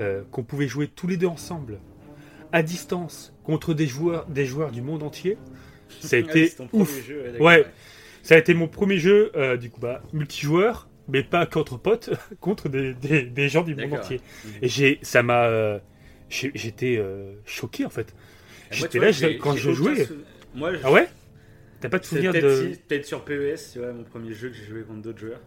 [0.00, 1.78] euh, qu'on pouvait jouer tous les deux ensemble
[2.52, 5.38] à distance contre des joueurs, des joueurs du monde entier.
[6.00, 7.06] Ça a Ah oui, été premier ouf.
[7.06, 7.64] jeu, Ouais.
[8.24, 12.10] Ça a été mon premier jeu, euh, du coup, bah, multijoueur, mais pas contre potes,
[12.40, 14.20] contre des, des, des gens du monde entier.
[14.44, 14.52] Mhm.
[14.62, 15.80] Et j'ai, ça m'a,
[16.30, 17.00] j'étais
[17.44, 18.14] choqué en fait.
[18.70, 19.10] J'étais là,
[19.40, 20.04] quand je jouais.
[20.04, 20.14] sou-
[20.54, 21.08] Moi, je- Ah ouais?
[21.82, 22.72] T'as pas de souvenir peut-être de.
[22.74, 25.40] si- peut-être sur PES, tu vois, mon premier jeu que j'ai joué contre d'autres joueurs.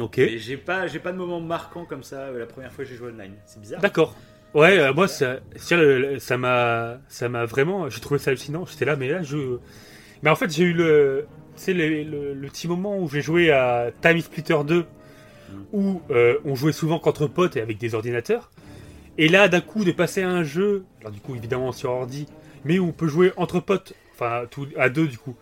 [0.00, 0.18] Ok.
[0.18, 2.90] Et j'ai pas, j'ai pas de moment marquant comme ça euh, la première fois que
[2.90, 3.34] j'ai joué online.
[3.46, 3.80] C'est bizarre.
[3.80, 4.16] D'accord.
[4.54, 8.66] Ouais, euh, moi ça, ça, m'a, ça m'a vraiment, j'ai trouvé ça hallucinant.
[8.66, 9.58] J'étais là, mais là je,
[10.22, 13.50] mais en fait j'ai eu le, c'est le, le, le petit moment où j'ai joué
[13.50, 14.84] à Time Splitter 2,
[15.72, 18.50] où euh, on jouait souvent contre potes et avec des ordinateurs.
[19.18, 22.26] Et là, d'un coup, de passer à un jeu, alors du coup évidemment sur ordi,
[22.64, 25.36] mais où on peut jouer entre potes, enfin tout, à deux du coup,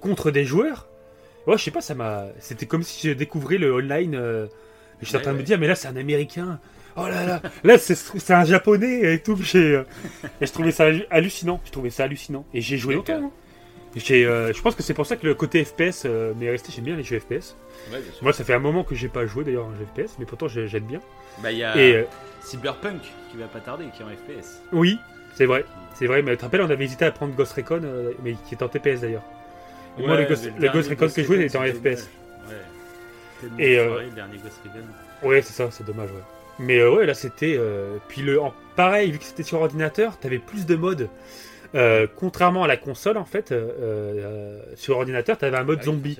[0.00, 0.88] contre des joueurs.
[1.46, 4.14] Ouais, je sais pas, ça m'a, c'était comme si je découvrais le online.
[4.14, 4.46] euh,
[5.00, 6.58] J'étais en train de me dire, mais là c'est un américain.
[6.96, 9.38] Oh là là, là c'est un japonais et tout.
[9.54, 9.84] euh,
[10.40, 11.60] Et je trouvais ça hallu- hallucinant.
[11.64, 12.44] Je trouvais ça hallucinant.
[12.52, 13.12] Et j'ai joué longtemps.
[13.14, 13.30] hein.
[14.10, 16.72] Euh, je pense que c'est pour ça que le côté FPS euh, m'est resté.
[16.74, 17.54] J'aime bien les jeux FPS.
[17.92, 18.22] Ouais, bien sûr.
[18.22, 20.48] Moi, ça fait un moment que j'ai pas joué d'ailleurs un jeu FPS, mais pourtant
[20.48, 21.00] j'ai- j'aime bien.
[21.42, 22.02] Bah, il y a Et euh,
[22.42, 23.00] Cyberpunk
[23.30, 24.60] qui va pas tarder, qui est en FPS.
[24.72, 24.98] oui,
[25.34, 25.64] c'est vrai.
[25.94, 27.80] C'est vrai, mais tu te rappelles, on avait hésité à prendre Ghost Recon,
[28.24, 29.22] mais qui est en TPS d'ailleurs.
[29.98, 32.08] Et moi, le Ghost, le Ghost Recon que j'ai joué, il était en FPS.
[33.58, 35.28] Et, euh, le dernier Ghost Recon.
[35.28, 36.22] Ouais, c'est ça, c'est dommage, ouais.
[36.58, 37.54] Mais euh, ouais, là c'était.
[37.58, 41.08] euh, Puis le, en, pareil, vu que c'était sur ordinateur, t'avais plus de modes.
[41.74, 43.54] Euh, contrairement à la console, en fait,
[44.74, 46.18] sur ordinateur, t'avais un mode Ah zombie.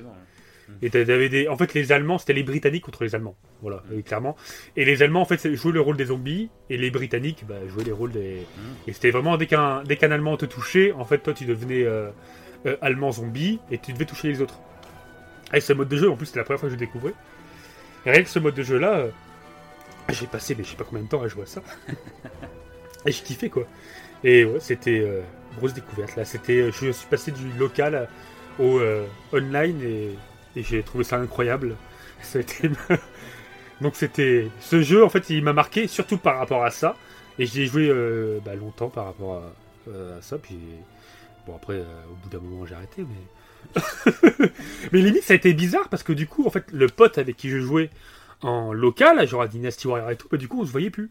[0.83, 1.49] Et t'avais des.
[1.49, 3.37] En fait, les Allemands, c'était les Britanniques contre les Allemands.
[3.63, 4.03] Voilà, Mm.
[4.03, 4.37] clairement.
[4.77, 6.51] Et les Allemands, en fait, jouaient le rôle des zombies.
[6.69, 8.43] Et les Britanniques, bah, jouaient les rôles des.
[8.57, 8.61] Mm.
[8.89, 11.85] Et c'était vraiment dès qu'un dès qu'un Allemand te touchait, en fait, toi, tu devenais
[11.85, 12.11] euh,
[12.67, 14.59] euh, Allemand zombie et tu devais toucher les autres.
[15.55, 17.15] Et ce mode de jeu, en plus, c'était la première fois que je le découvrais.
[18.05, 19.11] Et rien que ce mode de jeu-là, euh,
[20.11, 21.63] j'ai passé, mais je sais pas combien de temps à jouer à ça.
[23.07, 23.65] et je kiffais, quoi.
[24.25, 25.21] Et ouais, c'était euh,
[25.57, 26.17] grosse découverte.
[26.17, 28.09] Là, c'était, je suis passé du local
[28.59, 28.81] au
[29.33, 30.11] online et,
[30.57, 31.77] et j'ai trouvé ça incroyable.
[32.23, 32.69] Ça a été-
[33.81, 36.97] Donc c'était ce jeu en fait il m'a marqué surtout par rapport à ça
[37.39, 37.93] et j'y ai joué
[38.45, 40.37] bah, longtemps par rapport à à ça.
[40.37, 40.59] Puis
[41.49, 43.03] bon, après, au bout d'un moment, j'ai arrêté.
[43.03, 43.83] Mais...
[44.93, 47.37] mais limite, ça a été bizarre parce que du coup, en fait, le pote avec
[47.37, 47.91] qui je jouais
[48.43, 51.11] en local, genre à Dynasty Warrior et tout, bah, du coup, on se voyait plus.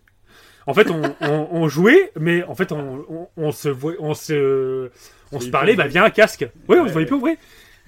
[0.65, 3.69] En fait, on, jouait, mais en fait, on, se
[3.99, 4.89] on se,
[5.31, 6.47] on se parlait, bah viens un casque.
[6.67, 7.37] Ouais, on se voyait plus, vrai.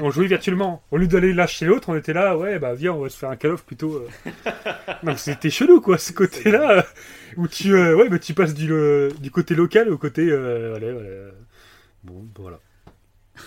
[0.02, 0.82] On jouait virtuellement.
[0.92, 3.30] Au lieu d'aller lâcher l'autre, on était là, ouais, bah viens, on va se faire
[3.30, 4.08] un call off plutôt.
[4.26, 4.42] Euh.
[5.04, 6.82] Donc c'était chelou, quoi, ce côté-là, euh,
[7.36, 8.72] où tu, euh, ouais, bah, tu passes du,
[9.20, 10.32] du côté local au côté.
[12.04, 12.60] Bon, voilà.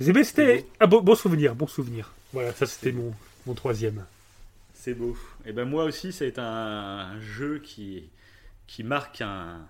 [0.00, 2.12] C'était un bon, bon souvenir, bon souvenir.
[2.32, 3.12] Voilà, ça c'était mon,
[3.46, 4.04] mon troisième.
[4.74, 5.16] C'est beau.
[5.44, 8.08] Et ben moi aussi, c'est un, jeu qui,
[8.68, 9.66] qui marque un,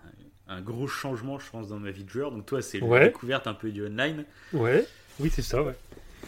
[0.48, 2.30] un, gros changement, je pense, dans ma vie de joueur.
[2.30, 4.24] Donc toi, c'est la découverte un peu du online.
[4.52, 4.86] Ouais,
[5.18, 5.74] oui, c'est ça, ouais.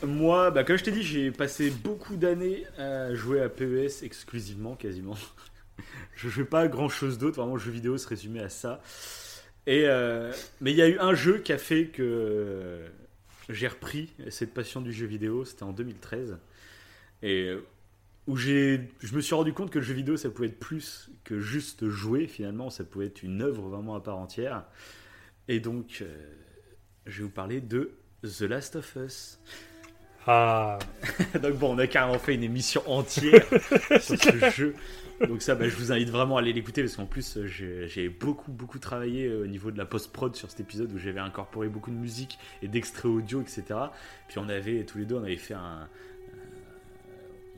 [0.03, 4.75] Moi, bah, comme je t'ai dit, j'ai passé beaucoup d'années à jouer à PES exclusivement,
[4.77, 5.17] quasiment.
[6.17, 8.81] je jouais pas à grand chose d'autre, vraiment, le jeu vidéo se résumait à ça.
[9.67, 12.81] Et, euh, mais il y a eu un jeu qui a fait que
[13.49, 16.39] j'ai repris cette passion du jeu vidéo, c'était en 2013.
[17.23, 17.55] Et
[18.27, 21.11] où j'ai, je me suis rendu compte que le jeu vidéo, ça pouvait être plus
[21.25, 24.65] que juste jouer, finalement, ça pouvait être une œuvre vraiment à part entière.
[25.49, 26.07] Et donc, euh,
[27.07, 27.93] je vais vous parler de
[28.23, 29.41] The Last of Us.
[30.27, 30.79] Ah.
[31.43, 33.45] donc bon, on a carrément fait une émission entière
[34.01, 34.75] sur ce jeu.
[35.27, 38.53] Donc ça, bah, je vous invite vraiment à aller l'écouter parce qu'en plus, j'ai beaucoup,
[38.53, 41.91] beaucoup travaillé euh, au niveau de la post-prod sur cet épisode où j'avais incorporé beaucoup
[41.91, 43.65] de musique et d'extraits audio, etc.
[44.29, 45.89] Puis on avait, tous les deux, on avait fait un,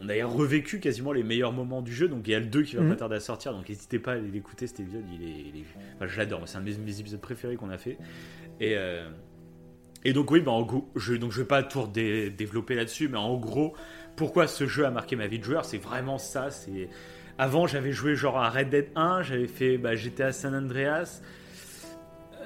[0.03, 2.09] on a revécu quasiment les meilleurs moments du jeu.
[2.09, 2.97] Donc il y a le 2 qui va pas mhm.
[2.97, 3.53] tarder à sortir.
[3.53, 5.05] Donc n'hésitez pas à aller l'écouter cet épisode.
[5.13, 5.65] Il est,
[5.97, 6.43] Enfin, je l'adore.
[6.47, 7.99] C'est un de mes, épisodes préférés qu'on a fait.
[8.61, 9.09] Et, euh,
[10.05, 13.19] et donc oui, bah, en gros, je, donc je vais pas tout développer là-dessus, mais
[13.19, 13.75] en gros,
[14.17, 16.51] pourquoi ce jeu a marqué ma vie de joueur, c'est vraiment ça.
[16.51, 16.89] C'est
[17.39, 21.21] avant j'avais joué genre à Red Dead 1, j'avais fait bah, à San Andreas.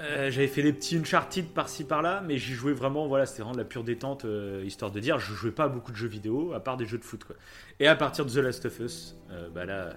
[0.00, 3.54] Euh, j'avais fait les petits Uncharted par-ci par-là, mais j'y jouais vraiment, voilà, c'était vraiment
[3.54, 6.08] de la pure détente, euh, histoire de dire, je jouais pas à beaucoup de jeux
[6.08, 7.36] vidéo, à part des jeux de foot, quoi.
[7.80, 9.94] Et à partir de The Last of Us, euh, bah là,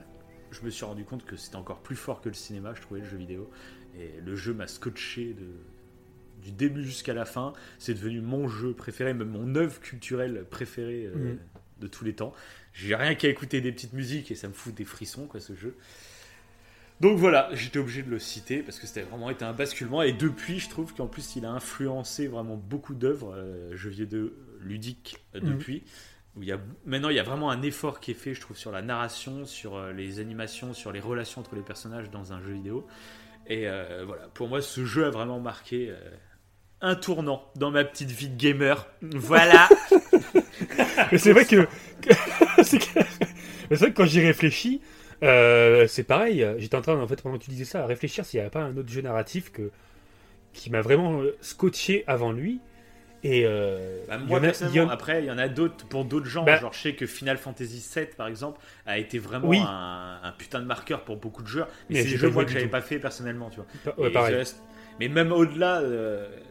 [0.51, 3.01] je me suis rendu compte que c'était encore plus fort que le cinéma, je trouvais,
[3.01, 3.49] le jeu vidéo.
[3.97, 5.47] Et le jeu m'a scotché de,
[6.41, 7.51] du début jusqu'à la fin.
[7.77, 11.39] C'est devenu mon jeu préféré, même mon œuvre culturelle préférée mhm.
[11.79, 12.33] de tous les temps.
[12.73, 15.55] J'ai rien qu'à écouter des petites musiques et ça me fout des frissons, quoi, ce
[15.55, 15.75] jeu.
[16.99, 20.01] Donc voilà, j'étais obligé de le citer parce que c'était vraiment été un basculement.
[20.01, 24.31] Et depuis, je trouve qu'en plus, il a influencé vraiment beaucoup d'œuvres, euh, jeux vidéo
[24.59, 25.53] ludiques euh, mhm.
[25.53, 25.83] depuis.
[26.35, 28.41] Où il y a, maintenant, il y a vraiment un effort qui est fait, je
[28.41, 32.33] trouve, sur la narration, sur euh, les animations, sur les relations entre les personnages dans
[32.33, 32.85] un jeu vidéo.
[33.47, 33.65] Et
[34.05, 35.91] voilà, pour moi, ce jeu a vraiment marqué
[36.81, 38.85] un tournant dans ma petite vie de gamer.
[39.01, 39.67] Voilà.
[41.11, 41.67] Mais c'est vrai que,
[42.63, 44.81] c'est vrai que quand j'y réfléchis,
[45.23, 48.25] euh, c'est pareil, j'étais en train, en fait, pendant que tu disais ça, à réfléchir
[48.25, 49.71] s'il n'y avait pas un autre jeu narratif que,
[50.53, 52.59] qui m'a vraiment euh, scotché avant lui.
[53.21, 56.45] Et euh, bah, moi, personnellement, après, il y en a d'autres pour d'autres gens.
[56.45, 60.61] Bah genre, je sais que Final Fantasy VII, par exemple, a été vraiment un, putain
[60.61, 61.67] de marqueur pour beaucoup de joueurs.
[61.89, 63.95] Mais, c'est des jeux que j'avais pas fait personnellement, tu vois.
[64.99, 65.81] Mais même au-delà,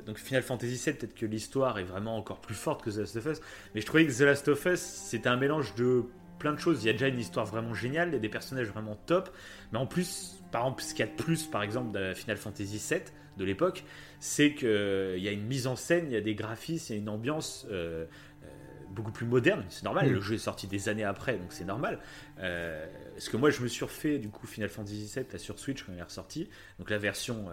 [0.06, 3.16] donc Final Fantasy VII, peut-être que l'histoire est vraiment encore plus forte que The Last
[3.16, 3.40] of Us.
[3.74, 6.04] Mais je trouvais que The Last of Us, c'était un mélange de
[6.38, 6.82] plein de choses.
[6.82, 9.30] Il y a déjà une histoire vraiment géniale, il y a des personnages vraiment top.
[9.72, 12.36] Mais en plus, par exemple, ce qu'il y a de plus, par exemple, de Final
[12.36, 13.02] Fantasy VII
[13.36, 13.84] de l'époque,
[14.20, 16.96] c'est qu'il euh, y a une mise en scène, il y a des graphismes, il
[16.96, 18.04] y a une ambiance euh,
[18.44, 18.46] euh,
[18.90, 19.64] beaucoup plus moderne.
[19.68, 20.12] C'est normal, mm.
[20.12, 21.98] le jeu est sorti des années après, donc c'est normal.
[22.36, 25.92] parce que moi, je me suis refait, du coup, Final Fantasy VII sur Switch quand
[25.92, 26.48] il est ressorti.
[26.78, 27.46] Donc la version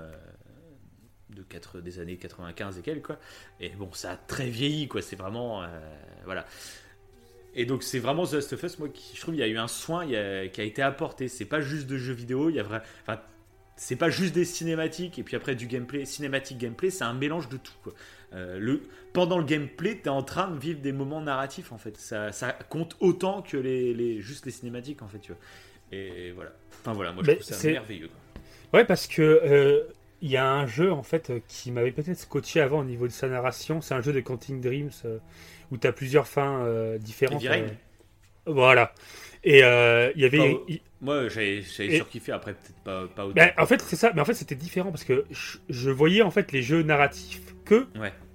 [1.30, 3.20] de 4, des années 95 et quelques quoi.
[3.60, 5.02] Et bon, ça a très vieilli quoi.
[5.02, 5.64] C'est vraiment
[6.26, 6.46] voilà.
[7.54, 9.48] Et donc c'est vraiment The Last of Us, moi, qui, je trouve, il y a
[9.48, 11.28] eu un soin qui a été apporté.
[11.28, 13.20] C'est pas juste de jeux vidéo, il y a vrai, enfin,
[13.78, 17.50] c'est pas juste des cinématiques et puis après du gameplay, cinématique gameplay, c'est un mélange
[17.50, 17.74] de tout.
[17.84, 17.94] Quoi.
[18.34, 18.84] Euh, le,
[19.14, 21.98] pendant le gameplay, tu es en train de vivre des moments narratifs en fait.
[21.98, 25.20] Ça, ça compte autant que les, les, juste les cinématiques en fait.
[25.20, 25.42] Tu vois.
[25.92, 26.54] Et voilà.
[26.82, 28.08] Enfin voilà, moi je trouve ça merveilleux.
[28.08, 28.80] Quoi.
[28.80, 29.84] Ouais, parce que euh,
[30.22, 33.12] il y a un jeu en fait qui m'avait peut-être scotché avant au niveau de
[33.12, 33.82] sa narration.
[33.82, 34.92] C'est un jeu de Counting Dreams.
[35.06, 35.20] Euh,
[35.72, 37.44] où tu as plusieurs fins euh, différentes.
[37.46, 37.68] Euh,
[38.46, 38.94] voilà.
[39.44, 40.58] Et euh, il y avait.
[41.02, 43.36] moi, j'avais surkiffé après, peut-être pas, pas autant.
[43.36, 44.12] Ben, en fait, c'est ça.
[44.14, 47.88] Mais en fait, c'était différent parce que je, voyais en fait les jeux narratifs que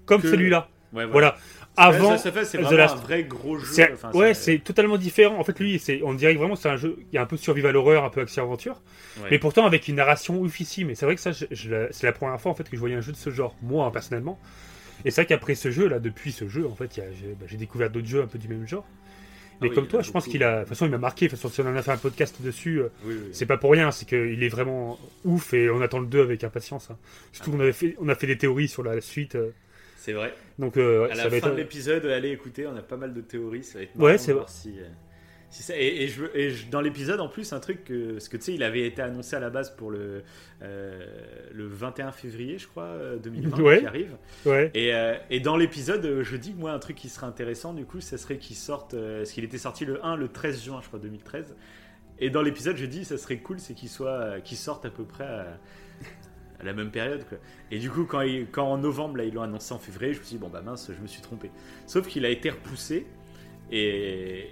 [0.07, 0.69] comme celui-là.
[0.93, 1.37] voilà.
[1.77, 3.67] Avant, ça, fait, c'est vraiment un vrai gros jeu.
[4.15, 5.39] ouais, c'est totalement différent.
[5.39, 6.99] En fait, lui, c'est, on dirait vraiment c'est un jeu.
[7.13, 8.83] Y a un peu survival horreur, un peu action aventure,
[9.31, 10.91] mais pourtant avec une narration oufissime.
[10.91, 13.01] Et c'est vrai que ça, c'est la première fois en fait que je voyais un
[13.01, 14.39] jeu de ce genre, moi hein, personnellement.
[15.05, 16.91] Et c'est vrai qu'après ce jeu, là, depuis ce jeu, en fait,
[17.41, 18.85] bah, j'ai découvert d'autres jeux un peu du même genre.
[19.63, 20.57] Mais oui, comme toi, a je pense qu'il a.
[20.57, 21.27] De toute façon, il m'a marqué.
[21.27, 23.29] De toute façon, si on en a fait un podcast dessus, euh, Oui, oui.
[23.33, 23.91] c'est pas pour rien.
[23.91, 26.91] C'est qu'il est vraiment ouf et on attend le 2 avec impatience.
[26.91, 26.97] hein.
[27.33, 29.35] Surtout qu'on avait fait, on a fait des théories sur la suite.
[29.37, 29.51] euh,
[29.99, 30.35] C'est vrai.
[30.61, 31.53] Donc, euh, À ça la va fin être.
[31.55, 33.65] de l'épisode, allez écouter, on a pas mal de théories.
[33.65, 34.85] Ça va être Ouais, c'est voir si, euh,
[35.51, 35.77] si ça.
[35.77, 38.37] Et, et je, veux- et je- dans l'épisode, en plus, un truc que, parce que
[38.37, 40.23] tu sais, il avait été annoncé à la base pour le
[40.63, 41.05] euh,
[41.53, 43.81] le 21 février, je crois, euh, 2020 Ouais.
[43.81, 44.17] qui arrive.
[44.47, 44.71] Ouais.
[44.75, 47.85] Et, euh, et dans l'épisode, euh, je dis moi, un truc qui serait intéressant, du
[47.87, 48.95] coup, ça serait qu'il sorte.
[48.95, 51.57] euh, parce qu'il était sorti le 1, le 13 juin, je crois, 2013.
[52.23, 54.91] Et dans l'épisode, je dis, ça serait cool, c'est qu'il soit, euh, qu'il sorte à
[54.91, 55.59] peu près à,
[56.61, 57.25] à la même période.
[57.29, 57.39] Quoi.
[57.71, 60.19] Et du coup, quand, il- quand en novembre, là, ils l'ont annoncé en février, je
[60.21, 61.51] me suis dit, bon, bah mince, je me suis trompé.
[61.87, 63.07] Sauf qu'il a été repoussé.
[63.73, 64.51] Et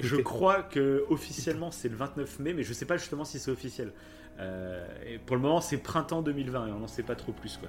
[0.00, 3.50] je crois que officiellement c'est le 29 mai, mais je sais pas justement si c'est
[3.50, 3.92] officiel.
[4.38, 7.56] Euh, et pour le moment, c'est printemps 2020 et on n'en sait pas trop plus.
[7.56, 7.68] Quoi.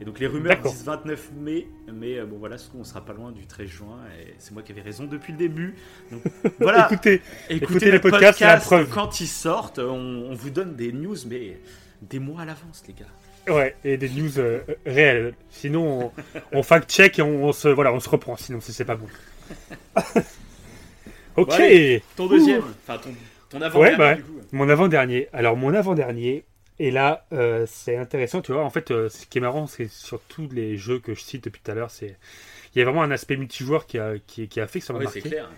[0.00, 3.32] Et donc les rumeurs disent 29 mai, mais euh, bon voilà, on sera pas loin
[3.32, 5.74] du 13 juin et c'est moi qui avais raison depuis le début.
[6.10, 6.22] Donc
[6.60, 7.20] voilà, Écoutez,
[7.50, 8.88] écoutez, écoutez le les podcasts, la preuve.
[8.88, 9.92] Quand ils sortent, on,
[10.30, 11.60] on vous donne des news, mais
[12.00, 13.06] des mois à l'avance, les gars.
[13.48, 15.34] Ouais, et des news euh, réelles.
[15.50, 16.12] Sinon,
[16.52, 18.36] on, on fact-check et on, on se, voilà, on se reprend.
[18.36, 19.08] Sinon, c'est pas bon.
[21.36, 21.48] ok.
[21.48, 22.02] Bon, allez.
[22.16, 23.10] Ton deuxième, enfin ton,
[23.48, 24.16] ton avant Ouais, bah ouais.
[24.16, 24.40] du coup.
[24.52, 25.28] Mon avant-dernier.
[25.32, 26.44] Alors, mon avant-dernier,
[26.78, 28.64] et là, euh, c'est intéressant, tu vois.
[28.64, 31.44] En fait, euh, ce qui est marrant, c'est sur tous les jeux que je cite
[31.44, 32.16] depuis tout à l'heure, c'est.
[32.74, 34.92] Il y a vraiment un aspect multijoueur qui a, qui, qui a fait que ça
[34.92, 35.22] m'a marqué.
[35.22, 35.50] clair.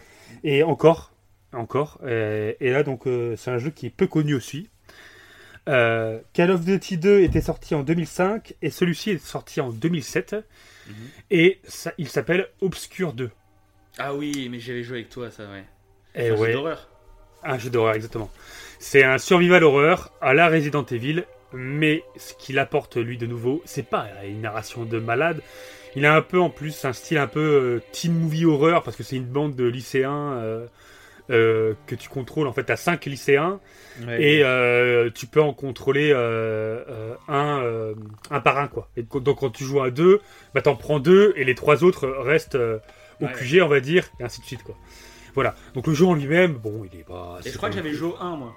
[0.44, 1.12] Et encore,
[1.52, 1.98] encore.
[2.04, 4.70] euh, et là, donc, euh, c'est un jeu qui est peu connu aussi.
[5.68, 10.34] Euh, Call of Duty 2 était sorti en 2005 et celui-ci est sorti en 2007.
[10.88, 10.94] Mhm.
[11.30, 13.30] Et ça, il s'appelle Obscure 2.
[13.98, 15.64] Ah oui, mais j'avais joué avec toi, ça, ouais.
[16.14, 16.88] Et Un jeu d'horreur.
[17.44, 18.30] un jeu d'horreur, exactement.
[18.78, 23.62] C'est un survival horror à la Resident Evil, mais ce qu'il apporte lui de nouveau,
[23.64, 25.40] c'est pas une narration de malade.
[25.94, 28.96] Il a un peu en plus un style un peu euh, teen movie horreur parce
[28.96, 30.66] que c'est une bande de lycéens euh,
[31.30, 32.46] euh, que tu contrôles.
[32.46, 33.60] En fait, t'as cinq lycéens
[34.18, 37.94] et euh, tu peux en contrôler euh, euh, un, euh,
[38.30, 38.88] un par un quoi.
[38.96, 40.20] Et donc quand tu joues à deux,
[40.54, 42.78] bah t'en prends deux et les trois autres restent euh,
[43.20, 43.32] au Ouais.
[43.32, 44.74] QG on va dire et ainsi de suite quoi.
[45.34, 45.54] Voilà.
[45.74, 47.38] Donc le jeu en lui-même, bon, il est pas.
[47.44, 48.54] Et je crois que j'avais joué au 1, moi.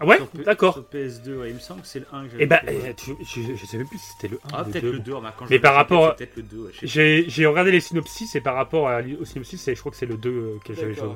[0.00, 0.74] Ah ouais, d'accord.
[0.74, 2.70] Sur PS2, ouais, il me semble que c'est le 1 que j'avais Et bah, fait,
[2.72, 2.88] ouais.
[2.90, 4.82] euh, tu- je, je sais même plus si c'était le 1 Ah, ou le peut-être
[4.84, 4.92] 2.
[4.92, 7.80] le 2, remarque, quand Mais par rapport Peut-être le 2, ouais, J'ai j'ai regardé les
[7.80, 10.72] synopsis et par rapport à, au synopsis, je crois que c'est le 2 euh, que
[10.74, 11.08] j'avais joué.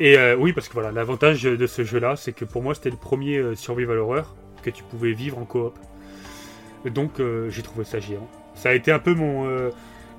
[0.00, 2.90] Et euh, oui, parce que voilà, l'avantage de ce jeu-là, c'est que pour moi, c'était
[2.90, 5.76] le premier euh, survival horror que tu pouvais vivre en coop.
[6.84, 8.28] Donc, euh, j'ai trouvé ça géant.
[8.54, 9.48] Ça a été un peu mon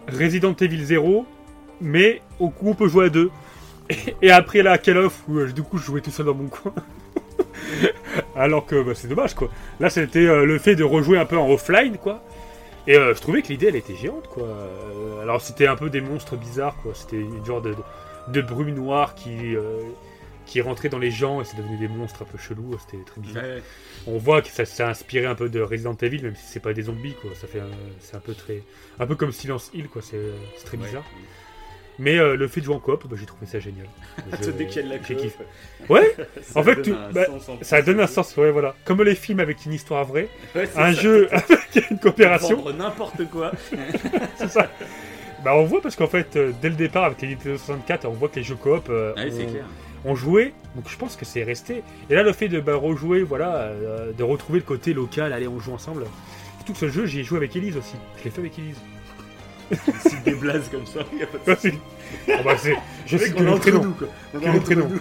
[0.08, 1.26] Resident Evil 0,
[1.82, 3.32] mais au coup, on peut jouer à deux.
[4.22, 6.74] Et, après la Call of, où du coup, je jouais tout seul dans mon coin.
[8.36, 9.50] Alors que bah, c'est dommage, quoi.
[9.80, 12.24] Là, c'était le fait de rejouer un peu en offline, quoi.
[12.88, 14.48] Et je trouvais que l'idée, elle était géante, quoi.
[15.22, 16.94] Alors, c'était un peu des monstres bizarres, quoi.
[16.96, 17.76] C'était une genre de,
[18.32, 19.80] de brume noire qui, euh,
[20.46, 22.76] qui rentrait dans les gens et c'est devenu des monstres un peu chelous.
[22.80, 23.44] C'était très bizarre.
[23.44, 23.62] Ouais.
[24.08, 26.74] On voit que ça s'est inspiré un peu de Resident Evil, même si c'est pas
[26.74, 27.32] des zombies, quoi.
[27.36, 27.62] Ça fait,
[28.00, 28.64] c'est un peu très,
[29.00, 30.02] un peu comme Silence Hill, quoi.
[30.02, 30.18] C'est,
[30.58, 30.86] c'est très Ouais.
[30.86, 31.04] bizarre.
[32.02, 33.86] Mais euh, le fait de jouer en coop, bah, j'ai trouvé ça génial.
[34.42, 35.44] Je- Dès qu'il y a de la j'ai coop, kiffé.
[35.90, 36.16] Ouais,
[36.56, 38.74] en fait, bah, sens ça donne un sens, ouais, voilà.
[38.86, 41.02] Comme les films avec une histoire vraie, Ouais, un ça.
[41.02, 42.64] jeu avec une coopération.
[42.72, 43.52] N'importe quoi.
[44.38, 44.72] c'est ça.
[45.44, 48.12] Bah, on voit parce qu'en fait, euh, dès le départ avec les Nintendo 64, on
[48.12, 49.66] voit que les jeux coop euh, c'est ont, clair.
[50.06, 51.82] ont joué, donc je pense que c'est resté.
[52.10, 55.48] Et là, le fait de bah, rejouer, voilà, euh, de retrouver le côté local, allez,
[55.48, 56.04] on joue ensemble.
[56.58, 57.96] Surtout que ce jeu, j'y ai joué avec Elise aussi.
[58.20, 58.78] Je l'ai fait avec Elise.
[60.02, 61.00] C'est des blazes comme ça.
[61.18, 61.74] y a pas de c'est-
[62.28, 62.76] Oh, bah, c'est-
[63.06, 63.84] je sais que le prénom.
[63.84, 64.08] nous, quoi.
[64.34, 64.88] On est Que le entre prénom.
[64.90, 65.00] nous.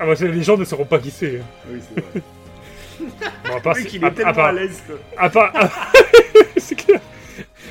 [0.00, 1.38] Ah, bah, c'est- les gens ne sauront pas qui c'est.
[1.38, 1.44] hein.
[1.72, 2.22] Oui, c'est vrai.
[3.48, 4.96] Bon, à part, Le mec, c'est- il à- est tellement à part- à l'aise, quoi.
[5.16, 5.52] À part.
[6.58, 7.00] c'est clair.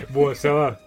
[0.09, 0.79] Bon, ça va.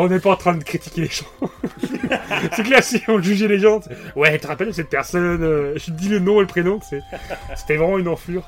[0.00, 1.26] On n'est pas en train de critiquer les gens.
[2.54, 3.80] c'est clair, si on jugeait les gens.
[4.14, 6.46] Ouais, tu te rappelles de cette personne euh, Je te dis le nom et le
[6.46, 6.80] prénom.
[6.88, 7.00] c'est-
[7.56, 8.46] C'était vraiment une enflure.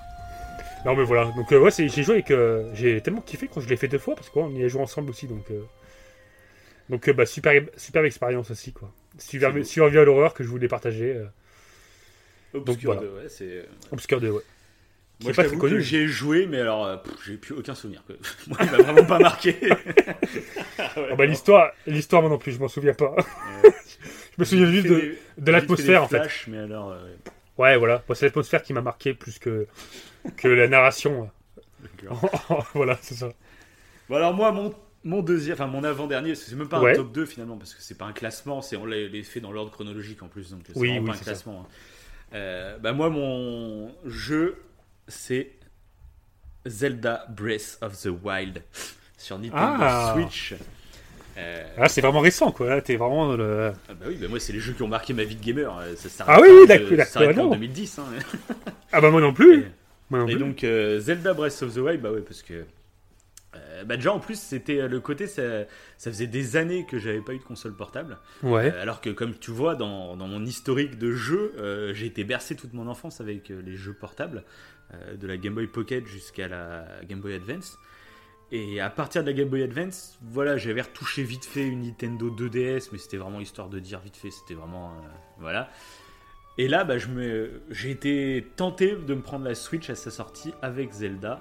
[0.87, 1.25] Non, mais voilà.
[1.37, 2.31] Donc, euh, ouais, c'est- j'ai joué avec.
[2.31, 4.81] euh, j'ai tellement kiffé quand je l'ai fait deux fois parce qu'on y a joué
[4.81, 5.27] ensemble aussi.
[5.27, 5.61] Donc, euh,
[6.89, 8.91] donc euh, bah, super, superbe expérience aussi, quoi.
[9.19, 9.65] Super, C'est beau.
[9.65, 11.17] survival horror que je voulais partager.
[11.17, 11.25] Euh,
[12.55, 13.07] Obscure voilà.
[13.09, 13.65] de- ouais, c'est.
[13.93, 14.43] Obscure 2, ouais.
[15.21, 15.75] Qui Moi, est je pas t'avoue très connu.
[15.77, 18.03] que j'ai joué, mais alors, euh, j'ai plus aucun souvenir.
[18.49, 19.57] Moi, il m'a vraiment pas marqué.
[20.79, 23.15] Ah ouais, Ah bah, l'histoire, l'histoire, moi non plus, je m'en souviens pas.
[24.37, 26.19] Je me souviens juste de, des- de l'atmosphère, en fait.
[26.19, 27.15] flashs, Mais alors, euh,
[27.59, 28.03] Ouais, voilà.
[28.15, 29.67] C'est l'atmosphère qui m'a marqué plus que,
[30.37, 31.31] que la narration.
[32.75, 33.31] voilà, c'est ça.
[34.09, 34.75] Bon, alors, moi, mon,
[35.05, 36.93] mon deuxième, enfin, mon avant-dernier, parce que c'est même pas Ouais.
[36.93, 39.41] un top 2 finalement, parce que c'est pas un classement, c'est on l'a les fait
[39.41, 41.67] dans l'ordre chronologique en plus, donc c'est Oui, pas un classement.
[41.67, 41.69] hein.
[42.35, 44.57] Euh, bah, moi, mon jeu,
[45.09, 45.53] c'est
[46.67, 48.63] Zelda Breath of the Wild
[49.17, 50.15] sur Nintendo Ah.
[50.15, 50.55] Switch.
[51.39, 52.81] Euh, Ah, c'est vraiment récent, quoi.
[52.83, 53.73] T'es vraiment dans le.
[53.89, 55.77] ah bah oui, bah moi c'est les jeux qui ont marqué ma vie de gamer.
[55.79, 57.51] euh, Ça s'arrête Ah oui, d'accord, ça en non.
[57.53, 57.99] 2010.
[57.99, 58.05] hein.
[58.93, 59.61] Ah, bah, moi non plus.
[59.61, 59.67] Et-
[60.11, 60.41] Moi non Et plus.
[60.41, 62.65] donc euh, Zelda Breath of the Wild, bah ouais, parce que
[63.57, 65.43] euh, bah déjà en plus c'était le côté ça,
[65.99, 68.19] ça faisait des années que j'avais pas eu de console portable.
[68.43, 68.71] Ouais.
[68.79, 72.55] Alors que comme tu vois dans, dans mon historique de jeux, euh, j'ai été bercé
[72.57, 74.43] toute mon enfance avec les jeux portables,
[75.17, 77.79] de la Game Boy Pocket jusqu'à la Game Boy Advance.
[78.53, 82.31] Et à partir de la Game Boy Advance, voilà, j'avais retouché vite fait une Nintendo
[82.31, 85.09] 2DS, mais c'était vraiment histoire de dire vite fait, c'était vraiment euh,
[85.39, 85.71] voilà.
[86.59, 90.93] Et là, bah, j'ai été tenté de me prendre la Switch à sa sortie avec
[90.93, 91.41] Zelda.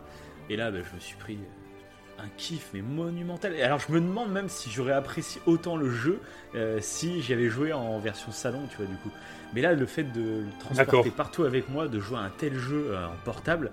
[0.50, 3.56] Et là, bah, je me suis pris euh, un kiff mais monumental.
[3.56, 6.20] Et alors, je me demande même si j'aurais apprécié autant le jeu
[6.54, 9.12] euh, si j'avais joué en version salon, tu vois, du coup.
[9.54, 12.58] Mais là, le fait de le transporter partout avec moi, de jouer à un tel
[12.58, 13.72] jeu euh, en portable.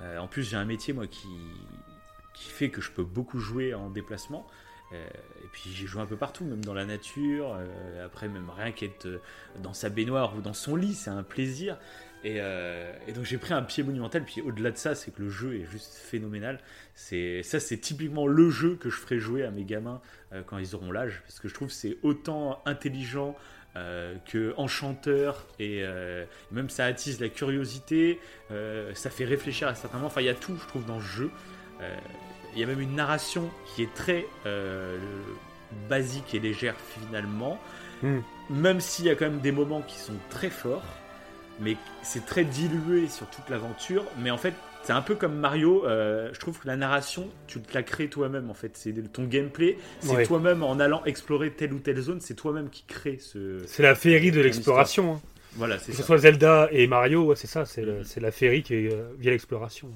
[0.00, 1.28] euh, en plus, j'ai un métier, moi, qui,
[2.34, 4.46] qui fait que je peux beaucoup jouer en déplacement.
[4.92, 5.06] Euh,
[5.44, 7.54] et puis j'ai joué un peu partout, même dans la nature.
[7.58, 9.06] euh, après, même rien qu'être
[9.62, 11.76] dans sa baignoire ou dans son lit, c'est un plaisir.
[12.24, 14.24] Et, euh, et donc j'ai pris un pied monumental.
[14.24, 16.58] Puis au-delà de ça, c'est que le jeu est juste phénoménal.
[16.94, 20.00] C'est ça, c'est typiquement le jeu que je ferai jouer à mes gamins
[20.32, 23.36] euh, quand ils auront l'âge, parce que je trouve c'est autant intelligent.
[23.78, 29.74] Euh, que enchanteur et euh, même ça attise la curiosité, euh, ça fait réfléchir à
[29.74, 30.08] certains moments.
[30.08, 31.30] Enfin, il y a tout, je trouve, dans ce jeu.
[32.54, 34.26] Il y a même une narration qui est très
[35.88, 37.60] basique et légère finalement,
[38.02, 38.20] Hmm.
[38.48, 40.84] même s'il y a quand même des moments qui sont très forts,
[41.60, 44.04] mais c'est très dilué sur toute l'aventure.
[44.18, 44.54] Mais en fait,
[44.88, 45.84] c'est un peu comme Mario.
[45.86, 48.48] euh, je trouve que la narration, tu te la crées toi-même.
[48.48, 50.24] En fait, c'est ton gameplay, c'est Ouais.
[50.24, 53.58] toi-même en allant explorer telle ou telle zone, c'est toi-même qui crée ce.
[53.66, 55.16] C'est la féerie de l'exploration.
[55.16, 55.20] hein.
[55.56, 55.98] Voilà, c'est Que ça.
[56.02, 57.66] ce soit Zelda et Mario, ouais, c'est ça.
[57.66, 58.02] C'est Mhm.
[58.04, 59.90] c'est la féerie qui est euh, via l'exploration.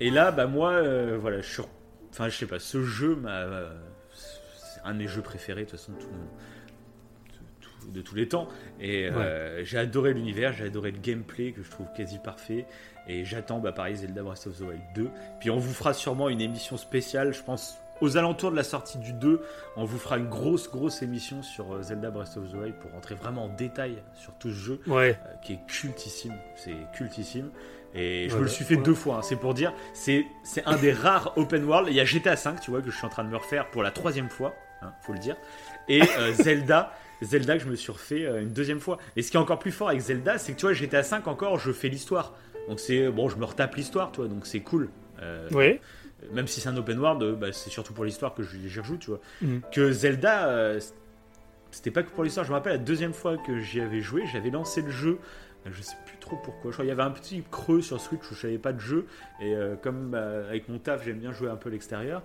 [0.00, 1.62] Et là, bah moi, euh, voilà, je suis...
[2.10, 3.42] Enfin, je sais pas, ce jeu m'a...
[3.42, 3.72] euh,
[4.12, 8.48] c'est un de mes jeux préférés, de toute façon, tout- de tous les temps.
[8.80, 12.66] Et euh, j'ai adoré l'univers, j'ai adoré le gameplay, que je trouve quasi parfait.
[13.08, 15.08] Et j'attends, bah pareil, Zelda Breath of the Wild 2.
[15.40, 17.78] Puis on vous fera sûrement une émission spéciale, je pense...
[18.02, 19.40] Aux alentours de la sortie du 2,
[19.78, 22.90] on vous fera une grosse, grosse émission sur euh, Zelda Breath of the Wild pour
[22.90, 25.18] rentrer vraiment en détail sur tout ce jeu Ouais.
[25.26, 26.34] euh, qui est cultissime.
[26.56, 27.48] C'est cultissime.
[27.94, 28.82] Et je Ouais, me le suis fait ouais.
[28.82, 29.72] deux fois, hein, c'est pour dire.
[29.94, 30.26] C'est
[30.66, 31.88] un des rares open world.
[31.88, 33.70] Il y a GTA 5, tu vois, que je suis en train de me refaire
[33.70, 34.52] pour la troisième fois,
[34.82, 35.36] hein, faut le dire.
[35.88, 36.92] Et euh, Zelda.
[37.22, 38.98] Zelda que je me suis refait une deuxième fois.
[39.16, 41.26] Et ce qui est encore plus fort avec Zelda, c'est que tu vois, GTA 5
[41.28, 42.34] encore, je fais l'histoire.
[42.68, 44.88] Donc c'est bon, je me retape l'histoire, toi, donc c'est cool.
[45.22, 45.80] Euh, Ouais.
[46.32, 49.10] Même si c'est un open world, bah, c'est surtout pour l'histoire que j'y rejoue, tu
[49.10, 49.20] vois.
[49.42, 49.60] Mhm.
[49.70, 50.80] Que Zelda, euh,
[51.70, 52.44] c'était pas que pour l'histoire.
[52.44, 55.18] Je me rappelle la deuxième fois que j'y avais joué, j'avais lancé le jeu.
[55.66, 56.70] euh, Je sais plus trop pourquoi.
[56.70, 58.80] Je crois qu'il y avait un petit creux sur Switch où je savais pas de
[58.80, 59.06] jeu.
[59.40, 62.22] Et euh, comme bah, avec mon taf, j'aime bien jouer un peu à l'extérieur.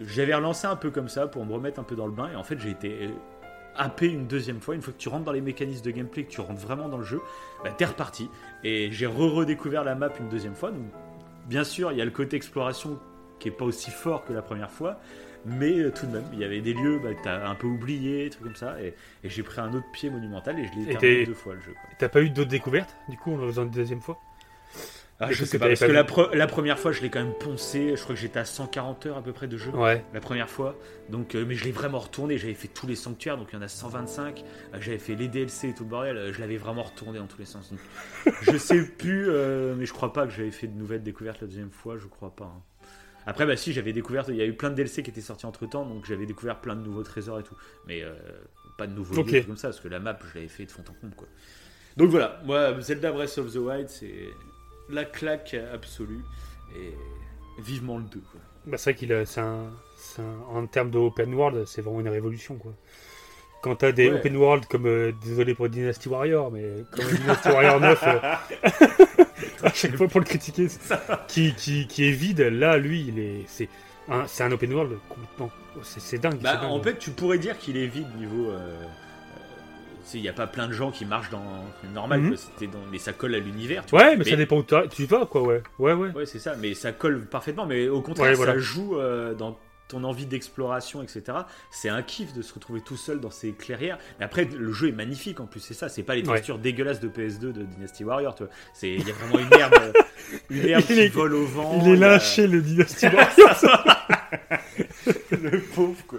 [0.00, 2.30] j'avais relancé un peu comme ça pour me remettre un peu dans le bain.
[2.32, 3.10] Et en fait, j'ai été
[3.78, 4.74] happé une deuxième fois.
[4.74, 6.98] Une fois que tu rentres dans les mécanismes de gameplay, que tu rentres vraiment dans
[6.98, 7.20] le jeu,
[7.64, 8.28] bah, t'es reparti.
[8.64, 10.70] Et j'ai re-redécouvert la map une deuxième fois.
[10.70, 10.86] Donc,
[11.46, 12.98] bien sûr, il y a le côté exploration
[13.38, 14.98] qui est pas aussi fort que la première fois.
[15.44, 17.68] Mais euh, tout de même, il y avait des lieux bah, que t'as un peu
[17.68, 18.80] oubliés, des trucs comme ça.
[18.82, 21.60] Et, et j'ai pris un autre pied monumental et je l'ai terminé deux fois le
[21.60, 21.74] jeu.
[21.98, 24.18] T'as pas eu d'autres découvertes, du coup, en le faisant une deuxième fois?
[25.18, 27.32] Ah, je sais pas, parce que la, pre- la première fois, je l'ai quand même
[27.40, 27.96] poncé.
[27.96, 29.70] Je crois que j'étais à 140 heures à peu près de jeu.
[29.70, 30.04] Ouais.
[30.12, 30.76] la première fois.
[31.08, 32.36] Donc, euh, mais je l'ai vraiment retourné.
[32.36, 34.44] J'avais fait tous les sanctuaires, donc il y en a 125.
[34.74, 36.16] Euh, J'avais fait les DLC et tout le bordel.
[36.18, 37.70] Euh, Je l'avais vraiment retourné dans tous les sens.
[37.70, 37.80] Donc,
[38.42, 41.46] je sais plus, euh, mais je crois pas que j'avais fait de nouvelles découvertes la
[41.46, 41.96] deuxième fois.
[41.96, 42.44] Je crois pas.
[42.44, 42.62] hein.
[43.28, 44.24] Après, bah si, j'avais découvert.
[44.28, 46.60] Il y a eu plein de DLC qui étaient sortis entre temps, donc j'avais découvert
[46.60, 47.56] plein de nouveaux trésors et tout.
[47.86, 48.12] Mais euh,
[48.76, 49.30] pas de nouveaux Ok.
[49.32, 51.26] lieux, comme ça, parce que la map, je l'avais fait de fond en comble, quoi.
[51.96, 54.12] Donc voilà, moi, Zelda Breath of the Wild, c'est
[54.88, 56.22] la claque absolue.
[56.76, 56.94] Et
[57.62, 58.40] vivement le 2, quoi.
[58.66, 61.80] Bah, c'est vrai qu'il a, c'est un, c'est un- en termes de open world, c'est
[61.82, 62.72] vraiment une révolution quoi.
[63.62, 64.18] Quand t'as des Ouais.
[64.18, 68.20] open world comme, euh, désolé pour Dynasty Warrior, mais comme Dynasty Warrior 9, euh,
[69.62, 70.66] à chaque fois pour le critiquer,
[71.28, 73.68] qui, qui, qui est vide, là lui, il est, c'est
[74.08, 75.50] un, c'est un open world complètement,
[75.82, 76.38] c'est, c'est dingue.
[76.40, 76.70] Bah, c'est dingue.
[76.72, 78.50] en fait, tu pourrais dire qu'il est vide niveau.
[78.50, 78.84] euh,
[80.14, 81.42] il n'y a pas plein de gens qui marchent dans.
[81.94, 82.36] normal, Mhm.
[82.36, 83.84] c'était dans- mais ça colle à l'univers.
[83.86, 84.00] tu vois.
[84.04, 86.10] ouais, mais, ça dépend où tu vas quoi, ouais, ouais, ouais.
[86.12, 87.66] Ouais, c'est ça, mais ça colle parfaitement.
[87.66, 88.52] Mais au contraire, Ouais, voilà.
[88.52, 91.22] ça joue euh, dans ton envie d'exploration, etc.
[91.70, 93.98] C'est un kiff de se retrouver tout seul dans ces clairières.
[94.18, 95.88] Mais après, le jeu est magnifique en plus, c'est ça.
[95.88, 96.34] C'est pas les Ouais.
[96.34, 98.34] textures dégueulasses de PS2 de Dynasty Warrior.
[98.34, 98.52] tu vois.
[98.74, 99.92] C'est il y a vraiment une herbe, euh,
[100.50, 101.78] une herbe Il qui est- vole au vent.
[101.82, 103.84] Il est il a- lâché le Dynasty Warrior.
[105.30, 105.96] le pauvre.
[106.06, 106.18] Quoi.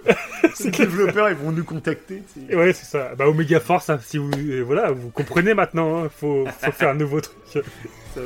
[0.64, 2.22] Les développeurs, ils vont nous contacter.
[2.34, 2.56] tu sais.
[2.56, 3.14] ouais, c'est ça.
[3.16, 6.90] Bah Omega Force, hein, si vous, euh, voilà, vous comprenez maintenant, hein, faut, faut faire
[6.90, 7.36] un nouveau truc.
[7.52, 7.60] Ça
[8.20, 8.24] va.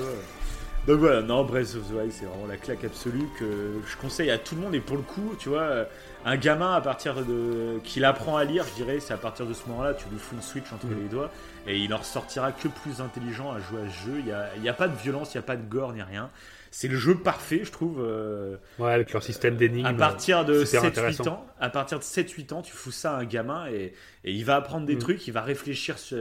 [0.89, 3.45] Donc voilà, non, Breath of the Wild, c'est vraiment la claque absolue que
[3.87, 4.75] je conseille à tout le monde.
[4.75, 5.87] Et pour le coup, tu vois,
[6.25, 9.53] un gamin à partir de qu'il apprend à lire, je dirais, c'est à partir de
[9.55, 11.03] ce moment-là, tu lui fous une Switch entre Mm.
[11.03, 11.31] les doigts
[11.69, 14.15] et il en ressortira que plus intelligent à jouer à ce jeu.
[14.19, 16.03] Il n'y a, y a pas de violence, il n'y a pas de gore ni
[16.03, 16.31] rien.
[16.73, 18.01] C'est le jeu parfait, je trouve.
[18.01, 19.87] euh, Ouais, avec leur système d'énigmes.
[19.87, 21.27] à partir de super 7-8 intéressant.
[21.29, 23.93] ans, à partir de 7-8 ans, tu fous ça à un gamin et,
[24.25, 25.01] et il va apprendre des Mm.
[25.01, 26.17] trucs, il va réfléchir sur,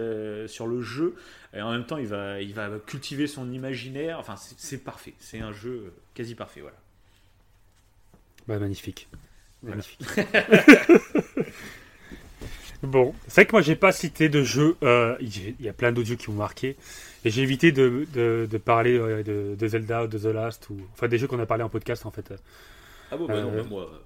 [0.48, 1.16] sur le jeu
[1.54, 4.20] et en même temps il va, il va cultiver son imaginaire.
[4.20, 5.14] Enfin, c'est- parfait.
[5.20, 6.78] C'est un jeu quasi parfait, voilà.
[8.48, 9.08] Bah, magnifique.
[9.62, 9.78] Voilà.
[9.78, 10.02] Magnifique.
[12.84, 14.76] bon, c'est vrai que moi j'ai pas cité de jeux.
[14.84, 16.76] euh, Il y a plein d'autres jeux qui m'ont marqué.
[17.24, 20.70] Et j'ai évité de, de, de parler euh, de, de Zelda ou de The Last.
[20.72, 20.80] Ou...
[20.94, 22.34] Enfin, des jeux qu'on a parlé en podcast en fait.
[23.12, 24.02] Ah bon, bah non, bah moi.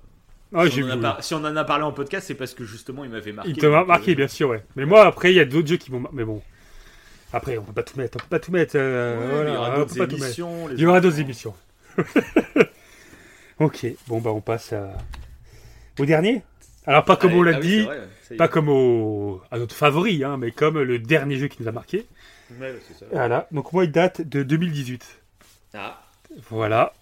[0.53, 1.01] Ah, si, on en a vu.
[1.01, 3.51] par- si on en a parlé en podcast, c'est parce que justement il m'avait marqué.
[3.51, 4.63] Il te m'a donc, marqué, euh, bien sûr, ouais.
[4.76, 6.03] Mais moi, après, il y a d'autres jeux qui m'ont.
[6.11, 6.41] Mais bon.
[7.34, 8.18] Après, on peut pas tout mettre.
[8.18, 8.76] On peut pas tout mettre.
[8.76, 10.69] euh, ouais, voilà, mais il y aura d'autres émissions.
[10.69, 11.53] Il y aura d'autres émissions.
[13.60, 14.93] ok, bon, bah, on passe à...
[15.99, 16.43] au dernier.
[16.88, 18.07] Alors, pas comme Allez, on l'a ah dit, vrai,
[18.38, 19.41] pas comme au...
[19.52, 22.06] à notre favori, hein, mais comme le dernier jeu qui nous a marqué.
[22.60, 23.06] Ouais, ça.
[23.11, 25.22] Voilà, donc moi, il date de 2018.
[25.73, 26.02] Ah,
[26.49, 26.93] Voilà,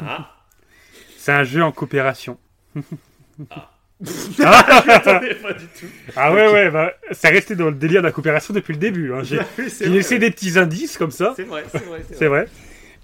[0.00, 0.32] ah.
[1.18, 2.38] c'est un jeu en coopération.
[4.04, 5.86] Attendez, pas du tout.
[6.16, 9.12] Ah ouais, ouais, bah, ça resté dans le délire de la coopération depuis le début.
[9.12, 9.22] hein.
[9.22, 9.40] J'ai
[9.88, 12.04] laissé des petits indices comme ça, C'est vrai, c'est vrai.
[12.12, 12.48] c'est vrai.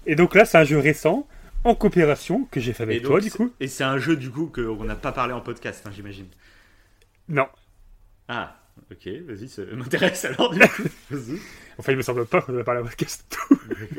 [0.05, 1.27] Et donc là, c'est un jeu récent,
[1.63, 3.51] en coopération, que j'ai fait avec toi, du coup.
[3.59, 6.27] Et c'est un jeu du coup qu'on n'a pas parlé en podcast, hein, j'imagine.
[7.29, 7.47] Non,
[8.27, 8.57] Ah,
[8.91, 10.83] ok, vas-y, ça m'intéresse alors du coup.
[11.79, 13.37] Enfin, il me semble pas qu'on a parlé en podcast.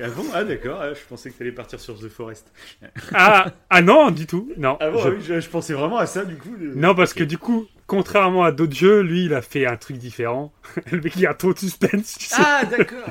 [0.02, 0.24] Ah bon?
[0.32, 2.52] Ah d'accord, ah, je pensais que t'allais partir sur The Forest.
[3.12, 4.52] Ah, ah non, du tout.
[4.56, 4.76] Non.
[4.80, 6.54] Ah bon, Je- ah oui, je, je pensais vraiment à ça du coup.
[6.60, 9.96] Non, parce que du coup, contrairement à d'autres jeux, lui, il a fait un truc
[9.98, 10.52] différent.
[10.92, 12.16] Le mec, il a trop de suspense.
[12.18, 12.36] tu sais.
[12.38, 13.08] Ah d'accord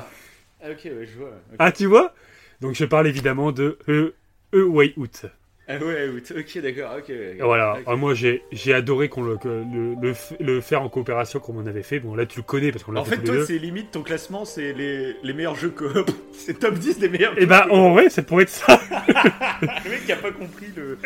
[0.62, 1.30] Ah, Ok, ouais, je vois.
[1.58, 2.14] Ah, tu vois?
[2.60, 4.14] Donc, je parle évidemment de E,
[4.54, 5.26] e Way Out.
[5.66, 7.04] Ah ouais, oui, t- ok, d'accord, ok.
[7.08, 7.40] ok.
[7.40, 7.78] Voilà.
[7.86, 8.42] Ah, moi, j'ai
[8.74, 12.00] adoré qu'on le, le, le, faire en coopération comme on avait fait.
[12.00, 13.58] Bon, là, tu le connais parce qu'on l'a En fait, fait, tous les toi, c'est
[13.58, 16.10] limite ton classement, c'est les, les meilleurs jeux coop.
[16.32, 17.72] C'est top 10 des meilleurs Et jeux bah, coop.
[17.72, 18.78] en vrai, ça pourrait être ça.
[19.62, 20.98] Le mec qui a pas compris le,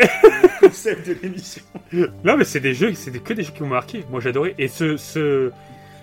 [0.61, 1.63] concept de l'émission.
[2.25, 4.05] non, mais c'est des jeux, c'est que des jeux qui m'ont marqué.
[4.11, 4.55] Moi, j'ai adoré.
[4.59, 5.53] Et ce, ce,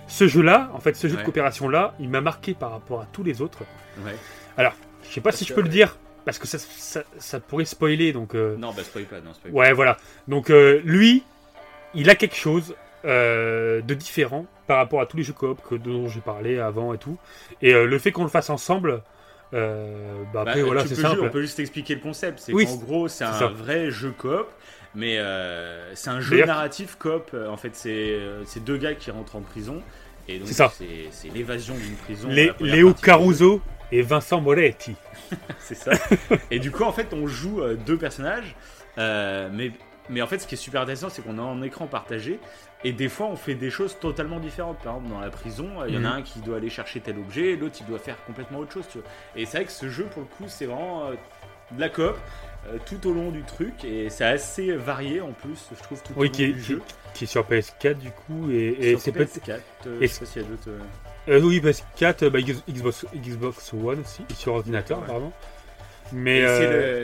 [0.08, 1.20] ce jeu-là, en fait, ce jeu Ouais.
[1.20, 3.64] de coopération-là, il m'a marqué par rapport à tous les autres.
[4.04, 4.12] Ouais.
[4.56, 4.64] Je
[5.14, 8.12] sais pas Parce si je peux le dire, parce que ça, ça, ça pourrait spoiler,
[8.12, 8.34] donc...
[8.34, 9.58] euh, Non, bah spoil pas, non, spoil pas.
[9.58, 9.96] Ouais, voilà.
[10.28, 11.22] Donc euh, lui,
[11.94, 12.74] il a quelque chose
[13.06, 16.92] euh, de différent par rapport à tous les jeux coop que dont j'ai parlé avant
[16.92, 17.16] et tout.
[17.62, 19.00] Et le fait qu'on le fasse ensemble,
[19.54, 21.20] euh, bah, Bah, après voilà, tu c'est simple.
[21.22, 22.40] on peut juste expliquer le concept.
[22.40, 23.46] C'est Oui, qu'en gros, c'est un ça.
[23.46, 24.48] vrai jeu coop,
[24.96, 27.34] mais euh, c'est un jeu narratif coop.
[27.48, 29.80] En fait, c'est deux gars qui rentrent en prison.
[30.28, 30.72] Et donc, C'est ça.
[31.10, 32.28] c'est l'évasion d'une prison.
[32.60, 32.94] Léo.
[32.94, 33.60] Caruso
[33.92, 34.94] et Vincent Moretti.
[35.58, 35.92] C'est ça.
[36.50, 38.54] et du coup, en fait, on joue euh, deux personnages.
[38.98, 39.70] euh, mais,
[40.08, 42.38] mais en fait, ce qui est super intéressant, c'est qu'on est en écran partagé.
[42.84, 44.78] Et des fois, on fait des choses totalement différentes.
[44.78, 46.16] Par exemple, dans la prison, euh, il y en a Mhm.
[46.18, 48.84] un qui doit aller chercher tel objet, l'autre, il doit faire complètement autre chose.
[48.90, 49.06] Tu vois.
[49.36, 51.14] Et c'est vrai que ce jeu, pour le coup, c'est vraiment euh,
[51.72, 52.16] de la coop
[52.86, 53.84] tout au long du truc.
[53.84, 56.60] Et c'est assez varié en plus, je trouve, tout Oui, au qui long est, du
[56.62, 56.82] qui, jeu.
[57.14, 58.50] qui est sur PS4 du coup.
[58.50, 60.68] Et, et Sur c'est peut PS4, euh, et je sais pas s'il y a d'autres.
[60.68, 60.78] euh,
[61.28, 65.06] Euh, oui, PS4, euh, bah, Xbox, Xbox One aussi, et sur ordinateur, Ouais.
[65.06, 65.32] pardon.
[66.12, 66.40] Mais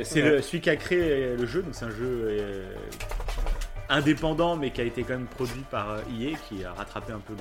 [0.05, 0.43] c'est euh, ouais.
[0.43, 1.97] celui qui a créé le jeu, donc c'est un jeu
[2.29, 2.73] euh,
[3.89, 7.19] indépendant mais qui a été quand même produit par euh, EA qui a rattrapé un
[7.19, 7.35] peu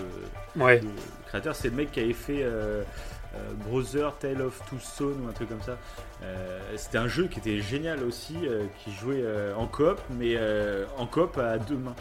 [0.55, 0.79] le, ouais.
[0.81, 0.87] le
[1.27, 1.55] créateur.
[1.55, 2.43] C'est le mec qui avait fait
[3.35, 5.77] euh, Brother Tale of Sons ou un truc comme ça.
[6.23, 9.23] Euh, C'était un jeu qui était génial aussi, euh, qui jouait
[9.57, 10.37] en coop, mais
[10.97, 11.95] en coop à deux mains.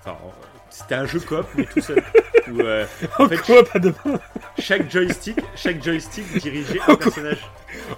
[0.00, 0.32] Enfin, en-
[0.70, 2.02] c'était un jeu coop mais tout seul.
[2.52, 2.86] Où, euh,
[3.18, 4.20] en En fait, coop à demain,
[4.58, 7.44] chaque joystick, chaque joystick dirigeait un personnage.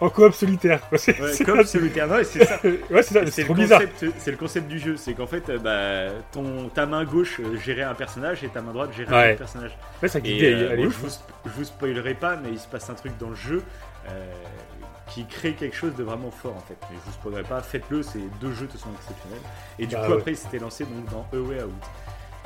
[0.00, 0.80] en coop solitaire.
[0.88, 0.98] quoi.
[1.06, 2.58] Ouais, coop solitaire, non, c'est ça.
[2.64, 3.80] ouais, c'est ça, C'est trop bizarre.
[3.80, 7.40] concept, c'est le concept du jeu, c'est qu'en fait, euh, bah, ton, ta main gauche
[7.40, 9.76] euh, gérait un personnage et ta main droite gérait un autre personnage.
[10.02, 12.68] Ouais, ça guidait, euh, bon, je, vous, sp- je vous spoilerai pas, mais il se
[12.68, 13.62] passe un truc dans le jeu
[14.08, 14.32] euh,
[15.08, 16.76] qui crée quelque chose de vraiment fort en fait.
[16.90, 19.40] Mais je vous spoilerai pas, faites-le, ces deux jeux te sont exceptionnels.
[19.78, 20.18] Et du Bah coup, ouais.
[20.18, 21.72] après, il s'était lancé donc dans A Way Out.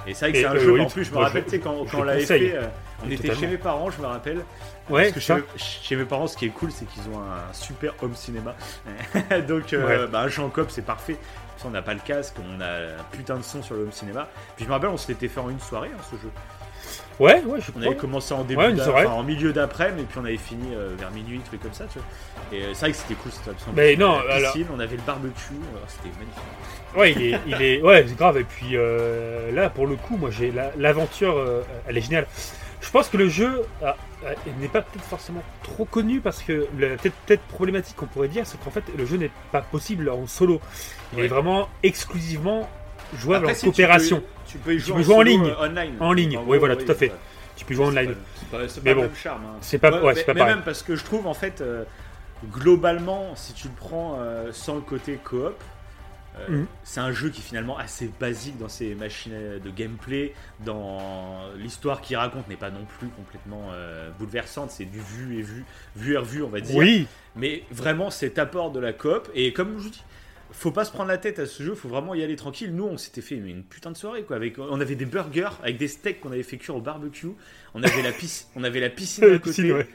[0.07, 1.59] Et c'est vrai que c'est un A jeu, en plus, je me rappelle, tu sais,
[1.59, 2.65] quand, on l'avait fait, euh,
[3.05, 4.45] on était chez mes parents, je me rappelle.
[4.91, 7.53] Ouais, Parce que chez, chez mes parents, ce qui est cool, c'est qu'ils ont un
[7.53, 8.55] super home cinéma.
[9.49, 10.09] Donc, euh, Ouais.
[10.11, 11.17] bah, en coop, c'est parfait.
[11.57, 13.93] Ça, on n'a pas le casque, on a un putain de son sur le home
[13.93, 14.29] cinéma.
[14.57, 16.31] Puis je me rappelle, on s'était fait en une soirée, hein, ce jeu.
[17.23, 17.87] Ouais, ouais, je On crois.
[17.87, 20.95] avait commencé en début, Ouais, enfin, en milieu d'après, mais puis on avait fini euh,
[20.99, 22.09] vers minuit, truc comme ça, tu vois.
[22.59, 23.77] Et euh, c'est vrai que c'était cool, c'était absolument.
[23.77, 26.97] Mais non, la alors- piscine, on avait le barbecue, alors c'était magnifique.
[26.97, 28.39] Ouais, il est, il est, ouais, c'est grave.
[28.39, 32.27] Et puis euh, là, pour le coup, moi, j'ai la- l'aventure, euh, elle est géniale.
[32.81, 33.95] Je pense que le jeu ah,
[34.59, 38.59] n'est pas peut-être forcément trop connu parce que la peut-être problématique qu'on pourrait dire, c'est
[38.61, 40.61] qu'en fait le jeu n'est pas possible en solo.
[41.13, 41.25] Il Ouais.
[41.27, 42.69] est vraiment exclusivement
[43.17, 44.23] jouable Après, en si, coopération.
[44.53, 45.47] Tu peux y jouer, peux jouer en ligne.
[45.47, 45.95] euh, online.
[46.01, 47.11] En ligne, oui, voilà, tout à fait.
[47.57, 48.15] Tu peux jouer en C'est ligne.
[48.51, 49.43] pas- pas bon, le même charme.
[49.47, 49.57] hein.
[49.61, 50.55] c'est pas- ouais, c'est mais, pas mais pareil.
[50.57, 51.85] même parce que je trouve en fait, euh,
[52.53, 55.55] globalement, si tu le prends euh, sans le côté coop,
[56.39, 56.67] euh, Mhm.
[56.83, 62.01] c'est un jeu qui est finalement assez basique dans ses machines de gameplay, dans l'histoire
[62.01, 65.65] qu'il raconte n'est pas non plus complètement euh, bouleversante, c'est du vu et vu,
[65.97, 66.77] vu et revu on va dire.
[66.77, 67.07] Oui,
[67.37, 70.03] Mais vraiment cet apport de la coop et comme je vous dis,
[70.53, 72.75] faut pas se prendre la tête à ce jeu, faut vraiment y aller tranquille.
[72.75, 75.77] Nous on s'était fait une putain de soirée quoi, avec on avait des burgers avec
[75.79, 77.29] des steaks qu'on avait fait cuire au barbecue,
[77.75, 79.41] on avait la piscine, on avait la piscine à côté.
[79.43, 79.87] piscine, ouais.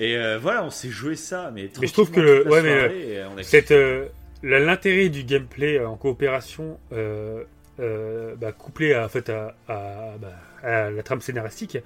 [0.00, 3.22] Et euh, voilà, on s'est joué ça mais Mais je trouve que le- ouais, mais,
[3.34, 4.06] on a Cette, euh,
[4.42, 7.44] l'intérêt du gameplay euh, en coopération, euh,
[7.80, 10.32] euh, bah, couplé à, en fait, à, à- bah,
[10.62, 11.76] à la trame scénaristique,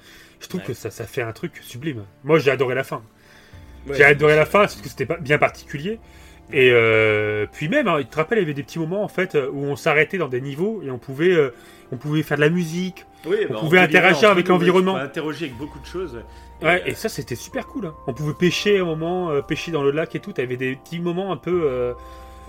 [0.40, 0.66] je trouve Ouais.
[0.68, 2.04] que ça, ça fait un truc sublime.
[2.22, 3.02] Moi, j'ai adoré la fin.
[3.88, 5.98] Ouais, j'ai adoré la fin parce que c'était bien particulier.
[6.52, 9.08] Et euh, puis même, hein, tu te rappelles, il y avait des petits moments en
[9.08, 11.54] fait euh, où on s'arrêtait dans des niveaux et on pouvait, euh,
[11.90, 13.06] on pouvait faire de la musique.
[13.26, 14.94] Oui, on bah, pouvait interagir avec l'environnement.
[14.94, 16.16] peux interroger avec beaucoup de choses.
[16.60, 17.86] Et, Ouais, euh, et ça c'était super cool.
[17.86, 17.94] hein.
[18.06, 20.32] On pouvait pêcher un moment, pêcher dans le lac et tout.
[20.32, 21.94] T'avais des petits moments un peu.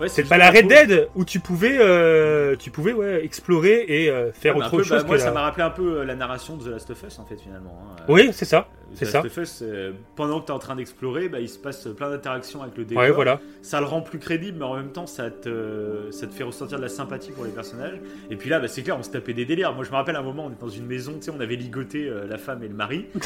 [0.00, 0.68] Ouais, C'est pas la Red.
[0.68, 4.82] Dead où tu pouvais, euh, tu pouvais ouais, explorer et euh, faire Ouais, autre peu,
[4.82, 7.02] chose bah, moi ça m'a rappelé un peu euh, la narration de The Last of
[7.06, 7.78] Us en fait finalement.
[7.98, 8.02] hein.
[8.08, 8.68] Oui, c'est ça.
[8.96, 9.20] The Last ça.
[9.20, 12.08] of Us, euh, pendant que tu es en train d'explorer, bah, il se passe plein
[12.10, 13.02] d'interactions avec le décor.
[13.02, 13.40] Ouais, voilà.
[13.62, 16.78] Ça le rend plus crédible, mais en même temps, ça te, ça te fait ressentir
[16.78, 17.98] de la sympathie pour les personnages.
[18.30, 19.72] Et puis là, bah, c'est clair, on se tapait des délires.
[19.74, 21.56] Moi, je me rappelle un moment, on était dans une maison, tu sais, on avait
[21.56, 23.06] ligoté la femme et le mari.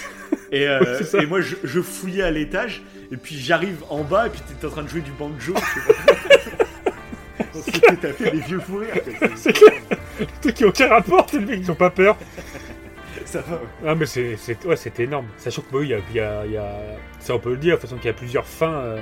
[0.53, 2.83] Et, euh, et moi, je, je fouillais à l'étage,
[3.13, 5.55] et puis j'arrive en bas, et puis t'es en train de jouer du banjo.
[5.55, 6.60] je sais pas.
[7.53, 8.95] s'était tapé des vieux fous rires.
[9.37, 9.73] C'est clair.
[10.19, 12.17] Des trucs qui ont aucun rapport, c'est le mec, ils ont pas peur.
[13.25, 13.61] Ça va, ouais.
[13.87, 15.27] Ah, mais c'est, c'est, ouais, énorme.
[15.37, 17.39] Sachant que, bah oui, il y a, il y a- il y a- ça on
[17.39, 18.99] peut le dire, de toute façon qu'il y a plusieurs fins euh,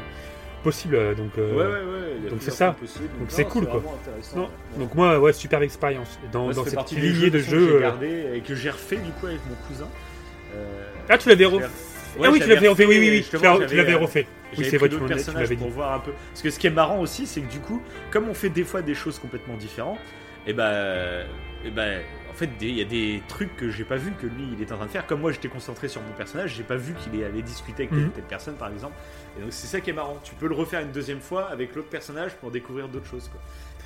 [0.63, 0.95] possibles.
[0.97, 2.13] euh, Donc, euh, Ouais, ouais, ouais.
[2.19, 2.67] il y a donc plusieurs c'est ça.
[2.69, 3.09] fins possibles.
[3.19, 3.75] Donc c'est non, cool, quoi.
[3.81, 4.43] vraiment intéressant, non.
[4.45, 4.79] ouais.
[4.79, 6.19] Donc moi, ouais, super expérience.
[6.33, 7.69] Dans, Moi, ça dans fait cette partie petite des lignée de que jeux.
[7.69, 9.89] j'ai euh, gardé et que j'ai refait du coup avec mon cousin.
[10.57, 10.65] Euh,
[11.09, 11.67] Ah, tu l'avais je l'ai refait.
[12.23, 13.27] Ah oui, tu l'avais refait, oui, oui, oui.
[13.69, 14.27] Tu l'avais euh, refait.
[14.57, 15.69] Oui, c'est vrai, tu pour dit.
[15.75, 16.13] voir un peu.
[16.31, 18.65] Parce que ce qui est marrant aussi, c'est que du coup, comme on fait des
[18.65, 19.99] fois des choses complètement différentes,
[20.47, 21.27] et ben,
[21.65, 22.01] et ben,
[22.31, 24.73] en fait, il y a des trucs que j'ai pas vu que lui il est
[24.73, 25.07] en train de faire.
[25.07, 27.99] Comme moi, j'étais concentré sur mon personnage, j'ai pas vu qu'il allait discuter avec telle
[27.99, 28.11] Mhm.
[28.13, 28.95] telle personne, par exemple.
[29.37, 30.19] Et donc c'est ça qui est marrant.
[30.25, 33.29] Tu peux le refaire une deuxième fois avec l'autre personnage pour découvrir d'autres choses.
[33.29, 33.41] Quoi.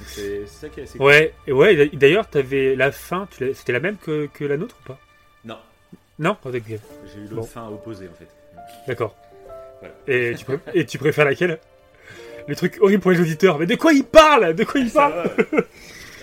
[0.06, 1.06] C'est ça qui est assez cool.
[1.06, 1.90] Ouais, et ouais.
[1.94, 3.26] D'ailleurs, t'avais la fin.
[3.54, 4.98] C'était la même que, que la nôtre ou pas?
[6.22, 7.42] Non, j'ai eu l'autre Bon.
[7.42, 8.28] fin opposée en fait.
[8.86, 9.14] D'accord.
[9.80, 9.94] Voilà.
[10.06, 11.58] Et, tu pré- et tu préfères laquelle?
[12.48, 13.58] Le truc horrible pour les auditeurs.
[13.58, 14.54] Mais de quoi il parle?
[14.54, 15.30] De quoi il Ça parle.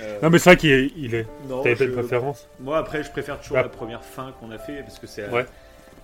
[0.01, 0.91] Euh, Non, mais c'est vrai qu'il est.
[0.95, 1.27] Il est...
[1.49, 3.63] non, T'avais pas de je- préférence Moi, après, je préfère toujours Bah.
[3.63, 5.27] la première fin qu'on a fait parce que c'est.
[5.27, 5.43] Ouais.
[5.43, 5.49] Tu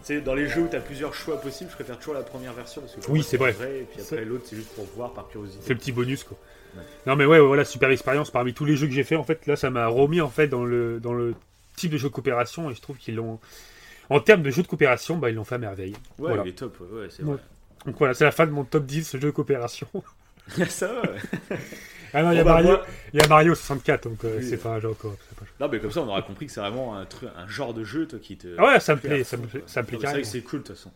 [0.04, 2.52] sais, dans les jeux où tu as plusieurs choix possibles, je préfère toujours la première
[2.52, 3.52] version parce que Oui, c'est vrai.
[3.52, 5.64] Et puis C'est- après, l'autre, c'est juste pour voir par curiosité.
[5.66, 6.36] C'est le petit bonus, quoi.
[6.76, 6.82] Ouais.
[7.08, 8.32] Non, mais ouais, voilà, super expérience.
[8.32, 10.50] Parmi tous les jeux que j'ai fait, en fait, là, ça m'a remis, en fait,
[10.50, 11.34] dans le, dans le
[11.78, 12.70] type de jeu de coopération.
[12.70, 13.40] Et je trouve qu'ils l'ont.
[14.10, 15.94] En termes de jeu de coopération, bah, ils l'ont fait à merveille.
[15.94, 16.44] Ouais, Voilà.
[16.46, 17.38] il est top, ouais, c'est vrai.
[17.86, 19.88] Donc voilà, c'est la fin de mon top 10 jeux de coopération.
[20.68, 21.02] Ça va.
[22.14, 24.24] Ah non, il y, a Bon, bah, Mario, moi- il y a Mario 64, donc
[24.24, 24.58] euh, Oui, c'est euh.
[24.58, 25.18] pas un jeu coop.
[25.28, 25.52] c'est pas jeu.
[25.60, 27.84] Non, mais comme ça, on aura compris que c'est vraiment un, truc, un genre de
[27.84, 28.48] jeu toi, qui te.
[28.58, 29.60] Ah ouais, ça me plaît ça me quoi.
[29.66, 30.24] ça me plaît C'est vrai que carrément.
[30.24, 30.92] c'est cool de toute façon.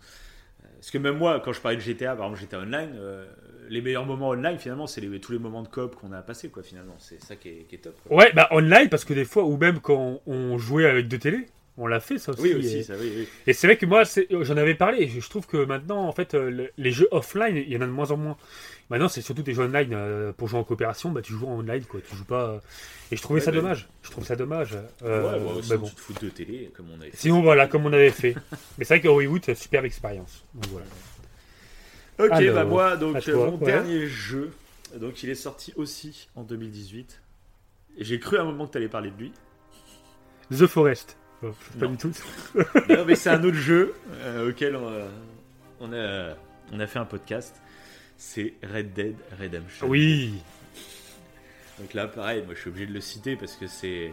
[0.63, 3.25] Euh, Parce que même moi, quand je parlais de GTA, par exemple, GTA Online, euh,
[3.69, 6.49] les meilleurs moments online, finalement, c'est les- tous les moments de coop qu'on a passé,
[6.49, 6.95] quoi, finalement.
[6.99, 7.95] C'est ça qui est, qui est top.
[8.07, 8.15] quoi.
[8.17, 11.47] Ouais, bah online, parce que des fois, ou même quand on jouait avec deux télés,
[11.79, 12.41] on l'a fait ça aussi.
[12.41, 13.27] Oui, et- aussi, ça, oui, oui.
[13.47, 16.11] Et c'est vrai que moi, j'en avais parlé, et je je trouve que maintenant, en
[16.11, 18.37] fait, euh, le- les jeux offline, il y en a de moins en moins.
[18.89, 19.93] Maintenant, c'est surtout des jeux online.
[19.93, 21.99] euh, pour jouer en coopération, bah, tu joues en online, quoi.
[22.07, 22.59] Tu joues pas.
[23.11, 23.87] Et je trouvais Ouais, ça mais- dommage.
[24.03, 24.77] Je trouve ça dommage.
[25.03, 25.87] euh, ouais, sinon, bon.
[25.87, 27.17] tu te fous de télé, comme on avait fait.
[27.17, 28.35] Sinon, voilà, comme on avait fait.
[28.77, 30.43] Mais c'est vrai que Hollywood, c'est une superbe expérience.
[30.69, 30.85] Voilà.
[32.19, 33.65] Ok, Alors, bah moi, donc toi, euh, mon ouais.
[33.65, 34.51] dernier jeu,
[34.99, 37.21] donc il est sorti aussi en 2018.
[37.97, 39.31] Et j'ai cru à un moment que tu allais parler de lui.
[40.51, 41.15] The Forest.
[41.41, 41.91] Oh, pas Non.
[41.91, 42.11] du tout.
[42.89, 45.07] non, mais c'est un autre jeu euh, auquel on, a-
[45.79, 46.33] on a,
[46.73, 47.55] on a fait un podcast.
[48.17, 49.87] C'est Red Dead Redemption.
[49.87, 50.33] Oui.
[51.79, 54.11] Donc là, pareil, moi je suis obligé de le citer parce que c'est.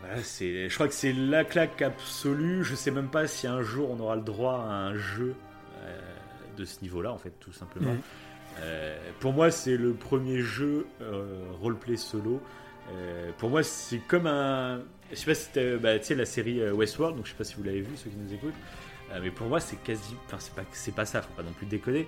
[0.00, 0.68] Voilà, c'est.
[0.68, 2.62] Je crois que c'est la claque absolue.
[2.64, 5.34] Je sais même pas si un jour on aura le droit à un jeu
[5.84, 5.98] euh,
[6.58, 7.96] de ce niveau-là, en fait, tout simplement.
[8.60, 12.42] Euh, pour moi, c'est le premier jeu euh, roleplay solo.
[12.92, 14.80] Euh, pour moi, c'est comme un.
[15.10, 17.36] Je sais pas si c'était bah, tu sais, la série euh, Westworld, donc je sais
[17.36, 18.54] pas si vous l'avez vu, ceux qui nous écoutent.
[19.12, 20.14] Euh, mais pour moi, c'est quasi.
[20.26, 22.06] Enfin, c'est pas, c'est pas ça, faut pas non plus déconner.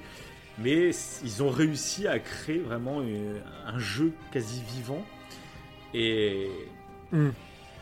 [0.58, 0.90] Mais
[1.24, 3.02] ils ont réussi à créer vraiment
[3.66, 5.04] un jeu quasi vivant.
[5.94, 6.50] Et.
[7.12, 7.30] Mm.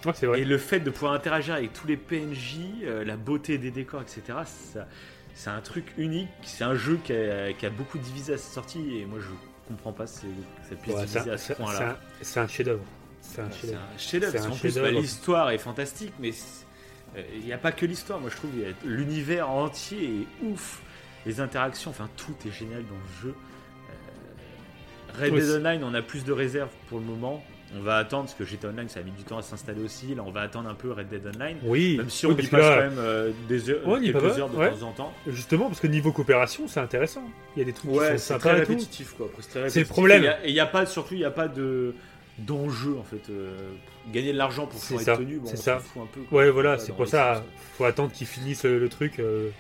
[0.05, 0.41] Ouais, c'est vrai.
[0.41, 4.03] Et le fait de pouvoir interagir avec tous les PNJ, euh, la beauté des décors,
[4.03, 4.87] etc., ça,
[5.35, 6.29] c'est un truc unique.
[6.43, 9.29] C'est un jeu qui a, qui a beaucoup divisé à sa sortie et moi je
[9.69, 10.21] comprends pas que ça
[10.83, 11.79] puisse Ouais, diviser c'est à ce c'est- point-là.
[11.79, 12.85] c'est un, c'est un chef-d'œuvre.
[13.21, 14.33] C'est un C'est chef-d'œuvre.
[14.39, 16.67] C'est qu'en plus, bah, l'histoire est fantastique, mais c'est-
[17.17, 18.21] euh, il n'y a pas que l'histoire.
[18.21, 20.83] Moi, je trouve a- l'univers entier est ouf.
[21.27, 23.35] Les interactions, enfin, tout est génial dans le jeu.
[25.19, 27.43] Euh, Red Dead c'est- Online, on a plus de réserves pour le moment.
[27.77, 30.15] On va attendre, parce que GTA Online, ça a mis du temps à s'installer aussi.
[30.15, 31.59] Là, on va attendre un peu Red Dead Online.
[31.63, 34.01] Oui, Même si oui, on y que passe là, quand même euh, des heures, Ouais,
[34.01, 34.71] quelques heures de ouais.
[34.71, 35.13] temps en temps.
[35.27, 37.25] justement, parce que niveau coopération, c'est intéressant.
[37.55, 38.69] Il y a des trucs qui Ouais, sont c'est sympas très et tout.
[38.71, 39.27] répétitif quoi.
[39.27, 40.23] Après, très C'est le problème.
[40.23, 41.95] Et il a- n'y a, pas, surtout, il n'y a pas de
[42.39, 43.29] d'enjeu en fait.
[43.31, 43.51] Euh,
[44.13, 45.79] gagner de l'argent pour pouvoir être tenu, bon, c'est ça.
[45.81, 46.21] fout un peu.
[46.23, 46.39] quoi.
[46.39, 47.45] Ouais, voilà, c'est pour ça.
[47.77, 49.19] Faut attendre qu'ils finissent le, le truc.
[49.19, 49.51] euh,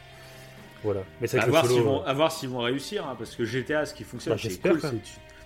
[0.85, 1.01] Voilà.
[1.21, 1.83] Mais À voir, solo.
[1.85, 4.63] vont, à voir s'ils vont réussir, hein, parce que GTA, ce qui fonctionne, Bah, c'est
[4.63, 4.87] cool, tu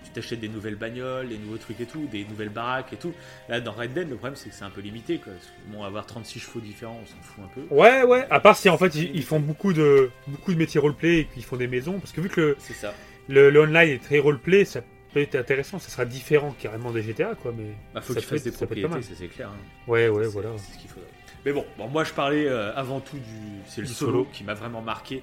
[0.03, 3.13] tu t'achètes des nouvelles bagnoles, des nouveaux trucs et tout, des nouvelles baraques et tout.
[3.49, 5.33] Là, dans Red Dead, le problème, c'est que c'est un peu limité, quoi.
[5.67, 7.61] Bon, avoir 36 chevaux différents, on s'en fout un peu.
[7.73, 8.25] Ouais, ouais.
[8.29, 11.23] À part si en fait ils, ils font beaucoup de beaucoup de métiers roleplay et
[11.23, 12.93] puis ils font des maisons, parce que vu que le, C'est ça.
[13.29, 14.81] le, le online est très roleplay, ça
[15.13, 15.79] peut être intéressant.
[15.79, 17.53] Ça sera différent carrément des GTA, quoi.
[17.57, 19.49] Mais Bah, faut ça qu'ils peut fassent des propriétés, ça c'est clair.
[19.49, 19.57] hein.
[19.87, 20.49] Ouais, ouais, voilà.
[20.57, 21.09] C'est ce qu'il faudrait.
[21.45, 23.61] Mais bon, bon, moi je parlais euh, avant tout du.
[23.67, 24.27] C'est le solo, solo.
[24.31, 25.21] qui m'a vraiment marqué.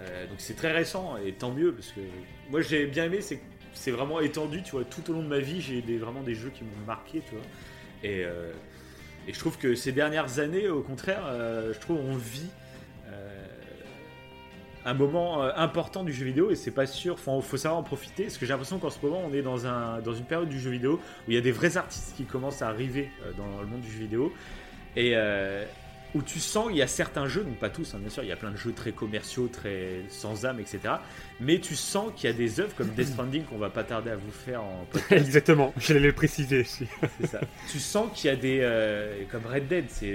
[0.00, 2.00] Euh, donc c'est très récent et tant mieux parce que
[2.50, 3.42] moi j'ai bien aimé, c'est que
[3.74, 4.84] c'est vraiment étendu, tu vois.
[4.84, 7.44] Tout au long de ma vie, j'ai vraiment des jeux qui m'ont marqué, tu vois.
[8.02, 8.52] Et, euh,
[9.28, 12.50] je trouve que ces dernières années, au contraire, euh, je trouve on vit.
[13.08, 13.46] euh,
[14.84, 18.24] un moment important du jeu vidéo et c'est pas sûr, faut, faut savoir en profiter
[18.24, 20.58] parce que j'ai l'impression qu'en ce moment on est dans, un, dans une période du
[20.58, 23.66] jeu vidéo où il y a des vrais artistes qui commencent à arriver dans le
[23.68, 24.32] monde du jeu vidéo
[24.96, 25.14] et
[26.14, 28.28] où tu sens il y a certains jeux, donc pas tous hein, bien sûr, il
[28.28, 30.94] y a plein de jeux très commerciaux, très sans âme, etc.
[31.40, 34.10] Mais tu sens qu'il y a des œuvres comme Death Stranding qu'on va pas tarder
[34.10, 35.72] à vous faire en podcast, Exactement.
[35.78, 36.86] J'allais le préciser c'est
[37.26, 37.40] ça.
[37.70, 40.14] tu sens qu'il y a des euh, comme Red Dead, c'est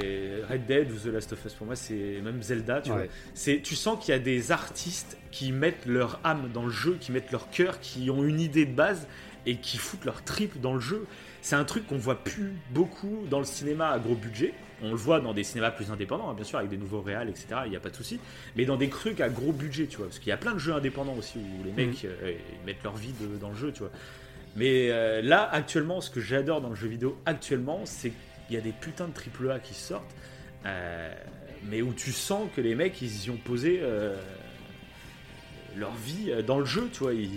[0.50, 3.04] Red Dead ou The Last of Us pour moi, c'est même Zelda, tu vois.
[3.34, 6.98] C'est, tu sens qu'il y a des artistes qui mettent leur âme dans le jeu,
[7.00, 9.08] qui mettent leur cœur, qui ont une idée de base
[9.46, 11.06] et qui foutent leur trip dans le jeu.
[11.48, 14.54] C'est un truc qu'on voit plus beaucoup dans le cinéma à gros budget.
[14.82, 17.30] On le voit dans des cinémas plus indépendants, hein, bien sûr, avec des nouveaux réals,
[17.30, 17.62] etc.
[17.64, 18.20] Il n'y a pas de souci.
[18.58, 20.08] Mais dans des trucs à gros budget, tu vois.
[20.08, 22.84] Parce qu'il y a plein de jeux indépendants aussi où les mecs euh, ils mettent
[22.84, 23.92] leur vie de- dans le jeu, tu vois.
[24.58, 28.12] Mais euh, là, actuellement, ce que j'adore dans le jeu vidéo actuellement, c'est
[28.48, 30.04] qu'il y a des putains de triple A qui sortent,
[30.66, 31.14] euh,
[31.64, 34.18] mais où tu sens que les mecs, ils y ont posé euh,
[35.78, 37.14] leur vie euh, dans le jeu, tu vois.
[37.14, 37.30] Ils,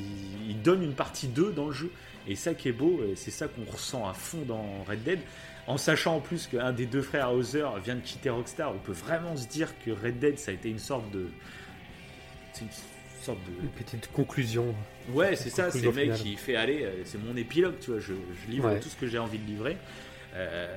[0.49, 1.93] ils donnent une partie d'eux dans le jeu.
[2.29, 5.19] Et ça qui est beau, et c'est ça qu'on ressent à fond dans Red Dead.
[5.67, 8.93] En sachant en plus qu'un des deux frères Hauser vient de quitter Rockstar, on peut
[8.93, 11.27] vraiment se dire que Red Dead, ça a été une sorte de.
[12.53, 12.71] C'est une
[13.23, 13.63] sorte de.
[13.63, 14.75] Une petite conclusion.
[15.13, 18.01] Ouais, c'est ça, c'est le mec qui fait aller, euh, c'est mon épilogue, tu vois,
[18.01, 18.13] je,
[18.45, 18.81] je livre Ouais.
[18.81, 19.77] tout ce que j'ai envie de livrer.
[20.35, 20.77] Euh,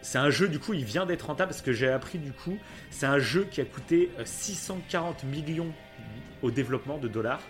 [0.00, 2.56] c'est un jeu, du coup, il vient d'être rentable parce que j'ai appris, du coup,
[2.90, 5.72] c'est un jeu qui a coûté euh, 640 millions
[6.42, 7.42] au développement de dollars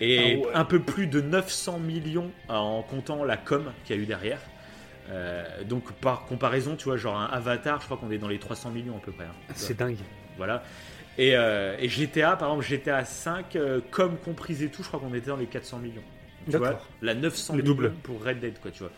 [0.00, 0.54] et Ah ouais.
[0.54, 4.40] un peu plus de 900 millions en comptant la com qu'il y a eu derrière.
[5.08, 8.38] Euh, donc, par comparaison, tu vois, genre un Avatar, je crois qu'on est dans les
[8.38, 9.24] 300 millions à peu près.
[9.24, 9.54] hein, vois.
[9.56, 9.96] C'est dingue.
[10.36, 10.64] Voilà.
[11.18, 15.00] Et, euh, et GTA, par exemple, GTA 5, euh, comme comprise et tout, je crois
[15.00, 16.02] qu'on était dans les 400 millions.
[16.50, 16.86] Tu vois, D'accord.
[17.02, 17.92] la 900 Le millions double.
[18.02, 18.92] pour Red Dead, quoi, tu vois.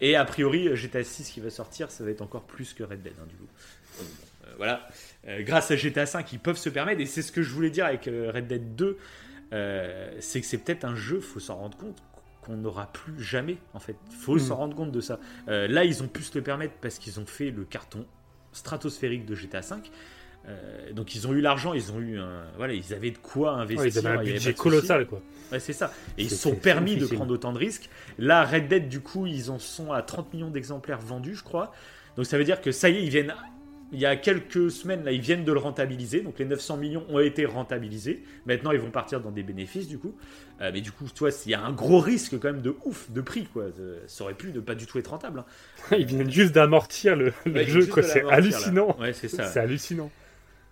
[0.00, 3.02] Et a priori, GTA 6 qui va sortir, ça va être encore plus que Red
[3.02, 3.46] Dead, hein, du coup.
[4.00, 4.04] Euh,
[4.56, 4.86] voilà.
[5.40, 7.86] Grâce à GTA 5, ils peuvent se permettre, et c'est ce que je voulais dire
[7.86, 8.98] avec Red Dead 2,
[9.52, 11.98] euh, c'est que c'est peut-être un jeu, faut s'en rendre compte,
[12.40, 13.96] qu'on n'aura plus jamais, en fait.
[14.10, 14.40] Faut Mhm.
[14.40, 15.18] s'en rendre compte de ça.
[15.48, 18.04] Euh, là, ils ont pu se le permettre parce qu'ils ont fait le carton
[18.52, 19.90] stratosphérique de GTA 5.
[20.48, 23.52] Euh, donc ils ont eu l'argent, ils ont eu un, voilà, ils avaient de quoi
[23.52, 23.80] investir.
[23.80, 25.22] Ouais, ils avaient un avait budget colossal, quoi.
[25.52, 25.92] Ouais, c'est ça.
[26.18, 27.88] Et ils se sont permis de prendre autant de risques.
[28.18, 31.72] Là, Red Dead, du coup, ils en sont à 30 millions d'exemplaires vendus, je crois.
[32.16, 33.32] Donc ça veut dire que ça y est, ils viennent.
[33.92, 36.22] Il y a quelques semaines, là, ils viennent de le rentabiliser.
[36.22, 38.22] Donc les 900 millions ont été rentabilisés.
[38.46, 40.14] Maintenant, ils vont partir dans des bénéfices, du coup.
[40.62, 42.74] Euh, mais du coup, tu vois, il y a un gros risque quand même de
[42.86, 43.64] ouf, de prix, quoi.
[43.64, 45.40] Euh, Ça aurait pu ne pas du tout être rentable.
[45.40, 45.44] hein.
[45.98, 48.02] Ils viennent juste d'amortir le, le Ouais, jeu, quoi.
[48.02, 48.96] C'est hallucinant.
[48.98, 49.44] Ouais, c'est ça.
[49.44, 50.10] C'est hallucinant.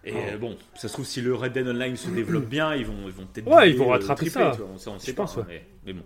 [0.03, 2.87] Et euh, bon, ça se trouve, si le Red Dead Online se développe bien, ils
[2.87, 3.47] vont, ils vont peut-être.
[3.47, 4.53] Ouais, ils vont rattraper ça.
[4.73, 6.03] on sait, on sait Je pas, pense, hein, mais, mais bon.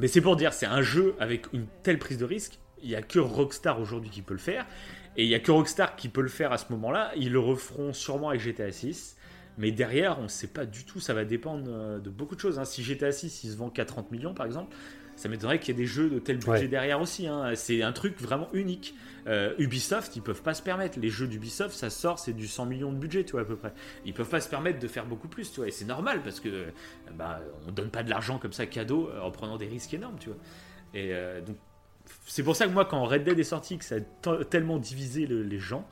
[0.00, 2.58] Mais c'est pour dire, c'est un jeu avec une telle prise de risque.
[2.82, 4.66] Il n'y a que Rockstar aujourd'hui qui peut le faire.
[5.16, 7.12] Et il n'y a que Rockstar qui peut le faire à ce moment-là.
[7.16, 9.16] Ils le referont sûrement avec GTA 6.
[9.58, 11.00] Mais derrière, on ne sait pas du tout.
[11.00, 12.58] Ça va dépendre euh, de beaucoup de choses.
[12.58, 12.64] hein.
[12.64, 14.74] Si GTA 6 il se vend qu'à 30 millions, par exemple,
[15.16, 16.68] ça m'étonnerait qu'il y ait des jeux de tel budget Ouais.
[16.68, 17.26] derrière aussi.
[17.26, 17.52] hein.
[17.56, 18.94] C'est un truc vraiment unique.
[19.26, 20.98] Euh, Ubisoft, ils peuvent pas se permettre.
[20.98, 23.56] Les jeux d'Ubisoft, ça sort, c'est du 100 millions de budget, tu vois, à peu
[23.56, 23.74] près.
[24.06, 25.68] Ils peuvent pas se permettre de faire beaucoup plus, tu vois.
[25.68, 26.70] Et c'est normal parce que euh,
[27.14, 30.30] bah, on donne pas de l'argent comme ça cadeau en prenant des risques énormes, tu
[30.30, 30.38] vois.
[30.94, 31.56] Et euh, donc,
[32.26, 35.26] c'est pour ça que moi, quand Red Dead est sorti, que ça a tellement divisé
[35.26, 35.86] les gens,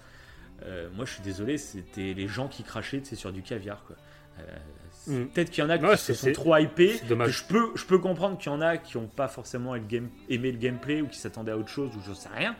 [0.65, 3.85] euh, moi je suis désolé, c'était les gens qui crachaient sur du caviar.
[3.85, 3.97] Quoi.
[4.41, 5.29] Euh, mm.
[5.29, 7.01] Peut-être qu'il y en a qui se sont trop hypés.
[7.09, 10.59] Je peux, je peux comprendre qu'il y en a qui n'ont pas forcément aimé le
[10.59, 12.57] gameplay ou qui s'attendaient à autre chose ou je sais rien.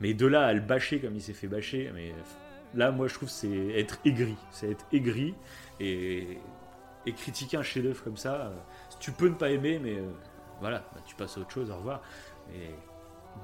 [0.00, 2.14] Mais de là à le bâcher comme il s'est fait bâcher, mais
[2.74, 4.36] là moi je trouve c'est être aigri.
[4.50, 5.34] C'est être aigri
[5.78, 6.38] et,
[7.06, 8.34] et critiquer un chef-d'œuvre comme ça.
[8.34, 8.50] Euh,
[8.98, 9.98] tu peux ne pas aimer, mais
[10.60, 12.02] voilà, bah, tu passes à autre chose, au revoir.
[12.54, 12.70] Et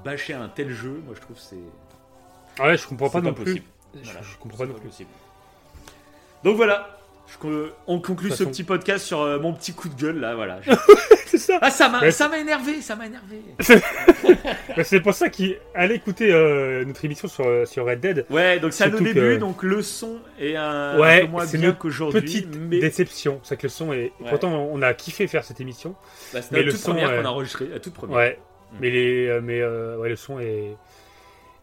[0.03, 1.55] bâcher un tel jeu, moi je trouve c'est.
[2.59, 3.61] Ah ouais, je comprends pas non plus.
[4.01, 5.05] Je, comprends pas non plus.
[6.43, 6.97] Donc voilà,
[7.87, 10.59] on conclut ce petit podcast sur euh, mon petit coup de gueule là, voilà.
[11.25, 11.59] c'est ça.
[11.61, 13.41] Ah ça m'a, ça m'a énervé, ça m'a énervé.
[14.83, 18.25] c'est pour ça qu'il allait écouter euh, notre émission sur, euh, sur Red Dead.
[18.29, 22.21] Ouais, donc c'est le début, donc le son est un, ouais, peu moins bien qu'aujourd'hui.
[22.21, 24.11] Petite déception, c'est que le son est.
[24.29, 25.95] Pourtant, on a kiffé faire cette émission.
[26.33, 28.17] Bah, c'était la toute première qu'on a enregistrée, la toute première.
[28.17, 28.39] Ouais.
[28.79, 30.75] Mais les, mais ouais, le son est,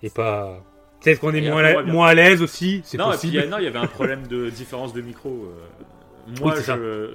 [0.02, 0.60] est pas
[1.05, 3.36] Peut-être qu'on est moins, moins à l'aise aussi, c'est possible.
[3.36, 5.28] Et non, il y avait un problème de différence de micro.
[5.28, 5.84] Euh.
[6.41, 6.55] Moi,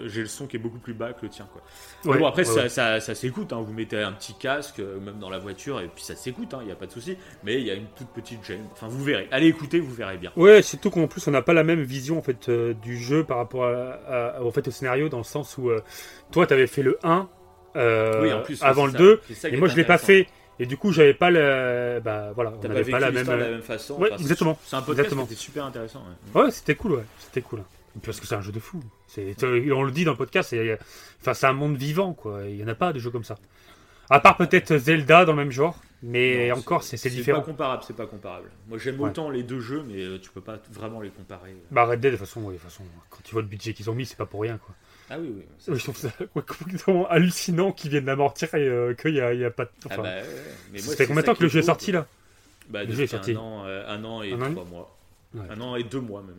[0.06, 1.48] j'ai le son qui est beaucoup plus bas que le tien.
[1.52, 2.16] Quoi.
[2.16, 3.52] bon, après, ça, ça, s'écoute.
[3.52, 3.64] Hein.
[3.66, 6.50] Vous mettez un petit casque, euh, même dans la voiture, et puis ça s'écoute.
[6.52, 7.18] Il hein, n'y a pas de souci.
[7.44, 8.66] Mais il y a une toute petite gêne.
[8.74, 9.28] Enfin, vous verrez.
[9.32, 10.32] Allez écouter, vous verrez bien.
[10.36, 13.24] Ouais, surtout qu'en plus, on n'a pas la même vision en fait euh, du jeu
[13.24, 15.72] par rapport à, au fait au scénario, dans le sens où
[16.30, 17.28] toi, tu avais fait le 1
[18.62, 20.28] avant le 2, et moi, je l'ai pas fait.
[20.62, 22.02] Et du coup, j'avais pas le.
[22.04, 23.26] Bah voilà, on pas, pas la même...
[23.26, 23.96] de la même façon.
[23.96, 24.60] Ouais, exactement.
[24.66, 26.04] C'est un podcast qui était super intéressant.
[26.36, 27.06] Ouais, c'était cool, ouais.
[27.20, 27.64] C'était cool.
[28.04, 28.82] Parce que c'est un jeu de fou.
[29.18, 30.54] On le dit dans le podcast,
[31.22, 32.42] enfin, c'est un monde vivant, quoi.
[32.46, 33.38] Il y en a pas de jeux comme ça.
[34.10, 37.40] À part peut-être Zelda dans le même genre, mais encore, c'est différent.
[37.40, 38.50] C'est pas comparable, c'est pas comparable.
[38.68, 41.56] Moi, j'aime autant les deux jeux, mais euh, tu peux pas vraiment les comparer.
[41.72, 43.90] Bah, Red Dead, de toute façon, de toute façon quand tu vois le budget qu'ils
[43.90, 44.76] ont mis, c'est pas pour rien, quoi.
[45.10, 45.44] Ah oui, oui.
[45.58, 49.44] Ça, je trouve ça complètement hallucinant qu'ils viennent d'amortir et euh, qu'il n'y a, y
[49.44, 49.72] a, pas de.
[49.84, 50.22] Ah enfin, ah
[50.74, 52.06] bah, ça fait combien de temps que le jeu est sorti là
[52.70, 53.32] bah, Le jeu est sorti.
[53.32, 54.98] Un an, euh, un an et trois mois.
[55.36, 56.36] Un an et deux mois même.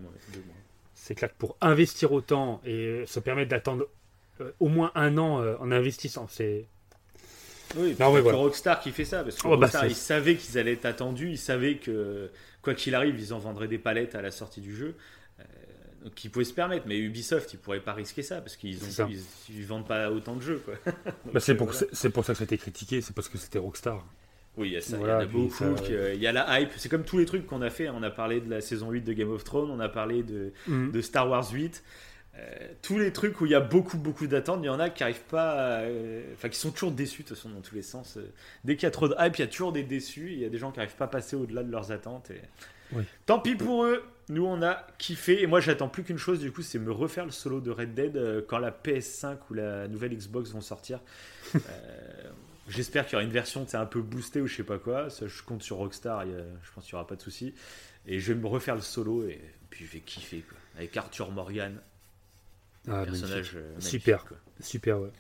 [0.95, 3.89] C'est clair que pour investir autant et se permettre d'attendre
[4.41, 6.67] euh, au moins un an en investissant, c'est.
[7.77, 10.73] Oui, c'est Rockstar qui fait ça, parce que oh, bah, Rockstar, ils savaient qu'ils allaient
[10.73, 12.29] être attendus, ils savaient que
[12.63, 14.97] quoi qu'il arrive, ils en vendraient des palettes à la sortie du jeu
[16.15, 16.87] qui pouvaient se permettre.
[16.87, 18.79] Mais Ubisoft, ils pourraient pas risquer ça parce qu'ils
[19.49, 20.63] ils, vendent pas autant de jeux.
[21.33, 23.59] Bah, c'est pour, c'est pour ça que ça a été critiqué, c'est parce que c'était
[23.59, 24.05] Rockstar.
[24.57, 24.97] Oui, il y a ça.
[24.97, 25.65] il y en a beaucoup.
[25.89, 26.71] Il y a la hype.
[26.77, 27.89] C'est comme tous les trucs qu'on a fait.
[27.89, 30.53] On a parlé de la saison 8 de Game of Thrones, on a parlé de,
[30.67, 30.91] mm.
[30.91, 31.83] de Star Wars 8.
[32.37, 34.89] Euh, tous les trucs où il y a beaucoup beaucoup d'attentes, il y en a
[34.89, 37.83] qui arrivent pas, euh, enfin qui sont toujours déçus de toute façon dans tous les
[37.83, 38.19] sens.
[38.65, 40.33] Dès qu'il y a trop de hype, il y a toujours des déçus.
[40.33, 42.31] Il y a des gens qui arrivent pas à passer au-delà de leurs attentes.
[42.31, 42.41] Et...
[43.27, 44.03] Tant pis pour eux.
[44.31, 45.43] Nous, on a kiffé.
[45.43, 47.95] Et moi, j'attends plus qu'une chose, du coup, c'est me refaire le solo de Red
[47.95, 51.01] Dead euh, quand la PS5 ou la nouvelle Xbox vont sortir.
[51.57, 52.31] Euh,
[52.69, 55.11] j'espère qu'il y aura une version un peu boostée ou je sais pas quoi.
[55.11, 56.25] Ça, je compte sur Rockstar.
[56.27, 57.55] je pense qu'il n'y aura pas de souci.
[58.07, 60.45] Et je vais me refaire le solo et puis je vais kiffer.
[60.49, 60.57] Quoi.
[60.77, 61.81] Avec Arthur Morgan.
[62.89, 64.25] Ah, personnage euh, Super.
[64.61, 65.11] Super, ouais.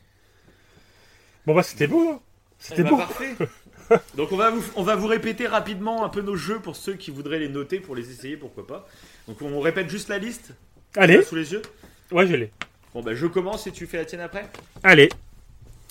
[1.46, 2.22] Bon, bah, c'était beau, hein.
[2.60, 2.98] C'était beau.
[2.98, 3.34] Parfait.
[4.16, 6.94] Donc on va, vous, on va vous répéter rapidement un peu nos jeux pour ceux
[6.94, 8.86] qui voudraient les noter, pour les essayer, pourquoi pas.
[9.26, 10.52] Donc on répète juste la liste.
[10.94, 11.22] Allez.
[11.22, 11.62] Sous les yeux.
[12.12, 12.52] Ouais, je l'ai.
[12.94, 14.48] Bon bah je commence et tu fais la tienne après.
[14.82, 15.08] Allez.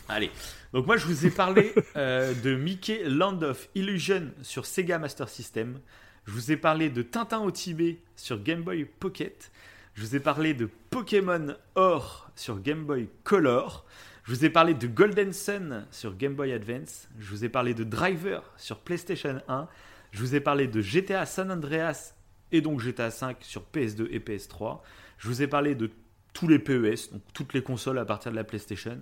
[0.07, 0.31] Allez.
[0.73, 5.27] Donc moi je vous ai parlé euh, de Mickey Land of Illusion sur Sega Master
[5.27, 5.79] System.
[6.25, 9.51] Je vous ai parlé de Tintin au Tibet sur Game Boy Pocket.
[9.95, 13.85] Je vous ai parlé de Pokémon Or sur Game Boy Color.
[14.29, 17.09] Je vous ai parlé de Golden Sun sur Game Boy Advance.
[17.17, 19.67] Je vous ai parlé de Driver sur PlayStation 1.
[20.11, 22.13] Je vous ai parlé de GTA San Andreas
[22.51, 24.81] et donc GTA 5 sur PS2 et PS3.
[25.17, 25.89] Je vous ai parlé de
[26.33, 29.01] tous les PES, donc toutes les consoles à partir de la PlayStation.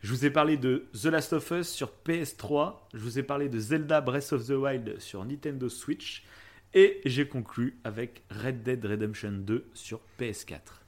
[0.00, 2.76] Je vous ai parlé de The Last of Us sur PS3.
[2.94, 6.22] Je vous ai parlé de Zelda Breath of the Wild sur Nintendo Switch.
[6.72, 10.81] Et j'ai conclu avec Red Dead Redemption 2 sur PS4.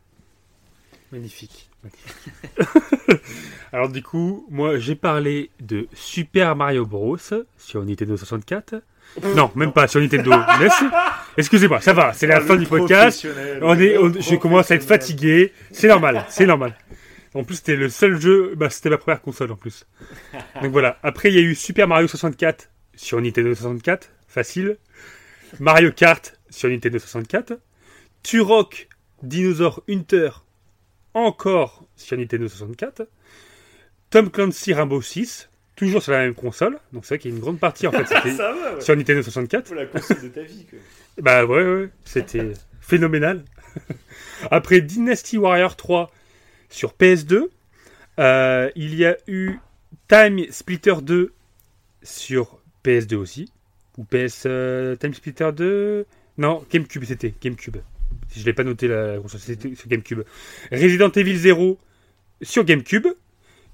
[1.14, 1.70] Magnifique.
[3.72, 7.16] Alors du coup, moi j'ai parlé de Super Mario Bros
[7.56, 8.82] sur Nintendo 64.
[9.36, 10.90] Non, même pas sur Nintendo NES.
[11.36, 13.28] Excusez-moi, ça va, c'est la fin du podcast.
[13.62, 15.52] On est, je commence à être fatigué.
[15.70, 16.76] C'est normal, c'est normal.
[17.34, 19.86] En plus, c'était le seul jeu, bah, c'était ma première console en plus.
[20.62, 20.98] Donc voilà.
[21.04, 24.78] Après, il y a eu Super Mario 64 sur Nintendo 64, facile.
[25.60, 27.52] Mario Kart sur Nintendo 64.
[28.24, 28.88] Turok
[29.22, 30.30] Dinosaur Hunter
[31.14, 33.08] encore sur Nintendo 64.
[34.10, 36.78] Tom Clancy Rainbow 6, toujours sur la même console.
[36.92, 38.06] Donc c'est vrai qu'il y a une grande partie en fait
[38.80, 39.66] sur Nintendo 64.
[39.66, 40.66] Pour la console de ta vie.
[40.68, 40.78] Quoi.
[41.22, 43.44] Bah ouais, ouais, c'était phénoménal.
[44.50, 46.10] Après Dynasty Warrior 3
[46.70, 47.44] sur PS2,
[48.18, 49.58] euh, il y a eu
[50.08, 51.32] Time Splitter 2
[52.02, 53.52] sur PS2 aussi.
[53.96, 56.06] Ou PS euh, Time Splitter 2
[56.38, 57.76] Non, GameCube c'était, GameCube.
[58.36, 60.22] Je l'ai pas noté la console, c'était sur GameCube.
[60.72, 61.78] Resident Evil 0
[62.42, 63.06] sur GameCube.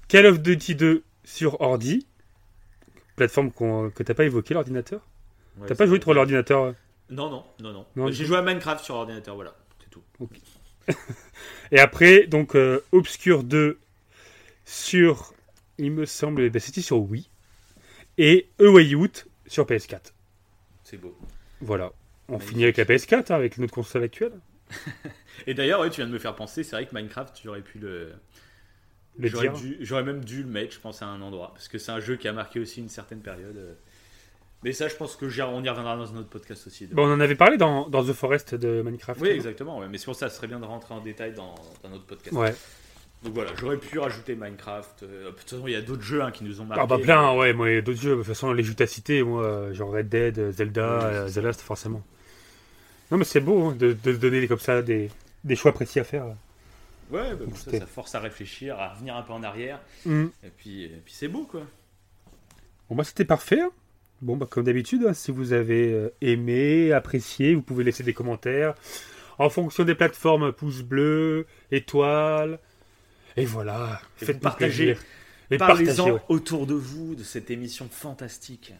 [0.07, 2.05] Call of Duty 2 sur ordi.
[3.15, 5.01] Plateforme qu'on- que t'as pas évoqué l'ordinateur
[5.57, 6.73] Ouais, T'as pas joué trop l'ordinateur
[7.09, 7.85] Non, non, non, non.
[7.95, 10.01] Non, J'ai joué à Minecraft sur ordinateur, voilà, c'est tout.
[11.71, 13.79] Et après, donc, euh, Obscure 2
[14.65, 15.33] sur,
[15.77, 17.29] il me semble, ben, c'était sur Wii.
[18.17, 20.13] Et A Way Out sur PS4.
[20.83, 21.17] C'est beau.
[21.61, 21.91] Voilà.
[22.27, 22.49] On Magnifique.
[22.51, 24.33] finit avec la PS4, hein, avec notre console actuelle.
[25.47, 27.79] Et d'ailleurs, ouais, tu viens de me faire penser, c'est vrai que Minecraft, j'aurais pu
[27.79, 28.11] le.
[29.19, 29.57] Le J'aurais, dire.
[29.59, 31.51] dû- j'aurais même dû le mettre, je pense, à un endroit.
[31.53, 33.57] Parce que c'est un jeu qui a marqué aussi une certaine période.
[33.57, 33.73] euh.
[34.63, 36.85] Mais ça, je pense que j'y- on y reviendra dans un autre podcast aussi.
[36.87, 39.19] Bon, on en avait parlé dans, dans The Forest de Minecraft.
[39.19, 39.79] oui, exactement.
[39.79, 39.87] ouais.
[39.89, 42.33] Mais c'est pour ça, ce serait bien de rentrer en détail dans, dans notre podcast.
[42.37, 42.55] Ouais.
[43.23, 45.03] Donc voilà, j'aurais pu rajouter Minecraft.
[45.03, 46.81] euh, de toute façon, il y a d'autres jeux hein, qui nous ont marqué.
[46.81, 48.11] Ah bah plein, ouais, moi, il y a d'autres jeux.
[48.11, 51.03] De toute façon, les jeux que t'as cités, moi, euh, genre Red Dead, Zelda, Ouais,
[51.15, 52.01] euh, The Last, forcément.
[53.11, 55.09] Non, mais c'est beau hein, de, de donner comme ça des,
[55.43, 56.25] des choix précis à faire.
[57.11, 59.79] Ouais, bah, ça, force à réfléchir, à revenir un peu en arrière.
[60.05, 60.27] Hmm.
[60.43, 61.61] Et puis, et puis c'est beau, quoi.
[62.89, 63.59] Bon, bah, c'était parfait.
[63.61, 63.71] hein.
[64.21, 68.13] Bon, bah, comme d'habitude, hein, si vous avez euh, aimé, apprécié, vous pouvez laisser des
[68.13, 68.75] commentaires.
[69.39, 72.59] En fonction des plateformes, pouce bleu, étoile.
[73.35, 73.99] Et voilà.
[74.21, 74.99] Et Faites plaisir.
[75.49, 76.21] Et Parlez-en ouais.
[76.29, 78.73] autour de vous de cette émission fantastique.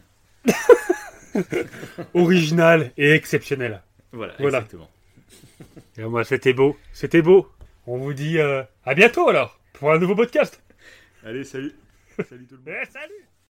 [2.14, 3.82] Original et exceptionnel.
[4.12, 4.58] Voilà, Voilà.
[4.58, 4.90] exactement.
[5.98, 6.76] Et moi, c'était beau.
[6.92, 7.50] C'était beau.
[7.86, 10.62] On vous dit euh, à bientôt alors pour un nouveau podcast.
[11.24, 11.72] Allez, salut.
[12.28, 12.80] salut tout le monde.
[12.82, 13.26] Eh, salut